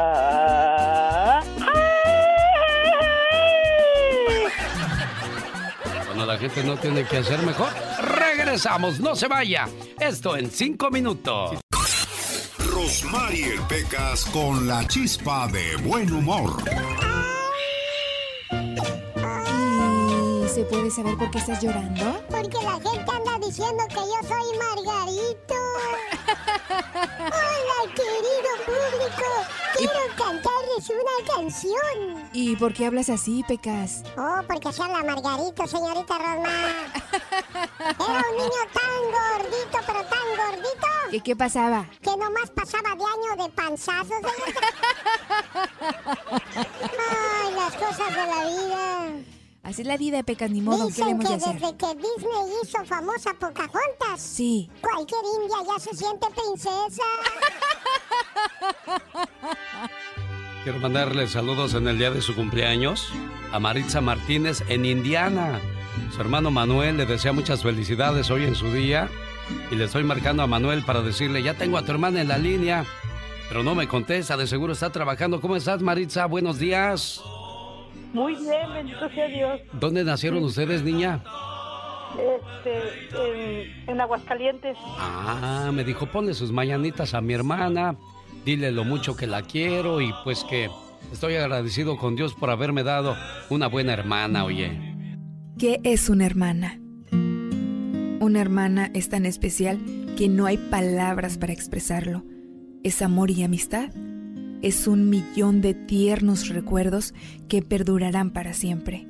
Cuando 6.06 6.26
la 6.26 6.38
gente 6.38 6.62
no 6.62 6.76
tiene 6.76 7.04
que 7.04 7.18
hacer 7.18 7.40
mejor, 7.40 7.68
regresamos, 8.00 9.00
no 9.00 9.16
se 9.16 9.26
vaya. 9.26 9.68
Esto 9.98 10.36
en 10.36 10.50
cinco 10.50 10.90
minutos. 10.90 11.58
Rosmarie 12.58 13.58
Pecas 13.68 14.24
con 14.26 14.66
la 14.66 14.86
chispa 14.86 15.48
de 15.48 15.76
buen 15.76 16.12
humor. 16.12 16.62
Se 20.60 20.66
puede 20.66 20.90
saber 20.90 21.16
por 21.16 21.30
qué 21.30 21.38
estás 21.38 21.62
llorando? 21.62 22.20
Porque 22.28 22.58
la 22.62 22.72
gente 22.74 23.10
anda 23.10 23.46
diciendo 23.46 23.82
que 23.88 23.94
yo 23.94 24.20
soy 24.28 24.58
Margarito. 24.58 25.54
Hola, 27.18 27.94
querido 27.94 28.50
público. 28.66 29.28
Quiero 29.78 30.00
cantarles 30.18 30.90
una 30.90 31.34
canción. 31.34 32.28
¿Y 32.34 32.56
por 32.56 32.74
qué 32.74 32.84
hablas 32.84 33.08
así, 33.08 33.42
Pecas? 33.48 34.02
Oh, 34.18 34.42
porque 34.46 34.70
se 34.70 34.82
habla 34.82 35.02
Margarito, 35.02 35.66
señorita 35.66 36.18
Rosmar. 36.18 36.74
Era 37.98 38.24
un 38.30 38.36
niño 38.36 38.62
tan 38.74 39.02
gordito, 39.16 39.78
pero 39.86 40.04
tan 40.04 40.28
gordito, 40.36 40.86
¿Y 41.12 41.20
qué 41.22 41.34
pasaba? 41.36 41.86
que 42.02 42.10
nomás 42.10 42.50
pasaba 42.50 42.90
de 42.96 43.04
año 43.04 43.44
de 43.44 43.50
panzazos. 43.52 44.08
señorita. 44.08 44.60
Ay, 46.52 47.54
las 47.54 47.74
cosas 47.76 48.08
de 48.10 48.26
la 48.26 48.44
vida. 48.44 49.39
Así 49.70 49.82
es 49.82 49.86
la 49.88 49.96
vida, 49.96 50.22
Pecas, 50.24 50.50
ni 50.50 50.60
modo. 50.60 50.78
¿Qué 50.78 50.82
le 50.82 50.88
Dicen 50.90 51.08
hemos 51.10 51.24
que 51.24 51.30
de 51.30 51.34
hacer? 51.36 51.52
desde 51.60 51.76
que 51.76 51.86
Disney 51.94 52.54
hizo 52.64 52.84
famosa 52.84 53.30
Pocahontas, 53.38 54.20
Sí. 54.20 54.68
cualquier 54.80 55.20
india 55.40 55.56
ya 55.64 55.78
se 55.78 55.96
siente 55.96 56.26
princesa. 56.34 57.02
Quiero 60.64 60.80
mandarle 60.80 61.28
saludos 61.28 61.74
en 61.74 61.86
el 61.86 61.98
día 61.98 62.10
de 62.10 62.20
su 62.20 62.34
cumpleaños 62.34 63.12
a 63.52 63.60
Maritza 63.60 64.00
Martínez 64.00 64.64
en 64.68 64.84
Indiana. 64.84 65.60
Su 66.16 66.20
hermano 66.20 66.50
Manuel 66.50 66.96
le 66.96 67.06
desea 67.06 67.32
muchas 67.32 67.62
felicidades 67.62 68.28
hoy 68.32 68.44
en 68.46 68.56
su 68.56 68.72
día. 68.72 69.08
Y 69.70 69.76
le 69.76 69.84
estoy 69.84 70.02
marcando 70.02 70.42
a 70.42 70.48
Manuel 70.48 70.84
para 70.84 71.00
decirle, 71.00 71.44
ya 71.44 71.54
tengo 71.54 71.78
a 71.78 71.84
tu 71.84 71.92
hermana 71.92 72.20
en 72.20 72.26
la 72.28 72.38
línea. 72.38 72.84
Pero 73.48 73.62
no 73.62 73.76
me 73.76 73.86
contesta, 73.86 74.36
de 74.36 74.48
seguro 74.48 74.72
está 74.72 74.90
trabajando. 74.90 75.40
¿Cómo 75.40 75.54
estás, 75.54 75.80
Maritza? 75.80 76.26
Buenos 76.26 76.58
días. 76.58 77.22
Muy 78.12 78.34
bien, 78.34 78.72
bendito 78.74 79.08
sea 79.10 79.28
Dios. 79.28 79.60
¿Dónde 79.72 80.04
nacieron 80.04 80.42
ustedes, 80.42 80.82
niña? 80.82 81.22
Este, 82.18 83.62
en, 83.84 83.88
en 83.88 84.00
Aguascalientes. 84.00 84.76
Ah, 84.98 85.70
me 85.72 85.84
dijo, 85.84 86.06
ponle 86.06 86.34
sus 86.34 86.50
mañanitas 86.50 87.14
a 87.14 87.20
mi 87.20 87.34
hermana, 87.34 87.96
dile 88.44 88.72
lo 88.72 88.84
mucho 88.84 89.16
que 89.16 89.26
la 89.26 89.42
quiero 89.42 90.00
y 90.00 90.12
pues 90.24 90.44
que 90.44 90.68
estoy 91.12 91.36
agradecido 91.36 91.96
con 91.96 92.16
Dios 92.16 92.34
por 92.34 92.50
haberme 92.50 92.82
dado 92.82 93.16
una 93.48 93.68
buena 93.68 93.92
hermana, 93.92 94.44
oye. 94.44 94.90
¿Qué 95.58 95.78
es 95.84 96.08
una 96.08 96.26
hermana? 96.26 96.80
Una 98.20 98.40
hermana 98.40 98.90
es 98.92 99.08
tan 99.08 99.24
especial 99.24 99.78
que 100.16 100.28
no 100.28 100.46
hay 100.46 100.58
palabras 100.58 101.38
para 101.38 101.52
expresarlo. 101.52 102.24
Es 102.82 103.02
amor 103.02 103.30
y 103.30 103.42
amistad. 103.44 103.90
Es 104.62 104.86
un 104.86 105.08
millón 105.08 105.62
de 105.62 105.72
tiernos 105.72 106.48
recuerdos 106.48 107.14
que 107.48 107.62
perdurarán 107.62 108.30
para 108.30 108.52
siempre. 108.52 109.06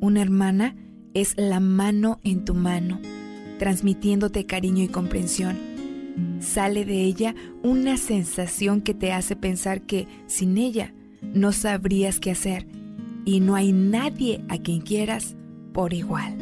Una 0.00 0.22
hermana 0.22 0.74
es 1.12 1.34
la 1.36 1.60
mano 1.60 2.18
en 2.24 2.46
tu 2.46 2.54
mano, 2.54 2.98
transmitiéndote 3.58 4.46
cariño 4.46 4.82
y 4.82 4.88
comprensión. 4.88 5.58
Sale 6.40 6.84
de 6.84 7.02
ella 7.02 7.34
una 7.62 7.98
sensación 7.98 8.80
que 8.80 8.94
te 8.94 9.12
hace 9.12 9.36
pensar 9.36 9.82
que 9.82 10.06
sin 10.26 10.56
ella 10.56 10.94
no 11.34 11.52
sabrías 11.52 12.18
qué 12.18 12.30
hacer 12.30 12.66
y 13.26 13.40
no 13.40 13.56
hay 13.56 13.72
nadie 13.72 14.44
a 14.48 14.58
quien 14.58 14.80
quieras 14.80 15.36
por 15.72 15.92
igual. 15.92 16.36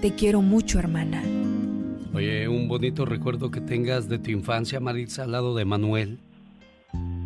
Te 0.00 0.12
quiero 0.14 0.42
mucho, 0.42 0.78
hermana. 0.78 1.22
Oye, 2.12 2.48
un 2.48 2.68
bonito 2.68 3.04
recuerdo 3.04 3.50
que 3.50 3.60
tengas 3.60 4.08
de 4.08 4.18
tu 4.18 4.30
infancia, 4.30 4.80
Maritza, 4.80 5.24
al 5.24 5.32
lado 5.32 5.54
de 5.54 5.64
Manuel. 5.64 6.18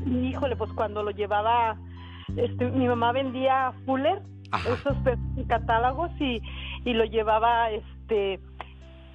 Híjole, 0.09 0.57
pues 0.57 0.73
cuando 0.73 1.03
lo 1.03 1.11
llevaba, 1.11 1.77
este, 2.37 2.71
mi 2.71 2.89
mamá 2.89 3.13
vendía 3.13 3.73
Fuller, 3.85 4.23
esos 4.67 4.97
catálogos 5.47 6.11
y, 6.21 6.41
y 6.85 6.95
lo 6.95 7.05
llevaba, 7.05 7.71
este, 7.71 8.41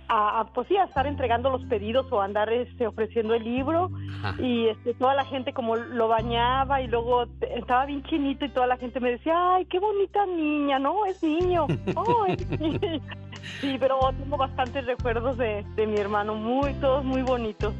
a, 0.09 0.45
pues 0.53 0.67
sí, 0.67 0.77
a 0.77 0.83
estar 0.83 1.07
entregando 1.07 1.49
los 1.49 1.63
pedidos 1.65 2.11
o 2.11 2.21
andar 2.21 2.51
este, 2.51 2.87
ofreciendo 2.87 3.33
el 3.33 3.43
libro 3.43 3.89
y 4.37 4.67
este, 4.67 4.93
toda 4.93 5.15
la 5.15 5.25
gente 5.25 5.53
como 5.53 5.75
lo 5.75 6.07
bañaba 6.07 6.81
y 6.81 6.87
luego 6.87 7.25
estaba 7.55 7.85
bien 7.85 8.03
chinito 8.03 8.45
y 8.45 8.49
toda 8.49 8.67
la 8.67 8.77
gente 8.77 8.99
me 8.99 9.11
decía, 9.11 9.55
ay, 9.55 9.65
qué 9.65 9.79
bonita 9.79 10.25
niña, 10.25 10.79
no, 10.79 11.05
es 11.05 11.21
niño. 11.23 11.67
sí, 13.61 13.77
pero 13.79 13.99
tengo 14.19 14.37
bastantes 14.37 14.85
recuerdos 14.85 15.37
de, 15.37 15.65
de 15.75 15.87
mi 15.87 15.97
hermano, 15.97 16.35
muy, 16.35 16.73
todos 16.75 17.03
muy 17.03 17.21
bonitos. 17.21 17.73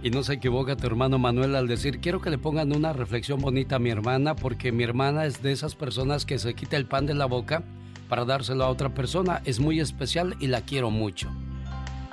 Y 0.00 0.10
no 0.10 0.22
se 0.22 0.34
equivoca 0.34 0.76
tu 0.76 0.86
hermano 0.86 1.18
Manuel 1.18 1.56
al 1.56 1.66
decir, 1.66 2.00
quiero 2.00 2.20
que 2.20 2.30
le 2.30 2.38
pongan 2.38 2.74
una 2.74 2.92
reflexión 2.92 3.40
bonita 3.40 3.76
a 3.76 3.78
mi 3.80 3.90
hermana, 3.90 4.36
porque 4.36 4.70
mi 4.70 4.84
hermana 4.84 5.24
es 5.24 5.42
de 5.42 5.50
esas 5.50 5.74
personas 5.74 6.24
que 6.24 6.38
se 6.38 6.54
quita 6.54 6.76
el 6.76 6.86
pan 6.86 7.06
de 7.06 7.14
la 7.14 7.26
boca 7.26 7.64
para 8.08 8.24
dárselo 8.24 8.64
a 8.64 8.68
otra 8.68 8.90
persona. 8.90 9.42
Es 9.44 9.58
muy 9.58 9.80
especial 9.80 10.36
y 10.38 10.46
la 10.46 10.60
quiero 10.60 10.90
mucho. 10.90 11.28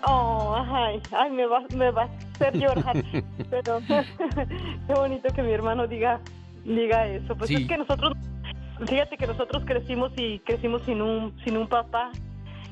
Oh, 0.07 0.55
ay, 0.57 0.99
ay, 1.11 1.31
me 1.31 1.45
va, 1.45 1.63
me 1.75 1.91
va 1.91 2.03
a 2.03 2.09
hacer 2.33 2.57
llorar. 2.57 3.03
Pero 3.49 3.79
qué 4.87 4.93
bonito 4.93 5.33
que 5.33 5.43
mi 5.43 5.51
hermano 5.51 5.87
diga, 5.87 6.19
diga 6.63 7.07
eso. 7.07 7.35
Pues 7.35 7.51
es 7.51 7.67
que 7.67 7.77
nosotros, 7.77 8.13
fíjate 8.87 9.15
que 9.17 9.27
nosotros 9.27 9.63
crecimos 9.65 10.11
y 10.17 10.39
crecimos 10.39 10.81
sin 10.83 11.01
un, 11.01 11.35
sin 11.43 11.55
un 11.55 11.67
papá. 11.67 12.11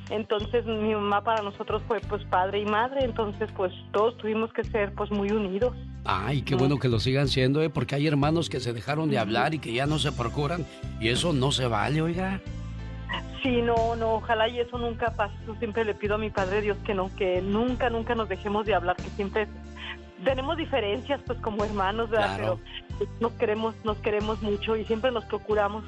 Entonces 0.09 0.65
mi 0.65 0.93
mamá 0.93 1.23
para 1.23 1.41
nosotros 1.41 1.81
fue 1.87 1.99
pues 2.01 2.23
padre 2.25 2.59
y 2.59 2.65
madre, 2.65 3.05
entonces 3.05 3.49
pues 3.55 3.73
todos 3.91 4.17
tuvimos 4.17 4.51
que 4.53 4.63
ser 4.65 4.93
pues 4.93 5.09
muy 5.11 5.31
unidos. 5.31 5.73
Ay, 6.05 6.41
qué 6.41 6.55
bueno 6.55 6.77
que 6.77 6.89
lo 6.89 6.99
sigan 6.99 7.29
siendo, 7.29 7.61
¿eh? 7.61 7.69
porque 7.69 7.95
hay 7.95 8.07
hermanos 8.07 8.49
que 8.49 8.59
se 8.59 8.73
dejaron 8.73 9.09
de 9.09 9.17
hablar 9.17 9.53
y 9.53 9.59
que 9.59 9.73
ya 9.73 9.85
no 9.85 9.99
se 9.99 10.11
procuran 10.11 10.65
y 10.99 11.07
eso 11.07 11.31
no 11.31 11.51
se 11.51 11.67
vale, 11.67 12.01
oiga. 12.01 12.41
Sí, 13.41 13.61
no, 13.61 13.95
no, 13.95 14.15
ojalá 14.15 14.47
y 14.47 14.59
eso 14.59 14.77
nunca 14.77 15.11
pase. 15.11 15.35
Yo 15.47 15.55
siempre 15.55 15.85
le 15.85 15.93
pido 15.93 16.15
a 16.15 16.17
mi 16.17 16.29
Padre 16.29 16.61
Dios 16.61 16.77
que 16.85 16.93
no, 16.93 17.13
que 17.15 17.41
nunca, 17.41 17.89
nunca 17.89 18.15
nos 18.15 18.29
dejemos 18.29 18.65
de 18.65 18.73
hablar, 18.73 18.95
que 18.95 19.09
siempre 19.11 19.47
tenemos 20.23 20.57
diferencias, 20.57 21.21
pues 21.25 21.39
como 21.39 21.63
hermanos, 21.63 22.09
¿verdad? 22.09 22.35
Pero 22.37 22.59
nos 23.19 23.33
queremos, 23.33 23.75
nos 23.83 23.97
queremos 23.97 24.41
mucho 24.41 24.75
y 24.75 24.85
siempre 24.85 25.11
nos 25.11 25.25
procuramos. 25.25 25.83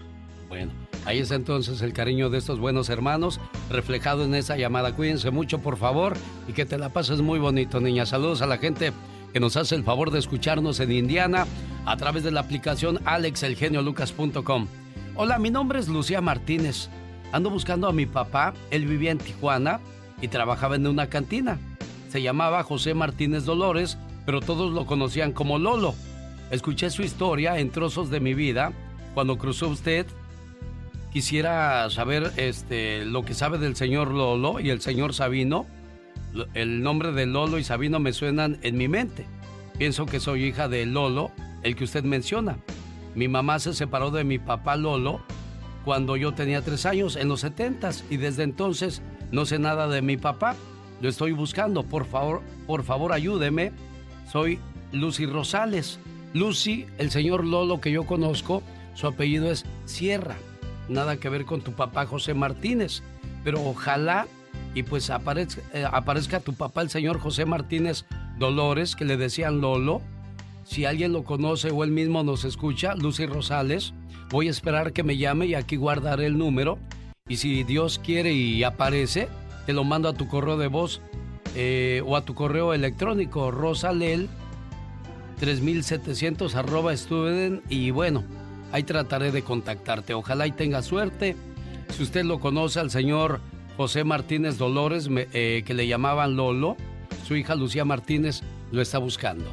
Bueno, 0.49 0.71
ahí 1.06 1.19
está 1.19 1.36
entonces 1.36 1.82
el 1.82 1.94
cariño 1.94 2.30
de 2.30 2.38
estos 2.38 2.60
buenos 2.60 2.90
hermanos 2.90 3.40
reflejado 3.69 4.26
en 4.26 4.36
esa 4.36 4.57
llamada. 4.57 4.95
Cuídense 4.95 5.32
mucho, 5.32 5.60
por 5.60 5.77
favor, 5.77 6.15
y 6.48 6.53
que 6.53 6.65
te 6.65 6.77
la 6.77 6.90
pases 6.90 7.22
muy 7.22 7.40
bonito, 7.40 7.80
niña. 7.80 8.06
Saludos 8.06 8.41
a 8.41 8.48
la 8.48 8.57
gente 8.57 8.91
que 9.34 9.40
nos 9.40 9.57
hace 9.57 9.76
el 9.76 9.84
favor 9.84 10.11
de 10.11 10.19
escucharnos 10.19 10.80
en 10.80 10.91
Indiana 10.91 11.45
a 11.86 11.98
través 11.98 12.23
de 12.23 12.32
la 12.32 12.41
aplicación 12.41 12.99
alexelgeniolucas.com. 13.06 14.68
Hola, 15.15 15.40
mi 15.40 15.49
nombre 15.49 15.80
es 15.80 15.88
Lucía 15.88 16.22
Martínez. 16.22 16.90
Ando 17.32 17.49
buscando 17.49 17.88
a 17.88 17.94
mi 17.94 18.06
papá, 18.06 18.53
él 18.72 18.86
vivía 18.86 19.11
en 19.11 19.18
Tijuana 19.18 19.80
y 20.22 20.27
trabajaba 20.27 20.76
en 20.76 20.88
una 20.88 21.07
cantina. 21.07 21.60
Se 22.10 22.22
llamaba 22.22 22.64
José 22.64 22.94
Martínez 22.94 23.45
Dolores, 23.45 23.98
pero 24.26 24.40
todos 24.40 24.72
lo 24.72 24.86
conocían 24.86 25.34
como 25.34 25.60
Lolo. 25.60 25.95
Escuché 26.52 26.90
su 26.90 27.02
historia 27.02 27.60
en 27.60 27.72
trozos 27.72 28.10
de 28.10 28.19
mi 28.19 28.34
vida 28.34 28.72
cuando 29.14 29.38
cruzó 29.38 29.68
usted. 29.68 30.06
Quisiera 31.15 31.89
saber 31.91 32.33
este, 32.35 33.05
lo 33.05 33.23
que 33.23 33.33
sabe 33.33 33.57
del 33.57 33.77
señor 33.77 34.11
Lolo 34.11 34.59
y 34.59 34.69
el 34.69 34.81
señor 34.81 35.13
Sabino. 35.13 35.65
El 36.53 36.83
nombre 36.83 37.13
de 37.13 37.25
Lolo 37.25 37.57
y 37.57 37.63
Sabino 37.63 38.01
me 38.01 38.11
suenan 38.11 38.57
en 38.63 38.75
mi 38.75 38.89
mente. 38.89 39.25
Pienso 39.77 40.05
que 40.07 40.19
soy 40.19 40.43
hija 40.43 40.67
de 40.67 40.85
Lolo, 40.85 41.31
el 41.63 41.77
que 41.77 41.85
usted 41.85 42.03
menciona. 42.03 42.57
Mi 43.15 43.29
mamá 43.29 43.59
se 43.59 43.73
separó 43.73 44.11
de 44.11 44.25
mi 44.25 44.39
papá 44.39 44.75
Lolo 44.75 45.21
cuando 45.85 46.17
yo 46.17 46.33
tenía 46.33 46.61
tres 46.61 46.85
años, 46.85 47.15
en 47.15 47.29
los 47.29 47.39
setentas, 47.39 48.03
y 48.09 48.17
desde 48.17 48.43
entonces 48.43 49.01
no 49.31 49.45
sé 49.45 49.57
nada 49.57 49.87
de 49.87 50.01
mi 50.01 50.17
papá. 50.17 50.57
Lo 50.99 51.07
estoy 51.07 51.31
buscando, 51.31 51.83
por 51.83 52.05
favor, 52.05 52.41
por 52.67 52.83
favor 52.83 53.13
ayúdeme. 53.13 53.71
Soy 54.29 54.59
Lucy 54.91 55.27
Rosales. 55.27 55.97
Lucy, 56.33 56.87
el 56.97 57.09
señor 57.09 57.45
Lolo 57.45 57.79
que 57.79 57.93
yo 57.93 58.05
conozco, 58.05 58.63
su 58.95 59.07
apellido 59.07 59.49
es 59.49 59.65
Sierra. 59.85 60.35
Nada 60.89 61.17
que 61.17 61.29
ver 61.29 61.45
con 61.45 61.61
tu 61.61 61.73
papá 61.73 62.05
José 62.05 62.33
Martínez. 62.33 63.01
Pero 63.43 63.63
ojalá 63.63 64.27
y 64.73 64.83
pues 64.83 65.09
aparezca, 65.09 65.61
eh, 65.73 65.85
aparezca 65.89 66.39
tu 66.39 66.53
papá, 66.53 66.81
el 66.81 66.89
señor 66.89 67.19
José 67.19 67.45
Martínez 67.45 68.05
Dolores, 68.37 68.95
que 68.95 69.05
le 69.05 69.17
decían 69.17 69.61
Lolo. 69.61 70.01
Si 70.63 70.85
alguien 70.85 71.13
lo 71.13 71.23
conoce 71.23 71.69
o 71.71 71.83
él 71.83 71.91
mismo 71.91 72.23
nos 72.23 72.43
escucha, 72.43 72.95
Lucy 72.95 73.25
Rosales, 73.25 73.93
Voy 74.29 74.47
a 74.47 74.51
esperar 74.51 74.91
que 74.91 75.03
me 75.03 75.17
llame 75.17 75.45
y 75.45 75.55
aquí 75.55 75.75
guardaré 75.75 76.25
el 76.25 76.37
número. 76.37 76.79
Y 77.27 77.37
si 77.37 77.63
Dios 77.63 77.99
quiere 78.03 78.33
y 78.33 78.63
aparece, 78.63 79.27
te 79.65 79.73
lo 79.73 79.83
mando 79.83 80.09
a 80.09 80.13
tu 80.13 80.27
correo 80.27 80.57
de 80.57 80.67
voz 80.67 81.01
eh, 81.55 82.01
o 82.05 82.17
a 82.17 82.25
tu 82.25 82.33
correo 82.33 82.73
electrónico, 82.73 83.51
rosalel 83.51 84.27
3700 85.39 86.55
arroba 86.55 86.95
student. 86.97 87.63
Y 87.69 87.91
bueno, 87.91 88.23
ahí 88.76 88.84
trataré 88.84 89.31
de 89.31 89.41
contactarte. 89.41 90.14
Ojalá 90.14 90.47
y 90.47 90.52
tenga 90.52 90.81
suerte. 90.81 91.35
Si 91.95 92.03
usted 92.03 92.26
lo 92.26 92.39
conoce 92.39 92.80
al 92.81 92.91
señor 92.91 93.39
José 93.77 94.03
Martínez 94.03 94.57
Dolores, 94.57 95.10
eh, 95.11 95.64
que 95.65 95.73
le 95.73 95.88
llamaban 95.88 96.35
Lolo, 96.35 96.76
su 97.26 97.38
hija 97.38 97.56
Lucía 97.56 97.85
Martínez 97.85 98.41
lo 98.72 98.81
está 98.81 98.97
buscando. 98.97 99.45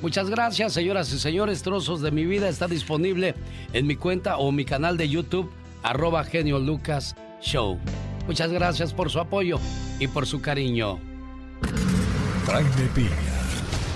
Muchas 0.00 0.30
gracias, 0.30 0.72
señoras 0.72 1.12
y 1.12 1.18
señores. 1.18 1.62
Trozos 1.62 2.00
de 2.00 2.10
mi 2.10 2.24
vida 2.24 2.48
está 2.48 2.68
disponible 2.68 3.34
en 3.74 3.86
mi 3.86 3.96
cuenta 3.96 4.38
o 4.38 4.50
mi 4.50 4.64
canal 4.64 4.96
de 4.96 5.10
YouTube, 5.10 5.50
arroba 5.82 6.24
genio 6.24 6.58
Lucas 6.58 7.16
Show. 7.42 7.78
Muchas 8.26 8.50
gracias 8.50 8.94
por 8.94 9.10
su 9.10 9.20
apoyo 9.20 9.60
y 9.98 10.06
por 10.08 10.26
su 10.26 10.40
cariño. 10.40 10.98
Jaime 12.46 12.88
Piña, 12.94 13.08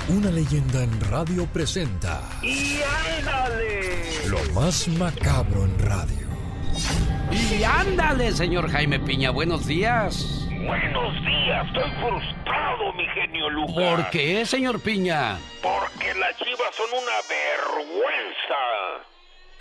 una 0.09 0.31
leyenda 0.31 0.82
en 0.82 1.01
radio 1.10 1.47
presenta. 1.47 2.20
¡Y 2.43 2.81
ándale! 3.18 4.26
Lo 4.26 4.39
más 4.52 4.86
macabro 4.89 5.64
en 5.64 5.78
radio. 5.78 6.28
¡Y 7.31 7.64
ándale, 7.64 8.32
señor 8.32 8.70
Jaime 8.70 9.01
Piña! 9.01 9.31
Buenos 9.31 9.66
días. 9.66 10.47
Buenos 10.66 11.14
días, 11.24 11.66
estoy 11.66 11.90
frustrado, 12.01 12.93
mi 12.94 13.06
genio 13.09 13.51
Lucas. 13.51 13.74
¿Por 13.74 14.10
qué, 14.10 14.47
señor 14.47 14.81
Piña? 14.81 15.39
Porque 15.62 16.14
las 16.14 16.36
chivas 16.39 16.74
son 16.74 16.89
una 16.90 17.12
vergüenza. 17.28 18.55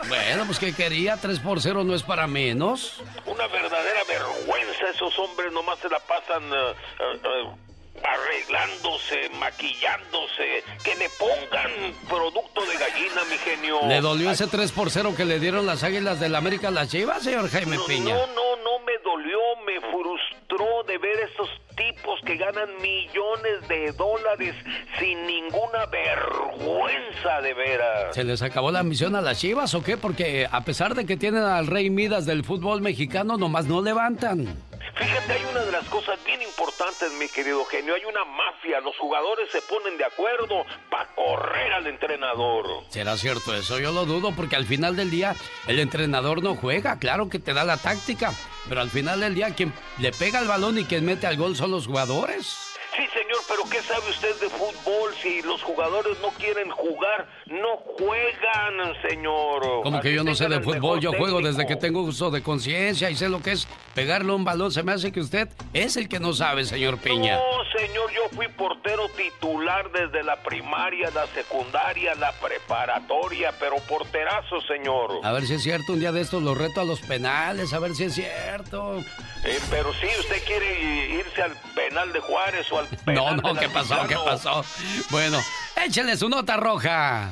Bueno, 0.10 0.46
pues 0.46 0.60
¿qué 0.60 0.74
quería? 0.74 1.16
¿3 1.16 1.42
por 1.42 1.62
0 1.62 1.84
no 1.84 1.96
es 1.96 2.04
para 2.04 2.28
menos? 2.28 3.02
Una 3.26 3.48
verdadera 3.48 4.00
vergüenza. 4.08 4.90
Esos 4.94 5.18
hombres 5.20 5.52
nomás 5.54 5.80
se 5.80 5.90
la 5.90 6.00
pasan 6.00 6.44
uh, 6.52 6.56
uh, 6.56 7.50
uh, 7.50 7.58
arreglándose, 8.04 9.30
maquillándose. 9.40 10.64
Que 10.84 10.96
le 10.96 11.10
pongan 11.18 11.72
producto 12.08 12.62
de 12.66 12.78
gallina, 12.78 13.24
mi 13.30 13.38
genio. 13.38 13.80
¿Le 13.88 14.02
dolió 14.02 14.32
ese 14.32 14.48
3 14.48 14.72
por 14.72 14.92
0 14.92 15.14
que 15.16 15.26
le 15.26 15.40
dieron 15.40 15.66
las 15.66 15.84
águilas 15.84 16.20
del 16.20 16.36
América 16.36 16.68
a 16.68 16.72
las 16.72 16.90
chivas, 16.90 17.24
señor 17.24 17.50
Jaime 17.50 17.78
Piña? 17.88 18.16
No, 18.16 18.28
no, 18.28 18.56
no 18.58 18.80
me 18.86 18.98
dolió. 19.04 19.40
Me 19.66 19.80
frustró 19.80 20.84
de 20.88 20.98
ver 20.98 21.20
esos 21.32 21.50
tipos 21.76 22.20
que 22.26 22.36
ganan 22.38 22.70
millones 22.82 23.68
de 23.68 23.92
dólares 23.94 24.56
sin 25.00 25.26
ninguna 25.26 25.86
vergüenza 25.88 27.42
de 27.42 27.54
veras. 27.54 28.14
¿Se 28.14 28.24
les 28.24 28.42
acabó 28.42 28.72
la 28.72 28.84
misión 28.84 29.16
a 29.16 29.22
las 29.22 29.40
Chivas 29.40 29.74
o 29.74 29.84
qué? 29.84 29.98
Porque 29.98 30.48
a 30.52 30.62
pesar 30.62 30.96
de 30.96 31.06
que 31.06 31.18
tienen 31.18 31.44
al 31.44 31.68
rey 31.68 31.90
Midas 31.90 32.26
del 32.26 32.44
fútbol 32.44 32.82
mexicano, 32.82 33.38
nomás 33.38 33.66
no 33.66 33.82
levantan. 33.82 34.56
Fíjate, 34.96 35.34
hay 35.34 35.44
una 35.50 35.62
de 35.62 35.72
las 35.72 35.86
cosas 35.90 36.20
bien 36.24 36.42
importantes, 36.42 37.12
mi 37.14 37.28
querido 37.28 37.66
genio. 37.66 37.96
Hay 37.96 38.06
una 38.06 38.24
mafia. 38.26 38.80
Los 38.80 38.96
jugadores 38.98 39.50
se 39.52 39.62
ponen 39.64 39.98
de 39.98 40.06
acuerdo 40.06 40.66
para 40.90 41.08
correr 41.16 41.74
al 41.74 41.88
entrenador. 41.88 42.66
¿Será 42.90 43.18
cierto 43.18 43.56
eso? 43.56 43.80
Yo 43.80 43.92
lo 43.92 44.06
dudo 44.06 44.34
porque 44.36 44.56
al 44.56 44.66
final 44.66 44.96
del 44.96 45.10
día 45.10 45.36
el 45.68 45.80
entrenador 45.80 46.44
no 46.44 46.56
juega. 46.56 47.00
Claro 47.00 47.28
que 47.28 47.40
te 47.40 47.54
da 47.54 47.64
la 47.64 47.78
táctica. 47.78 48.34
Pero 48.70 48.82
al 48.82 48.90
final 48.92 49.20
del 49.20 49.34
día 49.34 49.56
quien 49.56 49.74
le 49.98 50.12
pega 50.12 50.40
el 50.40 50.48
balón 50.48 50.78
y 50.78 50.86
quien 50.86 51.06
mete 51.06 51.26
al 51.26 51.38
gol 51.38 51.56
son 51.56 51.72
los 51.72 51.88
jugadores. 51.88 52.73
Sí, 52.96 53.02
señor, 53.12 53.42
pero 53.48 53.64
¿qué 53.72 53.82
sabe 53.82 54.08
usted 54.08 54.40
de 54.40 54.50
fútbol? 54.50 55.14
Si 55.22 55.42
los 55.42 55.64
jugadores 55.64 56.20
no 56.22 56.30
quieren 56.30 56.70
jugar, 56.70 57.28
no 57.48 57.78
juegan, 57.98 58.94
señor. 59.02 59.82
Como 59.82 60.00
que 60.00 60.14
yo 60.14 60.24
no 60.24 60.36
sé 60.36 60.48
de 60.48 60.62
fútbol, 60.62 61.00
yo 61.00 61.12
juego 61.14 61.42
desde 61.42 61.66
que 61.66 61.76
tengo 61.76 62.02
uso 62.02 62.30
de 62.30 62.44
conciencia 62.44 63.10
y 63.10 63.16
sé 63.16 63.30
lo 63.30 63.42
que 63.42 63.54
es 63.54 63.68
pegarle 63.96 64.32
un 64.34 64.46
balón. 64.46 64.72
Se 64.72 64.84
me 64.84 64.92
hace 64.92 65.12
que 65.12 65.22
usted 65.22 65.50
es 65.74 65.98
el 65.98 66.08
que 66.08 66.20
no 66.20 66.34
sabe, 66.34 66.66
señor 66.66 67.00
Piña. 67.00 67.38
No, 67.38 67.80
señor, 67.80 68.12
yo 68.12 68.30
fui 68.36 68.48
portero 68.50 69.10
titular 69.10 69.92
desde 69.92 70.24
la 70.24 70.44
primaria, 70.44 71.10
la 71.16 71.26
secundaria, 71.28 72.14
la 72.16 72.32
preparatoria, 72.34 73.54
pero 73.60 73.78
porterazo, 73.88 74.62
señor. 74.62 75.20
A 75.24 75.32
ver 75.32 75.48
si 75.48 75.56
es 75.56 75.64
cierto, 75.64 75.94
un 75.94 76.00
día 76.00 76.12
de 76.12 76.22
estos 76.22 76.44
lo 76.44 76.54
reto 76.54 76.82
a 76.82 76.84
los 76.86 77.02
penales, 77.02 77.74
a 77.74 77.80
ver 77.80 77.96
si 77.96 78.04
es 78.04 78.14
cierto. 78.14 79.00
Eh, 79.46 79.60
pero 79.70 79.92
si 79.96 80.08
usted 80.20 80.42
quiere 80.46 81.16
irse 81.20 81.42
al 81.42 81.52
penal 81.76 82.14
de 82.14 82.20
Juárez 82.22 82.72
o 82.72 82.80
al 82.80 82.83
penal 83.06 83.38
No, 83.38 83.54
no, 83.54 83.60
¿qué 83.60 83.70
pasó? 83.70 84.08
¿Qué 84.08 84.16
pasó? 84.16 84.64
Bueno, 85.10 85.40
échale 85.86 86.18
su 86.18 86.30
nota 86.30 86.58
roja. 86.58 87.32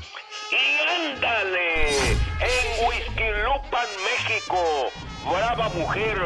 Y 0.51 1.11
ándale, 1.11 2.11
en 2.11 2.85
Huizquilupan, 2.85 3.87
México, 4.05 4.91
brava 5.29 5.69
mujer 5.69 6.17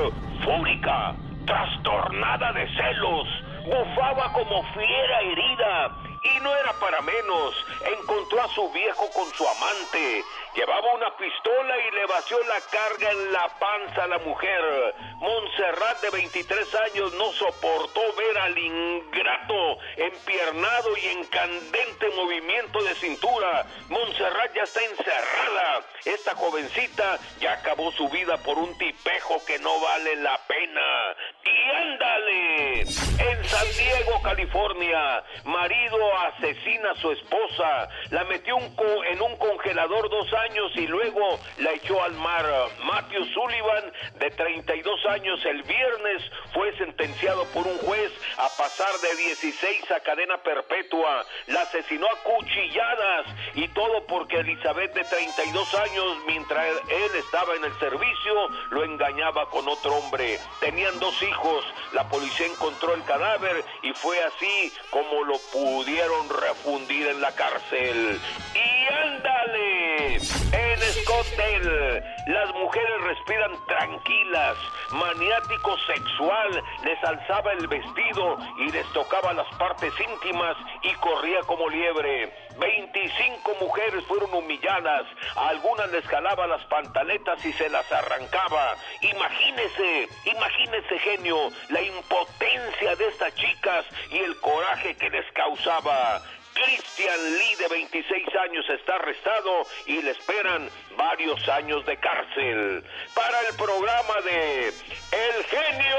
fúrica, 0.43 1.15
trastornada 1.45 2.51
de 2.53 2.67
celos, 2.75 3.27
bufaba 3.65 4.31
como 4.33 4.63
fiera 4.73 5.21
herida 5.21 6.14
y 6.25 6.39
no 6.39 6.55
era 6.55 6.73
para 6.73 7.01
menos. 7.01 7.55
Encontró 7.99 8.41
a 8.41 8.47
su 8.49 8.69
viejo 8.71 9.09
con 9.11 9.31
su 9.33 9.47
amante. 9.47 10.23
Llevaba 10.55 10.93
una 10.93 11.15
pistola 11.17 11.77
y 11.77 11.91
le 11.91 12.05
vació 12.05 12.39
la 12.43 12.61
carga 12.71 13.11
en 13.11 13.33
la 13.33 13.47
panza 13.59 14.03
a 14.03 14.07
la 14.07 14.19
mujer. 14.19 14.95
Montserrat, 15.17 16.01
de 16.01 16.09
23 16.09 16.75
años, 16.75 17.13
no 17.13 17.31
soportó 17.33 18.01
ver 18.17 18.37
al 18.37 18.57
ingrato 18.57 19.77
empiernado 19.97 20.97
y 20.97 21.07
en 21.07 21.25
candente 21.25 22.09
movimiento 22.15 22.81
de 22.83 22.95
cintura. 22.95 23.65
Montserrat 23.89 24.53
ya 24.55 24.63
está 24.63 24.81
encerrada. 24.83 25.81
Esta 26.05 26.35
jovencita 26.35 27.19
ya 27.39 27.53
acabó 27.53 27.91
su 27.91 28.07
vida 28.09 28.37
por 28.37 28.57
un 28.57 28.77
tipejo 28.77 29.43
que 29.45 29.59
no 29.59 29.79
vale 29.79 30.15
la 30.17 30.39
pena. 30.47 31.15
Y 31.43 31.71
ándale, 31.75 32.81
en 32.81 33.45
San 33.45 33.67
Diego, 33.77 34.21
California, 34.21 35.23
marido 35.43 36.14
asesina 36.15 36.91
a 36.91 36.95
su 36.95 37.11
esposa, 37.11 37.89
la 38.11 38.23
metió 38.25 38.57
en 38.57 39.21
un 39.21 39.37
congelador 39.37 40.09
dos 40.09 40.33
años 40.33 40.71
y 40.75 40.87
luego 40.87 41.39
la 41.57 41.71
echó 41.73 42.01
al 42.03 42.13
mar. 42.13 42.45
Matthew 42.83 43.25
Sullivan, 43.25 43.91
de 44.19 44.31
32 44.31 45.05
años, 45.07 45.45
el 45.45 45.63
viernes 45.63 46.23
fue 46.53 46.75
sentenciado 46.77 47.45
por 47.53 47.67
un 47.67 47.77
juez 47.79 48.11
a 48.37 48.47
pasar 48.57 48.93
de 49.01 49.15
16 49.15 49.91
a 49.91 49.99
cadena 50.01 50.37
perpetua. 50.37 51.25
La 51.47 51.61
asesinó 51.61 52.07
a 52.07 52.23
cuchilladas 52.23 53.25
y 53.55 53.67
todo 53.69 54.05
porque 54.07 54.37
Elizabeth, 54.37 54.93
de 54.93 55.03
32 55.03 55.75
años, 55.75 56.17
mientras 56.27 56.65
él 56.89 57.11
estaba 57.15 57.55
en 57.55 57.65
el 57.65 57.79
servicio, 57.79 58.49
lo 58.71 58.83
engañaba 58.83 59.49
con 59.49 59.67
otro 59.67 59.95
hombre. 59.95 60.39
Tenían 60.59 60.99
dos 60.99 61.21
hijos. 61.23 61.65
La 61.93 62.07
policía 62.09 62.47
encontró 62.47 62.93
el 62.93 63.03
cadáver 63.03 63.63
y 63.81 63.91
fue 63.93 64.21
así 64.23 64.73
como 64.89 65.23
lo 65.23 65.37
pudieron 65.51 66.04
refundir 66.29 67.07
en 67.07 67.21
la 67.21 67.31
cárcel. 67.31 68.19
Y 68.53 68.93
ándale, 68.93 70.15
en 70.15 70.81
Scottsdale, 70.81 72.03
las 72.27 72.53
mujeres 72.53 73.01
respiran 73.01 73.51
tranquilas. 73.67 74.57
Maniático 74.91 75.77
sexual 75.87 76.63
les 76.83 77.03
alzaba 77.03 77.51
el 77.53 77.67
vestido 77.67 78.37
y 78.59 78.71
les 78.71 78.85
tocaba 78.93 79.33
las 79.33 79.47
partes 79.55 79.93
íntimas 79.99 80.55
y 80.83 80.93
corría 80.95 81.41
como 81.41 81.69
liebre. 81.69 82.44
25 82.57 83.55
mujeres 83.61 84.03
fueron 84.05 84.33
humilladas, 84.33 85.05
a 85.35 85.49
algunas 85.49 85.91
les 85.91 86.05
jalaba 86.05 86.47
las 86.47 86.63
pantaletas 86.65 87.43
y 87.45 87.53
se 87.53 87.69
las 87.69 87.89
arrancaba. 87.91 88.75
Imagínese, 89.01 90.07
imagínese 90.25 90.99
genio, 90.99 91.49
la 91.69 91.81
impotencia 91.81 92.95
de 92.95 93.07
estas 93.07 93.35
chicas 93.35 93.85
y 94.11 94.17
el 94.17 94.39
coraje 94.39 94.95
que 94.95 95.09
les 95.09 95.29
causaba. 95.33 96.21
Christian 96.53 97.37
Lee, 97.37 97.55
de 97.59 97.67
26 97.67 98.35
años, 98.37 98.65
está 98.69 98.95
arrestado 98.95 99.63
y 99.87 100.01
le 100.01 100.11
esperan 100.11 100.69
varios 100.97 101.49
años 101.49 101.85
de 101.85 101.97
cárcel. 101.97 102.83
Para 103.13 103.41
el 103.41 103.55
programa 103.57 104.21
de 104.23 104.67
El 104.69 105.43
Genio 105.43 105.97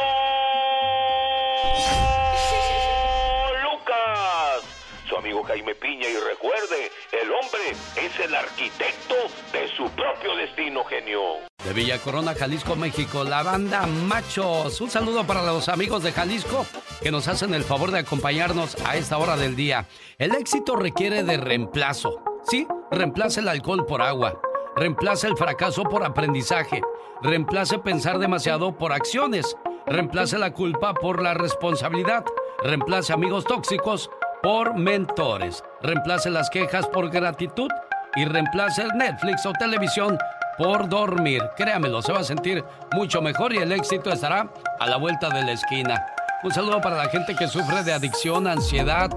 amigo 5.27 5.43
Jaime 5.43 5.75
Piña 5.75 6.09
y 6.09 6.17
recuerde, 6.19 6.93
el 7.11 7.33
hombre 7.33 7.73
es 7.97 8.21
el 8.21 8.33
arquitecto 8.33 9.17
de 9.53 9.67
su 9.77 9.91
propio 9.91 10.37
destino, 10.37 10.85
genio. 10.85 11.21
De 11.65 11.73
Villa 11.73 11.99
Corona, 11.99 12.33
Jalisco, 12.33 12.77
México, 12.77 13.25
la 13.25 13.43
banda 13.43 13.87
Machos. 13.87 14.81
Un 14.81 14.89
saludo 14.89 15.27
para 15.27 15.43
los 15.43 15.69
amigos 15.69 16.05
de 16.05 16.13
Jalisco 16.13 16.65
que 17.03 17.11
nos 17.11 17.27
hacen 17.27 17.55
el 17.55 17.65
favor 17.65 17.91
de 17.91 17.99
acompañarnos 17.99 18.77
a 18.87 18.95
esta 18.97 19.19
hora 19.19 19.37
del 19.37 19.57
día. 19.57 19.89
El 20.17 20.33
éxito 20.33 20.77
requiere 20.77 21.25
de 21.25 21.39
reemplazo. 21.39 22.23
Sí, 22.45 22.69
reemplace 22.93 23.41
el 23.41 23.49
alcohol 23.49 23.85
por 23.85 24.03
agua. 24.03 24.41
Reemplace 24.77 25.27
el 25.27 25.37
fracaso 25.37 25.83
por 25.83 26.05
aprendizaje. 26.05 26.83
Reemplace 27.21 27.81
pensar 27.81 28.21
demasiado 28.21 28.79
por 28.79 28.93
acciones. 28.93 29.57
Reemplace 29.87 30.39
la 30.39 30.53
culpa 30.53 30.95
por 30.95 31.21
la 31.21 31.35
responsabilidad. 31.35 32.25
Reemplace 32.63 33.13
amigos 33.13 33.45
tóxicos 33.45 34.09
por 34.43 34.75
mentores. 34.75 35.63
Reemplace 35.83 36.31
las 36.31 36.51
quejas 36.51 36.87
por 36.87 37.11
gratitud 37.11 37.71
y 38.15 38.25
reemplace 38.25 38.87
Netflix 38.95 39.45
o 39.47 39.53
televisión 39.53 40.19
por 40.57 40.89
dormir. 40.89 41.43
Créamelo, 41.57 42.03
se 42.03 42.13
va 42.13 42.21
a 42.21 42.25
sentir 42.25 42.65
mucho 42.93 43.21
mejor 43.21 43.53
y 43.53 43.59
el 43.59 43.73
éxito 43.73 44.11
estará 44.11 44.49
a 44.81 44.87
la 44.87 44.97
vuelta 44.97 45.29
de 45.29 45.45
la 45.45 45.53
esquina. 45.53 46.07
Un 46.43 46.53
saludo 46.53 46.81
para 46.81 46.97
la 46.97 47.09
gente 47.09 47.35
que 47.35 47.49
sufre 47.49 47.83
de 47.83 47.93
adicción, 47.93 48.47
ansiedad, 48.47 49.11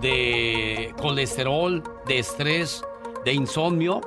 de 0.00 0.94
colesterol, 0.98 1.82
de 2.06 2.18
estrés, 2.18 2.82
de 3.24 3.32
insomnio. 3.32 4.00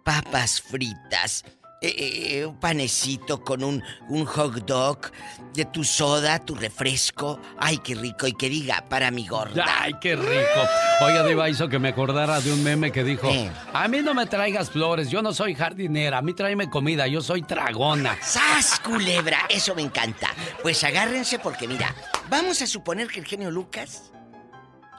papas 0.06 0.62
fritas, 0.62 1.44
eh, 1.84 2.38
eh, 2.38 2.46
un 2.46 2.58
panecito 2.58 3.44
con 3.44 3.64
un, 3.64 3.84
un 4.08 4.24
hot 4.26 4.54
dog, 4.66 5.12
de 5.56 5.66
tu 5.66 5.84
soda, 5.84 6.38
tu 6.38 6.54
refresco. 6.54 7.40
Ay, 7.58 7.80
qué 7.80 7.96
rico. 7.96 8.28
Y 8.28 8.34
que 8.34 8.50
diga, 8.50 8.86
para 8.88 9.10
mi 9.10 9.28
gorda. 9.28 9.66
Ay, 9.80 9.96
qué 10.00 10.16
rico. 10.16 10.62
Oiga, 11.02 11.24
Diva, 11.24 11.50
hizo 11.50 11.68
que 11.68 11.80
me 11.80 11.90
acordara 11.90 12.40
de 12.40 12.54
un 12.54 12.64
meme 12.64 12.92
que 12.92 13.04
dijo: 13.04 13.28
A 13.74 13.88
mí 13.88 14.02
no 14.02 14.14
me 14.14 14.28
traigas 14.28 14.70
flores, 14.70 15.10
yo 15.10 15.24
no 15.24 15.34
soy 15.34 15.56
jardinera. 15.56 16.20
A 16.20 16.22
mí 16.22 16.36
tráeme 16.36 16.70
comida, 16.70 17.08
yo 17.08 17.22
soy 17.22 17.42
tragona. 17.42 18.16
¡Sas, 18.22 18.80
culebra! 18.80 19.40
Eso 19.50 19.74
me 19.74 19.82
encanta. 19.82 20.30
Pues 20.62 20.84
agárrense 20.84 21.40
porque, 21.40 21.68
mira, 21.68 21.96
vamos 22.30 22.62
a 22.62 22.68
suponer 22.68 23.08
que 23.08 23.22
el 23.22 23.26
genio 23.26 23.50
Lucas. 23.50 24.12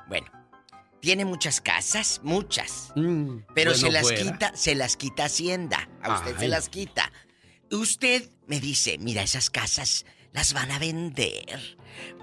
Bueno, 0.08 0.26
tiene 1.00 1.24
muchas 1.24 1.60
casas, 1.60 2.20
muchas. 2.22 2.92
Mm, 2.96 3.38
pero 3.54 3.74
se 3.74 3.90
las 3.90 4.10
quita, 4.10 4.52
se 4.54 4.74
las 4.74 4.96
quita 4.96 5.26
Hacienda. 5.26 5.88
A 6.02 6.14
usted 6.14 6.36
se 6.38 6.48
las 6.48 6.68
quita. 6.68 7.12
Usted 7.70 8.30
me 8.46 8.60
dice, 8.60 8.98
mira, 8.98 9.22
esas 9.22 9.50
casas 9.50 10.04
las 10.32 10.52
van 10.52 10.70
a 10.70 10.78
vender. 10.78 11.78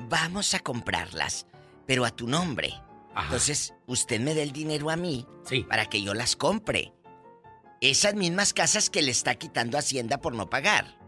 Vamos 0.10 0.54
a 0.54 0.60
comprarlas. 0.60 1.46
pero 1.86 2.06
a 2.06 2.12
tu 2.12 2.28
nombre. 2.28 2.72
Entonces, 3.20 3.74
usted 3.88 4.20
me 4.20 4.36
dé 4.36 4.44
el 4.44 4.52
dinero 4.52 4.92
a 4.92 4.96
mí 4.96 5.26
para 5.68 5.88
que 5.88 6.04
yo 6.04 6.14
las 6.14 6.36
compre. 6.36 6.94
Esas 7.82 8.14
mismas 8.14 8.54
casas 8.54 8.92
que 8.92 9.02
le 9.02 9.10
está 9.10 9.34
quitando 9.34 9.76
Hacienda 9.76 10.20
por 10.22 10.36
no 10.36 10.52
pagar. 10.52 11.00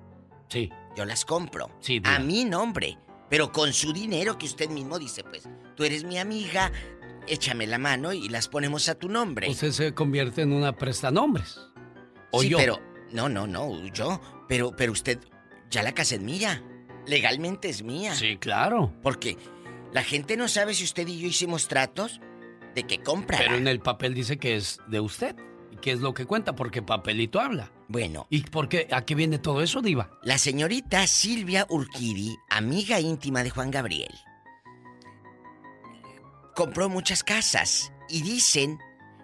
Sí. 0.50 0.72
Yo 0.96 1.06
las 1.06 1.24
compro. 1.24 1.70
Sí, 1.82 2.02
a 2.04 2.18
mi 2.18 2.46
nombre. 2.46 2.98
Pero 3.30 3.52
con 3.52 3.74
su 3.74 3.94
dinero 3.94 4.40
que 4.40 4.48
usted 4.48 4.70
mismo 4.70 4.98
dice, 4.98 5.24
pues, 5.24 5.48
tú 5.76 5.84
eres 5.84 6.04
mi 6.04 6.18
amiga, 6.18 6.72
échame 7.28 7.68
la 7.68 7.78
mano 7.78 8.12
y 8.12 8.28
las 8.28 8.48
ponemos 8.48 8.90
a 8.90 8.96
tu 8.96 9.08
nombre. 9.08 9.48
Usted 9.50 9.72
se 9.72 9.94
convierte 9.94 10.42
en 10.42 10.52
una 10.52 10.76
prestanombres. 10.76 11.60
¿O 12.32 12.42
sí, 12.42 12.50
yo? 12.50 12.58
pero 12.58 12.80
no, 13.12 13.30
no, 13.30 13.48
no, 13.48 13.86
yo. 13.88 14.22
Pero, 14.48 14.76
pero 14.76 14.92
usted, 14.92 15.20
ya 15.70 15.84
la 15.84 15.94
casa 15.94 16.16
es 16.16 16.22
mía. 16.22 16.64
Legalmente 17.06 17.70
es 17.70 17.84
mía. 17.84 18.16
Sí, 18.16 18.38
claro. 18.38 18.94
Porque 19.02 19.38
la 19.92 20.04
gente 20.04 20.38
no 20.38 20.48
sabe 20.48 20.74
si 20.74 20.84
usted 20.84 21.08
y 21.08 21.20
yo 21.20 21.28
hicimos 21.28 21.68
tratos 21.68 22.22
de 22.76 22.84
que 22.84 23.00
compra. 23.02 23.38
Pero 23.40 23.56
en 23.56 23.68
el 23.68 23.80
papel 23.80 24.14
dice 24.14 24.38
que 24.38 24.56
es 24.56 24.80
de 24.88 25.00
usted. 25.00 25.36
¿Y 25.72 25.78
qué 25.78 25.92
es 25.92 26.00
lo 26.00 26.14
que 26.14 26.26
cuenta? 26.26 26.56
Porque 26.56 26.82
papelito 26.82 27.40
habla. 27.40 27.72
Bueno. 27.88 28.28
¿Y 28.30 28.42
por 28.44 28.70
qué? 28.70 28.88
¿A 28.92 29.06
qué 29.06 29.16
viene 29.16 29.40
todo 29.40 29.62
eso, 29.62 29.82
Diva? 29.82 30.12
La 30.24 30.38
señorita 30.38 31.06
Silvia 31.08 31.66
Urquidi, 31.70 32.38
amiga 32.50 33.00
íntima 33.00 33.44
de 33.44 33.50
Juan 33.50 33.72
Gabriel, 33.72 34.14
compró 36.56 36.90
muchas 36.90 37.24
casas 37.24 37.92
y 38.10 38.22
dicen 38.22 38.80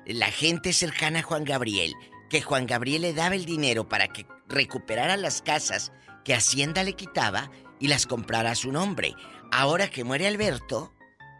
la 0.05 0.31
gente 0.31 0.73
cercana 0.73 1.19
a 1.19 1.23
Juan 1.23 1.43
Gabriel 1.43 1.93
que 2.29 2.41
Juan 2.41 2.67
Gabriel 2.67 3.03
le 3.03 3.13
daba 3.13 3.35
el 3.35 3.45
dinero 3.45 3.87
para 3.87 4.07
que 4.07 4.25
recuperara 4.47 5.17
las 5.17 5.41
casas 5.41 5.91
que 6.23 6.33
Hacienda 6.33 6.83
le 6.83 6.93
quitaba 6.93 7.51
y 7.79 7.87
las 7.87 8.05
comprara 8.05 8.51
a 8.51 8.55
su 8.55 8.71
nombre. 8.71 9.13
Ahora 9.51 9.89
que 9.89 10.03
muere 10.03 10.27
Alberto, 10.27 10.93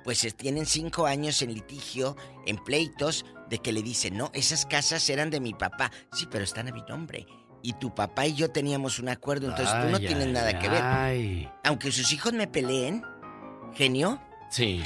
pues 0.04 0.26
tienen 0.38 0.66
cinco 0.66 1.06
años 1.06 1.42
en 1.42 1.54
litigio, 1.54 2.16
en 2.46 2.58
pleitos, 2.58 3.26
de 3.50 3.60
que 3.60 3.72
le 3.72 3.82
dicen, 3.82 4.18
no, 4.18 4.32
esas 4.34 4.66
casas 4.66 5.10
eran 5.10 5.30
de 5.30 5.40
mi 5.40 5.54
papá. 5.54 5.92
Sí, 6.14 6.28
pero 6.30 6.44
están 6.44 6.68
a 6.68 6.72
mi 6.72 6.82
nombre. 6.84 7.26
Y 7.62 7.74
tu 7.74 7.94
papá 7.94 8.26
y 8.28 8.36
yo 8.36 8.50
teníamos 8.50 9.00
un 9.00 9.10
acuerdo, 9.10 9.50
entonces 9.50 9.76
tú 9.82 9.90
no 9.90 10.00
tienes 10.00 10.28
nada 10.28 10.60
que 10.60 10.70
ver. 10.70 11.52
Aunque 11.64 11.92
sus 11.92 12.14
hijos 12.14 12.32
me 12.34 12.48
peleen, 12.48 13.04
genio. 13.74 14.22
Sí, 14.50 14.82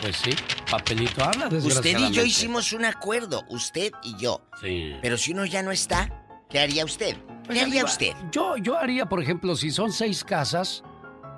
pues 0.00 0.16
sí, 0.16 0.30
papelito 0.70 1.24
habla, 1.24 1.48
Usted 1.48 1.98
y 1.98 2.10
yo 2.12 2.24
hicimos 2.24 2.72
un 2.72 2.84
acuerdo, 2.84 3.44
usted 3.48 3.92
y 4.02 4.16
yo. 4.18 4.42
Sí. 4.60 4.92
Pero 5.02 5.16
si 5.16 5.32
uno 5.32 5.44
ya 5.46 5.62
no 5.62 5.70
está, 5.72 6.24
¿qué 6.50 6.58
haría 6.60 6.84
usted? 6.84 7.16
¿Qué 7.16 7.22
Pues, 7.46 7.62
haría 7.62 7.84
usted? 7.84 8.12
Yo, 8.32 8.56
yo 8.56 8.76
haría, 8.76 9.06
por 9.06 9.22
ejemplo, 9.22 9.56
si 9.56 9.70
son 9.70 9.92
seis 9.92 10.24
casas 10.24 10.82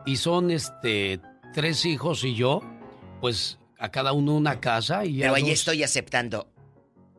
y 0.06 0.16
son 0.16 0.50
este 0.50 1.20
tres 1.54 1.84
hijos 1.84 2.24
y 2.24 2.34
yo, 2.34 2.60
pues 3.20 3.58
a 3.78 3.90
cada 3.90 4.12
uno 4.12 4.34
una 4.34 4.58
casa 4.60 5.04
y 5.04 5.20
Pero 5.20 5.34
ahí 5.34 5.42
dos- 5.42 5.50
estoy 5.52 5.82
aceptando. 5.82 6.48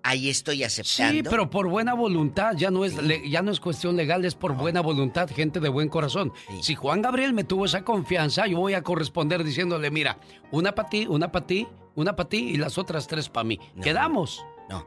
Ahí 0.04 0.30
estoy 0.30 0.64
aceptando. 0.64 1.14
Sí, 1.14 1.24
pero 1.30 1.50
por 1.50 1.68
buena 1.68 1.94
voluntad, 1.94 2.54
ya 2.56 2.72
no 2.72 2.86
es 2.86 2.96
le- 3.02 3.30
ya 3.30 3.42
no 3.42 3.52
es 3.52 3.60
cuestión 3.60 3.96
legal, 3.98 4.24
es 4.26 4.36
por 4.36 4.54
buena 4.56 4.82
voluntad, 4.82 5.30
gente 5.30 5.60
de 5.60 5.70
buen 5.70 5.90
corazón. 5.90 6.32
Si 6.62 6.76
Juan 6.76 7.02
Gabriel 7.02 7.34
me 7.34 7.44
tuvo 7.44 7.66
esa 7.66 7.84
confianza, 7.84 8.48
yo 8.48 8.58
voy 8.58 8.74
a 8.74 8.82
corresponder 8.82 9.44
diciéndole, 9.44 9.92
mira, 9.92 10.18
una 10.52 10.74
para 10.74 10.90
ti, 10.90 11.06
una 11.08 11.32
para 11.32 11.46
ti, 11.46 11.68
una 11.96 12.16
para 12.16 12.30
ti 12.30 12.38
y 12.38 12.58
las 12.58 12.78
otras 12.78 13.08
tres 13.08 13.28
para 13.30 13.44
mí. 13.44 13.60
Quedamos. 13.82 14.46
No. 14.70 14.86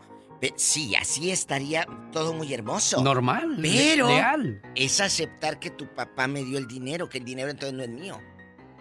Sí, 0.57 0.97
así 0.97 1.31
estaría 1.31 1.87
todo 2.11 2.33
muy 2.35 2.53
hermoso. 2.53 3.01
Normal, 3.01 3.59
Pero 3.63 4.09
leal. 4.09 4.61
es 4.75 5.01
aceptar 5.01 5.61
que 5.61 5.71
tu 5.71 5.87
papá 5.95 6.27
me 6.27 6.43
dio 6.43 6.59
el 6.59 6.67
dinero, 6.67 7.09
que 7.09 7.19
el 7.19 7.25
dinero 7.25 7.49
entonces 7.51 7.77
no 7.77 7.85
es 7.85 7.91
mío. 7.91 8.19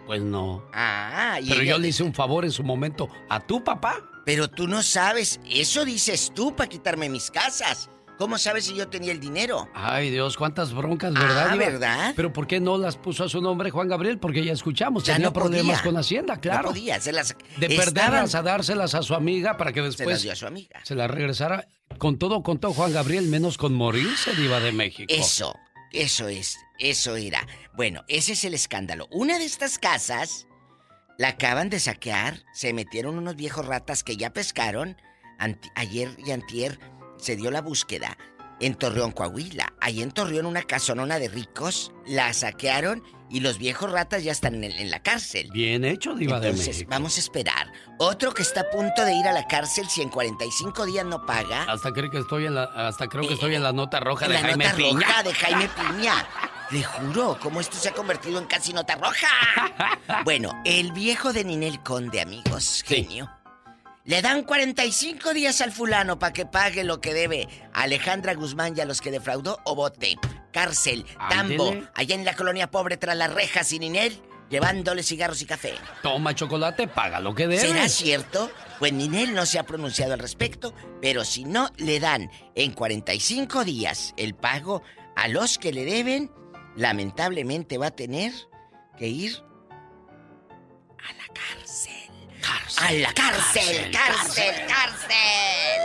Pues 0.06 0.20
no. 0.20 0.64
Ah, 0.72 1.38
y 1.40 1.48
Pero 1.48 1.62
yo 1.62 1.78
le 1.78 1.86
hice 1.88 2.02
un 2.02 2.12
favor 2.12 2.44
en 2.44 2.50
su 2.50 2.64
momento 2.64 3.08
a 3.28 3.38
tu 3.38 3.62
papá. 3.62 3.94
Pero 4.24 4.48
tú 4.48 4.68
no 4.68 4.82
sabes, 4.82 5.40
eso 5.48 5.84
dices 5.84 6.32
tú 6.34 6.54
para 6.54 6.68
quitarme 6.68 7.08
mis 7.08 7.30
casas. 7.30 7.88
¿Cómo 8.18 8.38
sabes 8.38 8.66
si 8.66 8.74
yo 8.76 8.86
tenía 8.88 9.10
el 9.10 9.18
dinero? 9.18 9.68
Ay, 9.74 10.10
Dios, 10.10 10.36
cuántas 10.36 10.72
broncas, 10.72 11.12
¿verdad? 11.12 11.48
Ah? 11.50 11.56
¿verdad? 11.56 12.12
Pero 12.14 12.32
¿por 12.32 12.46
qué 12.46 12.60
no 12.60 12.78
las 12.78 12.96
puso 12.96 13.24
a 13.24 13.28
su 13.28 13.40
nombre 13.40 13.70
Juan 13.70 13.88
Gabriel? 13.88 14.18
Porque 14.20 14.44
ya 14.44 14.52
escuchamos, 14.52 15.02
Ya 15.02 15.14
tenía 15.14 15.28
no 15.28 15.32
problemas 15.32 15.78
podía. 15.78 15.90
con 15.90 15.96
Hacienda, 15.98 16.36
claro. 16.38 16.62
No 16.64 16.68
podía, 16.68 17.00
se 17.00 17.10
las 17.10 17.34
De 17.56 17.66
estaban- 17.66 17.84
perderlas 17.94 18.34
a 18.36 18.42
dárselas 18.42 18.94
a 18.94 19.02
su 19.02 19.14
amiga 19.14 19.56
para 19.56 19.72
que 19.72 19.80
Se 19.80 19.86
después 19.86 20.08
las 20.08 20.22
dio 20.22 20.32
a 20.32 20.36
su 20.36 20.46
amiga. 20.46 20.78
se 20.84 20.94
las 20.94 21.10
regresara. 21.10 21.66
Con 21.98 22.16
todo 22.18 22.42
contó 22.44 22.72
Juan 22.72 22.92
Gabriel, 22.92 23.26
menos 23.26 23.58
con 23.58 23.74
morirse, 23.74 24.36
Diva 24.36 24.60
de 24.60 24.70
México. 24.70 25.12
Eso, 25.12 25.54
eso 25.90 26.28
es, 26.28 26.58
eso 26.78 27.16
era. 27.16 27.44
Bueno, 27.74 28.04
ese 28.06 28.34
es 28.34 28.44
el 28.44 28.54
escándalo. 28.54 29.08
Una 29.10 29.38
de 29.38 29.46
estas 29.46 29.78
casas 29.78 30.46
la 31.18 31.28
acaban 31.28 31.70
de 31.70 31.80
saquear, 31.80 32.42
se 32.52 32.72
metieron 32.72 33.18
unos 33.18 33.36
viejos 33.36 33.66
ratas 33.66 34.02
que 34.02 34.16
ya 34.16 34.32
pescaron. 34.32 34.96
Ayer 35.74 36.16
y 36.24 36.30
antier 36.30 36.78
se 37.18 37.36
dio 37.36 37.50
la 37.50 37.60
búsqueda 37.60 38.16
en 38.60 38.74
Torreón, 38.76 39.12
Coahuila. 39.12 39.74
Ahí 39.80 40.02
en 40.02 40.12
Torreón 40.12 40.46
una 40.46 40.62
casonona 40.62 41.18
de 41.18 41.28
ricos, 41.28 41.92
la 42.06 42.32
saquearon 42.32 43.02
y 43.32 43.40
los 43.40 43.58
viejos 43.58 43.90
ratas 43.90 44.22
ya 44.22 44.30
están 44.32 44.62
en, 44.62 44.70
en 44.72 44.90
la 44.90 45.00
cárcel. 45.00 45.48
Bien 45.52 45.84
hecho, 45.84 46.14
Diva 46.14 46.38
de 46.38 46.48
Entonces, 46.50 46.68
México. 46.76 46.90
vamos 46.90 47.16
a 47.16 47.20
esperar. 47.20 47.72
Otro 47.98 48.32
que 48.34 48.42
está 48.42 48.60
a 48.60 48.70
punto 48.70 49.04
de 49.04 49.14
ir 49.14 49.26
a 49.26 49.32
la 49.32 49.46
cárcel 49.48 49.88
si 49.88 50.02
en 50.02 50.08
45 50.10 50.86
días 50.86 51.04
no 51.06 51.24
paga. 51.26 51.64
Hasta 51.64 51.92
creo 51.92 52.10
que 52.10 52.18
estoy 52.18 52.46
en 52.46 52.54
la, 52.54 52.64
hasta 52.64 53.08
creo 53.08 53.26
que 53.26 53.34
estoy 53.34 53.54
en 53.54 53.62
la 53.62 53.72
nota 53.72 53.98
roja 54.00 54.28
de 54.28 54.34
la 54.34 54.40
Jaime 54.40 54.64
nota 54.64 54.76
Piña. 54.76 55.06
roja 55.06 55.22
de 55.22 55.34
Jaime 55.34 55.68
Piña. 55.68 56.26
Le 56.70 56.82
juro, 56.82 57.38
cómo 57.40 57.60
esto 57.60 57.76
se 57.76 57.88
ha 57.90 57.92
convertido 57.92 58.38
en 58.38 58.46
casi 58.46 58.72
nota 58.72 58.94
roja. 58.96 59.28
Bueno, 60.24 60.52
el 60.64 60.92
viejo 60.92 61.32
de 61.32 61.44
Ninel 61.44 61.82
Conde, 61.82 62.20
amigos, 62.20 62.82
genio. 62.86 63.30
Le 64.04 64.20
dan 64.20 64.42
45 64.42 65.32
días 65.32 65.60
al 65.60 65.70
fulano 65.72 66.18
para 66.18 66.32
que 66.32 66.44
pague 66.44 66.82
lo 66.84 67.00
que 67.00 67.14
debe 67.14 67.48
a 67.72 67.82
Alejandra 67.82 68.34
Guzmán 68.34 68.74
y 68.76 68.80
a 68.80 68.84
los 68.84 69.00
que 69.00 69.10
defraudó 69.12 69.58
o 69.64 69.74
bote. 69.76 70.16
Cárcel, 70.52 71.04
tambo, 71.30 71.68
Ándele. 71.68 71.88
allá 71.94 72.14
en 72.14 72.24
la 72.24 72.36
colonia 72.36 72.70
pobre 72.70 72.96
tras 72.96 73.16
las 73.16 73.32
rejas 73.32 73.72
y 73.72 73.78
Ninel, 73.78 74.20
llevándole 74.50 75.02
cigarros 75.02 75.40
y 75.42 75.46
café. 75.46 75.74
Toma 76.02 76.34
chocolate, 76.34 76.86
paga 76.88 77.20
lo 77.20 77.34
que 77.34 77.46
debes. 77.46 77.62
¿Será 77.62 77.88
cierto? 77.88 78.50
Pues 78.78 78.92
Ninel 78.92 79.34
no 79.34 79.46
se 79.46 79.58
ha 79.58 79.64
pronunciado 79.64 80.12
al 80.12 80.18
respecto, 80.18 80.74
pero 81.00 81.24
si 81.24 81.44
no 81.44 81.70
le 81.78 82.00
dan 82.00 82.30
en 82.54 82.72
45 82.72 83.64
días 83.64 84.12
el 84.16 84.34
pago 84.34 84.82
a 85.16 85.28
los 85.28 85.58
que 85.58 85.72
le 85.72 85.84
deben, 85.84 86.30
lamentablemente 86.76 87.78
va 87.78 87.86
a 87.86 87.90
tener 87.92 88.32
que 88.98 89.08
ir 89.08 89.32
a 90.98 91.12
la 91.14 91.26
cárcel. 91.34 91.92
a 92.78 92.92
la 92.92 93.12
cárcel, 93.14 93.90
cárcel, 93.90 94.54
cárcel. 94.66 95.82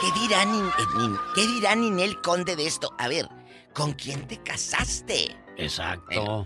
¿Qué 0.00 0.20
dirá, 0.20 0.44
Nin- 0.44 0.68
eh, 0.78 0.82
Nin- 0.96 1.18
¿Qué 1.34 1.46
dirá 1.46 1.74
Ninel 1.74 2.20
Conde 2.20 2.54
de 2.56 2.66
esto? 2.66 2.94
A 2.98 3.08
ver, 3.08 3.28
¿con 3.72 3.92
quién 3.94 4.26
te 4.26 4.38
casaste? 4.42 5.36
Exacto. 5.56 6.44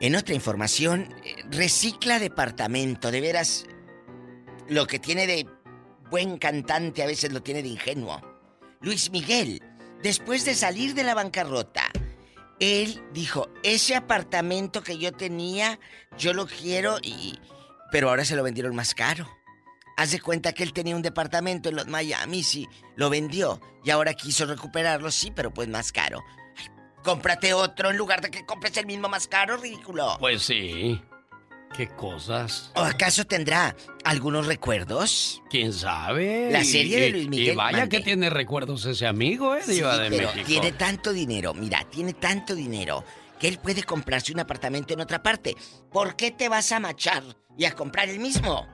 En 0.00 0.16
otra 0.16 0.34
información, 0.34 1.14
recicla 1.50 2.18
departamento. 2.18 3.10
De 3.10 3.20
veras, 3.20 3.66
lo 4.68 4.86
que 4.86 4.98
tiene 4.98 5.26
de 5.26 5.46
buen 6.10 6.36
cantante 6.38 7.02
a 7.02 7.06
veces 7.06 7.32
lo 7.32 7.42
tiene 7.42 7.62
de 7.62 7.68
ingenuo. 7.68 8.20
Luis 8.80 9.10
Miguel, 9.10 9.62
después 10.02 10.44
de 10.44 10.54
salir 10.54 10.94
de 10.94 11.04
la 11.04 11.14
bancarrota, 11.14 11.84
él 12.60 13.02
dijo, 13.12 13.48
ese 13.62 13.96
apartamento 13.96 14.82
que 14.82 14.98
yo 14.98 15.12
tenía, 15.12 15.78
yo 16.18 16.34
lo 16.34 16.46
quiero 16.46 16.98
y... 17.02 17.38
Pero 17.90 18.10
ahora 18.10 18.24
se 18.24 18.36
lo 18.36 18.42
vendieron 18.42 18.74
más 18.76 18.94
caro. 18.94 19.26
Haz 19.96 20.10
de 20.10 20.20
cuenta 20.20 20.52
que 20.52 20.62
él 20.64 20.72
tenía 20.72 20.96
un 20.96 21.02
departamento 21.02 21.68
en 21.68 21.76
los 21.76 21.86
Miami, 21.86 22.42
sí, 22.42 22.66
lo 22.96 23.10
vendió 23.10 23.60
y 23.84 23.90
ahora 23.90 24.14
quiso 24.14 24.44
recuperarlo, 24.46 25.10
sí, 25.10 25.30
pero 25.34 25.52
pues 25.52 25.68
más 25.68 25.92
caro. 25.92 26.20
Ay, 26.56 26.66
cómprate 27.04 27.54
otro 27.54 27.90
en 27.90 27.96
lugar 27.96 28.20
de 28.20 28.30
que 28.30 28.44
compres 28.44 28.76
el 28.76 28.86
mismo 28.86 29.08
más 29.08 29.28
caro, 29.28 29.56
ridículo. 29.56 30.16
Pues 30.18 30.42
sí. 30.42 31.00
Qué 31.76 31.88
cosas. 31.88 32.70
¿O 32.76 32.80
acaso 32.82 33.24
tendrá 33.24 33.74
algunos 34.04 34.46
recuerdos? 34.46 35.42
¿Quién 35.50 35.72
sabe? 35.72 36.48
La 36.52 36.62
Y- 36.62 36.66
serie 36.66 37.00
de 37.00 37.10
Luis 37.10 37.28
Miguel, 37.28 37.52
Y 37.54 37.56
vaya 37.56 37.78
mande. 37.78 37.96
que 37.98 38.04
tiene 38.04 38.30
recuerdos 38.30 38.84
ese 38.86 39.06
amigo, 39.08 39.56
¿eh? 39.56 39.62
Sí, 39.64 39.80
de 39.80 40.06
pero 40.08 40.28
México. 40.28 40.46
tiene 40.46 40.72
tanto 40.72 41.12
dinero, 41.12 41.52
mira, 41.52 41.84
tiene 41.90 42.14
tanto 42.14 42.54
dinero 42.54 43.04
que 43.40 43.48
él 43.48 43.58
puede 43.58 43.82
comprarse 43.82 44.32
un 44.32 44.38
apartamento 44.40 44.94
en 44.94 45.00
otra 45.00 45.20
parte. 45.22 45.56
¿Por 45.92 46.14
qué 46.14 46.30
te 46.30 46.48
vas 46.48 46.70
a 46.70 46.78
machar 46.78 47.24
y 47.58 47.64
a 47.64 47.72
comprar 47.74 48.08
el 48.08 48.20
mismo? 48.20 48.68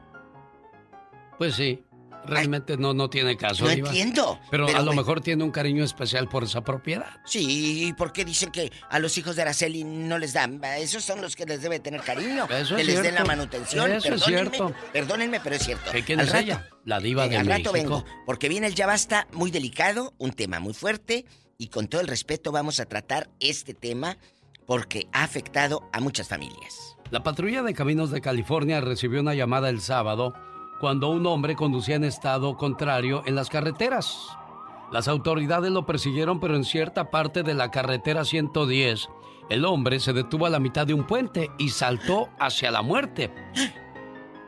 Pues 1.41 1.55
sí. 1.55 1.83
Realmente 2.27 2.77
no, 2.77 2.93
no 2.93 3.09
tiene 3.09 3.35
caso. 3.39 3.65
No 3.65 3.71
Diva. 3.71 3.89
entiendo, 3.89 4.39
Pero, 4.51 4.67
pero 4.67 4.79
a 4.79 4.83
lo 4.83 4.91
me- 4.91 4.99
mejor 4.99 5.23
tiene 5.23 5.43
un 5.43 5.51
cariño 5.51 5.83
especial 5.83 6.29
por 6.29 6.45
esa 6.45 6.63
propiedad. 6.63 7.07
Sí, 7.25 7.87
¿y 7.87 7.93
por 7.95 8.13
qué 8.13 8.27
dicen 8.27 8.51
que 8.53 8.71
a 8.91 8.99
los 8.99 9.17
hijos 9.17 9.37
de 9.37 9.43
Araceli 9.43 9.85
no 9.85 10.19
les 10.19 10.35
dan? 10.35 10.61
Esos 10.63 11.03
son 11.03 11.23
los 11.23 11.35
que 11.35 11.47
les 11.47 11.63
debe 11.63 11.81
tener 11.81 12.03
cariño. 12.03 12.47
Eso 12.51 12.77
que 12.77 12.83
es 12.83 12.89
les 12.89 13.03
den 13.03 13.15
la 13.15 13.25
manutención. 13.25 13.91
Eso 13.91 14.15
es 14.15 14.23
Perdónenme, 14.23 14.51
cierto. 14.51 14.75
Perdónenme, 14.93 15.41
pero 15.41 15.57
es 15.57 15.65
cierto. 15.65 15.91
¿Qué 15.91 16.05
quién 16.05 16.21
Al 16.21 16.27
es 16.27 16.33
rato- 16.33 16.45
ella? 16.45 16.69
La 16.85 17.01
diva 17.01 17.27
de 17.27 17.39
al 17.39 17.47
rato 17.47 17.73
México. 17.73 17.73
vengo, 17.73 18.05
porque 18.27 18.51
viene 18.51 18.67
el 18.67 18.75
ya 18.75 18.87
basta 18.87 19.27
muy 19.33 19.51
delicado, 19.51 20.13
un 20.19 20.33
tema 20.33 20.61
muy 20.61 20.75
fuerte, 20.75 21.25
y 21.57 21.69
con 21.69 21.89
todo 21.89 22.03
el 22.03 22.07
respeto 22.07 22.53
vamos 22.53 22.81
a 22.81 22.85
tratar 22.85 23.31
este 23.41 23.73
tema 23.73 24.19
porque 24.67 25.07
ha 25.15 25.25
afectado 25.25 25.89
a 25.95 26.01
muchas 26.01 26.29
familias. 26.29 26.97
La 27.11 27.23
patrulla 27.23 27.63
de 27.63 27.73
caminos 27.73 28.11
de 28.11 28.21
California 28.21 28.83
recibió 28.83 29.21
una 29.23 29.35
llamada 29.35 29.71
el 29.71 29.81
sábado 29.81 30.35
cuando 30.81 31.11
un 31.11 31.27
hombre 31.27 31.55
conducía 31.55 31.97
en 31.97 32.05
estado 32.05 32.57
contrario 32.57 33.23
en 33.27 33.35
las 33.35 33.51
carreteras. 33.51 34.31
Las 34.91 35.07
autoridades 35.07 35.71
lo 35.71 35.87
persiguieron, 35.87 36.41
pero 36.41 36.57
en 36.57 36.65
cierta 36.65 37.11
parte 37.11 37.43
de 37.43 37.55
la 37.55 37.71
carretera 37.71 38.25
110, 38.25 39.09
el 39.51 39.65
hombre 39.67 40.01
se 40.01 40.13
detuvo 40.13 40.47
a 40.47 40.51
la 40.51 40.59
mitad 40.59 40.87
de 40.87 40.95
un 40.95 41.07
puente 41.07 41.51
y 41.59 41.69
saltó 41.69 42.31
hacia 42.41 42.71
la 42.71 42.83
muerte. 42.83 43.31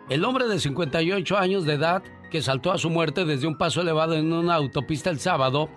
El 0.09 0.25
hombre 0.25 0.49
de 0.49 0.59
58 0.59 1.39
años 1.39 1.65
de 1.65 1.75
edad, 1.75 2.03
que 2.31 2.43
saltó 2.43 2.73
a 2.73 2.79
su 2.79 2.89
muerte 2.89 3.25
desde 3.25 3.47
un 3.47 3.59
paso 3.59 3.83
elevado 3.83 4.15
en 4.15 4.33
una 4.33 4.55
autopista 4.55 5.11
el 5.11 5.21
sábado, 5.21 5.69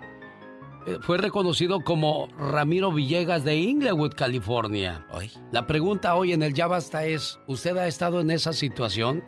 eh, 0.87 0.97
fue 1.01 1.17
reconocido 1.17 1.81
como 1.81 2.27
Ramiro 2.37 2.91
Villegas 2.91 3.43
de 3.43 3.57
Inglewood, 3.57 4.13
California. 4.13 5.05
La 5.51 5.67
pregunta 5.67 6.15
hoy 6.15 6.31
en 6.31 6.43
el 6.43 6.53
Ya 6.53 6.67
Basta 6.67 7.05
es, 7.05 7.39
¿usted 7.45 7.75
ha 7.77 7.87
estado 7.87 8.21
en 8.21 8.31
esa 8.31 8.53
situación? 8.53 9.23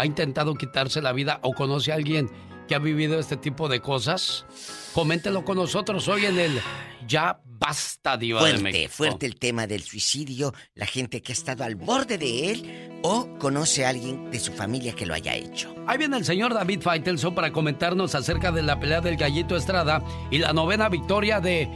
¿Ha 0.00 0.06
intentado 0.06 0.54
quitarse 0.54 1.02
la 1.02 1.12
vida 1.12 1.40
o 1.42 1.52
conoce 1.52 1.92
a 1.92 1.96
alguien 1.96 2.30
que 2.66 2.74
ha 2.74 2.78
vivido 2.78 3.18
este 3.18 3.36
tipo 3.36 3.68
de 3.68 3.80
cosas? 3.82 4.46
Coméntelo 4.94 5.44
con 5.44 5.58
nosotros 5.58 6.08
hoy 6.08 6.24
en 6.24 6.38
el 6.38 6.58
Ya 7.06 7.38
Basta, 7.44 8.16
Diva 8.16 8.40
fuerte, 8.40 8.56
de 8.56 8.62
México. 8.62 8.92
Fuerte 8.94 9.26
el 9.26 9.38
tema 9.38 9.66
del 9.66 9.82
suicidio, 9.82 10.54
la 10.74 10.86
gente 10.86 11.20
que 11.20 11.32
ha 11.32 11.34
estado 11.34 11.64
al 11.64 11.74
borde 11.74 12.16
de 12.16 12.50
él 12.50 13.00
o 13.02 13.28
conoce 13.38 13.84
a 13.84 13.90
alguien 13.90 14.30
de 14.30 14.40
su 14.40 14.54
familia 14.54 14.94
que 14.94 15.04
lo 15.04 15.12
haya 15.12 15.34
hecho. 15.34 15.74
Ahí 15.86 15.98
viene 15.98 16.16
el 16.16 16.24
señor 16.24 16.54
David 16.54 16.80
Faitelson 16.80 17.34
para 17.34 17.52
comentarnos 17.52 18.14
acerca 18.14 18.50
de 18.52 18.62
la 18.62 18.80
pelea 18.80 19.02
del 19.02 19.18
Gallito 19.18 19.54
Estrada 19.54 20.02
y 20.30 20.38
la 20.38 20.54
novena 20.54 20.88
victoria 20.88 21.40
de 21.40 21.68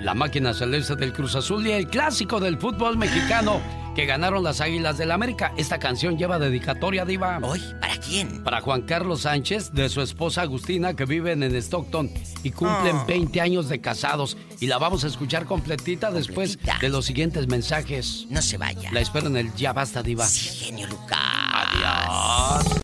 la 0.00 0.14
máquina 0.14 0.54
celeste 0.54 0.96
del 0.96 1.12
Cruz 1.12 1.34
Azul 1.34 1.66
y 1.66 1.72
el 1.72 1.86
clásico 1.86 2.40
del 2.40 2.58
fútbol 2.58 2.96
mexicano 2.96 3.60
que 3.94 4.06
ganaron 4.06 4.42
las 4.42 4.60
Águilas 4.60 4.98
del 4.98 5.08
la 5.08 5.14
América. 5.14 5.52
Esta 5.56 5.78
canción 5.78 6.16
lleva 6.16 6.38
dedicatoria, 6.38 7.04
Diva. 7.04 7.38
¿Hoy? 7.42 7.60
¿Para 7.80 7.96
quién? 7.96 8.42
Para 8.42 8.60
Juan 8.60 8.82
Carlos 8.82 9.22
Sánchez, 9.22 9.72
de 9.72 9.88
su 9.88 10.00
esposa 10.00 10.42
Agustina, 10.42 10.94
que 10.94 11.04
viven 11.04 11.42
en 11.42 11.54
Stockton 11.56 12.10
y 12.42 12.50
cumplen 12.50 13.04
20 13.06 13.40
años 13.40 13.68
de 13.68 13.80
casados. 13.80 14.36
Y 14.60 14.68
la 14.68 14.78
vamos 14.78 15.04
a 15.04 15.08
escuchar 15.08 15.44
completita, 15.44 16.10
después 16.10 16.58
de 16.80 16.88
los 16.88 17.04
siguientes 17.04 17.48
mensajes. 17.48 18.26
No 18.30 18.40
se 18.42 18.58
vaya. 18.58 18.90
La 18.92 19.00
espero 19.00 19.26
en 19.26 19.36
el 19.36 19.54
Ya 19.54 19.72
Basta, 19.72 20.02
Diva. 20.02 20.24
Sí, 20.26 20.66
genio 20.66 20.86
Lucas. 20.86 21.18
Adiós. 21.52 22.80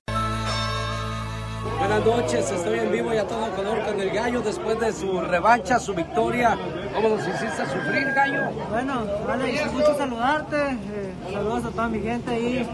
Buenas 1.78 2.04
noches, 2.04 2.50
estoy 2.50 2.78
en 2.78 2.90
vivo 2.90 3.12
y 3.12 3.18
a 3.18 3.26
todo 3.26 3.54
color 3.54 3.75
el 4.00 4.10
gallo 4.10 4.40
después 4.42 4.78
de 4.80 4.92
su 4.92 5.20
revancha, 5.20 5.78
su 5.78 5.94
victoria. 5.94 6.56
¿Cómo 6.94 7.08
nos 7.10 7.20
hiciste 7.20 7.64
sufrir, 7.66 8.12
gallo? 8.14 8.50
Bueno, 8.70 9.04
Alex, 9.28 9.72
mucho 9.72 9.96
saludarte. 9.96 10.56
Eh, 10.56 11.12
saludos 11.32 11.64
a 11.64 11.70
toda 11.70 11.88
mi 11.88 12.00
gente 12.00 12.30
ahí. 12.30 12.66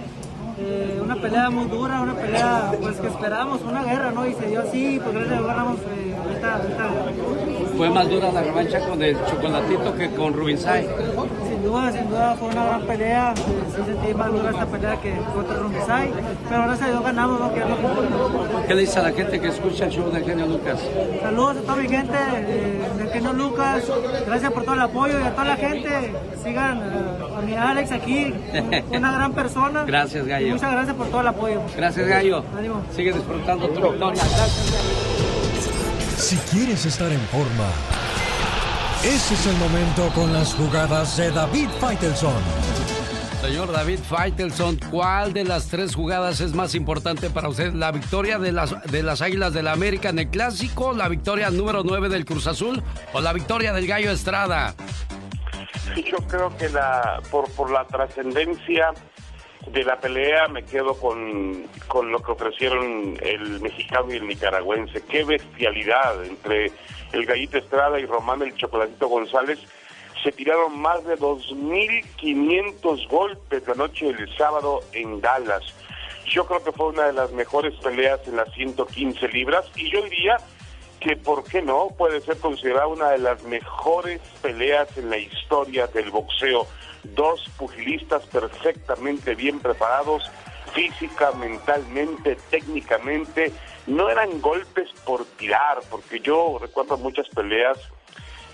Eh, 0.58 1.00
una 1.02 1.16
pelea 1.16 1.50
muy 1.50 1.64
dura, 1.66 2.00
una 2.02 2.14
pelea 2.14 2.72
pues 2.80 3.00
que 3.00 3.08
esperábamos, 3.08 3.62
una 3.62 3.82
guerra, 3.84 4.10
¿no? 4.10 4.26
Y 4.26 4.34
se 4.34 4.46
dio 4.46 4.60
así, 4.60 5.00
pues 5.02 5.14
gracias 5.14 5.38
a 5.38 5.42
ganamos 5.42 5.78
eh, 5.80 6.14
esta, 6.34 6.62
esta, 6.62 6.90
Fue 7.82 7.90
más 7.90 8.08
dura 8.08 8.30
la 8.30 8.42
revancha 8.42 8.78
con 8.78 9.02
el 9.02 9.16
chocolatito 9.26 9.92
que 9.96 10.08
con 10.10 10.32
Rubinsay. 10.32 10.86
Sin 11.48 11.64
duda, 11.64 11.90
sin 11.90 12.08
duda 12.08 12.36
fue 12.36 12.48
una 12.50 12.64
gran 12.64 12.82
pelea. 12.82 13.34
Sí 13.34 13.82
sentí 13.84 14.14
más 14.14 14.30
dura 14.30 14.50
esta 14.50 14.66
pelea 14.66 15.00
que 15.00 15.16
contra 15.34 15.56
Rubinsay, 15.56 16.12
pero 16.48 16.62
gracias 16.62 16.88
a 16.88 16.90
Dios 16.92 17.02
ganamos, 17.02 17.40
¿no? 17.40 17.52
Que 17.52 17.58
es 17.58 17.68
lo 17.68 17.76
que 17.76 17.82
importa. 17.82 18.66
¿Qué 18.68 18.74
le 18.76 18.80
dice 18.82 18.98
a 19.00 19.02
la 19.02 19.10
gente 19.10 19.40
que 19.40 19.48
escucha 19.48 19.86
el 19.86 19.90
show 19.90 20.12
de 20.12 20.20
Genio 20.20 20.46
Lucas? 20.46 20.78
Saludos 21.22 21.56
a 21.56 21.60
toda 21.62 21.74
mi 21.74 21.88
gente 21.88 22.18
eh, 22.36 22.78
de 22.98 23.06
Genio 23.08 23.32
Lucas, 23.32 23.82
gracias 24.26 24.52
por 24.52 24.62
todo 24.62 24.74
el 24.76 24.80
apoyo 24.82 25.18
y 25.18 25.22
a 25.24 25.32
toda 25.32 25.44
la 25.44 25.56
gente. 25.56 25.88
Sigan 26.40 26.78
eh, 26.78 27.36
a 27.36 27.40
mi 27.40 27.54
Alex 27.56 27.90
aquí, 27.90 28.32
una 28.92 29.10
gran 29.10 29.32
persona. 29.32 29.82
Gracias, 29.84 30.24
Gallo. 30.24 30.46
Y 30.46 30.52
muchas 30.52 30.70
gracias 30.70 30.94
por 30.94 31.08
todo 31.08 31.20
el 31.22 31.26
apoyo. 31.26 31.60
Gracias, 31.76 32.06
Gallo. 32.06 32.44
Ánimo. 32.56 32.80
Sigue 32.94 33.12
disfrutando 33.12 33.66
tu 33.66 33.80
victoria. 33.80 34.22
Gracias, 34.22 35.21
Si 36.22 36.36
quieres 36.36 36.86
estar 36.86 37.10
en 37.10 37.20
forma, 37.22 37.68
ese 39.02 39.34
es 39.34 39.46
el 39.48 39.56
momento 39.56 40.08
con 40.14 40.32
las 40.32 40.54
jugadas 40.54 41.16
de 41.16 41.32
David 41.32 41.68
Faitelson. 41.80 42.40
Señor 43.40 43.72
David 43.72 43.98
Faitelson, 43.98 44.78
¿cuál 44.88 45.32
de 45.32 45.44
las 45.44 45.66
tres 45.66 45.96
jugadas 45.96 46.40
es 46.40 46.54
más 46.54 46.76
importante 46.76 47.28
para 47.28 47.48
usted? 47.48 47.72
¿La 47.72 47.90
victoria 47.90 48.38
de 48.38 48.52
las, 48.52 48.80
de 48.84 49.02
las 49.02 49.20
Águilas 49.20 49.52
del 49.52 49.64
la 49.64 49.72
América 49.72 50.10
en 50.10 50.20
el 50.20 50.28
Clásico, 50.28 50.92
la 50.92 51.08
victoria 51.08 51.50
número 51.50 51.82
9 51.82 52.08
del 52.08 52.24
Cruz 52.24 52.46
Azul 52.46 52.80
o 53.12 53.20
la 53.20 53.32
victoria 53.32 53.72
del 53.72 53.88
Gallo 53.88 54.12
Estrada? 54.12 54.76
Sí, 55.92 56.04
yo 56.08 56.18
creo 56.28 56.56
que 56.56 56.68
la 56.68 57.20
por, 57.32 57.50
por 57.50 57.68
la 57.72 57.84
trascendencia 57.84 58.92
de 59.68 59.84
la 59.84 59.98
pelea 60.00 60.48
me 60.48 60.64
quedo 60.64 60.94
con, 60.98 61.66
con 61.88 62.10
lo 62.10 62.22
que 62.22 62.32
ofrecieron 62.32 63.16
el 63.22 63.60
mexicano 63.60 64.12
y 64.12 64.16
el 64.16 64.26
nicaragüense. 64.26 65.02
Qué 65.06 65.24
bestialidad 65.24 66.24
entre 66.24 66.72
el 67.12 67.26
Gallito 67.26 67.58
Estrada 67.58 67.98
y 68.00 68.06
Román 68.06 68.42
el 68.42 68.54
Chocolatito 68.56 69.08
González. 69.08 69.58
Se 70.22 70.32
tiraron 70.32 70.78
más 70.78 71.04
de 71.04 71.18
2.500 71.18 73.08
golpes 73.08 73.66
la 73.66 73.74
noche 73.74 74.12
del 74.12 74.36
sábado 74.36 74.80
en 74.92 75.20
Dallas. 75.20 75.62
Yo 76.26 76.46
creo 76.46 76.62
que 76.62 76.72
fue 76.72 76.88
una 76.88 77.06
de 77.06 77.12
las 77.12 77.32
mejores 77.32 77.74
peleas 77.76 78.20
en 78.26 78.36
las 78.36 78.52
115 78.54 79.28
libras 79.28 79.70
y 79.74 79.90
yo 79.90 80.02
diría 80.02 80.36
que, 81.00 81.16
¿por 81.16 81.44
qué 81.44 81.62
no? 81.62 81.88
Puede 81.98 82.20
ser 82.20 82.38
considerada 82.38 82.86
una 82.86 83.10
de 83.10 83.18
las 83.18 83.42
mejores 83.42 84.20
peleas 84.40 84.96
en 84.96 85.10
la 85.10 85.18
historia 85.18 85.88
del 85.88 86.10
boxeo. 86.10 86.66
Dos 87.04 87.48
pugilistas 87.56 88.24
perfectamente 88.26 89.34
bien 89.34 89.60
preparados, 89.60 90.30
física, 90.72 91.32
mentalmente, 91.32 92.36
técnicamente. 92.50 93.52
No 93.86 94.08
eran 94.08 94.40
golpes 94.40 94.90
por 95.04 95.24
tirar, 95.24 95.80
porque 95.90 96.20
yo 96.20 96.58
recuerdo 96.60 96.96
muchas 96.98 97.28
peleas 97.28 97.78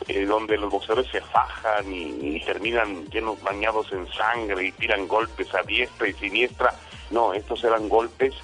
eh, 0.06 0.24
donde 0.24 0.56
los 0.56 0.70
boxeadores 0.70 1.10
se 1.10 1.20
fajan 1.20 1.92
y, 1.92 2.40
terminan 2.46 3.04
llenos 3.06 3.42
bañados 3.42 3.92
en 3.92 4.10
sangre 4.12 4.66
y 4.66 4.72
tiran 4.72 5.06
golpes 5.06 5.54
a 5.54 5.62
diestra 5.62 6.08
y 6.08 6.14
siniestra. 6.14 6.74
No, 7.10 7.34
estos 7.34 7.62
eran 7.64 7.88
golpes 7.88 8.34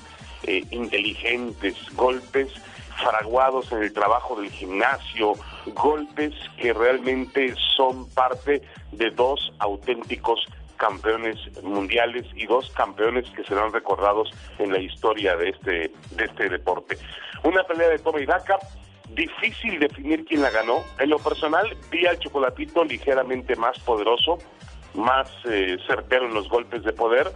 eh, 0.43 0.63
inteligentes, 0.71 1.77
golpes 1.95 2.53
fraguados 2.97 3.71
en 3.73 3.83
el 3.83 3.93
trabajo 3.93 4.41
del 4.41 4.51
gimnasio, 4.51 5.35
golpes 5.75 6.35
que 6.57 6.73
realmente 6.73 7.55
son 7.77 8.09
parte 8.11 8.63
de 8.93 9.11
dos 9.11 9.53
auténticos 9.59 10.47
campeones 10.77 11.37
mundiales 11.63 12.27
y 12.35 12.47
dos 12.47 12.71
campeones 12.71 13.31
que 13.31 13.45
serán 13.45 13.73
recordados 13.73 14.31
en 14.59 14.73
la 14.73 14.81
historia 14.81 15.37
de 15.37 15.51
este, 15.51 15.93
de 16.11 16.25
este 16.25 16.49
deporte. 16.49 16.99
Una 17.43 17.65
pelea 17.65 17.89
de 17.89 17.99
toma 17.99 18.21
y 18.21 18.27
daca, 18.27 18.59
difícil 19.11 19.79
definir 19.79 20.25
quién 20.25 20.43
la 20.43 20.51
ganó. 20.51 20.83
En 20.99 21.11
lo 21.11 21.19
personal, 21.19 21.77
vi 21.91 22.07
al 22.07 22.19
chocolatito 22.19 22.85
ligeramente 22.85 23.57
más 23.57 23.79
poderoso, 23.81 24.39
más 24.95 25.29
eh, 25.45 25.77
certero 25.87 26.27
en 26.27 26.35
los 26.35 26.49
golpes 26.49 26.83
de 26.85 26.93
poder. 26.93 27.31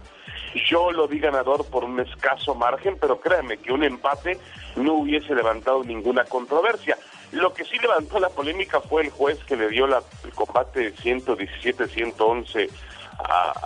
Yo 0.69 0.91
lo 0.91 1.07
vi 1.07 1.19
ganador 1.19 1.65
por 1.65 1.83
un 1.83 1.99
escaso 1.99 2.55
margen, 2.55 2.97
pero 2.99 3.19
créanme 3.19 3.57
que 3.57 3.71
un 3.71 3.83
empate 3.83 4.39
no 4.75 4.93
hubiese 4.93 5.35
levantado 5.35 5.83
ninguna 5.83 6.23
controversia. 6.25 6.97
Lo 7.31 7.53
que 7.53 7.63
sí 7.63 7.77
levantó 7.77 8.19
la 8.19 8.29
polémica 8.29 8.81
fue 8.81 9.03
el 9.03 9.11
juez 9.11 9.37
que 9.43 9.55
le 9.55 9.69
dio 9.69 9.85
la, 9.85 10.01
el 10.23 10.31
combate 10.31 10.95
117-111 10.95 12.69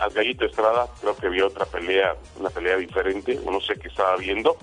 al 0.02 0.12
Gallito 0.12 0.46
Estrada. 0.46 0.88
Creo 1.00 1.16
que 1.16 1.30
vio 1.30 1.48
otra 1.48 1.66
pelea, 1.66 2.16
una 2.38 2.50
pelea 2.50 2.76
diferente, 2.78 3.40
no 3.50 3.62
sé 3.62 3.76
qué 3.76 3.88
estaba 3.88 4.18
viendo. 4.18 4.58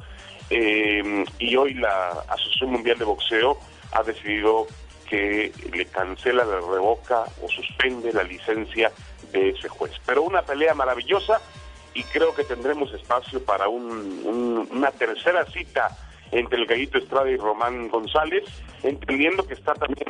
Eh, 0.50 1.24
y 1.38 1.56
hoy 1.56 1.74
la 1.74 2.10
Asociación 2.28 2.72
Mundial 2.72 2.98
de 2.98 3.04
Boxeo 3.04 3.56
ha 3.92 4.02
decidido 4.02 4.66
que 5.10 5.52
le 5.72 5.86
cancela, 5.86 6.44
le 6.44 6.60
revoca 6.60 7.24
o 7.42 7.48
suspende 7.48 8.12
la 8.12 8.22
licencia 8.22 8.92
de 9.32 9.50
ese 9.50 9.68
juez. 9.68 9.92
Pero 10.06 10.22
una 10.22 10.42
pelea 10.42 10.72
maravillosa 10.72 11.40
y 11.94 12.04
creo 12.04 12.32
que 12.32 12.44
tendremos 12.44 12.94
espacio 12.94 13.44
para 13.44 13.68
un, 13.68 14.22
un, 14.24 14.68
una 14.70 14.92
tercera 14.92 15.44
cita 15.46 15.88
entre 16.30 16.60
el 16.60 16.66
Gallito 16.66 16.98
Estrada 16.98 17.28
y 17.28 17.36
Román 17.36 17.88
González, 17.88 18.44
entendiendo 18.84 19.44
que 19.44 19.54
está 19.54 19.74
también 19.74 20.06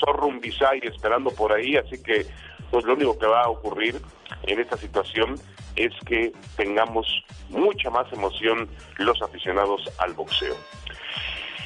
Zorro 0.00 0.26
Umbisay 0.26 0.80
esperando 0.82 1.30
por 1.30 1.52
ahí, 1.52 1.76
así 1.76 2.02
que 2.02 2.26
pues 2.72 2.84
lo 2.84 2.94
único 2.94 3.16
que 3.16 3.26
va 3.26 3.42
a 3.42 3.48
ocurrir 3.48 4.00
en 4.42 4.58
esta 4.58 4.76
situación 4.76 5.36
es 5.76 5.92
que 6.04 6.32
tengamos 6.56 7.06
mucha 7.50 7.88
más 7.90 8.12
emoción 8.12 8.68
los 8.98 9.22
aficionados 9.22 9.88
al 9.98 10.12
boxeo. 10.14 10.56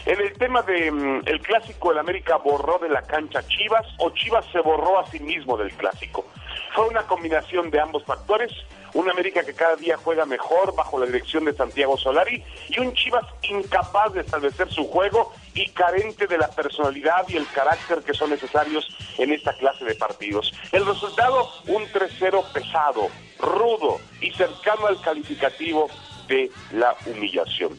En 0.07 0.21
el 0.21 0.35
tema 0.35 0.61
de 0.63 0.91
mm, 0.91 1.23
el 1.25 1.41
clásico, 1.41 1.91
el 1.91 1.99
América 1.99 2.37
borró 2.37 2.79
de 2.79 2.91
la 2.91 3.03
cancha 3.03 3.43
Chivas 3.47 3.87
o 3.99 4.11
Chivas 4.11 4.45
se 4.53 4.61
borró 4.61 4.99
a 4.99 5.07
sí 5.07 5.19
mismo 5.19 5.57
del 5.57 5.73
clásico. 5.73 6.27
Fue 6.75 6.87
una 6.89 7.05
combinación 7.05 7.71
de 7.71 7.81
ambos 7.81 8.05
factores, 8.05 8.53
un 8.93 9.09
América 9.09 9.43
que 9.45 9.55
cada 9.55 9.77
día 9.77 9.97
juega 9.97 10.27
mejor 10.27 10.75
bajo 10.77 10.99
la 10.99 11.07
dirección 11.07 11.47
de 11.47 11.55
Santiago 11.55 11.97
Solari 11.97 12.45
y 12.69 12.81
un 12.81 12.93
Chivas 12.93 13.25
incapaz 13.43 14.13
de 14.13 14.21
establecer 14.21 14.71
su 14.71 14.87
juego 14.89 15.33
y 15.55 15.71
carente 15.71 16.27
de 16.27 16.37
la 16.37 16.49
personalidad 16.49 17.27
y 17.29 17.37
el 17.37 17.47
carácter 17.49 18.03
que 18.03 18.13
son 18.13 18.29
necesarios 18.29 18.95
en 19.17 19.33
esta 19.33 19.55
clase 19.55 19.87
de 19.87 19.95
partidos. 19.95 20.53
El 20.73 20.85
resultado, 20.85 21.49
un 21.67 21.83
3-0 21.85 22.53
pesado, 22.53 23.09
rudo 23.39 24.01
y 24.21 24.31
cercano 24.33 24.87
al 24.87 25.01
calificativo 25.01 25.89
de 26.29 26.51
la 26.73 26.95
humillación. 27.07 27.79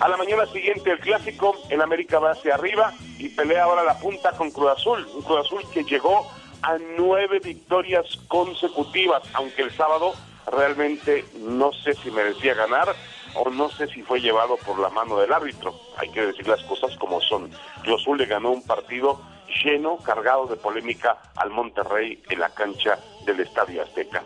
A 0.00 0.08
la 0.08 0.16
mañana 0.16 0.44
siguiente 0.46 0.90
el 0.90 0.98
clásico, 0.98 1.56
en 1.70 1.80
América 1.80 2.18
va 2.18 2.32
hacia 2.32 2.54
arriba 2.54 2.92
y 3.18 3.28
pelea 3.28 3.64
ahora 3.64 3.84
la 3.84 3.98
punta 3.98 4.32
con 4.32 4.50
Cruz 4.50 4.72
Azul, 4.72 5.06
un 5.14 5.22
Cruz 5.22 5.46
Azul 5.46 5.62
que 5.72 5.84
llegó 5.84 6.28
a 6.62 6.76
nueve 6.98 7.38
victorias 7.38 8.04
consecutivas, 8.26 9.22
aunque 9.34 9.62
el 9.62 9.70
sábado 9.70 10.14
realmente 10.50 11.24
no 11.38 11.72
sé 11.72 11.94
si 11.94 12.10
merecía 12.10 12.54
ganar 12.54 12.94
o 13.34 13.50
no 13.50 13.70
sé 13.70 13.86
si 13.88 14.02
fue 14.02 14.20
llevado 14.20 14.56
por 14.58 14.78
la 14.78 14.88
mano 14.88 15.18
del 15.18 15.32
árbitro. 15.32 15.78
Hay 15.96 16.10
que 16.10 16.26
decir 16.26 16.48
las 16.48 16.62
cosas 16.64 16.96
como 16.98 17.20
son. 17.20 17.50
Cruz 17.82 18.02
Azul 18.02 18.18
le 18.18 18.26
ganó 18.26 18.50
un 18.50 18.66
partido 18.66 19.20
lleno, 19.62 19.98
cargado 19.98 20.46
de 20.46 20.56
polémica 20.56 21.18
al 21.36 21.50
Monterrey 21.50 22.20
en 22.30 22.40
la 22.40 22.50
cancha 22.50 22.98
del 23.26 23.40
Estadio 23.40 23.82
Azteca. 23.82 24.24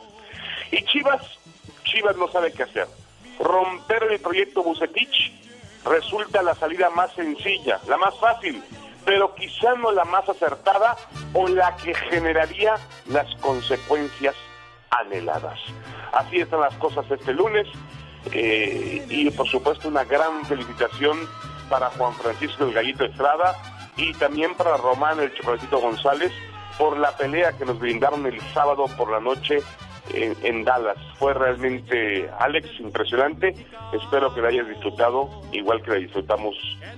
Y 0.70 0.82
Chivas, 0.85 1.23
Chivas 1.85 2.16
no 2.16 2.28
sabe 2.28 2.53
qué 2.53 2.62
hacer. 2.62 2.86
Romper 3.39 4.05
el 4.05 4.20
proyecto 4.20 4.62
Bucetich 4.62 5.39
resulta 5.84 6.42
la 6.42 6.55
salida 6.55 6.90
más 6.90 7.12
sencilla, 7.12 7.80
la 7.86 7.96
más 7.96 8.18
fácil, 8.18 8.62
pero 9.05 9.34
quizá 9.34 9.74
no 9.74 9.92
la 9.92 10.05
más 10.05 10.28
acertada 10.28 10.96
o 11.32 11.48
la 11.48 11.76
que 11.76 11.94
generaría 11.94 12.76
las 13.06 13.34
consecuencias 13.36 14.34
anheladas. 14.90 15.59
Así 16.12 16.40
están 16.40 16.60
las 16.60 16.74
cosas 16.74 17.10
este 17.10 17.32
lunes 17.32 17.66
eh, 18.32 19.05
y 19.09 19.30
por 19.30 19.48
supuesto 19.48 19.88
una 19.88 20.05
gran 20.05 20.44
felicitación 20.44 21.28
para 21.68 21.90
Juan 21.90 22.14
Francisco 22.14 22.64
el 22.64 22.72
Gallito 22.72 23.05
Estrada 23.05 23.56
y 23.96 24.12
también 24.14 24.55
para 24.55 24.76
Román 24.76 25.20
el 25.20 25.32
Chocolatito 25.34 25.78
González 25.78 26.32
por 26.78 26.96
la 26.96 27.16
pelea 27.16 27.52
que 27.52 27.64
nos 27.64 27.78
brindaron 27.78 28.26
el 28.26 28.40
sábado 28.52 28.86
por 28.96 29.10
la 29.10 29.20
noche 29.20 29.59
en, 30.14 30.64
Dallas. 30.64 30.97
Fue 31.18 31.35
realmente, 31.35 32.28
Alex, 32.39 32.68
impresionante. 32.80 33.55
Espero 33.93 34.35
que 34.35 34.40
la 34.40 34.48
hayas 34.48 34.68
disfrutado 34.68 35.28
igual 35.52 35.82
que 35.82 35.90
la 35.90 35.97
disfrutamos 35.97 36.55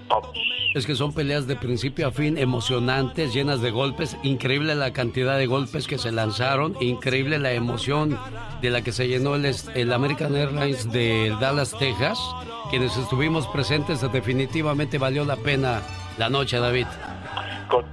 todos. 0.09 0.37
Es 0.75 0.87
que 0.87 0.95
son 0.95 1.13
peleas 1.13 1.47
de 1.47 1.57
principio 1.57 2.09
a 2.09 2.13
fin 2.13 2.39
emocionantes, 2.39 3.35
llenas 3.35 3.61
de 3.61 3.71
golpes. 3.71 4.17
Increíble 4.23 4.75
la 4.75 4.93
cantidad 4.93 5.37
de 5.37 5.47
golpes 5.47 5.87
que 5.87 5.99
se 5.99 6.13
lanzaron. 6.13 6.77
Increíble 6.81 7.39
la 7.39 7.53
emoción 7.53 8.19
de 8.63 8.71
la 8.71 8.83
que 8.83 8.93
se 8.93 9.09
llenó 9.09 9.35
el, 9.35 9.51
el 9.75 9.93
American 9.93 10.37
Airlines 10.37 10.91
de 10.93 11.35
Dallas, 11.41 11.77
Texas. 11.79 12.19
Quienes 12.71 12.97
estuvimos 12.97 13.47
presentes, 13.49 14.01
definitivamente 14.13 14.99
valió 14.99 15.25
la 15.25 15.37
pena 15.37 15.83
la 16.19 16.29
noche, 16.29 16.59
David 16.59 16.87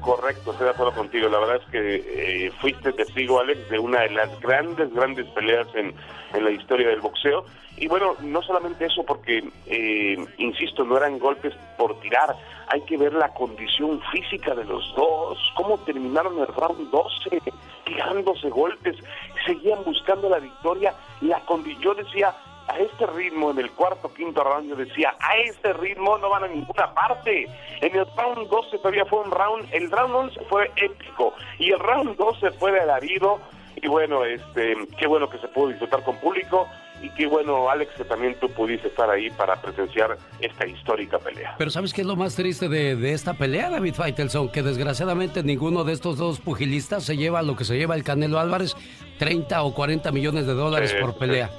correcto, 0.01 0.51
estoy 0.51 0.65
de 0.65 0.71
acuerdo 0.71 0.93
contigo. 0.93 1.29
La 1.29 1.39
verdad 1.39 1.61
es 1.63 1.71
que 1.71 2.45
eh, 2.47 2.51
fuiste 2.59 2.91
testigo, 2.93 3.39
Alex, 3.39 3.69
de 3.69 3.79
una 3.79 4.01
de 4.01 4.09
las 4.09 4.39
grandes, 4.41 4.93
grandes 4.93 5.25
peleas 5.27 5.67
en, 5.75 5.93
en 6.33 6.43
la 6.43 6.51
historia 6.51 6.89
del 6.89 7.01
boxeo. 7.01 7.45
Y 7.77 7.87
bueno, 7.87 8.15
no 8.21 8.41
solamente 8.41 8.85
eso, 8.85 9.03
porque, 9.03 9.43
eh, 9.67 10.17
insisto, 10.39 10.83
no 10.83 10.97
eran 10.97 11.19
golpes 11.19 11.53
por 11.77 11.99
tirar. 11.99 12.35
Hay 12.69 12.81
que 12.81 12.97
ver 12.97 13.13
la 13.13 13.31
condición 13.35 14.01
física 14.11 14.55
de 14.55 14.65
los 14.65 14.83
dos, 14.95 15.37
cómo 15.55 15.77
terminaron 15.79 16.39
el 16.39 16.47
round 16.47 16.89
12, 16.89 17.41
tirándose 17.85 18.49
golpes, 18.49 18.97
seguían 19.45 19.83
buscando 19.85 20.27
la 20.27 20.39
victoria. 20.39 20.95
La 21.21 21.41
yo 21.79 21.93
decía, 21.93 22.35
a 22.67 22.79
este 22.79 23.05
ritmo, 23.07 23.51
en 23.51 23.59
el 23.59 23.71
cuarto, 23.71 24.13
quinto 24.13 24.43
round, 24.43 24.69
yo 24.69 24.75
decía, 24.75 25.13
a 25.19 25.37
este 25.37 25.73
ritmo 25.73 26.17
no 26.17 26.29
van 26.29 26.43
a 26.43 26.47
ninguna 26.47 26.93
parte. 26.93 27.47
En 27.81 27.95
el 27.95 28.05
round 28.15 28.49
12 28.49 28.77
todavía 28.77 29.05
fue 29.05 29.21
un 29.21 29.31
round, 29.31 29.67
el 29.73 29.89
round 29.89 30.13
11 30.13 30.41
fue 30.49 30.71
épico 30.75 31.33
y 31.59 31.71
el 31.71 31.79
round 31.79 32.17
12 32.17 32.51
fue 32.51 32.71
de 32.71 32.81
alarido. 32.81 33.39
Y 33.75 33.87
bueno, 33.87 34.25
este, 34.25 34.75
qué 34.97 35.07
bueno 35.07 35.29
que 35.29 35.37
se 35.37 35.47
pudo 35.49 35.67
disfrutar 35.67 36.03
con 36.03 36.17
público 36.17 36.67
y 37.01 37.09
qué 37.11 37.27
bueno, 37.27 37.69
Alex, 37.69 37.91
que 37.95 38.03
también 38.03 38.35
tú 38.39 38.49
pudiste 38.49 38.87
estar 38.87 39.07
ahí 39.09 39.29
para 39.29 39.61
presenciar 39.61 40.17
esta 40.39 40.65
histórica 40.65 41.19
pelea. 41.19 41.53
Pero 41.59 41.69
¿sabes 41.69 41.93
qué 41.93 42.01
es 42.01 42.07
lo 42.07 42.15
más 42.15 42.35
triste 42.35 42.69
de, 42.69 42.95
de, 42.95 43.13
esta 43.13 43.35
pelea, 43.35 43.69
David 43.69 43.93
Faitelson? 43.93 44.49
Que 44.49 44.63
desgraciadamente 44.63 45.43
ninguno 45.43 45.83
de 45.83 45.93
estos 45.93 46.17
dos 46.17 46.39
pugilistas 46.39 47.03
se 47.03 47.17
lleva 47.17 47.43
lo 47.43 47.55
que 47.55 47.65
se 47.65 47.77
lleva 47.77 47.95
el 47.95 48.03
Canelo 48.03 48.39
Álvarez, 48.39 48.75
30 49.19 49.61
o 49.61 49.75
40 49.75 50.11
millones 50.11 50.47
de 50.47 50.53
dólares 50.53 50.95
por 50.99 51.15
pelea. 51.15 51.51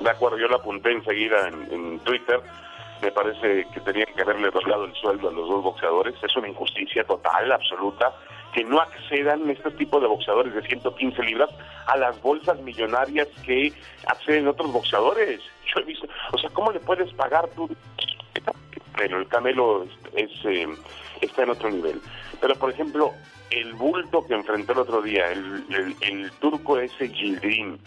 De 0.00 0.10
acuerdo, 0.10 0.38
yo 0.38 0.48
lo 0.48 0.56
apunté 0.56 0.92
enseguida 0.92 1.48
en, 1.48 1.98
Twitter. 2.00 2.40
Me 3.02 3.12
parece 3.12 3.66
que 3.72 3.80
tenían 3.80 4.08
que 4.14 4.22
haberle 4.22 4.50
doblado 4.50 4.84
el 4.84 4.94
sueldo 4.94 5.28
a 5.28 5.32
los 5.32 5.48
dos 5.48 5.62
boxeadores. 5.62 6.14
Es 6.22 6.36
una 6.36 6.48
injusticia 6.48 7.04
total, 7.04 7.52
absoluta, 7.52 8.14
que 8.54 8.64
no 8.64 8.80
accedan 8.80 9.48
este 9.50 9.70
tipo 9.72 10.00
de 10.00 10.06
boxeadores 10.06 10.54
de 10.54 10.62
115 10.62 11.22
libras 11.22 11.50
a 11.86 11.96
las 11.98 12.20
bolsas 12.22 12.58
millonarias 12.60 13.28
que 13.44 13.72
acceden 14.06 14.48
otros 14.48 14.72
boxeadores. 14.72 15.40
Yo 15.66 15.80
he 15.80 15.84
visto, 15.84 16.08
o 16.32 16.38
sea, 16.38 16.50
¿cómo 16.50 16.72
le 16.72 16.80
puedes 16.80 17.12
pagar 17.14 17.48
tú? 17.50 17.68
Pero 18.96 19.18
el 19.18 19.28
Canelo 19.28 19.84
es, 20.14 20.30
eh, 20.44 20.66
está 21.20 21.42
en 21.42 21.50
otro 21.50 21.70
nivel. 21.70 22.00
Pero, 22.40 22.54
por 22.56 22.70
ejemplo, 22.70 23.12
el 23.50 23.74
bulto 23.74 24.26
que 24.26 24.34
enfrentó 24.34 24.72
el 24.72 24.78
otro 24.78 25.02
día, 25.02 25.30
el, 25.30 25.94
el 26.00 26.30
turco 26.32 26.78
ese 26.78 27.08
Gildrin, 27.08 27.78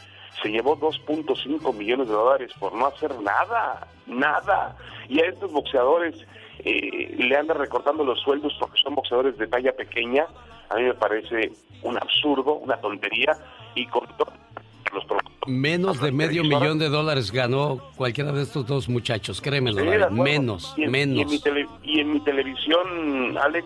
se 0.41 0.49
llevó 0.49 0.77
2.5 0.77 1.73
millones 1.75 2.07
de 2.07 2.13
dólares 2.13 2.51
por 2.59 2.73
no 2.73 2.87
hacer 2.87 3.13
nada, 3.21 3.87
nada. 4.07 4.75
Y 5.09 5.21
a 5.21 5.27
estos 5.27 5.51
boxeadores 5.51 6.15
eh, 6.59 7.15
le 7.17 7.35
andan 7.35 7.57
recortando 7.57 8.03
los 8.03 8.19
sueldos 8.21 8.55
porque 8.59 8.81
son 8.81 8.95
boxeadores 8.95 9.37
de 9.37 9.47
talla 9.47 9.73
pequeña. 9.75 10.25
A 10.69 10.75
mí 10.75 10.83
me 10.83 10.93
parece 10.93 11.51
un 11.81 11.97
absurdo, 11.97 12.53
una 12.55 12.77
tontería 12.77 13.37
y 13.75 13.85
con 13.87 14.07
los 14.93 15.05
Menos 15.47 15.99
de 15.99 16.11
medio 16.11 16.43
millón 16.43 16.79
de 16.79 16.87
dólares 16.87 17.31
ganó 17.31 17.81
cualquiera 17.95 18.31
de 18.31 18.43
estos 18.43 18.65
dos 18.65 18.87
muchachos, 18.87 19.41
créemelo, 19.41 19.83
menos, 20.11 20.75
menos. 20.77 20.77
y 21.83 21.99
en 21.99 22.13
mi 22.13 22.19
televisión, 22.21 23.37
Alex, 23.37 23.65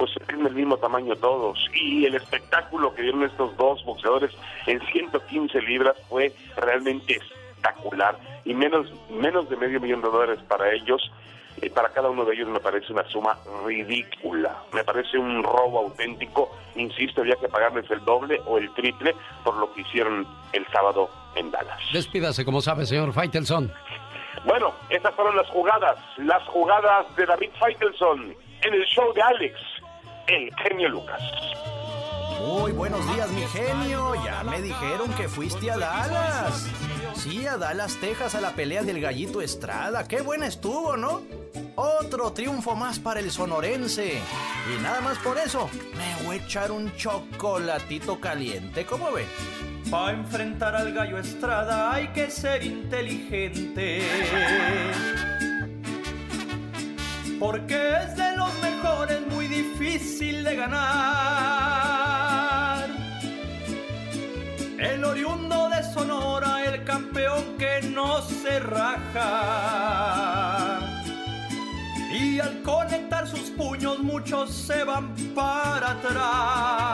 pues 0.00 0.12
tienen 0.26 0.46
el 0.46 0.54
mismo 0.54 0.78
tamaño 0.78 1.14
todos. 1.16 1.58
Y 1.74 2.06
el 2.06 2.14
espectáculo 2.14 2.94
que 2.94 3.02
dieron 3.02 3.22
estos 3.22 3.54
dos 3.58 3.84
boxeadores 3.84 4.30
en 4.66 4.80
115 4.80 5.60
libras 5.60 5.94
fue 6.08 6.32
realmente 6.56 7.18
espectacular. 7.18 8.18
Y 8.46 8.54
menos, 8.54 8.90
menos 9.10 9.50
de 9.50 9.56
medio 9.58 9.78
millón 9.78 10.00
de 10.00 10.08
dólares 10.08 10.38
para 10.48 10.72
ellos. 10.72 11.12
Eh, 11.60 11.68
para 11.68 11.90
cada 11.90 12.08
uno 12.08 12.24
de 12.24 12.34
ellos 12.34 12.48
me 12.48 12.60
parece 12.60 12.94
una 12.94 13.06
suma 13.10 13.36
ridícula. 13.66 14.56
Me 14.72 14.82
parece 14.84 15.18
un 15.18 15.42
robo 15.42 15.80
auténtico. 15.80 16.50
Insisto, 16.76 17.20
había 17.20 17.36
que 17.36 17.48
pagarles 17.48 17.90
el 17.90 18.02
doble 18.02 18.40
o 18.46 18.56
el 18.56 18.72
triple 18.72 19.14
por 19.44 19.54
lo 19.56 19.70
que 19.74 19.82
hicieron 19.82 20.26
el 20.54 20.66
sábado 20.68 21.10
en 21.34 21.50
Dallas. 21.50 21.78
Despídase, 21.92 22.46
como 22.46 22.62
sabe, 22.62 22.86
señor 22.86 23.12
Faitelson. 23.12 23.70
Bueno, 24.46 24.72
estas 24.88 25.14
fueron 25.14 25.36
las 25.36 25.48
jugadas, 25.50 25.98
las 26.16 26.42
jugadas 26.44 27.14
de 27.16 27.26
David 27.26 27.50
Faitelson 27.58 28.34
en 28.62 28.74
el 28.74 28.84
show 28.86 29.12
de 29.12 29.20
Alex 29.20 29.60
el 30.30 30.54
genio 30.56 30.88
Lucas. 30.88 31.20
Muy 32.40 32.72
buenos 32.72 33.04
días, 33.14 33.30
mi 33.32 33.42
genio. 33.42 34.14
Ya 34.24 34.44
me 34.44 34.62
dijeron 34.62 35.12
que 35.14 35.28
fuiste 35.28 35.70
a 35.70 35.76
Dallas. 35.76 36.66
Sí, 37.14 37.46
a 37.46 37.56
Dallas, 37.56 37.96
Texas, 38.00 38.34
a 38.34 38.40
la 38.40 38.52
pelea 38.52 38.82
del 38.82 39.00
gallito 39.00 39.42
Estrada. 39.42 40.06
Qué 40.06 40.22
buena 40.22 40.46
estuvo, 40.46 40.96
¿no? 40.96 41.22
Otro 41.74 42.32
triunfo 42.32 42.76
más 42.76 42.98
para 42.98 43.20
el 43.20 43.30
sonorense. 43.30 44.20
Y 44.72 44.82
nada 44.82 45.00
más 45.00 45.18
por 45.18 45.36
eso, 45.38 45.68
me 45.96 46.24
voy 46.24 46.38
a 46.38 46.44
echar 46.44 46.70
un 46.70 46.94
chocolatito 46.96 48.20
caliente, 48.20 48.86
¿cómo 48.86 49.12
ve? 49.12 49.26
Para 49.90 50.12
enfrentar 50.12 50.76
al 50.76 50.92
gallo 50.92 51.18
Estrada 51.18 51.92
hay 51.92 52.08
que 52.08 52.30
ser 52.30 52.62
inteligente 52.62 54.02
porque 57.40 57.94
es 58.04 58.14
de 58.16 58.36
los 58.36 58.52
mejores 58.60 59.26
muy 59.28 59.48
difícil 59.48 60.44
de 60.44 60.56
ganar. 60.56 61.70
El 64.78 65.02
oriundo 65.02 65.70
de 65.70 65.82
Sonora, 65.82 66.62
el 66.66 66.84
campeón 66.84 67.56
que 67.58 67.80
no 67.88 68.20
se 68.20 68.60
raja. 68.60 69.30
Y 72.12 72.38
al 72.40 72.60
conectar 72.62 73.26
sus 73.26 73.48
puños 73.50 74.00
muchos 74.00 74.54
se 74.54 74.84
van 74.84 75.14
para 75.34 75.92
atrás. 75.92 76.90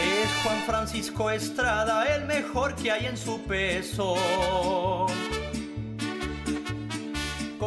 Es 0.00 0.30
Juan 0.42 0.62
Francisco 0.64 1.30
Estrada 1.30 2.06
el 2.14 2.24
mejor 2.24 2.74
que 2.74 2.90
hay 2.90 3.04
en 3.04 3.18
su 3.18 3.42
peso 3.42 4.16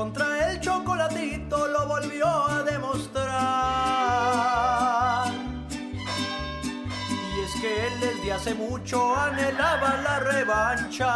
contra 0.02 0.50
el 0.50 0.60
chocolatito 0.60 1.68
lo 1.68 1.86
volvió 1.86 2.26
a 2.26 2.64
demostrar. 2.64 3.28
Y 7.30 7.40
es 7.46 7.52
que 7.62 7.86
él 7.86 7.94
desde 8.00 8.34
hace 8.34 8.56
mucho 8.56 9.16
anhelaba 9.16 9.98
la 10.02 10.20
revancha. 10.22 11.12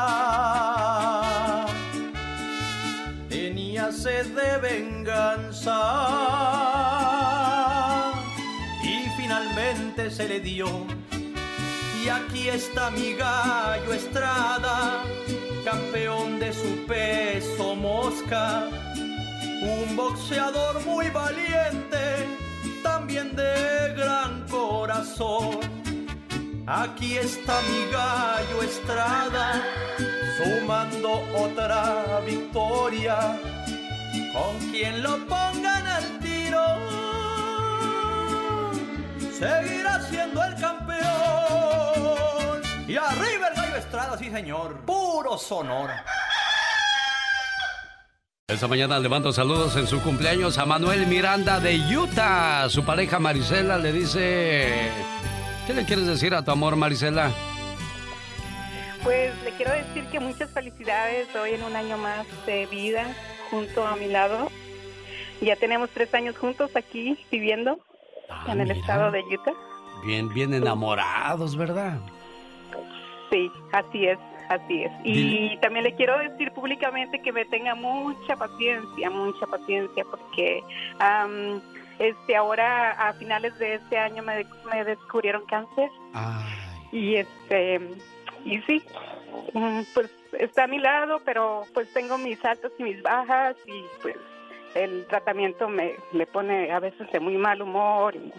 Tenía 3.28 3.92
sed 3.92 4.28
de 4.36 4.58
venganza 4.60 5.82
y 8.84 9.10
finalmente 9.18 10.12
se 10.12 10.28
le 10.28 10.40
dio. 10.42 10.68
Y 12.04 12.08
aquí 12.08 12.50
está 12.50 12.92
mi 12.92 13.14
gallo 13.14 13.92
Estrada, 13.94 15.02
campeón 15.66 16.40
de 16.40 16.54
su 16.54 16.86
peso 16.86 17.76
mosca, 17.76 18.70
un 19.64 19.96
boxeador 19.96 20.86
muy 20.86 21.10
valiente, 21.10 22.28
también 22.84 23.36
de 23.36 23.96
gran 23.98 24.48
corazón. 24.48 25.58
Aquí 26.68 27.18
está 27.18 27.60
mi 27.64 27.92
gallo 27.92 28.62
Estrada, 28.62 29.64
sumando 30.38 31.24
otra 31.36 32.20
victoria. 32.24 33.40
Con 34.34 34.72
quien 34.72 35.02
lo 35.02 35.18
pongan 35.26 35.88
al 35.88 36.20
tiro, 36.20 36.64
seguirá 39.34 40.00
siendo 40.10 40.44
el 40.44 40.56
campeón. 40.56 40.96
Y 42.88 42.98
arriba 42.98 43.35
Estrada, 43.86 44.18
sí 44.18 44.30
señor, 44.32 44.78
puro 44.86 45.38
Sonora. 45.38 46.04
Esta 48.48 48.68
mañana 48.68 49.00
le 49.00 49.10
mando 49.10 49.32
saludos 49.32 49.76
en 49.76 49.88
su 49.88 50.02
cumpleaños 50.02 50.58
a 50.58 50.66
Manuel 50.66 51.08
Miranda 51.08 51.60
de 51.60 51.78
Utah. 51.98 52.68
Su 52.70 52.84
pareja 52.86 53.20
Marisela 53.20 53.78
le 53.78 53.92
dice... 53.92 54.92
¿Qué 55.66 55.74
le 55.74 55.84
quieres 55.86 56.06
decir 56.08 56.34
a 56.36 56.44
tu 56.44 56.52
amor, 56.52 56.76
Marisela? 56.76 57.32
Pues 59.04 59.34
le 59.44 59.52
quiero 59.52 59.72
decir 59.72 60.06
que 60.12 60.20
muchas 60.20 60.50
felicidades 60.52 61.28
hoy 61.36 61.52
en 61.54 61.64
un 61.64 61.76
año 61.76 61.98
más 61.98 62.26
de 62.46 62.66
vida 62.68 63.06
junto 63.50 63.86
a 63.86 63.96
mi 63.96 64.08
lado. 64.08 64.50
Ya 65.42 65.56
tenemos 65.56 65.90
tres 65.92 66.14
años 66.14 66.38
juntos 66.38 66.72
aquí 66.76 67.18
viviendo 67.32 67.80
Ah, 68.30 68.46
en 68.52 68.62
el 68.62 68.68
mira. 68.70 68.80
estado 68.80 69.12
de 69.12 69.22
Utah. 69.22 69.54
Bien, 70.06 70.32
bien 70.34 70.54
enamorados, 70.54 71.56
¿verdad? 71.56 72.00
Sí, 73.36 73.52
así 73.74 74.08
es, 74.08 74.18
así 74.48 74.84
es. 74.84 74.92
Y 75.04 75.14
Dile. 75.14 75.58
también 75.58 75.84
le 75.84 75.94
quiero 75.96 76.18
decir 76.18 76.54
públicamente 76.54 77.22
que 77.22 77.34
me 77.34 77.44
tenga 77.44 77.76
mucha 77.76 78.38
paciencia, 78.38 79.10
mucha 79.10 79.46
paciencia, 79.46 80.06
porque 80.10 80.64
este 82.00 82.36
ahora 82.38 82.92
a 82.92 83.12
finales 83.16 83.58
de 83.60 83.76
este 83.76 83.98
año 83.98 84.24
me, 84.24 84.46
me 84.72 84.86
descubrieron 84.86 85.46
cáncer 85.48 85.90
y 86.94 87.16
este 87.16 87.82
y 88.46 88.62
sí, 88.62 88.82
mm, 89.54 89.82
pues 89.94 90.10
está 90.40 90.64
a 90.64 90.68
mi 90.68 90.80
lado, 90.80 91.20
pero 91.26 91.64
pues 91.74 91.92
tengo 91.92 92.18
mis 92.18 92.44
altas 92.46 92.72
y 92.80 92.84
mis 92.84 93.02
bajas 93.02 93.58
y 93.66 93.84
pues 94.02 94.16
el 94.76 95.06
tratamiento 95.08 95.68
me, 95.68 95.96
me 96.14 96.26
pone 96.26 96.72
a 96.72 96.80
veces 96.80 97.12
de 97.12 97.20
muy 97.20 97.36
mal 97.36 97.62
humor 97.62 98.16
y, 98.16 98.32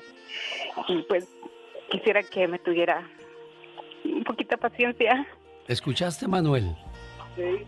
y 0.88 1.02
pues 1.02 1.28
quisiera 1.90 2.22
que 2.22 2.48
me 2.48 2.58
tuviera 2.58 3.06
un 4.12 4.24
poquita 4.24 4.56
paciencia. 4.56 5.26
¿Escuchaste, 5.68 6.26
Manuel? 6.28 6.76
Sí. 7.36 7.64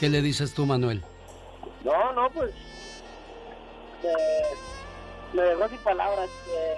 ¿Qué 0.00 0.08
le 0.08 0.20
dices 0.22 0.54
tú, 0.54 0.66
Manuel? 0.66 1.02
No, 1.84 2.12
no, 2.12 2.30
pues. 2.30 2.52
Me, 4.02 5.42
me 5.42 5.48
dejó 5.48 5.68
sin 5.68 5.78
palabras. 5.78 6.28
eh, 6.50 6.74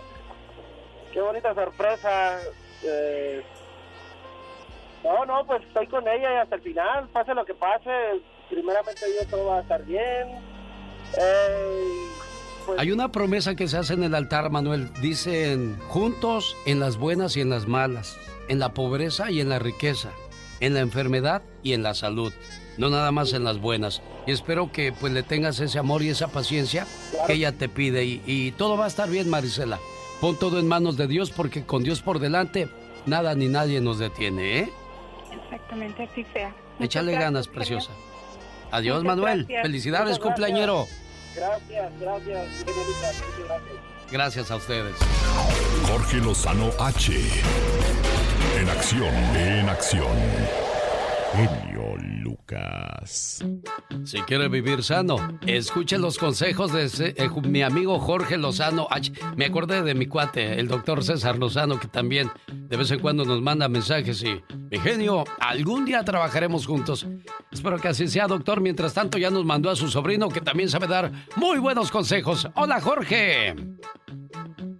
qué 1.12 1.20
bonita 1.20 1.54
sorpresa. 1.54 2.38
eh. 2.84 3.42
no, 5.04 5.24
no, 5.26 5.44
pues 5.46 5.62
estoy 5.64 5.86
con 5.88 6.06
ella 6.08 6.32
y 6.34 6.36
hasta 6.36 6.56
el 6.56 6.62
final, 6.62 7.08
pase 7.08 7.34
lo 7.34 7.44
que 7.44 7.54
pase. 7.54 7.90
Primeramente, 8.48 9.02
yo 9.20 9.26
todo 9.28 9.46
va 9.46 9.58
a 9.58 9.62
estar 9.62 9.84
bien. 9.84 10.28
Eh, 11.18 12.06
pues, 12.66 12.78
Hay 12.78 12.92
una 12.92 13.12
promesa 13.12 13.54
que 13.54 13.68
se 13.68 13.76
hace 13.76 13.94
en 13.94 14.02
el 14.04 14.14
altar, 14.14 14.50
Manuel. 14.50 14.90
Dicen, 15.00 15.78
juntos 15.88 16.56
en 16.66 16.80
las 16.80 16.96
buenas 16.96 17.36
y 17.36 17.40
en 17.40 17.50
las 17.50 17.66
malas, 17.66 18.16
en 18.48 18.58
la 18.58 18.74
pobreza 18.74 19.30
y 19.30 19.40
en 19.40 19.48
la 19.48 19.58
riqueza, 19.58 20.10
en 20.60 20.74
la 20.74 20.80
enfermedad 20.80 21.42
y 21.62 21.72
en 21.72 21.82
la 21.82 21.94
salud. 21.94 22.32
No 22.78 22.88
nada 22.88 23.12
más 23.12 23.32
en 23.32 23.44
las 23.44 23.58
buenas. 23.58 24.00
Y 24.26 24.32
espero 24.32 24.72
que 24.72 24.92
pues 24.92 25.12
le 25.12 25.22
tengas 25.22 25.60
ese 25.60 25.78
amor 25.78 26.02
y 26.02 26.08
esa 26.08 26.28
paciencia 26.28 26.86
que 27.26 27.34
ella 27.34 27.52
te 27.52 27.68
pide. 27.68 28.04
Y, 28.04 28.22
y 28.26 28.52
todo 28.52 28.76
va 28.76 28.84
a 28.84 28.88
estar 28.88 29.10
bien, 29.10 29.28
Marisela. 29.28 29.78
Pon 30.20 30.38
todo 30.38 30.58
en 30.58 30.68
manos 30.68 30.96
de 30.96 31.06
Dios 31.06 31.30
porque 31.30 31.64
con 31.64 31.82
Dios 31.82 32.00
por 32.02 32.18
delante, 32.20 32.68
nada 33.06 33.34
ni 33.34 33.48
nadie 33.48 33.80
nos 33.80 33.98
detiene, 33.98 34.58
¿eh? 34.60 34.72
Exactamente, 35.44 36.02
así 36.04 36.24
sea. 36.32 36.48
Muchas 36.78 36.86
Échale 36.86 37.12
gracias, 37.12 37.32
ganas, 37.32 37.48
preciosa. 37.48 37.90
Adiós, 38.70 39.02
Manuel. 39.04 39.40
gracias. 39.44 39.62
Felicidades, 39.62 40.18
cumpleañero. 40.18 40.86
Gracias, 41.34 41.92
gracias, 42.00 42.48
señorita, 42.56 43.12
muchas 43.12 43.44
gracias. 43.46 43.90
Gracias 44.10 44.50
a 44.50 44.56
ustedes. 44.56 44.96
Jorge 45.86 46.16
Lozano 46.16 46.70
H. 46.78 47.12
En 48.58 48.68
acción, 48.68 49.14
en 49.36 49.68
acción. 49.68 50.69
Genio 51.32 51.96
Lucas. 51.96 53.44
Si 54.04 54.20
quiere 54.22 54.48
vivir 54.48 54.82
sano, 54.82 55.38
escuche 55.46 55.96
los 55.98 56.18
consejos 56.18 56.72
de 56.72 57.14
eh, 57.16 57.28
mi 57.44 57.62
amigo 57.62 57.98
Jorge 58.00 58.36
Lozano. 58.36 58.88
Me 59.36 59.46
acordé 59.46 59.82
de 59.82 59.94
mi 59.94 60.06
cuate, 60.06 60.58
el 60.58 60.68
doctor 60.68 61.04
César 61.04 61.38
Lozano, 61.38 61.78
que 61.78 61.86
también 61.86 62.30
de 62.48 62.76
vez 62.76 62.90
en 62.90 63.00
cuando 63.00 63.24
nos 63.24 63.40
manda 63.40 63.68
mensajes 63.68 64.22
y, 64.22 64.42
mi 64.70 65.08
algún 65.40 65.84
día 65.84 66.04
trabajaremos 66.04 66.66
juntos. 66.66 67.06
Espero 67.50 67.78
que 67.78 67.88
así 67.88 68.08
sea, 68.08 68.26
doctor. 68.26 68.60
Mientras 68.60 68.94
tanto, 68.94 69.18
ya 69.18 69.30
nos 69.30 69.44
mandó 69.44 69.70
a 69.70 69.76
su 69.76 69.88
sobrino, 69.88 70.28
que 70.28 70.40
también 70.40 70.68
sabe 70.68 70.86
dar 70.86 71.12
muy 71.36 71.58
buenos 71.58 71.90
consejos. 71.90 72.48
Hola, 72.54 72.80
Jorge. 72.80 73.54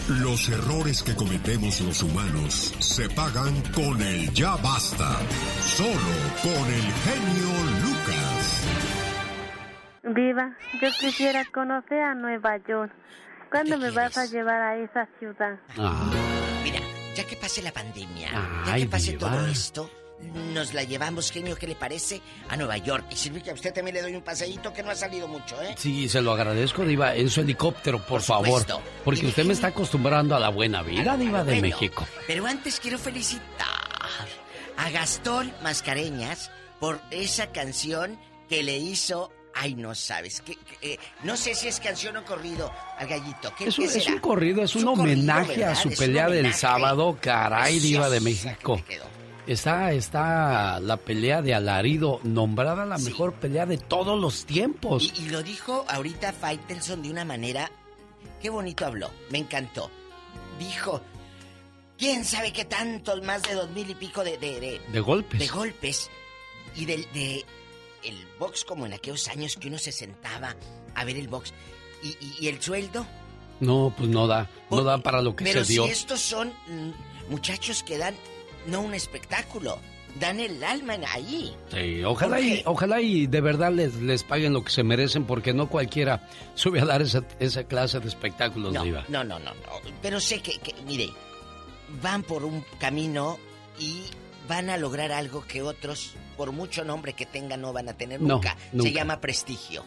Los 0.07 0.49
errores 0.49 1.01
que 1.01 1.15
cometemos 1.15 1.81
los 1.81 2.03
humanos 2.03 2.75
se 2.77 3.09
pagan 3.09 3.59
con 3.73 3.99
el 4.01 4.31
Ya 4.33 4.55
Basta. 4.57 5.17
Solo 5.61 5.95
con 6.43 6.51
el 6.51 6.83
genio. 6.83 7.84
Viva, 10.15 10.55
yo 10.81 10.87
quisiera 10.97 11.43
conocer 11.53 11.99
a 11.99 12.15
Nueva 12.15 12.55
York. 12.65 12.91
¿Cuándo 13.51 13.77
me 13.77 13.91
vas 13.91 14.17
a 14.17 14.25
llevar 14.25 14.61
a 14.61 14.77
esa 14.77 15.09
ciudad? 15.19 15.59
Mira, 16.63 16.79
ya 17.13 17.27
que 17.27 17.35
pase 17.35 17.61
la 17.61 17.73
pandemia, 17.73 18.31
ya 18.65 18.75
que 18.75 18.85
pase 18.85 19.13
todo 19.17 19.45
esto, 19.45 19.91
nos 20.53 20.73
la 20.73 20.83
llevamos, 20.83 21.31
genio, 21.31 21.57
¿qué 21.57 21.67
le 21.67 21.75
parece? 21.75 22.21
A 22.47 22.55
Nueva 22.55 22.77
York. 22.77 23.07
Y 23.11 23.15
Silvia, 23.17 23.51
a 23.51 23.55
usted 23.55 23.73
también 23.73 23.95
le 23.95 24.01
doy 24.03 24.15
un 24.15 24.21
paseíto 24.21 24.71
que 24.71 24.83
no 24.83 24.91
ha 24.91 24.95
salido 24.95 25.27
mucho, 25.27 25.61
¿eh? 25.61 25.75
Sí, 25.77 26.07
se 26.07 26.21
lo 26.21 26.31
agradezco, 26.31 26.85
Diva, 26.85 27.13
en 27.13 27.29
su 27.29 27.41
helicóptero, 27.41 27.99
por, 27.99 28.21
favor. 28.21 28.61
supuesto. 28.61 28.81
Porque 29.03 29.27
usted 29.27 29.43
me 29.43 29.51
está 29.51 29.67
acostumbrando 29.67 30.33
a 30.33 30.39
la 30.39 30.47
buena 30.47 30.81
vida, 30.81 31.17
Diva 31.17 31.43
de 31.43 31.59
bueno. 31.59 31.61
México. 31.61 32.07
Pero 32.25 32.45
antes 32.45 32.79
quiero 32.79 32.97
felicitar 32.97 33.67
a 34.77 34.89
Gastón 34.91 35.51
Mascareñas 35.61 36.51
por 36.79 37.01
esa 37.11 37.51
canción 37.51 38.17
que 38.47 38.63
le 38.63 38.77
hizo. 38.77 39.29
Ay, 39.57 39.73
no 39.75 39.95
sabes. 39.95 40.43
Eh, 40.81 40.97
no 41.23 41.37
sé 41.37 41.55
si 41.55 41.67
es 41.69 41.79
canción 41.79 42.17
o 42.17 42.25
corrido 42.25 42.71
al 42.97 43.07
gallito. 43.07 43.53
¿Qué, 43.57 43.67
Es 43.67 43.79
un, 43.79 43.85
es 43.85 44.05
corrido, 44.21 44.61
es 44.63 44.75
un 44.75 44.83
corrido, 44.83 45.03
homenaje 45.03 45.63
a 45.63 45.73
su 45.75 45.89
pelea 45.91 46.27
del 46.29 46.53
sábado. 46.53 47.17
Caray, 47.21 47.79
Diva 47.79 48.09
de 48.09 48.19
México. 48.19 48.81
Está, 49.47 49.93
está 49.93 50.79
la 50.79 50.97
pelea 50.97 51.41
de 51.41 51.53
Alarido, 51.53 52.19
nombrada 52.23 52.83
la 52.85 52.97
mejor 52.97 53.33
pelea 53.33 53.65
de 53.65 53.77
todos 53.77 54.19
los 54.19 54.45
tiempos. 54.45 55.13
Y, 55.17 55.25
y 55.25 55.29
lo 55.29 55.41
dijo 55.43 55.85
ahorita 55.87 56.33
Faitelson 56.33 57.01
de 57.03 57.11
una 57.11 57.23
manera. 57.25 57.71
Qué 58.41 58.49
bonito 58.49 58.85
habló. 58.85 59.09
Me 59.29 59.37
encantó. 59.37 59.89
Dijo. 60.59 61.01
¿Quién 61.97 62.25
sabe 62.25 62.51
qué 62.51 62.65
tantos? 62.65 63.21
Más 63.23 63.41
de 63.43 63.53
dos 63.53 63.69
mil 63.69 63.89
y 63.89 63.95
pico 63.95 64.21
de, 64.23 64.37
de, 64.37 64.59
de, 64.59 64.81
De 64.91 64.99
golpes. 64.99 65.39
de 65.39 65.47
golpes. 65.47 66.09
Y 66.75 66.85
del 66.85 67.09
de 67.13 67.45
el 68.05 68.27
box 68.39 68.63
como 68.65 68.85
en 68.85 68.93
aquellos 68.93 69.27
años 69.27 69.55
que 69.57 69.67
uno 69.67 69.77
se 69.77 69.91
sentaba 69.91 70.55
a 70.95 71.03
ver 71.05 71.17
el 71.17 71.27
box. 71.27 71.53
¿Y, 72.03 72.09
y- 72.09 72.35
y 72.41 72.47
el 72.47 72.61
sueldo? 72.61 73.05
No, 73.59 73.93
pues 73.97 74.09
no 74.09 74.27
da, 74.27 74.49
no 74.69 74.83
da 74.83 74.97
para 74.97 75.21
lo 75.21 75.35
que 75.35 75.43
Pero 75.45 75.63
se 75.63 75.73
dio. 75.73 75.85
si 75.85 75.91
estos 75.91 76.19
son 76.19 76.49
mm, 76.67 76.91
muchachos 77.31 77.83
que 77.83 77.97
dan 77.97 78.15
no 78.67 78.81
un 78.81 78.93
espectáculo, 78.93 79.79
dan 80.19 80.39
el 80.39 80.61
alma 80.63 80.95
en 80.95 81.05
ahí. 81.05 81.55
Sí, 81.71 82.03
ojalá 82.03 82.39
y, 82.41 82.61
ojalá 82.65 82.99
y 83.01 83.27
de 83.27 83.41
verdad 83.41 83.71
les, 83.71 83.95
les 83.95 84.23
paguen 84.23 84.53
lo 84.53 84.63
que 84.63 84.71
se 84.71 84.83
merecen 84.83 85.25
porque 85.25 85.53
no 85.53 85.69
cualquiera 85.69 86.27
sube 86.55 86.81
a 86.81 86.85
dar 86.85 87.01
esa, 87.01 87.23
esa 87.39 87.63
clase 87.63 87.99
de 87.99 88.07
espectáculos, 88.09 88.73
No, 88.73 88.83
Diva. 88.83 89.05
no, 89.07 89.23
no, 89.23 89.39
no, 89.39 89.53
no. 89.53 89.61
Pero 90.01 90.19
sé 90.19 90.41
que, 90.41 90.57
que, 90.59 90.73
mire, 90.85 91.09
van 92.01 92.23
por 92.23 92.43
un 92.43 92.63
camino 92.79 93.37
y 93.79 94.01
van 94.49 94.69
a 94.69 94.77
lograr 94.77 95.11
algo 95.11 95.45
que 95.47 95.61
otros, 95.61 96.11
por 96.35 96.51
mucho 96.51 96.83
nombre 96.83 97.13
que 97.13 97.25
tengan, 97.25 97.61
no 97.61 97.73
van 97.73 97.89
a 97.89 97.93
tener 97.93 98.21
No, 98.21 98.35
nunca. 98.35 98.55
Se 98.79 98.91
llama 98.91 99.19
prestigio. 99.21 99.83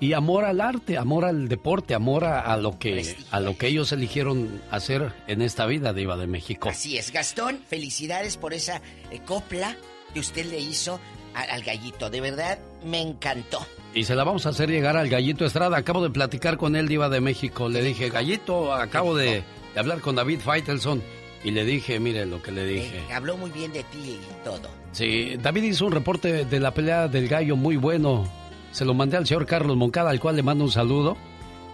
Y 0.00 0.14
amor 0.14 0.44
al 0.44 0.60
arte, 0.60 0.98
amor 0.98 1.24
al 1.24 1.48
deporte, 1.48 1.94
amor 1.94 2.24
a, 2.24 2.40
a 2.40 2.56
lo 2.56 2.76
que 2.78 3.14
a 3.30 3.38
lo 3.38 3.56
que 3.56 3.68
ellos 3.68 3.92
eligieron 3.92 4.60
hacer 4.70 5.12
en 5.28 5.42
esta 5.42 5.64
vida, 5.66 5.92
Diva 5.92 6.16
de 6.16 6.26
México. 6.26 6.68
Así 6.68 6.98
es, 6.98 7.12
Gastón, 7.12 7.60
felicidades 7.68 8.36
por 8.36 8.52
esa 8.52 8.82
eh, 9.12 9.20
copla 9.24 9.76
que 10.12 10.18
usted 10.18 10.46
le 10.46 10.58
hizo 10.58 10.98
a- 11.34 11.42
al 11.42 11.62
gallito. 11.62 12.10
De 12.10 12.20
verdad, 12.20 12.58
me 12.84 13.00
encantó. 13.00 13.64
Y 13.94 14.02
se 14.04 14.14
la 14.16 14.24
vamos 14.24 14.44
a 14.46 14.48
hacer 14.48 14.70
llegar 14.70 14.96
al 14.96 15.08
Gallito 15.10 15.44
Estrada. 15.44 15.76
Acabo 15.76 16.02
de 16.02 16.08
platicar 16.10 16.56
con 16.56 16.74
él, 16.76 16.88
Diva 16.88 17.08
de 17.10 17.20
México. 17.20 17.68
Le 17.68 17.82
dije, 17.82 18.08
Gallito, 18.08 18.72
acabo 18.72 19.14
de, 19.14 19.44
de 19.74 19.80
hablar 19.80 20.00
con 20.00 20.16
David 20.16 20.40
Feitelson. 20.40 21.02
Y 21.44 21.50
le 21.50 21.64
dije, 21.66 22.00
mire 22.00 22.24
lo 22.24 22.42
que 22.42 22.52
le 22.52 22.64
dije. 22.64 22.98
Eh, 23.08 23.12
habló 23.12 23.36
muy 23.36 23.50
bien 23.50 23.70
de 23.72 23.82
ti 23.84 23.98
y 24.18 24.44
todo. 24.44 24.68
Sí, 24.92 25.36
David 25.40 25.64
hizo 25.64 25.86
un 25.86 25.92
reporte 25.92 26.44
de 26.44 26.60
la 26.60 26.72
pelea 26.72 27.08
del 27.08 27.28
gallo 27.28 27.56
muy 27.56 27.76
bueno. 27.76 28.28
Se 28.70 28.84
lo 28.84 28.94
mandé 28.94 29.16
al 29.16 29.26
señor 29.26 29.46
Carlos 29.46 29.76
Moncada, 29.76 30.10
al 30.10 30.20
cual 30.20 30.36
le 30.36 30.42
mando 30.42 30.64
un 30.64 30.70
saludo. 30.70 31.16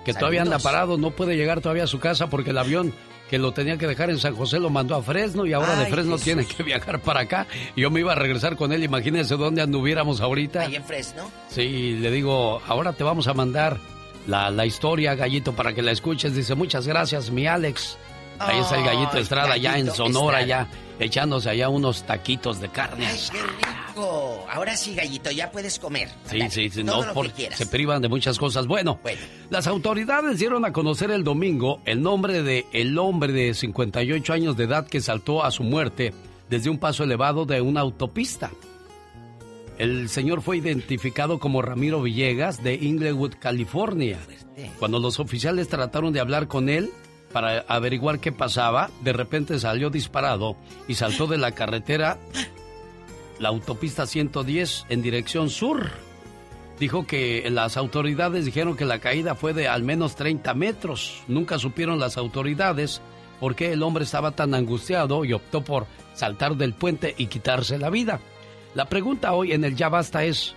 Que 0.05 0.15
todavía 0.15 0.43
anda 0.43 0.59
parado, 0.59 0.97
no 0.97 1.11
puede 1.11 1.37
llegar 1.37 1.61
todavía 1.61 1.85
a 1.85 1.89
su 1.89 1.99
casa 1.99 2.31
porque 2.31 2.51
el 2.51 2.59
avión 2.59 2.95
que 3.29 3.39
lo 3.39 3.53
tenía 3.53 3.77
que 3.77 3.87
dejar 3.87 4.09
en 4.09 4.19
San 4.19 4.35
José 4.35 4.59
lo 4.59 4.71
mandó 4.71 4.95
a 4.95 5.03
Fresno 5.03 5.45
y 5.45 5.53
ahora 5.53 5.77
de 5.77 5.87
Fresno 5.87 6.13
Jesús. 6.13 6.25
tiene 6.25 6.47
que 6.47 6.63
viajar 6.63 7.01
para 7.01 7.21
acá. 7.21 7.47
Yo 7.77 7.91
me 7.91 8.01
iba 8.01 8.13
a 8.13 8.15
regresar 8.15 8.57
con 8.57 8.73
él, 8.73 8.83
imagínense 8.83 9.37
dónde 9.37 9.61
anduviéramos 9.61 10.21
ahorita. 10.23 10.63
Ahí 10.63 10.77
en 10.77 10.85
Fresno. 10.85 11.31
Sí, 11.49 11.99
le 12.01 12.11
digo, 12.11 12.63
ahora 12.67 12.95
te 12.95 13.05
vamos 13.05 13.29
a 13.29 13.35
mandar 13.35 13.79
la, 14.27 14.51
la 14.51 14.65
historia, 14.65 15.15
Gallito, 15.15 15.53
para 15.55 15.75
que 15.75 15.83
la 15.83 15.93
escuches. 15.93 16.35
Dice, 16.35 16.55
muchas 16.55 16.87
gracias, 16.87 17.31
mi 17.31 17.47
Alex. 17.47 17.99
Ahí 18.39 18.61
está 18.61 18.77
el 18.79 18.85
Gallito 18.85 19.19
Estrada, 19.19 19.57
ya 19.57 19.79
en 19.79 19.87
Gallito 19.87 19.95
Sonora, 20.07 20.41
Estrada. 20.41 20.69
ya 20.99 21.05
echándose 21.05 21.51
allá 21.51 21.69
unos 21.69 22.05
taquitos 22.05 22.61
de 22.61 22.69
carne. 22.69 23.07
¡Ay, 23.07 23.19
qué 23.31 23.39
rico! 23.43 24.45
Ahora 24.51 24.77
sí, 24.77 24.95
gallito, 24.95 25.31
ya 25.33 25.51
puedes 25.51 25.79
comer. 25.79 26.09
Sí, 26.31 26.41
sí, 26.51 26.71
sí, 26.71 26.85
no, 26.85 27.03
por- 27.13 27.31
se 27.33 27.67
privan 27.67 28.01
de 28.01 28.09
muchas 28.09 28.39
cosas. 28.39 28.67
Bueno, 28.69 29.01
las 29.51 29.67
autoridades 29.67 30.39
dieron 30.39 30.65
a 30.65 30.73
conocer 30.73 31.11
el 31.11 31.25
domingo 31.25 31.81
el 31.85 32.01
nombre 32.03 32.43
de 32.43 32.65
el 32.73 32.97
hombre 32.99 33.33
de 33.33 33.55
58 33.55 34.33
años 34.33 34.57
de 34.57 34.65
edad 34.65 34.87
que 34.87 35.01
saltó 35.01 35.45
a 35.45 35.51
su 35.51 35.65
muerte 35.65 36.15
desde 36.49 36.71
un 36.71 36.79
paso 36.79 37.03
elevado 37.05 37.45
de 37.45 37.61
una 37.61 37.81
autopista. 37.81 38.51
El 39.79 40.09
señor 40.09 40.43
fue 40.43 40.57
identificado 40.59 41.39
como 41.39 41.63
Ramiro 41.63 42.03
Villegas 42.03 42.63
de 42.63 42.75
Inglewood, 42.75 43.35
California. 43.39 44.19
Cuando 44.79 44.99
los 44.99 45.21
oficiales 45.21 45.69
trataron 45.69 46.13
de 46.13 46.21
hablar 46.21 46.49
con 46.49 46.69
él 46.69 46.91
para 47.33 47.61
averiguar 47.69 48.21
qué 48.21 48.33
pasaba, 48.33 48.91
de 49.03 49.13
repente 49.13 49.59
salió 49.59 49.91
disparado 49.91 50.57
y 50.87 50.95
saltó 50.95 51.27
de 51.27 51.39
la 51.39 51.53
carretera, 51.53 52.19
la 53.39 53.49
autopista 53.49 54.07
110 54.07 54.87
en 54.89 55.03
dirección 55.03 55.51
sur. 55.51 55.91
Dijo 56.79 57.07
que 57.07 57.49
las 57.51 57.77
autoridades 57.77 58.45
dijeron 58.45 58.77
que 58.77 58.85
la 58.85 59.01
caída 59.01 59.35
fue 59.35 59.53
de 59.53 59.67
al 59.69 59.83
menos 59.83 60.15
30 60.15 60.55
metros. 60.55 61.23
Nunca 61.27 61.59
supieron 61.59 61.99
las 61.99 62.17
autoridades 62.17 63.01
por 63.41 63.57
qué 63.57 63.73
el 63.73 63.83
hombre 63.83 64.05
estaba 64.05 64.33
tan 64.33 64.55
angustiado 64.55 65.25
y 65.25 65.33
optó 65.33 65.63
por 65.63 65.87
saltar 66.15 66.57
del 66.57 66.75
puente 66.75 67.15
y 67.19 67.27
quitarse 67.27 67.79
la 67.79 67.91
vida. 67.91 68.21
La 68.75 68.85
pregunta 68.85 69.33
hoy 69.33 69.53
en 69.53 69.65
el 69.65 69.75
Ya 69.75 69.89
Basta 69.89 70.25
es, 70.25 70.55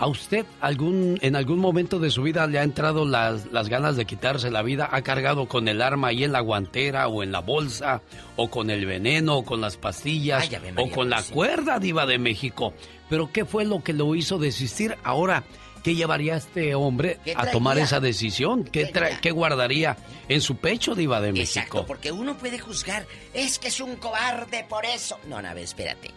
¿a 0.00 0.06
usted 0.08 0.44
algún, 0.60 1.18
en 1.22 1.36
algún 1.36 1.58
momento 1.60 2.00
de 2.00 2.10
su 2.10 2.22
vida 2.22 2.48
le 2.48 2.58
ha 2.58 2.64
entrado 2.64 3.04
las, 3.06 3.46
las 3.52 3.68
ganas 3.68 3.96
de 3.96 4.06
quitarse 4.06 4.50
la 4.50 4.62
vida? 4.62 4.88
¿Ha 4.90 5.02
cargado 5.02 5.46
con 5.46 5.68
el 5.68 5.80
arma 5.80 6.08
ahí 6.08 6.24
en 6.24 6.32
la 6.32 6.40
guantera 6.40 7.06
o 7.06 7.22
en 7.22 7.30
la 7.30 7.38
bolsa? 7.40 8.02
¿O 8.36 8.50
con 8.50 8.70
el 8.70 8.86
veneno 8.86 9.36
o 9.36 9.44
con 9.44 9.60
las 9.60 9.76
pastillas? 9.76 10.48
Ay, 10.50 10.72
¿O 10.76 10.90
con 10.90 11.08
la 11.10 11.22
sí. 11.22 11.32
cuerda 11.32 11.78
diva 11.78 12.06
de 12.06 12.18
México? 12.18 12.74
Pero 13.08 13.30
¿qué 13.32 13.44
fue 13.44 13.64
lo 13.64 13.82
que 13.84 13.92
lo 13.92 14.14
hizo 14.16 14.38
desistir? 14.38 14.96
Ahora, 15.04 15.44
¿qué 15.84 15.94
llevaría 15.94 16.34
a 16.34 16.38
este 16.38 16.74
hombre 16.74 17.18
¿Qué 17.24 17.34
a 17.36 17.50
tomar 17.50 17.78
esa 17.78 18.00
decisión? 18.00 18.64
¿Qué, 18.64 18.92
tra- 18.92 19.20
qué 19.20 19.30
guardaría 19.30 19.96
en 20.28 20.40
su 20.40 20.56
pecho 20.56 20.94
diva 20.94 21.20
de 21.20 21.32
México? 21.32 21.58
Exacto, 21.60 21.86
porque 21.86 22.10
uno 22.12 22.36
puede 22.38 22.58
juzgar, 22.58 23.06
es 23.34 23.58
que 23.58 23.68
es 23.68 23.80
un 23.80 23.96
cobarde 23.96 24.64
por 24.68 24.84
eso. 24.86 25.18
No, 25.28 25.42
no, 25.42 25.48
a 25.48 25.54
ver, 25.54 25.64
espérate. 25.64 26.10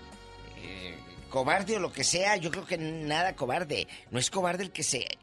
Cobarde 1.33 1.77
o 1.77 1.79
lo 1.79 1.91
que 1.91 2.03
sea, 2.03 2.37
yo 2.37 2.51
creo 2.51 2.67
que 2.67 2.77
nada 2.77 3.35
cobarde. 3.35 3.87
No 4.11 4.19
es 4.19 4.29
cobarde 4.29 4.65
el 4.65 4.71
que 4.71 4.83
se 4.83 5.17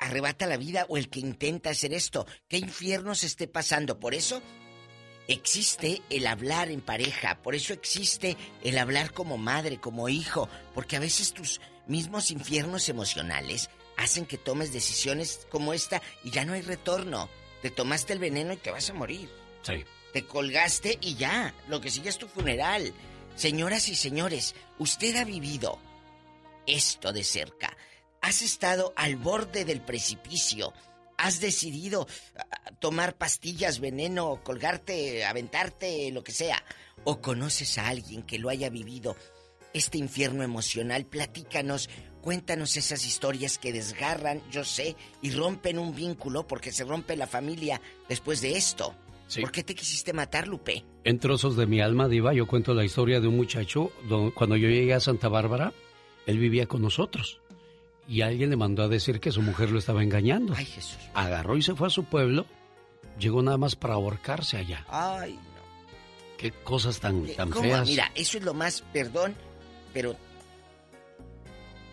arrebata 0.00 0.48
la 0.48 0.56
vida 0.56 0.86
o 0.88 0.96
el 0.96 1.08
que 1.08 1.20
intenta 1.20 1.70
hacer 1.70 1.94
esto. 1.94 2.26
¿Qué 2.48 2.58
infierno 2.58 3.14
se 3.14 3.26
esté 3.26 3.46
pasando? 3.46 4.00
Por 4.00 4.12
eso 4.12 4.42
existe 5.28 6.02
el 6.10 6.26
hablar 6.26 6.68
en 6.68 6.80
pareja, 6.80 7.40
por 7.44 7.54
eso 7.54 7.72
existe 7.72 8.36
el 8.64 8.76
hablar 8.76 9.12
como 9.12 9.38
madre, 9.38 9.78
como 9.78 10.08
hijo, 10.08 10.48
porque 10.74 10.96
a 10.96 11.00
veces 11.00 11.32
tus 11.32 11.60
mismos 11.86 12.32
infiernos 12.32 12.88
emocionales 12.88 13.70
hacen 13.98 14.26
que 14.26 14.36
tomes 14.36 14.72
decisiones 14.72 15.46
como 15.48 15.74
esta 15.74 16.02
y 16.24 16.32
ya 16.32 16.44
no 16.44 16.54
hay 16.54 16.62
retorno. 16.62 17.28
Te 17.62 17.70
tomaste 17.70 18.14
el 18.14 18.18
veneno 18.18 18.52
y 18.52 18.56
te 18.56 18.72
vas 18.72 18.90
a 18.90 18.94
morir. 18.94 19.30
Sí. 19.62 19.84
Te 20.12 20.26
colgaste 20.26 20.98
y 21.00 21.14
ya, 21.14 21.54
lo 21.68 21.80
que 21.80 21.92
sigue 21.92 22.08
es 22.08 22.18
tu 22.18 22.26
funeral. 22.26 22.92
Señoras 23.36 23.88
y 23.88 23.94
señores, 23.94 24.54
usted 24.78 25.16
ha 25.16 25.24
vivido 25.24 25.78
esto 26.66 27.12
de 27.12 27.24
cerca. 27.24 27.76
Has 28.20 28.42
estado 28.42 28.92
al 28.96 29.16
borde 29.16 29.64
del 29.64 29.80
precipicio. 29.80 30.72
Has 31.16 31.40
decidido 31.40 32.06
ah, 32.36 32.70
tomar 32.78 33.16
pastillas, 33.16 33.80
veneno, 33.80 34.42
colgarte, 34.42 35.24
aventarte, 35.24 36.10
lo 36.10 36.22
que 36.22 36.32
sea. 36.32 36.62
O 37.04 37.20
conoces 37.20 37.78
a 37.78 37.88
alguien 37.88 38.22
que 38.22 38.38
lo 38.38 38.50
haya 38.50 38.68
vivido. 38.68 39.16
Este 39.72 39.98
infierno 39.98 40.42
emocional, 40.42 41.06
platícanos, 41.06 41.88
cuéntanos 42.20 42.76
esas 42.76 43.06
historias 43.06 43.58
que 43.58 43.72
desgarran, 43.72 44.42
yo 44.50 44.64
sé, 44.64 44.96
y 45.22 45.30
rompen 45.30 45.78
un 45.78 45.94
vínculo 45.94 46.46
porque 46.46 46.72
se 46.72 46.84
rompe 46.84 47.16
la 47.16 47.26
familia 47.26 47.80
después 48.08 48.40
de 48.40 48.56
esto. 48.56 48.94
¿Por 49.40 49.52
qué 49.52 49.62
te 49.62 49.74
quisiste 49.74 50.12
matar, 50.12 50.48
Lupe? 50.48 50.84
En 51.04 51.18
trozos 51.18 51.56
de 51.56 51.66
mi 51.66 51.80
alma, 51.80 52.08
Diva, 52.08 52.32
yo 52.34 52.46
cuento 52.46 52.74
la 52.74 52.84
historia 52.84 53.20
de 53.20 53.28
un 53.28 53.36
muchacho. 53.36 53.92
do- 54.08 54.32
Cuando 54.34 54.56
yo 54.56 54.68
llegué 54.68 54.94
a 54.94 55.00
Santa 55.00 55.28
Bárbara, 55.28 55.72
él 56.26 56.38
vivía 56.38 56.66
con 56.66 56.82
nosotros. 56.82 57.40
Y 58.08 58.22
alguien 58.22 58.50
le 58.50 58.56
mandó 58.56 58.82
a 58.82 58.88
decir 58.88 59.20
que 59.20 59.30
su 59.30 59.40
mujer 59.42 59.70
lo 59.70 59.78
estaba 59.78 60.02
engañando. 60.02 60.54
Ay, 60.56 60.64
Jesús. 60.64 60.98
Agarró 61.14 61.56
y 61.56 61.62
se 61.62 61.74
fue 61.76 61.86
a 61.86 61.90
su 61.90 62.04
pueblo. 62.04 62.44
Llegó 63.18 63.40
nada 63.42 63.56
más 63.58 63.76
para 63.76 63.94
ahorcarse 63.94 64.56
allá. 64.56 64.84
Ay, 64.88 65.38
Qué 66.36 66.50
cosas 66.52 66.98
tan, 67.00 67.26
tan 67.36 67.50
¿Cómo? 67.50 67.62
feas. 67.64 67.86
Mira, 67.86 68.10
eso 68.14 68.38
es 68.38 68.44
lo 68.44 68.54
más, 68.54 68.82
perdón, 68.94 69.34
pero 69.92 70.16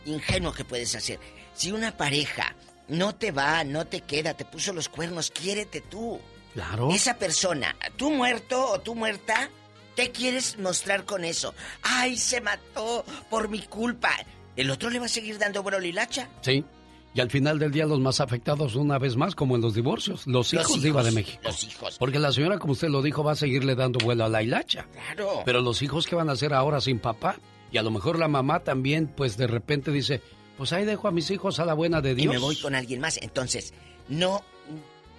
ingenuo 0.06 0.54
que 0.54 0.64
puedes 0.66 0.96
hacer. 0.96 1.20
Si 1.54 1.72
una 1.72 1.96
pareja 1.98 2.56
no 2.88 3.14
te 3.14 3.32
va, 3.32 3.64
no 3.64 3.86
te 3.88 4.02
queda, 4.02 4.36
te 4.36 4.46
puso 4.46 4.72
los 4.74 4.88
cuernos, 4.90 5.32
quiérete 5.32 5.82
tú. 5.82 6.20
Claro. 6.58 6.90
Esa 6.90 7.20
persona, 7.20 7.76
tú 7.98 8.10
muerto 8.10 8.72
o 8.72 8.80
tú 8.80 8.96
muerta, 8.96 9.52
¿qué 9.96 10.10
quieres 10.10 10.58
mostrar 10.58 11.06
con 11.06 11.24
eso? 11.24 11.54
Ay, 11.84 12.18
se 12.18 12.42
mató 12.42 13.06
por 13.30 13.48
mi 13.48 13.62
culpa. 13.62 14.10
El 14.56 14.72
otro 14.72 14.90
le 14.90 14.98
va 14.98 15.06
a 15.06 15.10
seguir 15.10 15.38
dando 15.38 15.62
brolilacha. 15.62 16.30
Sí. 16.42 16.66
Y 17.14 17.20
al 17.20 17.30
final 17.30 17.60
del 17.60 17.72
día 17.72 17.86
los 17.86 18.00
más 18.00 18.22
afectados 18.22 18.76
una 18.76 18.98
vez 18.98 19.16
más, 19.16 19.36
como 19.36 19.56
en 19.56 19.62
los 19.62 19.76
divorcios, 19.76 20.26
los 20.26 20.52
Los 20.52 20.54
hijos, 20.66 20.82
Diva 20.82 21.04
de 21.04 21.10
hijos, 21.10 21.14
México. 21.16 21.42
los 21.44 21.64
hijos. 21.64 21.98
Porque 22.00 22.18
la 22.18 22.32
señora, 22.32 22.58
como 22.58 22.74
usted 22.74 22.90
lo 22.90 23.04
dijo, 23.04 23.24
va 23.24 23.34
a 23.34 23.36
seguirle 23.36 23.76
dando 23.76 24.00
vuelo 24.04 24.26
a 24.26 24.30
la 24.30 24.42
hilacha. 24.42 24.88
Claro. 24.92 25.44
Pero 25.46 25.62
los 25.62 25.84
hijos 25.84 26.08
que 26.08 26.16
van 26.16 26.30
a 26.30 26.32
hacer 26.32 26.56
ahora 26.56 26.82
sin 26.82 26.98
papá. 26.98 27.38
Y 27.72 27.78
a 27.78 27.84
lo 27.84 27.92
mejor 27.92 28.18
la 28.18 28.28
mamá 28.28 28.62
también, 28.64 29.06
pues 29.08 29.38
de 29.38 29.46
repente 29.46 29.92
dice, 29.92 30.22
pues 30.58 30.74
ahí 30.74 30.86
dejo 30.86 31.08
a 31.08 31.12
mis 31.12 31.30
hijos 31.30 31.60
a 31.60 31.66
la 31.66 31.76
buena 31.76 32.02
de 32.02 32.14
y 32.14 32.16
Dios. 32.16 32.34
me 32.34 32.40
voy 32.40 32.56
con 32.60 32.74
alguien 32.74 33.00
más. 33.00 33.18
Entonces, 33.22 33.76
no, 34.10 34.44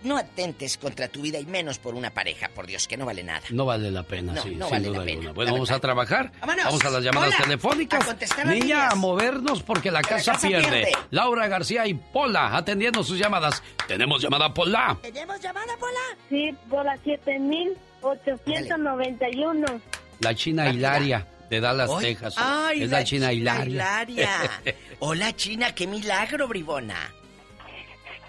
no 0.05 0.17
atentes 0.17 0.77
contra 0.79 1.09
tu 1.09 1.23
vida 1.23 1.39
y 1.41 1.47
menos 1.47 1.79
por 1.79 1.95
una 1.95 2.11
pareja, 2.11 2.49
por 2.49 2.67
Dios, 2.67 2.87
que 2.87 2.97
no 2.97 3.05
vale 3.07 3.23
nada. 3.25 3.43
No 3.51 3.65
vale 3.67 3.91
la 3.91 4.03
pena, 4.03 4.33
No, 4.33 4.43
sí, 4.43 4.55
no 4.55 4.67
sin 4.67 4.71
vale 4.73 4.89
duda 4.89 4.99
la 4.99 5.05
pena, 5.05 5.13
alguna. 5.13 5.29
la 5.31 5.35
Bueno, 5.35 5.53
vamos 5.53 5.71
a 5.71 5.79
trabajar. 5.81 6.33
Vámonos. 6.41 6.65
Vamos 6.65 6.85
a 6.85 6.91
las 6.91 7.03
llamadas 7.05 7.35
Hola. 7.35 7.45
telefónicas. 7.45 8.03
A 8.03 8.07
contestar 8.07 8.47
Niña, 8.47 8.61
líneas. 8.61 8.93
a 8.93 8.97
movernos 8.97 9.63
porque 9.63 9.91
la 9.91 10.01
casa, 10.03 10.33
casa 10.33 10.47
pierde. 10.49 10.69
pierde. 10.69 10.93
Laura 11.11 11.49
García 11.49 11.87
y 11.87 11.95
Pola 11.95 12.57
atendiendo 12.57 13.03
sus 13.03 13.19
llamadas. 13.19 13.63
Tenemos 13.87 14.23
llamada 14.23 14.53
Pola. 14.55 14.97
¿Tenemos 15.03 15.41
llamada, 15.41 15.77
Pola? 15.79 16.01
Sí, 16.29 16.55
Pola 16.71 16.97
7891. 17.05 19.67
La 20.21 20.35
China 20.35 20.69
Hilaria 20.71 21.27
de 21.49 21.61
Dallas, 21.61 21.89
Ay, 21.97 22.05
Texas. 22.05 22.35
ay, 22.37 22.83
es 22.83 22.91
la, 22.91 23.05
China 23.05 23.33
Hilaria. 23.33 24.03
Hilaria. 24.05 24.31
Hola, 24.99 25.35
China, 25.35 25.75
qué 25.75 25.87
milagro, 25.87 26.47
bribona. 26.49 27.11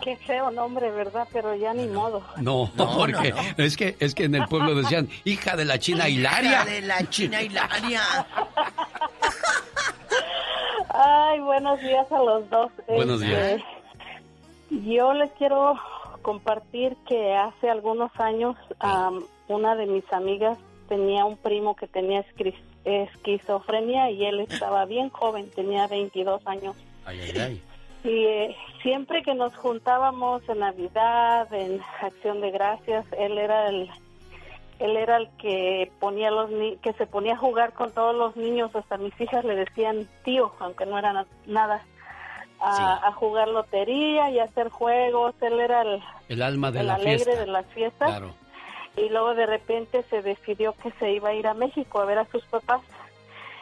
Qué 0.04 0.16
feo 0.18 0.50
nombre, 0.52 0.92
¿verdad? 0.92 1.28
Pero 1.34 1.56
ya 1.56 1.74
ni 1.74 1.88
modo. 1.88 2.24
No, 2.38 2.72
No, 2.76 2.98
porque 2.98 3.32
no, 3.32 3.42
no. 3.58 3.64
es 3.64 3.76
que 3.78 3.96
es 4.00 4.16
que 4.16 4.26
en 4.26 4.36
el 4.36 4.48
pueblo 4.48 4.74
decían, 4.76 5.10
hija 5.26 5.56
de 5.56 5.66
la 5.66 5.78
China 5.80 6.08
Hilaria. 6.10 6.52
Hija 6.52 6.66
de 6.66 6.82
la 6.82 7.10
China 7.10 7.42
Hilaria. 7.42 8.02
Ay, 10.92 11.40
buenos 11.40 11.80
días 11.82 12.12
a 12.12 12.20
los 12.20 12.50
dos. 12.50 12.72
Buenos 12.88 13.22
días. 13.22 13.62
Este, 13.62 13.64
Yo 14.90 15.14
les 15.14 15.32
quiero 15.34 15.76
compartir 16.22 16.96
que 17.08 17.36
hace 17.36 17.70
algunos 17.70 18.12
años 18.20 18.56
am, 18.80 19.22
una 19.48 19.76
de 19.76 19.86
mis 19.86 20.04
amigas 20.12 20.58
tenía 20.88 21.26
un 21.26 21.38
primo 21.38 21.76
que 21.76 21.88
tenía 21.88 22.26
esquizofrenia 22.84 24.10
y 24.12 24.26
él 24.26 24.40
estaba 24.42 24.86
bien 24.86 25.10
joven, 25.10 25.50
tenía 25.56 25.88
22 25.88 26.46
años. 26.48 26.76
Ay, 27.06 27.20
ay, 27.22 27.40
ay. 27.40 27.64
Y 28.04 28.26
eh, 28.26 28.56
siempre 28.82 29.22
que 29.24 29.34
nos 29.36 29.56
juntábamos 29.56 30.48
en 30.50 30.60
Navidad, 30.60 31.52
en 31.54 31.82
Acción 32.02 32.42
de 32.42 32.52
Gracias, 32.52 33.06
él 33.18 33.38
era 33.38 33.68
el 33.70 33.90
él 34.80 34.96
era 34.96 35.18
el 35.18 35.28
que 35.38 35.92
ponía 36.00 36.32
los 36.32 36.50
ni- 36.52 36.78
que 36.78 36.94
se 36.94 37.06
ponía 37.06 37.34
a 37.34 37.38
jugar 37.38 37.74
con 37.74 37.92
todos 37.92 38.16
los 38.16 38.38
niños, 38.38 38.74
hasta 38.74 38.96
mis 38.98 39.20
hijas 39.20 39.44
le 39.44 39.56
decían 39.56 40.08
tío, 40.24 40.54
aunque 40.60 40.86
no 40.86 40.98
era 40.98 41.12
na- 41.12 41.26
nada, 41.46 41.82
a, 42.62 43.08
a 43.08 43.12
jugar 43.12 43.50
lotería 43.50 44.30
y 44.32 44.40
a 44.40 44.46
hacer 44.46 44.70
juegos. 44.70 45.36
Él 45.42 45.60
era 45.60 45.82
el, 45.82 46.02
El 46.30 46.42
alma 46.42 46.72
de 46.72 46.80
el 46.80 46.88
la 46.88 46.96
alegre 46.96 47.18
fiesta. 47.26 47.40
de 47.42 47.48
las 47.48 47.66
fiestas 47.68 48.10
Claro. 48.10 48.34
y 48.96 49.10
luego 49.10 49.36
de 49.36 49.46
repente 49.48 50.04
se 50.04 50.22
decidió 50.22 50.74
que 50.82 50.92
se 50.92 51.12
iba 51.12 51.30
a 51.30 51.34
ir 51.34 51.48
a 51.48 51.54
México 51.54 52.00
a 52.00 52.06
ver 52.06 52.20
a 52.20 52.26
sus 52.26 52.46
papás. 52.46 52.80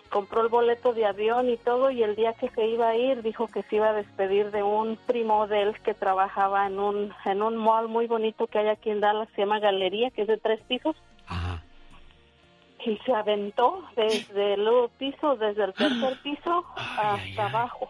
Compró 0.10 0.42
el 0.42 0.48
boleto 0.48 0.94
de 0.94 1.06
avión 1.06 1.50
y 1.50 1.58
todo 1.58 1.92
y 1.92 2.02
el 2.04 2.16
día 2.16 2.34
que 2.34 2.50
se 2.50 2.66
iba 2.66 2.90
a 2.90 2.96
ir 2.96 3.22
dijo 3.24 3.48
que 3.48 3.64
se 3.64 3.76
iba 3.76 3.90
a 3.90 3.94
despedir 3.94 4.52
de 4.52 4.64
un 4.64 4.96
primo 5.06 5.48
de 5.48 5.64
él 5.64 5.80
que 5.82 5.94
trabajaba 5.94 6.66
en 6.68 6.80
un 6.80 7.14
en 7.26 7.42
un 7.42 7.58
mall 7.58 7.88
muy 7.88 8.08
bonito 8.08 8.48
que 8.48 8.60
hay 8.60 8.68
aquí 8.70 8.90
en 8.90 9.02
Dallas, 9.02 9.28
se 9.36 9.42
llama 9.42 9.60
Galería, 9.60 10.10
que 10.12 10.22
es 10.24 10.28
de 10.28 10.38
tres 10.38 10.62
pisos. 10.68 10.96
Y 12.86 12.98
se 13.06 13.12
aventó 13.14 13.84
desde 13.98 14.54
el 14.54 14.70
piso, 14.98 15.36
desde 15.36 15.66
el 15.66 15.74
tercer 15.74 16.18
piso 16.24 16.64
hasta 16.78 17.48
abajo. 17.48 17.90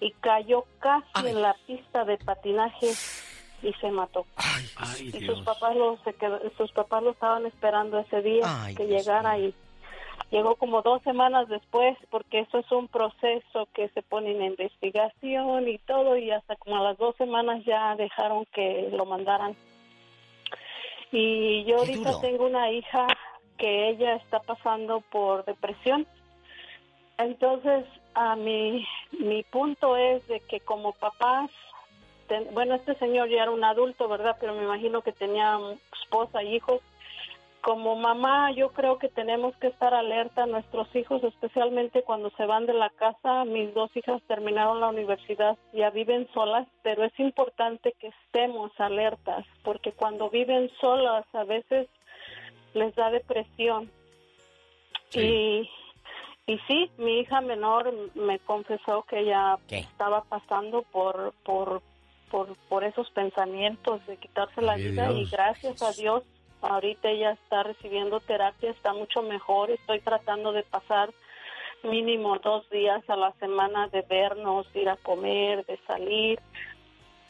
Y 0.00 0.10
cayó 0.14 0.64
casi 0.80 1.28
en 1.28 1.40
la 1.40 1.54
pista 1.66 2.04
de 2.04 2.16
patinaje 2.18 2.88
y 3.62 3.72
se 3.74 3.90
mató. 3.92 4.26
Y 5.00 5.24
sus 5.24 5.40
papás 5.42 5.76
lo 5.76 5.96
se 6.02 6.14
quedó- 6.14 6.40
sus 6.56 6.72
papás 6.72 7.04
lo 7.04 7.10
estaban 7.10 7.46
esperando 7.46 8.00
ese 8.00 8.20
día 8.22 8.44
que 8.76 8.86
Dios 8.86 9.04
llegara 9.06 9.38
y 9.38 9.54
llegó 10.32 10.56
como 10.56 10.82
dos 10.82 11.00
semanas 11.02 11.46
después 11.48 11.96
porque 12.10 12.40
eso 12.40 12.58
es 12.58 12.72
un 12.72 12.88
proceso 12.88 13.68
que 13.74 13.88
se 13.90 14.02
pone 14.02 14.32
en 14.32 14.42
investigación 14.42 15.68
y 15.68 15.78
todo 15.78 16.16
y 16.16 16.30
hasta 16.32 16.56
como 16.56 16.78
a 16.78 16.82
las 16.82 16.98
dos 16.98 17.14
semanas 17.16 17.64
ya 17.64 17.94
dejaron 17.94 18.44
que 18.46 18.88
lo 18.92 19.04
mandaran 19.04 19.54
y 21.12 21.64
yo 21.64 21.78
ahorita 21.78 22.18
tengo 22.20 22.46
una 22.46 22.70
hija 22.70 23.06
que 23.58 23.90
ella 23.90 24.16
está 24.16 24.40
pasando 24.40 25.02
por 25.12 25.44
depresión 25.44 26.06
entonces 27.18 27.84
a 28.14 28.34
mi 28.34 28.84
mi 29.20 29.42
punto 29.44 29.96
es 29.96 30.26
de 30.28 30.40
que 30.40 30.60
como 30.60 30.92
papás 30.94 31.50
ten- 32.28 32.48
bueno, 32.52 32.74
este 32.74 32.94
señor 32.96 33.28
ya 33.28 33.42
era 33.42 33.50
un 33.50 33.62
adulto, 33.64 34.08
¿verdad? 34.08 34.36
Pero 34.40 34.54
me 34.54 34.64
imagino 34.64 35.02
que 35.02 35.12
tenía 35.12 35.58
esposa 36.02 36.42
y 36.42 36.56
hijos. 36.56 36.80
Como 37.62 37.94
mamá 37.94 38.50
yo 38.52 38.72
creo 38.72 38.98
que 38.98 39.08
tenemos 39.08 39.56
que 39.56 39.68
estar 39.68 39.94
alerta 39.94 40.42
a 40.42 40.46
nuestros 40.46 40.94
hijos, 40.96 41.22
especialmente 41.22 42.02
cuando 42.02 42.30
se 42.30 42.44
van 42.44 42.66
de 42.66 42.74
la 42.74 42.90
casa. 42.90 43.44
Mis 43.44 43.72
dos 43.72 43.90
hijas 43.96 44.20
terminaron 44.26 44.80
la 44.80 44.88
universidad, 44.88 45.56
ya 45.72 45.90
viven 45.90 46.28
solas, 46.34 46.66
pero 46.82 47.04
es 47.04 47.18
importante 47.20 47.94
que 48.00 48.08
estemos 48.08 48.72
alertas 48.78 49.46
porque 49.62 49.92
cuando 49.92 50.28
viven 50.28 50.70
solas 50.80 51.24
a 51.32 51.44
veces 51.44 51.88
les 52.74 52.94
da 52.96 53.10
depresión. 53.10 53.90
Y, 55.14 55.68
y 56.46 56.58
sí, 56.66 56.90
mi 56.96 57.20
hija 57.20 57.42
menor 57.42 57.92
me 58.14 58.40
confesó 58.40 59.02
que 59.02 59.20
ella 59.20 59.58
estaba 59.68 60.24
pasando 60.24 60.82
por, 60.90 61.32
por, 61.44 61.80
por, 62.28 62.56
por 62.68 62.82
esos 62.82 63.08
pensamientos 63.10 64.04
de 64.06 64.16
quitarse 64.16 64.62
la 64.62 64.72
Ay, 64.72 64.88
vida 64.88 65.12
y 65.12 65.26
gracias 65.26 65.80
a 65.82 65.92
Dios 65.92 66.24
ahorita 66.62 67.10
ella 67.10 67.32
está 67.32 67.62
recibiendo 67.62 68.20
terapia, 68.20 68.70
está 68.70 68.92
mucho 68.92 69.22
mejor, 69.22 69.70
estoy 69.70 70.00
tratando 70.00 70.52
de 70.52 70.62
pasar 70.62 71.10
mínimo 71.84 72.38
dos 72.38 72.68
días 72.70 73.02
a 73.08 73.16
la 73.16 73.32
semana 73.40 73.88
de 73.88 74.02
vernos, 74.02 74.66
ir 74.74 74.88
a 74.88 74.96
comer, 74.96 75.66
de 75.66 75.78
salir, 75.86 76.38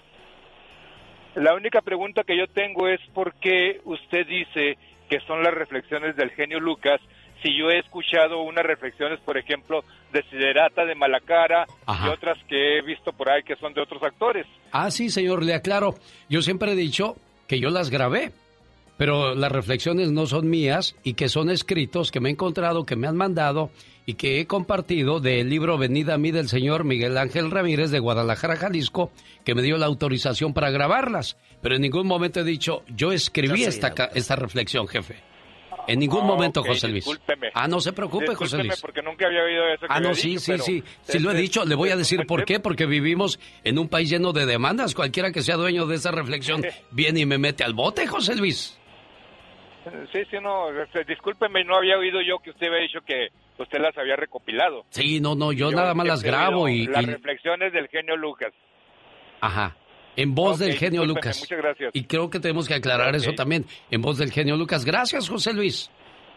La 1.36 1.54
única 1.54 1.82
pregunta 1.82 2.24
que 2.24 2.38
yo 2.38 2.48
tengo 2.48 2.88
es 2.88 3.00
por 3.14 3.34
qué 3.36 3.82
usted 3.86 4.28
dice 4.28 4.78
que 5.10 5.20
son 5.22 5.44
las 5.44 5.54
reflexiones 5.54 6.16
del 6.16 6.32
genio 6.32 6.60
Lucas 6.60 7.02
si 7.42 7.58
yo 7.58 7.70
he 7.70 7.80
escuchado 7.80 8.42
unas 8.42 8.66
reflexiones, 8.66 9.20
por 9.22 9.38
ejemplo, 9.38 9.84
de 10.12 10.24
Siderata, 10.24 10.86
de 10.86 10.96
Malacara 10.96 11.66
Ajá. 11.86 12.08
y 12.08 12.10
otras 12.10 12.38
que 12.48 12.78
he 12.78 12.82
visto 12.82 13.14
por 13.14 13.30
ahí 13.30 13.44
que 13.44 13.56
son 13.56 13.74
de 13.74 13.82
otros 13.82 14.04
actores. 14.04 14.46
Ah, 14.72 14.92
sí, 14.92 15.10
señor, 15.10 15.44
le 15.44 15.54
aclaro. 15.54 15.96
Yo 16.28 16.42
siempre 16.42 16.72
he 16.72 16.76
dicho 16.76 17.16
que 17.48 17.60
yo 17.60 17.70
las 17.70 17.90
grabé, 17.90 18.32
pero 19.00 19.34
las 19.34 19.50
reflexiones 19.52 20.12
no 20.12 20.28
son 20.28 20.50
mías 20.50 20.94
y 21.04 21.14
que 21.14 21.30
son 21.30 21.50
escritos 21.50 22.12
que 22.12 22.20
me 22.20 22.28
he 22.30 22.34
encontrado, 22.34 22.86
que 22.86 22.98
me 22.98 23.08
han 23.08 23.16
mandado 23.16 23.72
y 24.06 24.16
que 24.16 24.40
he 24.42 24.46
compartido 24.46 25.22
del 25.22 25.50
libro 25.50 25.78
Venida 25.78 26.16
a 26.16 26.18
mí 26.18 26.32
del 26.32 26.50
señor 26.50 26.84
Miguel 26.84 27.18
Ángel 27.18 27.50
Ramírez 27.50 27.92
de 27.92 28.00
Guadalajara, 28.00 28.58
Jalisco, 28.58 29.12
que 29.46 29.56
me 29.56 29.62
dio 29.62 29.78
la 29.78 29.86
autorización 29.86 30.54
para 30.54 30.70
grabarlas. 30.70 31.38
Pero 31.62 31.76
en 31.76 31.82
ningún 31.82 32.08
momento 32.08 32.42
he 32.42 32.44
dicho, 32.44 32.84
yo 32.94 33.12
escribí 33.14 33.62
Yo 33.64 33.70
esta, 33.70 33.94
esta 34.14 34.36
reflexión, 34.36 34.88
jefe. 34.88 35.16
En 35.88 36.00
ningún 36.00 36.22
Ah, 36.24 36.28
momento, 36.28 36.62
José 36.64 36.88
Luis. 36.88 37.06
discúlpeme. 37.06 37.48
Ah, 37.54 37.68
no 37.68 37.80
se 37.82 37.94
preocupe, 37.94 38.36
José 38.36 38.58
Luis. 38.58 38.80
porque 38.82 39.02
nunca 39.02 39.26
había 39.26 39.42
oído 39.44 39.64
eso. 39.74 39.82
que 39.82 39.88
Ah, 39.90 40.00
no, 40.00 40.14
sí, 40.14 40.32
dicho, 40.32 40.58
sí, 40.58 40.60
sí. 40.60 40.84
Sí 41.04 41.20
lo 41.20 41.32
he 41.32 41.36
dicho. 41.36 41.66
Le 41.66 41.74
voy 41.74 41.90
a 41.90 41.96
decir 41.96 42.28
por 42.28 42.46
qué. 42.46 42.60
Porque 42.60 42.86
vivimos 42.86 43.40
en 43.64 43.80
un 43.80 43.88
país 43.88 44.08
lleno 44.10 44.32
de 44.32 44.46
demandas. 44.46 44.94
Cualquiera 44.94 45.32
que 45.32 45.42
sea 45.42 45.56
dueño 45.56 45.88
de 45.88 45.96
esa 45.96 46.12
reflexión 46.12 46.64
viene 46.92 47.22
y 47.22 47.26
me 47.26 47.38
mete 47.40 47.64
al 47.64 47.74
bote, 47.74 48.06
José 48.06 48.36
Luis. 48.36 48.79
Sí, 50.12 50.20
sí, 50.30 50.38
no, 50.42 50.70
este, 50.82 51.04
discúlpeme, 51.06 51.64
no 51.64 51.76
había 51.76 51.98
oído 51.98 52.22
yo 52.22 52.40
que 52.40 52.50
usted 52.52 52.68
había 52.68 52.80
dicho 52.82 53.00
que 53.06 53.28
usted 53.58 53.80
las 53.80 53.98
había 53.98 54.16
recopilado. 54.16 54.86
Sí, 54.90 55.20
no, 55.20 55.36
no, 55.36 55.52
yo, 55.52 55.72
nada 55.72 55.94
más 55.94 56.08
las 56.08 56.24
grabo 56.24 56.68
y, 56.70 56.88
Las 56.88 57.04
y- 57.04 57.08
reflexiones 57.08 57.74
del 57.74 57.88
genio 57.88 58.16
Lucas. 58.16 58.52
Ajá. 59.42 59.76
En 60.16 60.36
voz 60.36 60.60
del 60.60 60.74
genio 60.74 61.06
Lucas. 61.06 61.40
muchas 61.40 61.58
gracias. 61.58 61.92
Y 61.94 62.04
creo 62.04 62.30
que 62.30 62.40
tenemos 62.40 62.68
que 62.68 62.74
aclarar 62.74 63.16
eso 63.16 63.32
también. 63.34 63.66
En 63.90 64.02
voz 64.02 64.18
del 64.18 64.32
genio 64.32 64.58
Lucas. 64.58 64.84
Gracias, 64.84 65.30
José 65.30 65.54
Luis. 65.54 65.90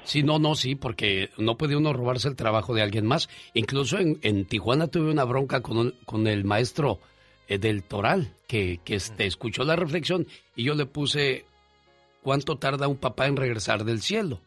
Sí, 0.04 0.22
no, 0.22 0.38
no, 0.38 0.54
sí, 0.54 0.74
porque 0.76 1.30
no 1.38 1.56
puede 1.56 1.76
uno 1.76 1.92
robarse 1.92 2.28
el 2.28 2.36
trabajo 2.36 2.74
de 2.74 2.82
alguien 2.82 3.06
más. 3.06 3.28
Incluso 3.54 3.98
en, 3.98 4.18
en 4.22 4.44
Tijuana 4.46 4.86
tuve 4.88 5.10
una 5.10 5.24
bronca 5.24 5.62
con, 5.62 5.78
un- 5.78 5.94
con 6.04 6.26
el 6.28 6.44
maestro 6.44 6.98
eh, 7.48 7.58
del 7.58 7.82
Toral, 7.84 8.34
que, 8.46 8.78
que 8.84 8.94
este, 8.96 9.26
escuchó 9.26 9.64
la 9.64 9.74
reflexión 9.76 10.26
y 10.54 10.64
yo 10.64 10.74
le 10.74 10.86
puse 10.86 11.44
cuánto 12.22 12.56
tarda 12.58 12.88
un 12.88 12.96
papá 12.96 13.26
en 13.26 13.36
regresar 13.36 13.84
del 13.84 14.00
cielo. 14.02 14.40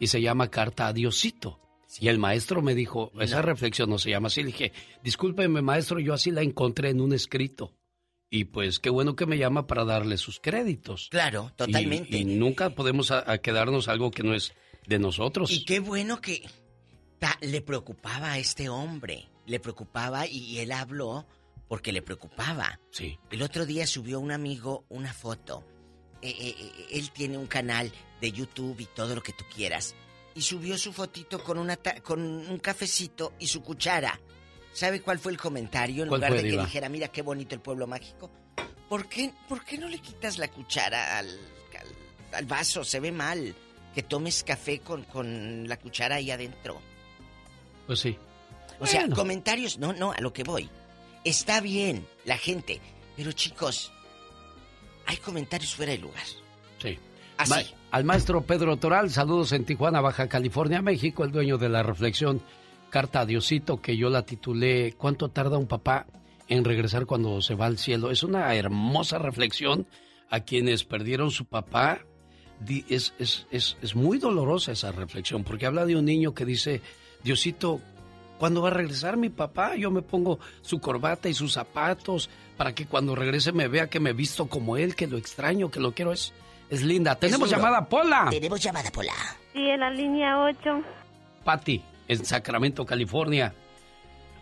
Y 0.00 0.06
se 0.08 0.20
llama 0.20 0.50
Carta 0.50 0.86
a 0.86 0.92
Diosito. 0.92 1.60
Y 2.00 2.08
el 2.08 2.18
maestro 2.18 2.60
me 2.62 2.74
dijo, 2.74 3.10
esa 3.20 3.36
No. 3.36 3.42
reflexión 3.42 3.88
no 3.90 3.98
se 3.98 4.10
llama 4.10 4.26
así. 4.28 4.42
Le 4.42 4.48
dije, 4.48 4.72
discúlpeme, 5.02 5.62
maestro, 5.62 5.98
yo 6.00 6.14
así 6.14 6.30
la 6.30 6.42
encontré 6.42 6.90
en 6.90 7.00
un 7.00 7.12
escrito. 7.14 7.74
Y 8.30 8.44
pues 8.44 8.78
qué 8.78 8.90
bueno 8.90 9.16
que 9.16 9.24
me 9.24 9.38
llama 9.38 9.66
para 9.66 9.84
darle 9.86 10.18
sus 10.18 10.38
créditos. 10.38 11.08
Claro, 11.10 11.48
Y- 11.50 11.56
totalmente. 11.56 12.18
Y, 12.18 12.24
nunca 12.26 12.70
podemos 12.70 13.10
a- 13.10 13.30
a 13.30 13.38
quedarnos 13.38 13.88
algo 13.88 14.10
que 14.10 14.22
no 14.22 14.34
es 14.34 14.52
de 14.86 14.98
nosotros. 14.98 15.50
Y 15.50 15.64
qué 15.64 15.80
bueno 15.80 16.20
que 16.20 16.42
ta- 17.18 17.38
le 17.40 17.62
preocupaba 17.62 18.32
a 18.32 18.38
este 18.38 18.68
hombre. 18.68 19.26
Le 19.46 19.58
preocupaba 19.60 20.26
y, 20.26 20.38
y 20.40 20.58
él 20.58 20.72
habló 20.72 21.26
porque 21.68 21.90
le 21.90 22.02
preocupaba. 22.02 22.78
Sí. 22.90 23.18
El 23.30 23.40
otro 23.40 23.64
día 23.64 23.86
subió 23.86 24.20
un 24.20 24.30
amigo 24.30 24.84
una 24.90 25.14
foto. 25.14 25.64
Eh, 26.22 26.28
eh, 26.38 26.54
eh, 26.58 26.86
él 26.90 27.10
tiene 27.12 27.38
un 27.38 27.46
canal 27.46 27.92
de 28.20 28.32
YouTube 28.32 28.80
y 28.80 28.86
todo 28.86 29.14
lo 29.14 29.22
que 29.22 29.32
tú 29.32 29.44
quieras. 29.54 29.94
Y 30.34 30.42
subió 30.42 30.76
su 30.78 30.92
fotito 30.92 31.42
con, 31.42 31.58
una 31.58 31.76
ta- 31.76 32.00
con 32.00 32.20
un 32.20 32.58
cafecito 32.58 33.32
y 33.38 33.46
su 33.46 33.62
cuchara. 33.62 34.20
¿Sabe 34.72 35.00
cuál 35.00 35.18
fue 35.18 35.32
el 35.32 35.38
comentario? 35.38 36.02
En 36.04 36.08
¿Cuál 36.08 36.20
lugar 36.20 36.32
de 36.34 36.42
que 36.42 36.56
dijera, 36.66 36.88
mira 36.88 37.08
qué 37.08 37.22
bonito 37.22 37.54
el 37.54 37.60
pueblo 37.60 37.86
mágico. 37.86 38.30
¿Por 38.88 39.08
qué, 39.08 39.32
por 39.48 39.64
qué 39.64 39.78
no 39.78 39.88
le 39.88 39.98
quitas 39.98 40.38
la 40.38 40.48
cuchara 40.48 41.18
al, 41.18 41.26
al- 41.28 42.34
al 42.34 42.46
vaso? 42.46 42.84
Se 42.84 43.00
ve 43.00 43.10
mal 43.12 43.54
que 43.94 44.02
tomes 44.02 44.44
café 44.44 44.80
con, 44.80 45.04
con 45.04 45.66
la 45.68 45.78
cuchara 45.78 46.16
ahí 46.16 46.30
adentro. 46.30 46.80
Pues 47.86 48.00
sí. 48.00 48.16
O 48.80 48.86
sea, 48.86 49.08
comentarios, 49.08 49.78
no, 49.78 49.92
no, 49.92 50.12
a 50.12 50.20
lo 50.20 50.32
que 50.32 50.44
voy. 50.44 50.68
Está 51.24 51.60
bien 51.60 52.06
la 52.24 52.38
gente, 52.38 52.80
pero 53.16 53.32
chicos, 53.32 53.92
hay 55.08 55.16
comentarios 55.16 55.74
fuera 55.74 55.92
de 55.92 55.98
lugar. 55.98 56.22
Sí. 56.78 56.98
Así. 57.38 57.50
Ma- 57.50 57.62
al 57.90 58.04
maestro 58.04 58.42
Pedro 58.42 58.76
Toral, 58.76 59.10
saludos 59.10 59.52
en 59.52 59.64
Tijuana, 59.64 60.00
Baja 60.02 60.28
California, 60.28 60.82
México, 60.82 61.24
el 61.24 61.32
dueño 61.32 61.56
de 61.56 61.70
la 61.70 61.82
reflexión 61.82 62.42
Carta 62.90 63.20
a 63.20 63.26
Diosito, 63.26 63.80
que 63.80 63.96
yo 63.96 64.10
la 64.10 64.22
titulé 64.26 64.94
¿Cuánto 64.96 65.30
tarda 65.30 65.56
un 65.58 65.66
papá 65.66 66.06
en 66.48 66.64
regresar 66.64 67.06
cuando 67.06 67.40
se 67.40 67.54
va 67.54 67.66
al 67.66 67.78
cielo? 67.78 68.10
Es 68.10 68.22
una 68.22 68.54
hermosa 68.54 69.18
reflexión 69.18 69.86
a 70.30 70.40
quienes 70.40 70.84
perdieron 70.84 71.30
su 71.30 71.46
papá 71.46 72.00
es, 72.88 73.14
es, 73.18 73.46
es, 73.50 73.76
es 73.80 73.94
muy 73.94 74.18
dolorosa 74.18 74.72
esa 74.72 74.92
reflexión, 74.92 75.44
porque 75.44 75.66
habla 75.66 75.86
de 75.86 75.96
un 75.96 76.04
niño 76.04 76.34
que 76.34 76.44
dice, 76.44 76.82
Diosito, 77.22 77.80
¿cuándo 78.38 78.62
va 78.62 78.68
a 78.68 78.72
regresar 78.74 79.16
mi 79.16 79.28
papá? 79.30 79.76
Yo 79.76 79.90
me 79.90 80.02
pongo 80.02 80.38
su 80.60 80.80
corbata 80.80 81.28
y 81.28 81.34
sus 81.34 81.52
zapatos 81.52 82.28
para 82.58 82.74
que 82.74 82.84
cuando 82.86 83.14
regrese 83.14 83.52
me 83.52 83.68
vea 83.68 83.88
que 83.88 84.00
me 84.00 84.10
he 84.10 84.12
visto 84.12 84.48
como 84.48 84.76
él, 84.76 84.94
que 84.96 85.06
lo 85.06 85.16
extraño, 85.16 85.70
que 85.70 85.80
lo 85.80 85.92
quiero. 85.92 86.12
Es, 86.12 86.34
es 86.68 86.82
linda. 86.82 87.14
Tenemos 87.14 87.48
llamada 87.48 87.88
Pola. 87.88 88.26
Tenemos 88.28 88.60
llamada 88.60 88.90
Pola. 88.90 89.14
Sí, 89.54 89.60
en 89.70 89.80
la 89.80 89.88
línea 89.88 90.38
8. 90.40 90.82
Patti, 91.44 91.82
en 92.08 92.26
Sacramento, 92.26 92.84
California. 92.84 93.54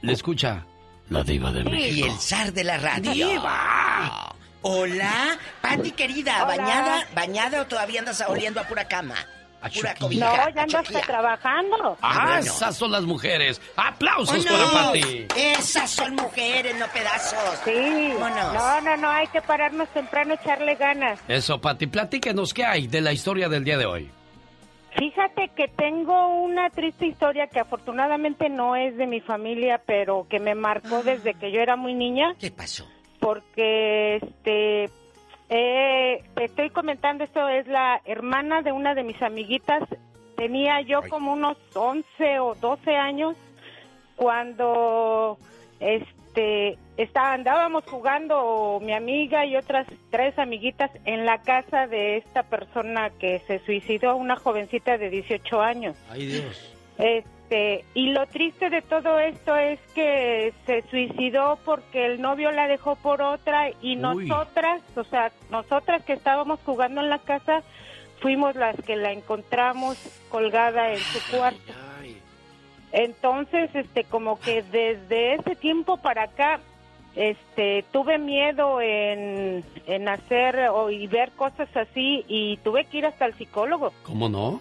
Le 0.00 0.12
escucha 0.12 0.64
la 1.10 1.22
diva 1.22 1.52
de 1.52 1.62
México. 1.64 2.06
Y 2.06 2.10
el 2.10 2.18
zar 2.18 2.52
de 2.52 2.64
la 2.64 2.78
radio. 2.78 3.12
¡Diva! 3.12 4.34
Hola, 4.62 5.38
Pati 5.60 5.92
querida, 5.92 6.44
Hola. 6.44 6.56
¿bañada? 6.56 7.06
¿Bañada 7.14 7.62
o 7.62 7.66
todavía 7.66 8.00
andas 8.00 8.24
oliendo 8.26 8.60
a 8.60 8.64
pura 8.64 8.88
cama? 8.88 9.14
A. 9.62 9.68
No, 9.68 10.18
ya 10.18 10.42
a 10.44 10.46
ando 10.46 10.60
hasta 10.62 10.82
choquilla. 10.82 11.00
trabajando. 11.06 11.96
Ah, 12.02 12.24
bueno. 12.24 12.38
esas 12.40 12.76
son 12.76 12.92
las 12.92 13.02
mujeres. 13.04 13.60
¡Aplausos 13.76 14.44
¡Vámonos! 14.44 14.70
para 14.72 14.84
Patti! 14.86 15.26
Esas 15.36 15.90
son 15.90 16.14
mujeres, 16.14 16.76
no 16.78 16.86
pedazos. 16.88 17.60
Sí. 17.64 18.12
Vámonos. 18.18 18.54
No, 18.54 18.80
no, 18.82 18.96
no, 18.96 19.10
hay 19.10 19.26
que 19.28 19.40
pararnos 19.42 19.88
temprano, 19.90 20.34
echarle 20.34 20.74
ganas. 20.76 21.20
Eso, 21.28 21.60
Patti, 21.60 21.86
platíquenos 21.86 22.54
qué 22.54 22.64
hay 22.64 22.86
de 22.86 23.00
la 23.00 23.12
historia 23.12 23.48
del 23.48 23.64
día 23.64 23.78
de 23.78 23.86
hoy. 23.86 24.10
Fíjate 24.98 25.50
que 25.54 25.68
tengo 25.68 26.28
una 26.42 26.70
triste 26.70 27.06
historia 27.06 27.48
que 27.48 27.60
afortunadamente 27.60 28.48
no 28.48 28.76
es 28.76 28.96
de 28.96 29.06
mi 29.06 29.20
familia, 29.20 29.80
pero 29.84 30.26
que 30.28 30.40
me 30.40 30.54
marcó 30.54 31.02
desde 31.02 31.34
que 31.34 31.52
yo 31.52 31.60
era 31.60 31.76
muy 31.76 31.92
niña. 31.92 32.34
¿Qué 32.38 32.50
pasó? 32.50 32.86
Porque, 33.20 34.16
este, 34.16 34.90
eh, 35.48 36.24
te 36.34 36.44
estoy 36.44 36.70
comentando, 36.70 37.24
esto 37.24 37.48
es 37.48 37.66
la 37.66 38.00
hermana 38.04 38.62
de 38.62 38.72
una 38.72 38.94
de 38.94 39.04
mis 39.04 39.20
amiguitas. 39.22 39.82
Tenía 40.36 40.80
yo 40.82 41.00
como 41.08 41.32
unos 41.32 41.56
11 41.74 42.40
o 42.40 42.54
12 42.54 42.96
años 42.96 43.36
cuando, 44.16 45.38
este, 45.80 46.78
está, 46.96 47.32
andábamos 47.32 47.84
jugando 47.84 48.80
mi 48.82 48.92
amiga 48.92 49.46
y 49.46 49.56
otras 49.56 49.86
tres 50.10 50.38
amiguitas 50.38 50.90
en 51.04 51.24
la 51.24 51.38
casa 51.38 51.86
de 51.86 52.18
esta 52.18 52.42
persona 52.42 53.10
que 53.10 53.38
se 53.46 53.60
suicidó, 53.60 54.16
una 54.16 54.36
jovencita 54.36 54.98
de 54.98 55.10
18 55.10 55.60
años. 55.60 55.96
Ay, 56.10 56.26
Dios. 56.26 56.72
Este, 57.48 57.84
y 57.94 58.08
lo 58.08 58.26
triste 58.26 58.70
de 58.70 58.82
todo 58.82 59.20
esto 59.20 59.56
es 59.56 59.78
que 59.94 60.52
se 60.66 60.82
suicidó 60.90 61.58
porque 61.64 62.04
el 62.06 62.20
novio 62.20 62.50
la 62.50 62.66
dejó 62.66 62.96
por 62.96 63.22
otra 63.22 63.70
y 63.80 63.96
Uy. 63.96 63.96
nosotras, 63.96 64.82
o 64.96 65.04
sea, 65.04 65.30
nosotras 65.50 66.02
que 66.04 66.14
estábamos 66.14 66.58
jugando 66.66 67.00
en 67.00 67.08
la 67.08 67.20
casa, 67.20 67.62
fuimos 68.20 68.56
las 68.56 68.74
que 68.82 68.96
la 68.96 69.12
encontramos 69.12 69.96
colgada 70.28 70.92
en 70.92 70.98
su 70.98 71.36
cuarto. 71.36 71.72
Entonces, 72.90 73.70
este, 73.74 74.04
como 74.04 74.40
que 74.40 74.62
desde 74.62 75.34
ese 75.34 75.54
tiempo 75.54 75.98
para 75.98 76.24
acá, 76.24 76.58
este, 77.14 77.84
tuve 77.92 78.18
miedo 78.18 78.80
en, 78.80 79.64
en 79.86 80.08
hacer 80.08 80.68
o 80.70 80.90
y 80.90 81.06
ver 81.06 81.30
cosas 81.32 81.68
así 81.76 82.24
y 82.26 82.56
tuve 82.58 82.86
que 82.86 82.98
ir 82.98 83.06
hasta 83.06 83.26
el 83.26 83.34
psicólogo. 83.34 83.92
¿Cómo 84.02 84.28
no? 84.28 84.60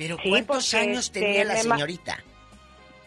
Pero 0.00 0.16
Sí, 0.22 0.30
¿cuántos 0.30 0.72
años 0.72 1.04
este, 1.04 1.20
tenía 1.20 1.44
la 1.44 1.56
señorita? 1.58 2.24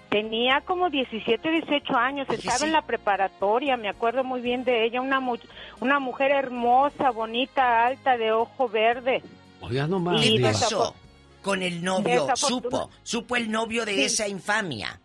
Tenía 0.09 0.61
como 0.61 0.91
17, 0.91 1.49
18 1.49 1.97
años, 1.97 2.27
estaba 2.29 2.63
en 2.67 2.71
la 2.71 2.83
preparatoria, 2.83 3.77
me 3.77 3.89
acuerdo 3.89 4.23
muy 4.23 4.41
bien 4.41 4.63
de 4.63 4.85
ella, 4.85 5.01
una, 5.01 5.19
mu- 5.19 5.37
una 5.79 5.97
mujer 5.99 6.29
hermosa, 6.29 7.09
bonita, 7.09 7.87
alta, 7.87 8.15
de 8.15 8.31
ojo 8.31 8.69
verde. 8.69 9.23
Oiga, 9.59 9.87
nomás. 9.87 10.21
¿Qué 10.21 10.39
pasó 10.39 10.93
con 11.41 11.63
el 11.63 11.83
novio? 11.83 12.27
Supo, 12.35 12.91
supo 13.01 13.35
el 13.37 13.49
novio 13.49 13.85
de 13.85 13.95
Sí. 13.95 14.03
esa 14.03 14.27
infamia. 14.27 15.01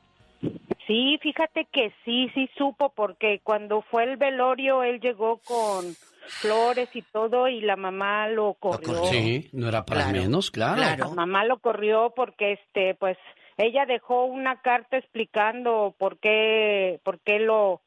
Sí, 0.87 1.19
fíjate 1.23 1.67
que 1.73 1.91
sí, 2.05 2.29
sí 2.35 2.51
supo, 2.59 2.91
porque 2.95 3.41
cuando 3.43 3.81
fue 3.81 4.05
el 4.05 4.19
velorio, 4.19 4.83
él 4.83 5.01
llegó 5.01 5.39
con 5.39 5.97
flores 6.31 6.89
y 6.95 7.03
todo, 7.03 7.49
y 7.49 7.61
la 7.61 7.77
mamá 7.77 8.29
lo 8.29 8.55
corrió. 8.55 9.05
Sí, 9.05 9.49
no 9.53 9.69
era 9.69 9.85
para 9.85 10.05
Claro, 10.05 10.21
menos, 10.21 10.51
claro. 10.51 11.05
La 11.09 11.15
mamá 11.15 11.45
lo 11.45 11.59
corrió 11.59 12.13
porque, 12.15 12.53
este, 12.53 12.95
pues, 12.95 13.17
ella 13.57 13.87
dejó 13.87 14.25
una 14.25 14.61
carta 14.61 14.97
explicando 14.97 15.95
por 15.99 16.19
qué, 16.19 17.01
por 17.03 17.19
qué 17.21 17.41
lo, 17.41 17.83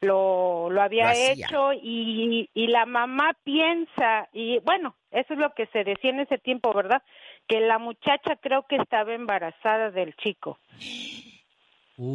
lo, 0.00 0.70
lo 0.70 0.82
había 0.82 1.12
hecho 1.12 1.72
y, 1.72 2.48
y 2.54 2.66
la 2.68 2.86
mamá 2.86 3.36
piensa, 3.44 4.28
y 4.32 4.58
bueno, 4.60 4.96
eso 5.10 5.34
es 5.34 5.38
lo 5.38 5.52
que 5.54 5.66
se 5.66 5.84
decía 5.84 6.10
en 6.10 6.20
ese 6.20 6.38
tiempo, 6.38 6.72
¿verdad? 6.72 7.02
Que 7.46 7.60
la 7.60 7.78
muchacha 7.78 8.36
creo 8.40 8.64
que 8.68 8.76
estaba 8.76 9.12
embarazada 9.12 9.90
del 9.90 10.14
chico. 10.16 10.58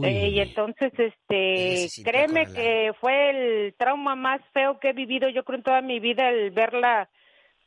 Eh, 0.04 0.30
y 0.30 0.40
entonces, 0.40 0.92
este, 0.98 2.04
créeme 2.04 2.46
que 2.56 2.94
fue 3.00 3.30
el 3.30 3.74
trauma 3.76 4.16
más 4.16 4.42
feo 4.54 4.80
que 4.80 4.90
he 4.90 4.94
vivido, 4.94 5.30
yo 5.30 5.44
creo, 5.44 5.58
en 5.58 5.64
toda 5.64 5.82
mi 5.82 6.00
vida, 6.00 6.30
el 6.30 6.52
verla 6.52 7.08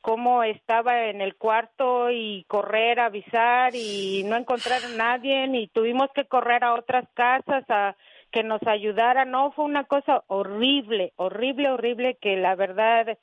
cómo 0.00 0.42
estaba 0.42 1.04
en 1.06 1.20
el 1.20 1.36
cuarto 1.36 2.10
y 2.10 2.44
correr, 2.48 2.98
avisar 3.00 3.74
y 3.74 4.22
no 4.24 4.36
encontrar 4.36 4.80
a 4.84 4.96
nadie 4.96 5.46
y 5.52 5.68
tuvimos 5.68 6.08
que 6.14 6.24
correr 6.24 6.64
a 6.64 6.74
otras 6.74 7.04
casas 7.14 7.64
a 7.68 7.96
que 8.30 8.42
nos 8.42 8.62
ayudaran. 8.66 9.30
No, 9.30 9.52
fue 9.52 9.64
una 9.64 9.84
cosa 9.84 10.22
horrible, 10.28 11.12
horrible, 11.16 11.70
horrible 11.70 12.16
que 12.20 12.36
la 12.36 12.54
verdad 12.54 13.18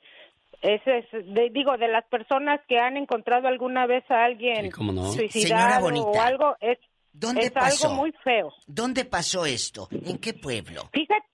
es, 0.62 0.82
de- 1.12 1.50
digo, 1.50 1.76
de 1.76 1.88
las 1.88 2.04
personas 2.06 2.60
que 2.68 2.78
han 2.78 2.96
encontrado 2.96 3.48
alguna 3.48 3.86
vez 3.86 4.08
a 4.10 4.24
alguien 4.24 4.70
no. 4.92 5.04
Suicidado 5.12 5.86
o 6.04 6.20
algo, 6.20 6.56
es, 6.60 6.78
¿Dónde 7.18 7.46
es 7.46 7.50
pasó? 7.50 7.88
algo 7.88 8.02
muy 8.02 8.12
feo. 8.24 8.52
¿Dónde 8.66 9.04
pasó 9.04 9.46
esto? 9.46 9.88
¿En 9.90 10.18
qué 10.18 10.34
pueblo? 10.34 10.88
Fíjate, 10.92 11.26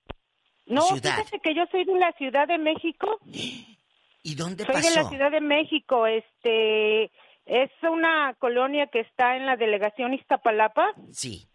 no, 0.66 0.82
Ciudad. 0.82 1.16
fíjate 1.16 1.40
que 1.40 1.54
yo 1.54 1.62
soy 1.70 1.84
de 1.84 1.94
la 1.98 2.12
Ciudad 2.12 2.46
de 2.46 2.58
México. 2.58 3.18
¿Y 4.24 4.34
dónde 4.36 4.64
Soy 4.64 4.74
pasó? 4.74 4.88
de 4.88 4.94
la 5.02 5.08
Ciudad 5.08 5.30
de 5.32 5.40
México, 5.40 6.06
este, 6.06 7.04
es 7.46 7.70
una 7.82 8.34
colonia 8.38 8.86
que 8.86 9.00
está 9.00 9.36
en 9.36 9.46
la 9.46 9.56
delegación 9.56 10.14
Iztapalapa. 10.14 10.94
Sí. 11.10 11.48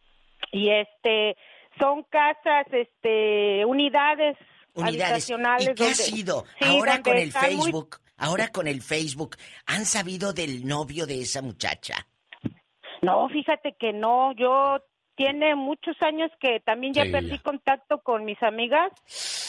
Y 0.51 0.69
este, 0.71 1.37
son 1.79 2.03
casas, 2.03 2.65
este, 2.73 3.63
unidades, 3.65 4.35
Unidades. 4.73 5.01
habitacionales. 5.01 5.69
¿Y 5.69 5.73
qué 5.75 5.85
ha 5.85 5.93
sido? 5.95 6.43
Sí, 6.59 6.65
ahora 6.65 7.01
con 7.01 7.17
el 7.17 7.31
muy- 7.31 7.41
Facebook, 7.41 7.99
ahora 8.17 8.49
con 8.49 8.67
el 8.67 8.81
Facebook, 8.81 9.37
¿han 9.65 9.85
sabido 9.85 10.33
del 10.33 10.67
novio 10.67 11.05
de 11.05 11.21
esa 11.21 11.41
muchacha? 11.41 12.05
No, 13.01 13.27
fíjate 13.29 13.75
que 13.79 13.93
no, 13.93 14.31
yo 14.33 14.79
tiene 15.15 15.55
muchos 15.55 15.99
años 16.03 16.29
que 16.39 16.59
también 16.59 16.93
ya 16.93 17.03
Sí, 17.05 17.11
perdí 17.11 17.29
ya. 17.31 17.41
contacto 17.41 17.97
con 18.03 18.23
mis 18.23 18.41
amigas 18.43 18.91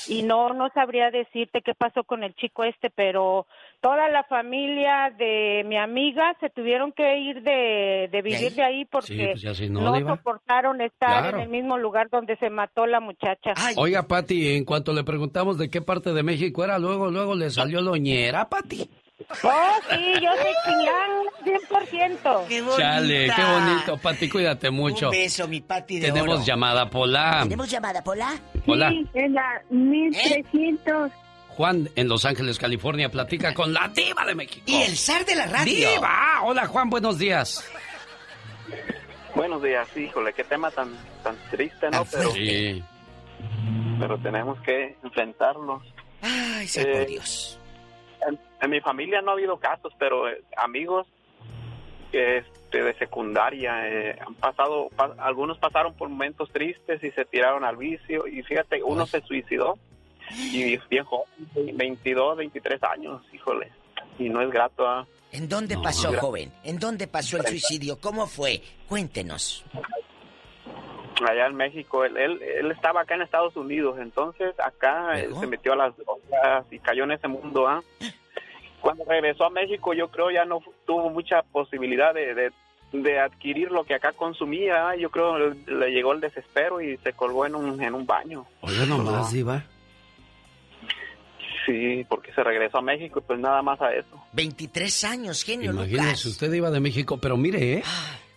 y 0.08 0.22
no 0.22 0.54
no 0.54 0.70
sabría 0.72 1.10
decirte 1.10 1.60
qué 1.60 1.74
pasó 1.74 2.04
con 2.04 2.24
el 2.24 2.34
chico 2.36 2.64
este, 2.64 2.88
pero 2.88 3.46
toda 3.82 4.08
la 4.08 4.24
familia 4.24 5.12
de 5.18 5.64
mi 5.66 5.76
amiga 5.76 6.34
se 6.40 6.48
tuvieron 6.48 6.92
que 6.92 7.18
ir 7.18 7.42
de, 7.42 8.08
de 8.10 8.22
vivir 8.22 8.54
de 8.54 8.62
ahí 8.62 8.80
Sí, 8.84 8.88
porque 8.90 9.28
pues 9.32 9.42
ya 9.42 9.52
si 9.52 9.68
no, 9.68 9.94
soportaron 10.16 10.80
estar 10.80 11.20
Claro. 11.24 11.36
en 11.36 11.42
el 11.42 11.48
mismo 11.50 11.76
lugar 11.76 12.08
donde 12.08 12.36
se 12.38 12.48
mató 12.48 12.86
la 12.86 13.00
muchacha. 13.00 13.52
Oiga, 13.76 14.04
Pati, 14.08 14.56
en 14.56 14.64
cuanto 14.64 14.94
le 14.94 15.04
preguntamos 15.04 15.58
de 15.58 15.68
qué 15.68 15.82
parte 15.82 16.14
de 16.14 16.22
México 16.22 16.64
era, 16.64 16.78
luego, 16.78 17.10
luego 17.10 17.34
le 17.34 17.50
salió 17.50 17.82
loñera, 17.82 18.48
Pati. 18.48 18.88
Oh, 19.42 19.72
sí, 19.90 20.12
yo 20.22 20.30
soy 20.36 20.52
chingán 20.64 21.10
100%. 22.22 22.46
¡Qué 22.48 22.64
Chale, 22.78 23.30
qué 23.36 23.42
bonito, 23.44 23.98
Pati, 23.98 24.28
cuídate 24.28 24.70
mucho. 24.70 25.06
Un 25.06 25.12
beso, 25.12 25.46
mi 25.46 25.60
Pati 25.60 26.00
de 26.00 26.06
Tenemos 26.08 26.36
oro. 26.36 26.44
llamada, 26.46 26.88
Pola. 26.88 27.40
¿Tenemos 27.42 27.70
llamada, 27.70 28.02
Pola? 28.02 28.34
Hola. 28.66 28.90
en 29.14 29.34
la 29.34 29.62
1300. 29.68 31.10
Juan, 31.48 31.90
en 31.96 32.08
Los 32.08 32.24
Ángeles, 32.24 32.58
California, 32.58 33.10
platica 33.10 33.52
con 33.52 33.72
la 33.74 33.88
diva 33.88 34.24
de 34.24 34.34
México. 34.34 34.62
Y 34.66 34.76
el 34.82 34.96
zar 34.96 35.24
de 35.26 35.34
la 35.34 35.46
radio. 35.46 35.90
¡Diva! 35.90 36.40
Hola, 36.44 36.66
Juan, 36.66 36.88
buenos 36.88 37.18
días. 37.18 37.68
Buenos 39.34 39.62
días, 39.62 39.86
híjole, 39.96 40.32
qué 40.32 40.44
tema 40.44 40.70
tan 40.70 40.94
tan 41.22 41.36
triste, 41.50 41.90
¿no? 41.90 42.04
Pero, 42.06 42.30
Sí. 42.32 42.82
pero 44.00 44.18
tenemos 44.18 44.58
que 44.62 44.96
enfrentarlos. 45.04 45.82
Ay, 46.22 46.66
sea 46.66 46.84
por 46.92 47.06
Dios. 47.06 47.57
En, 48.26 48.38
en 48.60 48.70
mi 48.70 48.80
familia 48.80 49.20
no 49.22 49.30
ha 49.30 49.34
habido 49.34 49.58
casos, 49.58 49.92
pero 49.98 50.28
eh, 50.28 50.42
amigos 50.56 51.06
que 52.10 52.38
este, 52.38 52.82
de 52.82 52.94
secundaria 52.94 53.86
eh, 53.88 54.18
han 54.26 54.34
pasado, 54.34 54.88
pa- 54.96 55.14
algunos 55.18 55.58
pasaron 55.58 55.94
por 55.94 56.08
momentos 56.08 56.50
tristes 56.50 57.02
y 57.04 57.10
se 57.10 57.24
tiraron 57.26 57.64
al 57.64 57.76
vicio 57.76 58.26
y 58.26 58.42
fíjate, 58.42 58.82
uno 58.82 59.06
se 59.06 59.20
suicidó 59.20 59.78
y 60.30 60.74
es 60.74 60.88
bien 60.88 61.04
joven, 61.04 61.26
22, 61.74 62.36
23 62.38 62.82
años, 62.84 63.22
híjole, 63.32 63.70
y 64.18 64.28
no 64.30 64.40
es 64.42 64.50
grato. 64.50 64.86
¿ah? 64.86 65.06
¿En 65.32 65.48
dónde 65.48 65.76
pasó, 65.82 66.12
joven? 66.18 66.50
¿En 66.64 66.78
dónde 66.78 67.06
pasó 67.08 67.36
el 67.36 67.46
suicidio? 67.46 67.98
¿Cómo 68.00 68.26
fue? 68.26 68.62
Cuéntenos. 68.88 69.64
Allá 71.26 71.46
en 71.46 71.56
México. 71.56 72.04
Él, 72.04 72.16
él, 72.16 72.40
él 72.42 72.70
estaba 72.70 73.00
acá 73.02 73.14
en 73.14 73.22
Estados 73.22 73.56
Unidos, 73.56 73.98
entonces 74.00 74.54
acá 74.60 75.18
eh, 75.18 75.28
se 75.38 75.46
metió 75.46 75.72
a 75.72 75.76
las 75.76 75.96
drogas 75.96 76.66
y 76.70 76.78
cayó 76.78 77.04
en 77.04 77.12
ese 77.12 77.28
mundo, 77.28 77.66
¿ah? 77.66 77.82
cuando 78.80 79.04
regresó 79.04 79.44
a 79.44 79.50
México 79.50 79.92
yo 79.92 80.08
creo 80.08 80.30
ya 80.30 80.44
no 80.44 80.60
tuvo 80.86 81.10
mucha 81.10 81.42
posibilidad 81.42 82.14
de, 82.14 82.32
de, 82.34 82.52
de 82.92 83.18
adquirir 83.18 83.70
lo 83.72 83.84
que 83.84 83.94
acá 83.94 84.12
consumía. 84.12 84.94
Yo 84.96 85.10
creo 85.10 85.36
le 85.38 85.90
llegó 85.90 86.12
el 86.12 86.20
desespero 86.20 86.80
y 86.80 86.96
se 86.98 87.12
colgó 87.12 87.44
en 87.46 87.54
un, 87.56 87.82
en 87.82 87.94
un 87.94 88.06
baño. 88.06 88.46
Oye, 88.60 88.86
nomás, 88.86 89.32
Diva. 89.32 89.64
Sí, 91.66 92.06
porque 92.08 92.32
se 92.32 92.42
regresó 92.42 92.78
a 92.78 92.82
México 92.82 93.18
y 93.18 93.22
pues 93.22 93.38
nada 93.38 93.60
más 93.60 93.78
a 93.82 93.92
eso. 93.92 94.24
23 94.32 95.04
años, 95.04 95.42
genio 95.42 95.72
Imagínese, 95.72 96.02
Lucas. 96.04 96.24
usted 96.26 96.52
iba 96.54 96.70
de 96.70 96.80
México, 96.80 97.18
pero 97.20 97.36
mire, 97.36 97.74
¿eh? 97.74 97.82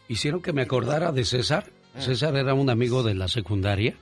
Hicieron 0.10 0.42
que 0.42 0.52
me 0.52 0.64
acordara 0.64 1.14
de 1.14 1.24
César. 1.24 1.64
César 1.98 2.36
era 2.36 2.54
un 2.54 2.70
amigo 2.70 3.04
de 3.04 3.14
la 3.14 3.28
secundaria 3.28 3.96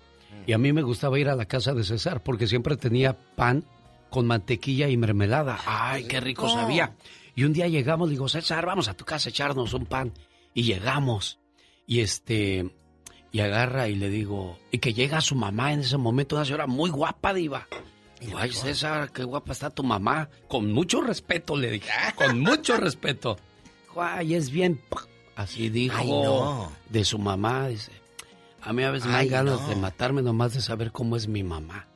y 0.46 0.54
a 0.54 0.58
mí 0.58 0.74
me 0.74 0.82
gustaba 0.82 1.20
ir 1.20 1.30
a 1.30 1.36
la 1.36 1.46
casa 1.46 1.74
de 1.74 1.84
César 1.84 2.24
porque 2.24 2.48
siempre 2.48 2.78
tenía 2.78 3.14
pan 3.14 3.66
con 4.10 4.28
mantequilla 4.28 4.90
y 4.90 4.98
mermelada. 4.98 5.60
Ay, 5.66 6.06
qué 6.06 6.20
rico 6.20 6.50
sabía. 6.50 6.96
Y 7.36 7.44
un 7.44 7.54
día 7.54 7.68
llegamos, 7.68 8.10
digo, 8.10 8.28
César, 8.28 8.66
vamos 8.66 8.88
a 8.88 8.94
tu 8.96 9.06
casa 9.06 9.30
a 9.30 9.32
echarnos 9.32 9.74
un 9.74 9.86
pan. 9.86 10.14
Y 10.54 10.64
llegamos. 10.64 11.40
Y 11.86 12.02
este, 12.02 12.70
y 13.32 13.40
agarra 13.40 13.88
y 13.88 13.96
le 13.96 14.10
digo, 14.10 14.60
y 14.72 14.80
que 14.80 14.94
llega 14.94 15.22
su 15.22 15.36
mamá 15.36 15.74
en 15.74 15.82
ese 15.82 15.98
momento, 15.98 16.36
una 16.36 16.46
señora 16.46 16.68
muy 16.68 16.90
guapa, 16.90 17.34
diva. 17.34 17.68
Digo, 18.20 18.38
ay, 18.38 18.52
César, 18.52 19.12
qué 19.12 19.24
guapa 19.24 19.54
está 19.54 19.70
tu 19.70 19.84
mamá. 19.84 20.30
Con 20.48 20.72
mucho 20.72 21.02
respeto, 21.02 21.56
le 21.56 21.72
dije, 21.72 21.90
con 22.16 22.40
mucho 22.40 22.78
respeto. 22.78 23.38
Ay, 23.96 24.36
es 24.36 24.50
bien... 24.50 24.82
p-". 25.46 25.52
Así 25.54 25.70
dijo 25.70 25.96
Ay, 25.98 26.08
no. 26.10 26.72
de 26.90 27.04
su 27.06 27.18
mamá, 27.20 27.68
dice. 27.70 27.92
A 28.62 28.74
mí 28.74 28.84
a 28.84 28.92
veces 28.92 29.06
me 29.08 29.14
dan 29.14 29.22
Ay, 29.22 29.30
ganas 29.30 29.62
no. 29.62 29.68
de 29.70 29.76
matarme 29.76 30.22
nomás 30.22 30.54
de 30.54 30.62
saber 30.62 30.92
cómo 30.92 31.16
es 31.16 31.28
mi 31.28 31.44
mamá. 31.44 31.88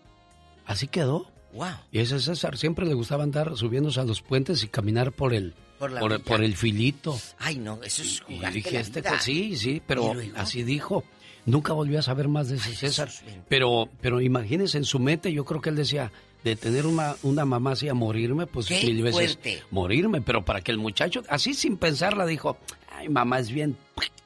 Así 0.65 0.87
quedó. 0.87 1.27
Wow. 1.53 1.67
Y 1.91 1.99
ese 1.99 2.19
César 2.19 2.57
siempre 2.57 2.85
le 2.85 2.93
gustaba 2.93 3.23
andar 3.23 3.55
subiéndose 3.57 3.99
a 3.99 4.05
los 4.05 4.21
puentes 4.21 4.63
y 4.63 4.67
caminar 4.67 5.11
por 5.11 5.33
el, 5.33 5.53
Por 5.77 6.21
por, 6.23 6.41
el 6.43 6.55
filito. 6.55 7.19
Ay, 7.37 7.57
no, 7.57 7.79
eso 7.83 8.01
es 8.01 8.23
Y 8.27 8.35
jugarte 8.37 8.55
dije, 8.57 8.79
este, 8.79 9.03
pues, 9.03 9.21
sí, 9.21 9.55
sí, 9.57 9.81
pero 9.85 10.19
¿Y 10.21 10.31
así 10.35 10.63
dijo. 10.63 11.03
Nunca 11.45 11.73
volvió 11.73 11.99
a 11.99 12.01
saber 12.01 12.29
más 12.29 12.47
de 12.47 12.55
ese 12.55 12.73
César. 12.73 13.09
Pero, 13.49 13.89
pero 13.99 14.21
imagínense 14.21 14.77
en 14.77 14.85
su 14.85 14.97
mente, 14.97 15.33
yo 15.33 15.43
creo 15.43 15.59
que 15.59 15.69
él 15.69 15.75
decía, 15.75 16.09
de 16.45 16.55
tener 16.55 16.85
una, 16.85 17.17
una 17.21 17.43
mamá 17.43 17.73
así 17.73 17.89
a 17.89 17.93
morirme, 17.93 18.47
pues 18.47 18.67
Qué 18.67 18.81
mil 18.85 19.03
veces 19.03 19.33
fuerte. 19.33 19.63
morirme. 19.69 20.21
Pero 20.21 20.45
para 20.45 20.61
que 20.61 20.71
el 20.71 20.77
muchacho, 20.77 21.21
así 21.27 21.53
sin 21.53 21.75
pensarla, 21.77 22.25
dijo, 22.25 22.57
ay, 22.95 23.09
mamá 23.09 23.39
es 23.39 23.51
bien. 23.51 23.77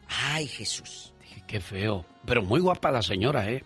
Ay, 0.07 0.47
Jesús. 0.47 1.13
Dije, 1.21 1.43
qué 1.47 1.59
feo. 1.59 2.05
Pero 2.25 2.41
muy 2.41 2.59
guapa 2.59 2.91
la 2.91 3.01
señora, 3.01 3.49
¿eh? 3.51 3.63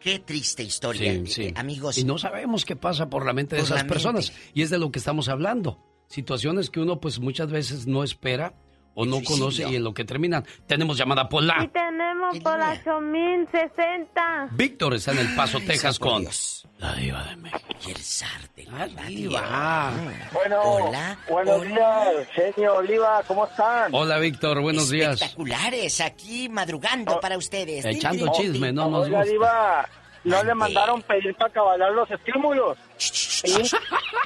Qué 0.00 0.18
triste 0.20 0.62
historia, 0.62 1.12
Sí, 1.12 1.26
sí. 1.26 1.52
amigos. 1.56 1.98
Y 1.98 2.04
no 2.04 2.18
sabemos 2.18 2.64
qué 2.64 2.76
pasa 2.76 3.08
por 3.08 3.24
la 3.26 3.32
mente 3.32 3.56
de 3.56 3.62
Por 3.62 3.70
esas 3.72 3.84
personas. 3.84 4.32
Y 4.54 4.62
es 4.62 4.70
de 4.70 4.78
lo 4.78 4.90
que 4.92 4.98
estamos 4.98 5.28
hablando. 5.28 5.80
Situaciones 6.08 6.70
que 6.70 6.78
uno 6.80 7.00
pues 7.00 7.18
muchas 7.18 7.50
veces 7.50 7.86
no 7.86 8.04
espera 8.04 8.54
o 8.96 9.04
no 9.04 9.16
suicidio. 9.18 9.38
conoce 9.38 9.68
y 9.70 9.76
en 9.76 9.84
lo 9.84 9.94
que 9.94 10.04
terminan. 10.04 10.44
Tenemos 10.66 10.96
llamada 10.98 11.28
Pola. 11.28 11.56
Y 11.62 11.68
tenemos 11.68 12.38
por 12.40 12.58
la 12.58 12.70
8060. 12.72 14.48
Víctor 14.52 14.94
está 14.94 15.12
en 15.12 15.18
El 15.18 15.34
Paso, 15.36 15.58
Ay, 15.58 15.66
Texas 15.66 15.98
con 15.98 16.22
Dios. 16.22 16.66
la 16.78 16.94
diva 16.94 17.22
de 17.24 17.36
México. 17.36 17.62
Y 17.86 17.90
el 17.90 17.96
zar 17.98 18.40
de 18.56 18.64
la 18.64 18.82
Ah, 18.82 19.06
diva. 19.08 19.92
Bueno, 20.32 20.60
Hola, 20.62 21.18
buenos 21.30 21.60
hola. 21.60 21.68
días, 22.10 22.28
genio 22.34 22.74
Oliva, 22.76 23.22
¿cómo 23.26 23.46
están? 23.46 23.94
Hola 23.94 24.18
Víctor, 24.18 24.60
buenos 24.60 24.88
días. 24.90 25.14
Espectaculares, 25.14 26.00
aquí 26.00 26.48
madrugando 26.48 27.20
para 27.20 27.36
ustedes. 27.38 27.84
Echando 27.84 28.30
tin, 28.32 28.52
chisme, 28.52 28.72
no 28.72 28.88
nos 28.90 29.08
gusta. 29.08 29.24
Diva, 29.24 29.88
¿no 30.26 30.44
le 30.44 30.54
mandaron 30.54 31.00
pedir 31.02 31.34
para 31.34 31.52
cabalar 31.52 31.92
los 31.92 32.10
estímulos? 32.10 32.76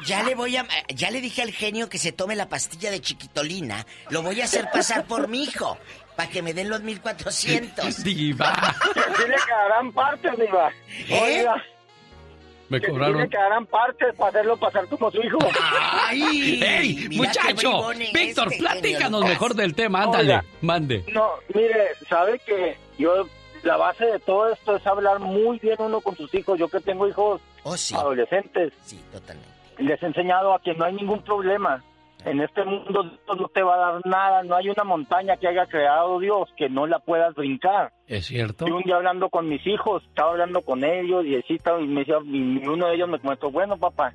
Ya 0.06 0.22
le 0.22 0.34
voy 0.34 0.56
a, 0.56 0.66
ya 0.88 1.10
le 1.10 1.20
dije 1.20 1.42
al 1.42 1.52
genio 1.52 1.88
que 1.88 1.98
se 1.98 2.12
tome 2.12 2.34
la 2.36 2.48
pastilla 2.48 2.90
de 2.90 3.00
chiquitolina. 3.00 3.86
Lo 4.10 4.22
voy 4.22 4.40
a 4.40 4.44
hacer 4.44 4.68
pasar 4.72 5.04
por 5.04 5.28
mi 5.28 5.44
hijo. 5.44 5.78
Para 6.16 6.28
que 6.30 6.42
me 6.42 6.52
den 6.52 6.68
los 6.68 6.82
1400. 6.82 8.02
Diva. 8.04 8.74
Que 8.94 9.00
sí 9.00 9.28
le 9.28 9.36
quedarán 9.46 9.92
partes, 9.92 10.32
Diva. 10.38 10.70
¿Eh? 11.08 11.20
Oiga, 11.22 11.64
Me 12.68 12.78
que 12.80 12.86
sí 12.86 12.92
le 12.92 12.98
cobraron. 12.98 13.28
quedarán 13.30 13.66
partes 13.66 14.14
para 14.16 14.28
hacerlo 14.30 14.56
pasar 14.58 14.86
como 14.88 15.10
su 15.10 15.22
hijo. 15.22 15.38
¡Ay! 16.06 16.62
¡Ey, 16.62 17.08
muchacho! 17.16 17.88
Víctor, 18.12 18.48
este 18.52 18.58
platícanos 18.58 19.24
mejor 19.24 19.54
del 19.54 19.74
tema, 19.74 20.02
ándale, 20.02 20.34
Oiga. 20.36 20.44
mande. 20.60 21.04
No, 21.12 21.30
mire, 21.54 21.88
sabe 22.08 22.38
que 22.40 22.76
yo, 22.98 23.26
la 23.62 23.76
base 23.76 24.06
de 24.06 24.18
todo 24.20 24.50
esto 24.52 24.76
es 24.76 24.86
hablar 24.86 25.18
muy 25.18 25.58
bien 25.58 25.76
uno 25.78 26.00
con 26.00 26.16
sus 26.16 26.32
hijos. 26.34 26.58
Yo 26.58 26.68
que 26.68 26.80
tengo 26.80 27.06
hijos 27.08 27.40
Oh, 27.62 27.76
sí. 27.76 27.94
adolescentes, 27.94 28.72
Sí, 28.82 29.00
totalmente. 29.12 29.48
les 29.78 30.02
he 30.02 30.06
enseñado 30.06 30.54
a 30.54 30.60
que 30.60 30.74
no 30.74 30.84
hay 30.84 30.94
ningún 30.94 31.22
problema. 31.22 31.82
En 32.24 32.38
este 32.40 32.62
mundo 32.64 33.02
Dios 33.02 33.38
no 33.38 33.48
te 33.48 33.62
va 33.62 33.74
a 33.76 33.92
dar 33.92 34.06
nada, 34.06 34.42
no 34.42 34.54
hay 34.54 34.68
una 34.68 34.84
montaña 34.84 35.38
que 35.38 35.48
haya 35.48 35.64
creado 35.66 36.18
Dios 36.18 36.50
que 36.56 36.68
no 36.68 36.86
la 36.86 36.98
puedas 36.98 37.34
brincar. 37.34 37.92
¿Es 38.06 38.26
cierto? 38.26 38.68
Y 38.68 38.72
un 38.72 38.82
día 38.82 38.96
hablando 38.96 39.30
con 39.30 39.48
mis 39.48 39.66
hijos, 39.66 40.02
estaba 40.04 40.32
hablando 40.32 40.60
con 40.60 40.84
ellos 40.84 41.24
y, 41.24 41.36
así 41.36 41.54
estaba- 41.54 41.80
y 41.80 41.86
me 41.86 42.00
decía, 42.00 42.16
y 42.22 42.66
uno 42.66 42.88
de 42.88 42.94
ellos 42.96 43.08
me 43.08 43.18
comentó, 43.20 43.50
bueno 43.50 43.78
papá, 43.78 44.12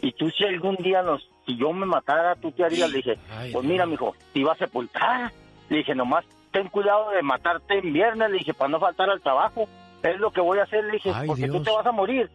y 0.00 0.12
tú 0.12 0.30
si 0.30 0.44
algún 0.44 0.76
día 0.76 1.02
nos, 1.02 1.28
si 1.44 1.54
yo 1.58 1.70
me 1.74 1.84
matara, 1.84 2.34
tú 2.36 2.50
te 2.50 2.64
harías, 2.64 2.88
le 2.90 2.96
dije, 2.98 3.18
Ay, 3.30 3.52
pues 3.52 3.64
mira 3.66 3.84
mijo, 3.84 4.14
te 4.32 4.40
iba 4.40 4.52
a 4.52 4.56
sepultar, 4.56 5.30
le 5.68 5.76
dije, 5.78 5.94
nomás 5.94 6.24
ten 6.54 6.68
cuidado 6.68 7.10
de 7.10 7.20
matarte 7.22 7.78
en 7.78 7.92
viernes, 7.92 8.30
le 8.30 8.38
dije, 8.38 8.54
para 8.54 8.68
no 8.70 8.78
faltar 8.78 9.10
al 9.10 9.20
trabajo, 9.20 9.68
es 10.04 10.18
lo 10.20 10.30
que 10.30 10.40
voy 10.40 10.60
a 10.60 10.62
hacer, 10.62 10.84
le 10.84 10.92
dije, 10.92 11.10
Ay, 11.12 11.26
porque 11.26 11.46
tú 11.48 11.54
Dios. 11.54 11.64
te 11.64 11.70
vas 11.72 11.86
a 11.86 11.92
morir, 11.92 12.30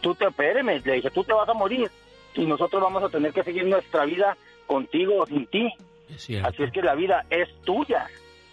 tú 0.00 0.14
te 0.14 0.24
espéreme, 0.26 0.80
le 0.84 0.92
dije, 0.92 1.10
tú 1.10 1.24
te 1.24 1.32
vas 1.32 1.48
a 1.48 1.52
morir, 1.54 1.90
y 2.34 2.46
nosotros 2.46 2.80
vamos 2.80 3.02
a 3.02 3.08
tener 3.08 3.32
que 3.32 3.42
seguir 3.42 3.66
nuestra 3.66 4.04
vida 4.04 4.36
contigo 4.66 5.22
o 5.22 5.26
sin 5.26 5.46
ti, 5.48 5.68
Es. 6.14 6.30
Así 6.44 6.62
es 6.62 6.70
que 6.70 6.82
la 6.82 6.94
vida 6.94 7.24
es 7.28 7.48
tuya. 7.64 8.06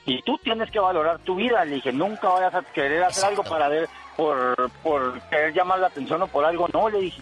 Y 0.05 0.21
tú 0.23 0.37
tienes 0.39 0.69
que 0.71 0.79
valorar 0.79 1.19
tu 1.19 1.35
vida. 1.35 1.63
Le 1.63 1.75
dije, 1.75 1.93
nunca 1.93 2.27
vayas 2.29 2.55
a 2.55 2.61
querer 2.63 3.03
hacer 3.03 3.31
Exacto. 3.31 3.41
algo 3.41 3.43
para 3.43 3.69
ver, 3.69 3.87
por, 4.17 4.71
por 4.81 5.21
querer 5.29 5.53
llamar 5.53 5.79
la 5.79 5.87
atención 5.87 6.21
o 6.23 6.27
por 6.27 6.43
algo. 6.43 6.67
No, 6.73 6.89
le 6.89 6.99
dije, 6.99 7.21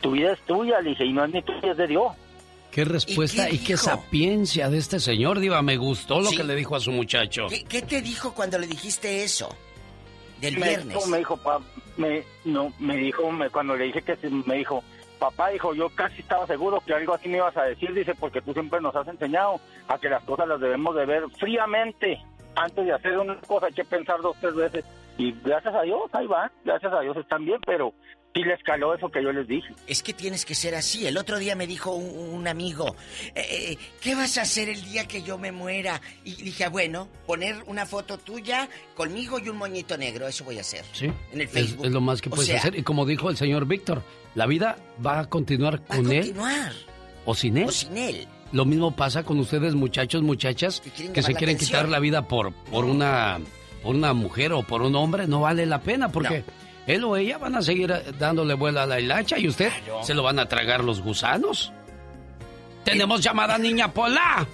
tu 0.00 0.12
vida 0.12 0.32
es 0.32 0.40
tuya. 0.40 0.80
Le 0.80 0.90
dije, 0.90 1.04
y 1.04 1.12
no 1.12 1.24
es 1.24 1.30
ni 1.32 1.42
tuya, 1.42 1.70
es 1.72 1.76
de 1.76 1.86
Dios. 1.86 2.12
Qué 2.76 2.84
respuesta 2.84 3.48
¿Y 3.50 3.54
y 3.54 3.58
qué 3.58 3.72
dijo? 3.72 3.84
sapiencia 3.86 4.68
de 4.68 4.76
este 4.76 5.00
señor, 5.00 5.40
Diva. 5.40 5.62
Me 5.62 5.78
gustó 5.78 6.20
lo 6.20 6.26
Sí. 6.28 6.36
que 6.36 6.44
le 6.44 6.54
dijo 6.54 6.76
a 6.76 6.80
su 6.80 6.92
muchacho. 6.92 7.46
¿Qué, 7.48 7.64
qué 7.64 7.80
te 7.80 8.02
dijo 8.02 8.34
cuando 8.34 8.58
le 8.58 8.66
dijiste 8.66 9.24
eso? 9.24 9.48
Del 10.42 10.58
me 10.58 10.66
viernes. 10.68 10.88
Dijo, 10.94 11.06
me 11.06 11.16
dijo, 11.18 11.36
pa- 11.38 11.60
me, 11.96 12.22
no, 12.44 12.72
me 12.78 12.96
dijo, 12.98 13.32
me- 13.32 13.48
cuando 13.48 13.74
le 13.76 13.84
dije 13.86 14.02
que 14.02 14.16
sí, 14.16 14.28
me 14.46 14.56
dijo, 14.56 14.84
papá, 15.18 15.48
dijo, 15.48 15.72
yo 15.74 15.88
casi 15.88 16.20
estaba 16.20 16.46
seguro 16.46 16.82
que 16.84 16.92
algo 16.92 17.14
así 17.14 17.30
me 17.30 17.38
ibas 17.38 17.56
a 17.56 17.62
decir, 17.62 17.94
dice, 17.94 18.14
porque 18.14 18.42
tú 18.42 18.52
siempre 18.52 18.78
nos 18.82 18.94
has 18.94 19.08
enseñado 19.08 19.58
a 19.88 19.98
que 19.98 20.10
las 20.10 20.22
cosas 20.24 20.46
las 20.46 20.60
debemos 20.60 20.94
de 20.94 21.06
ver 21.06 21.22
fríamente. 21.40 22.20
Antes 22.56 22.84
de 22.84 22.92
hacer 22.92 23.16
una 23.18 23.40
cosa 23.40 23.66
hay 23.68 23.72
que 23.72 23.84
pensar 23.86 24.20
dos, 24.20 24.36
tres 24.40 24.54
veces. 24.54 24.84
Y 25.16 25.32
gracias 25.42 25.74
a 25.74 25.80
Dios, 25.80 26.02
ahí 26.12 26.26
va, 26.26 26.52
gracias 26.62 26.92
a 26.92 27.00
Dios 27.00 27.16
están 27.16 27.46
bien, 27.46 27.58
pero 27.64 27.94
sí 28.36 28.44
les 28.44 28.62
caló 28.62 28.94
eso 28.94 29.08
que 29.10 29.22
yo 29.22 29.32
les 29.32 29.48
dije. 29.48 29.74
Es 29.86 30.02
que 30.02 30.12
tienes 30.12 30.44
que 30.44 30.54
ser 30.54 30.74
así. 30.74 31.06
El 31.06 31.16
otro 31.16 31.38
día 31.38 31.56
me 31.56 31.66
dijo 31.66 31.92
un, 31.94 32.34
un 32.34 32.46
amigo, 32.48 32.94
eh, 33.34 33.46
eh, 33.50 33.78
¿qué 34.02 34.14
vas 34.14 34.36
a 34.36 34.42
hacer 34.42 34.68
el 34.68 34.82
día 34.84 35.08
que 35.08 35.22
yo 35.22 35.38
me 35.38 35.52
muera? 35.52 36.00
Y 36.24 36.34
dije, 36.42 36.64
ah, 36.64 36.68
bueno, 36.68 37.08
poner 37.26 37.56
una 37.66 37.86
foto 37.86 38.18
tuya 38.18 38.68
conmigo 38.94 39.38
y 39.38 39.48
un 39.48 39.56
moñito 39.56 39.96
negro. 39.96 40.28
Eso 40.28 40.44
voy 40.44 40.58
a 40.58 40.60
hacer. 40.60 40.84
Sí, 40.92 41.10
En 41.32 41.40
el 41.40 41.48
Facebook. 41.48 41.86
es 41.86 41.92
lo 41.92 42.00
más 42.02 42.20
que 42.20 42.28
O 42.28 42.32
puedes 42.32 42.48
sea, 42.48 42.58
hacer. 42.58 42.78
Y 42.78 42.82
como 42.82 43.06
dijo 43.06 43.30
el 43.30 43.38
señor 43.38 43.66
Víctor, 43.66 44.02
la 44.34 44.46
vida 44.46 44.76
va 45.04 45.20
a 45.20 45.24
continuar 45.30 45.80
Va 45.80 45.94
a 45.94 45.96
con 45.96 46.12
él 46.12 46.20
continuar. 46.26 46.72
o 47.24 47.34
sin 47.34 47.56
él. 47.56 47.64
O 47.68 47.72
sin 47.72 47.96
él. 47.96 48.28
Lo 48.52 48.64
mismo 48.66 48.94
pasa 48.94 49.22
con 49.24 49.38
ustedes, 49.40 49.74
muchachos, 49.74 50.22
muchachas, 50.22 50.80
Que 50.80 51.22
se 51.22 51.34
quieren 51.34 51.56
atención. 51.56 51.58
quitar 51.58 51.88
la 51.88 51.98
vida 52.00 52.28
por, 52.28 52.52
por, 52.52 52.84
una, 52.84 53.40
por 53.82 53.94
una 53.96 54.12
mujer 54.12 54.52
o 54.52 54.62
por 54.62 54.82
un 54.82 54.94
hombre. 54.94 55.26
No 55.26 55.40
vale 55.40 55.64
la 55.66 55.80
pena 55.80 56.10
porque 56.12 56.44
él 56.86 57.04
o 57.04 57.16
ella 57.16 57.38
van 57.38 57.54
a 57.56 57.62
seguir 57.62 57.90
eh, 57.90 58.12
dándole 58.18 58.54
vuela 58.54 58.84
a 58.84 58.86
la 58.86 59.00
hilacha 59.00 59.38
y 59.38 59.48
usted 59.48 59.70
Claro. 59.84 60.02
se 60.02 60.14
lo 60.14 60.22
van 60.22 60.38
a 60.38 60.46
tragar 60.46 60.82
los 60.84 61.00
gusanos. 61.02 61.72
Tenemos 62.84 63.20
llamada 63.20 63.58
niña 63.58 63.92
Pola. 63.92 64.46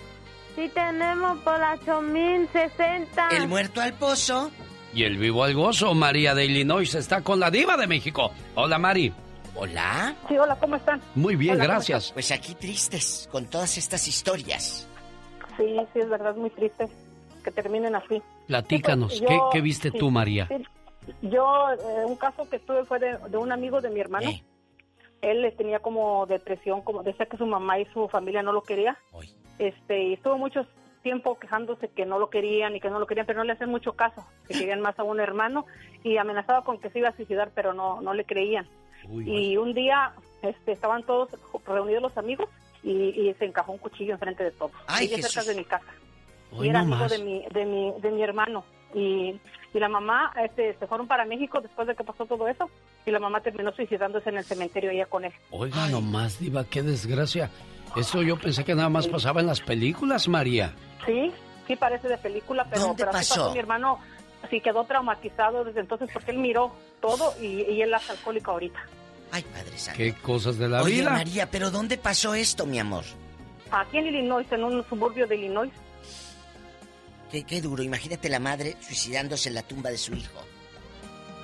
Sí 0.56 0.70
tenemos 0.74 1.38
por 1.40 1.59
la 1.59 1.74
8060. 1.74 3.28
El 3.30 3.48
muerto 3.48 3.80
al 3.80 3.92
pozo. 3.94 4.50
Y 4.94 5.04
el 5.04 5.16
vivo 5.16 5.44
al 5.44 5.54
gozo, 5.54 5.94
María 5.94 6.34
de 6.34 6.44
Illinois, 6.44 6.94
está 6.94 7.22
con 7.22 7.40
la 7.40 7.50
diva 7.50 7.76
de 7.78 7.86
México. 7.86 8.30
Hola, 8.54 8.78
Mari. 8.78 9.12
Hola. 9.54 10.14
Sí, 10.28 10.36
hola, 10.36 10.56
¿cómo 10.56 10.76
están? 10.76 11.00
Muy 11.14 11.36
bien, 11.36 11.54
Hola, 11.54 11.64
¿cómo 11.64 11.74
gracias. 11.76 12.12
Pues 12.12 12.30
aquí 12.30 12.54
tristes 12.54 13.28
con 13.32 13.46
todas 13.46 13.76
estas 13.78 14.06
historias. 14.09 14.86
Sí, 15.59 15.64
sí, 15.92 15.98
es 16.00 16.09
verdad, 16.09 16.34
muy 16.36 16.50
triste 16.50 16.88
que 17.44 17.50
terminen 17.50 17.94
así. 17.94 18.22
Platícanos, 18.46 19.12
Sí, 19.14 19.24
pues, 19.26 19.30
¿qué, 19.30 19.40
qué 19.52 19.60
viste 19.62 19.90
sí, 19.90 19.98
tú, 19.98 20.10
María? 20.10 20.46
sí. 20.48 20.62
Yo, 21.23 21.70
eh, 21.73 22.05
un 22.05 22.16
caso 22.16 22.49
que 22.49 22.59
tuve 22.59 22.85
fue 22.85 22.99
de, 22.99 23.19
de 23.29 23.37
un 23.37 23.53
amigo 23.53 23.81
de 23.81 23.91
mi 23.91 24.01
hermano. 24.01 24.31
Eh. 24.31 24.43
Él 25.20 25.53
tenía 25.57 25.79
como 25.79 26.27
depresión, 26.27 26.83
como 26.83 27.03
decía 27.03 27.27
que 27.27 27.37
su 27.37 27.47
mamá 27.47 27.79
y 27.79 27.85
su 27.87 28.09
familia 28.09 28.43
no 28.43 28.53
lo 28.53 28.62
quería. 28.62 28.99
Uy. 29.12 29.31
Este, 29.59 30.03
y 30.03 30.12
estuvo 30.15 30.37
mucho 30.37 30.66
tiempo 31.03 31.39
quejándose 31.39 31.89
que 31.89 32.07
no 32.07 32.19
lo 32.19 32.31
querían 32.31 32.74
y 32.74 32.81
que 32.81 32.91
no 32.91 32.99
lo 32.99 33.07
querían, 33.07 33.27
pero 33.27 33.39
no 33.39 33.45
le 33.45 33.53
hacían 33.53 33.70
mucho 33.70 33.93
caso, 33.95 34.24
que 34.47 34.55
querían 34.55 34.81
más 34.81 34.99
a 34.99 35.03
un 35.03 35.20
hermano 35.20 35.66
y 36.03 36.16
amenazaba 36.16 36.65
con 36.65 36.79
que 36.79 36.91
se 36.91 37.01
iba 37.01 37.09
a 37.09 37.16
suicidar, 37.16 37.51
pero 37.55 37.73
no, 37.73 38.01
no 38.01 38.15
le 38.15 38.24
creían. 38.24 38.66
Uy, 39.09 39.29
Y 39.29 39.57
un 39.57 39.74
día 39.74 40.12
este, 40.43 40.73
estaban 40.73 41.03
todos 41.03 41.31
reunidos 41.66 42.03
los 42.03 42.16
amigos 42.19 42.49
y, 42.83 42.93
y 42.93 43.35
se 43.35 43.45
encajó 43.45 43.73
un 43.73 43.79
cuchillo 43.79 44.15
enfrente 44.15 44.45
de 44.45 44.53
todos. 44.53 44.73
Ay, 44.87 45.09
cerca 45.09 45.45
de 45.45 45.57
mi 45.57 45.65
casa. 45.65 45.87
Hoy 46.53 46.66
y 46.66 46.70
era 46.70 46.81
no 46.83 46.95
amigo 46.95 47.01
más. 47.01 47.11
de 47.11 47.19
mi, 47.19 47.45
de 47.53 47.65
mi, 47.65 47.93
de 48.01 48.11
mi 48.11 48.23
hermano. 48.23 48.65
Y, 48.94 49.40
y 49.74 49.78
la 49.78 49.89
mamá 49.89 50.32
este, 50.44 50.77
se 50.78 50.86
fueron 50.86 51.06
para 51.06 51.24
México 51.24 51.60
después 51.60 51.89
de 51.89 51.94
que 51.94 52.05
pasó 52.05 52.27
todo 52.27 52.48
eso. 52.48 52.69
Y 53.06 53.10
la 53.10 53.19
mamá 53.19 53.40
terminó 53.40 53.73
suicidándose 53.73 54.31
en 54.31 54.39
el 54.39 54.44
cementerio 54.44 54.90
ella 54.90 55.06
con 55.06 55.24
él. 55.24 55.32
Oiga 55.51 55.89
nomás, 55.89 56.39
Diva, 56.39 56.64
qué 56.64 56.82
desgracia. 56.82 57.51
Eso 57.97 58.23
yo 58.23 58.39
pensé 58.39 58.64
que 58.64 58.74
nada 58.74 58.89
más 58.89 59.09
pasaba 59.09 59.40
en 59.40 59.47
las 59.47 59.60
películas, 59.60 60.28
María. 60.28 60.73
Sí, 61.05 61.31
sí 61.66 61.77
parece 61.77 62.09
de 62.09 62.19
película, 62.19 62.66
pero, 62.70 62.82
¿Dónde 62.82 63.05
pero 63.05 63.10
así 63.10 63.31
pasó? 63.31 63.40
pasó 63.43 63.52
mi 63.52 63.59
hermano 63.59 63.98
sí 64.51 64.60
quedó 64.60 64.85
traumatizado 64.85 65.64
desde 65.64 65.81
entonces 65.81 66.09
porque 66.12 66.32
él 66.32 66.39
miró 66.39 66.73
todo 67.01 67.35
y, 67.40 67.62
y 67.62 67.82
él 67.82 67.93
es 67.94 68.10
alcohólico 68.10 68.52
ahorita. 68.52 68.81
Ay, 69.31 69.43
Padre 69.43 69.78
Santo. 69.78 69.98
Qué 69.98 70.14
cosas 70.14 70.59
de 70.59 70.69
la 70.69 70.82
Oye, 70.82 70.97
vida. 71.01 71.10
María, 71.10 71.51
¿pero 71.51 71.70
dónde 71.70 71.97
pasó 71.97 72.35
esto, 72.35 72.66
mi 72.66 72.78
amor? 72.78 73.05
Aquí 73.70 73.98
en 73.98 74.09
Illinois, 74.09 74.47
en 74.52 74.64
un 74.64 74.85
suburbio 74.89 75.27
de 75.27 75.36
Illinois. 75.36 75.73
Qué, 77.32 77.42
qué 77.44 77.60
duro. 77.62 77.82
Imagínate 77.82 78.28
la 78.28 78.38
madre 78.38 78.76
suicidándose 78.86 79.48
en 79.48 79.56
la 79.56 79.62
tumba 79.62 79.90
de 79.90 79.98
su 79.98 80.14
hijo. 80.14 80.44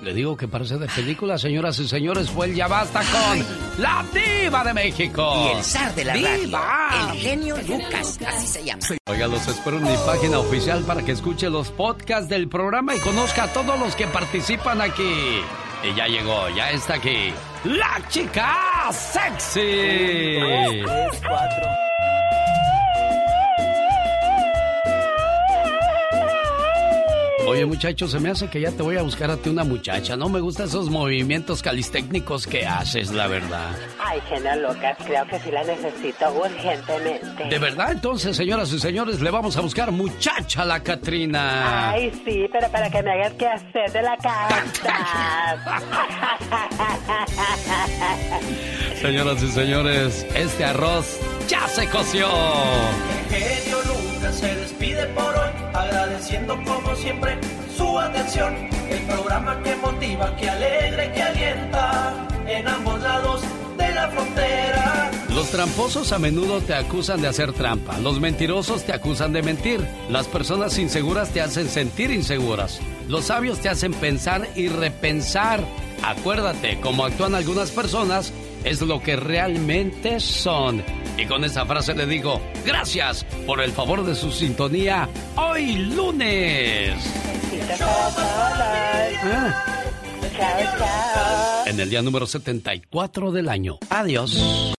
Le 0.01 0.13
digo 0.13 0.37
que 0.37 0.47
parece 0.47 0.77
de 0.77 0.87
película, 0.87 1.37
señoras 1.37 1.77
y 1.79 1.87
señores. 1.87 2.29
Fue 2.29 2.45
el 2.45 2.55
Ya 2.55 2.67
Basta 2.69 3.01
con 3.01 3.45
la 3.83 4.05
Diva 4.13 4.63
de 4.63 4.73
México. 4.73 5.49
Y 5.51 5.57
el 5.57 5.63
zar 5.63 5.93
de 5.93 6.05
la 6.05 6.13
¡Diva! 6.13 6.89
radio. 6.89 7.11
El 7.13 7.19
genio 7.19 7.57
Lucas, 7.67 8.17
así 8.25 8.47
se 8.47 8.63
llama. 8.63 8.81
Oiga, 9.07 9.27
los 9.27 9.45
espero 9.47 9.77
en 9.77 9.83
mi 9.83 9.97
página 10.05 10.39
oficial 10.39 10.83
para 10.83 11.03
que 11.03 11.11
escuche 11.11 11.49
los 11.49 11.69
podcasts 11.71 12.29
del 12.29 12.47
programa 12.47 12.95
y 12.95 12.99
conozca 12.99 13.43
a 13.43 13.47
todos 13.51 13.77
los 13.77 13.95
que 13.95 14.07
participan 14.07 14.79
aquí. 14.79 15.41
Y 15.83 15.95
ya 15.95 16.07
llegó, 16.07 16.47
ya 16.49 16.71
está 16.71 16.93
aquí. 16.93 17.33
¡La 17.65 18.01
chica 18.07 18.89
sexy! 18.91 19.59
Oye, 27.49 27.65
muchacho, 27.65 28.07
se 28.07 28.19
me 28.19 28.29
hace 28.29 28.47
que 28.47 28.61
ya 28.61 28.71
te 28.71 28.83
voy 28.83 28.97
a 28.97 29.01
buscar 29.01 29.31
a 29.31 29.37
ti 29.37 29.49
una 29.49 29.63
muchacha. 29.63 30.15
No 30.15 30.29
me 30.29 30.39
gustan 30.39 30.67
esos 30.67 30.91
movimientos 30.91 31.63
calistécnicos 31.63 32.45
que 32.45 32.63
haces, 32.63 33.11
la 33.11 33.25
verdad. 33.25 33.71
Ay, 33.97 34.21
genio 34.29 34.55
Lucas, 34.67 34.95
creo 35.03 35.25
que 35.25 35.39
sí 35.39 35.49
la 35.49 35.63
necesito 35.63 36.31
urgentemente. 36.31 37.45
De 37.49 37.57
verdad, 37.57 37.91
entonces, 37.91 38.37
señoras 38.37 38.71
y 38.71 38.79
señores, 38.79 39.19
le 39.19 39.31
vamos 39.31 39.57
a 39.57 39.61
buscar 39.61 39.91
muchacha 39.91 40.61
a 40.61 40.65
la 40.65 40.83
Catrina. 40.83 41.89
Ay, 41.89 42.11
sí, 42.23 42.47
pero 42.51 42.69
para 42.69 42.87
que 42.91 43.01
me 43.01 43.13
hagas 43.13 43.33
que 43.33 43.47
hacer 43.47 43.91
de 43.93 44.01
la 44.03 44.15
casa. 44.17 44.63
Señoras 49.01 49.41
y 49.41 49.47
señores, 49.47 50.27
este 50.35 50.65
arroz 50.65 51.17
ya 51.47 51.67
se 51.67 51.87
coció. 51.87 52.27
genio 53.29 53.77
Lucas 53.87 54.35
se 54.35 54.55
despide 54.55 55.05
por 55.07 55.33
hoy, 55.35 55.51
agradeciendo 55.79 56.55
como 56.63 56.95
siempre 56.95 57.37
su 57.75 57.97
atención. 57.97 58.55
El 58.89 59.01
programa 59.03 59.61
que 59.63 59.75
motiva, 59.77 60.35
que 60.35 60.49
alegra 60.49 61.13
que 61.13 61.21
alienta 61.21 62.27
en 62.47 62.67
ambos 62.67 63.01
lados 63.01 63.41
de 63.77 63.93
la 63.93 64.07
frontera. 64.09 65.11
Los 65.29 65.51
tramposos 65.51 66.11
a 66.11 66.19
menudo 66.19 66.59
te 66.61 66.73
acusan 66.73 67.21
de 67.21 67.27
hacer 67.27 67.53
trampa. 67.53 67.97
Los 67.99 68.19
mentirosos 68.19 68.83
te 68.83 68.93
acusan 68.93 69.31
de 69.31 69.41
mentir. 69.41 69.87
Las 70.09 70.27
personas 70.27 70.77
inseguras 70.77 71.29
te 71.29 71.41
hacen 71.41 71.69
sentir 71.69 72.11
inseguras. 72.11 72.79
Los 73.07 73.25
sabios 73.25 73.59
te 73.59 73.69
hacen 73.69 73.93
pensar 73.93 74.47
y 74.55 74.67
repensar. 74.67 75.63
Acuérdate, 76.03 76.79
como 76.81 77.05
actúan 77.05 77.35
algunas 77.35 77.71
personas, 77.71 78.33
es 78.63 78.81
lo 78.81 79.01
que 79.01 79.15
realmente 79.15 80.19
son. 80.19 80.83
Y 81.17 81.25
con 81.25 81.43
esa 81.43 81.65
frase 81.65 81.93
le 81.93 82.05
digo, 82.05 82.41
gracias 82.65 83.25
por 83.45 83.61
el 83.61 83.71
favor 83.71 84.05
de 84.05 84.15
su 84.15 84.31
sintonía 84.31 85.09
hoy 85.35 85.77
lunes. 85.77 86.93
Ah, 89.21 89.65
en 91.67 91.79
el 91.79 91.89
día 91.89 92.01
número 92.01 92.25
74 92.25 93.31
del 93.31 93.49
año. 93.49 93.79
Adiós. 93.89 94.67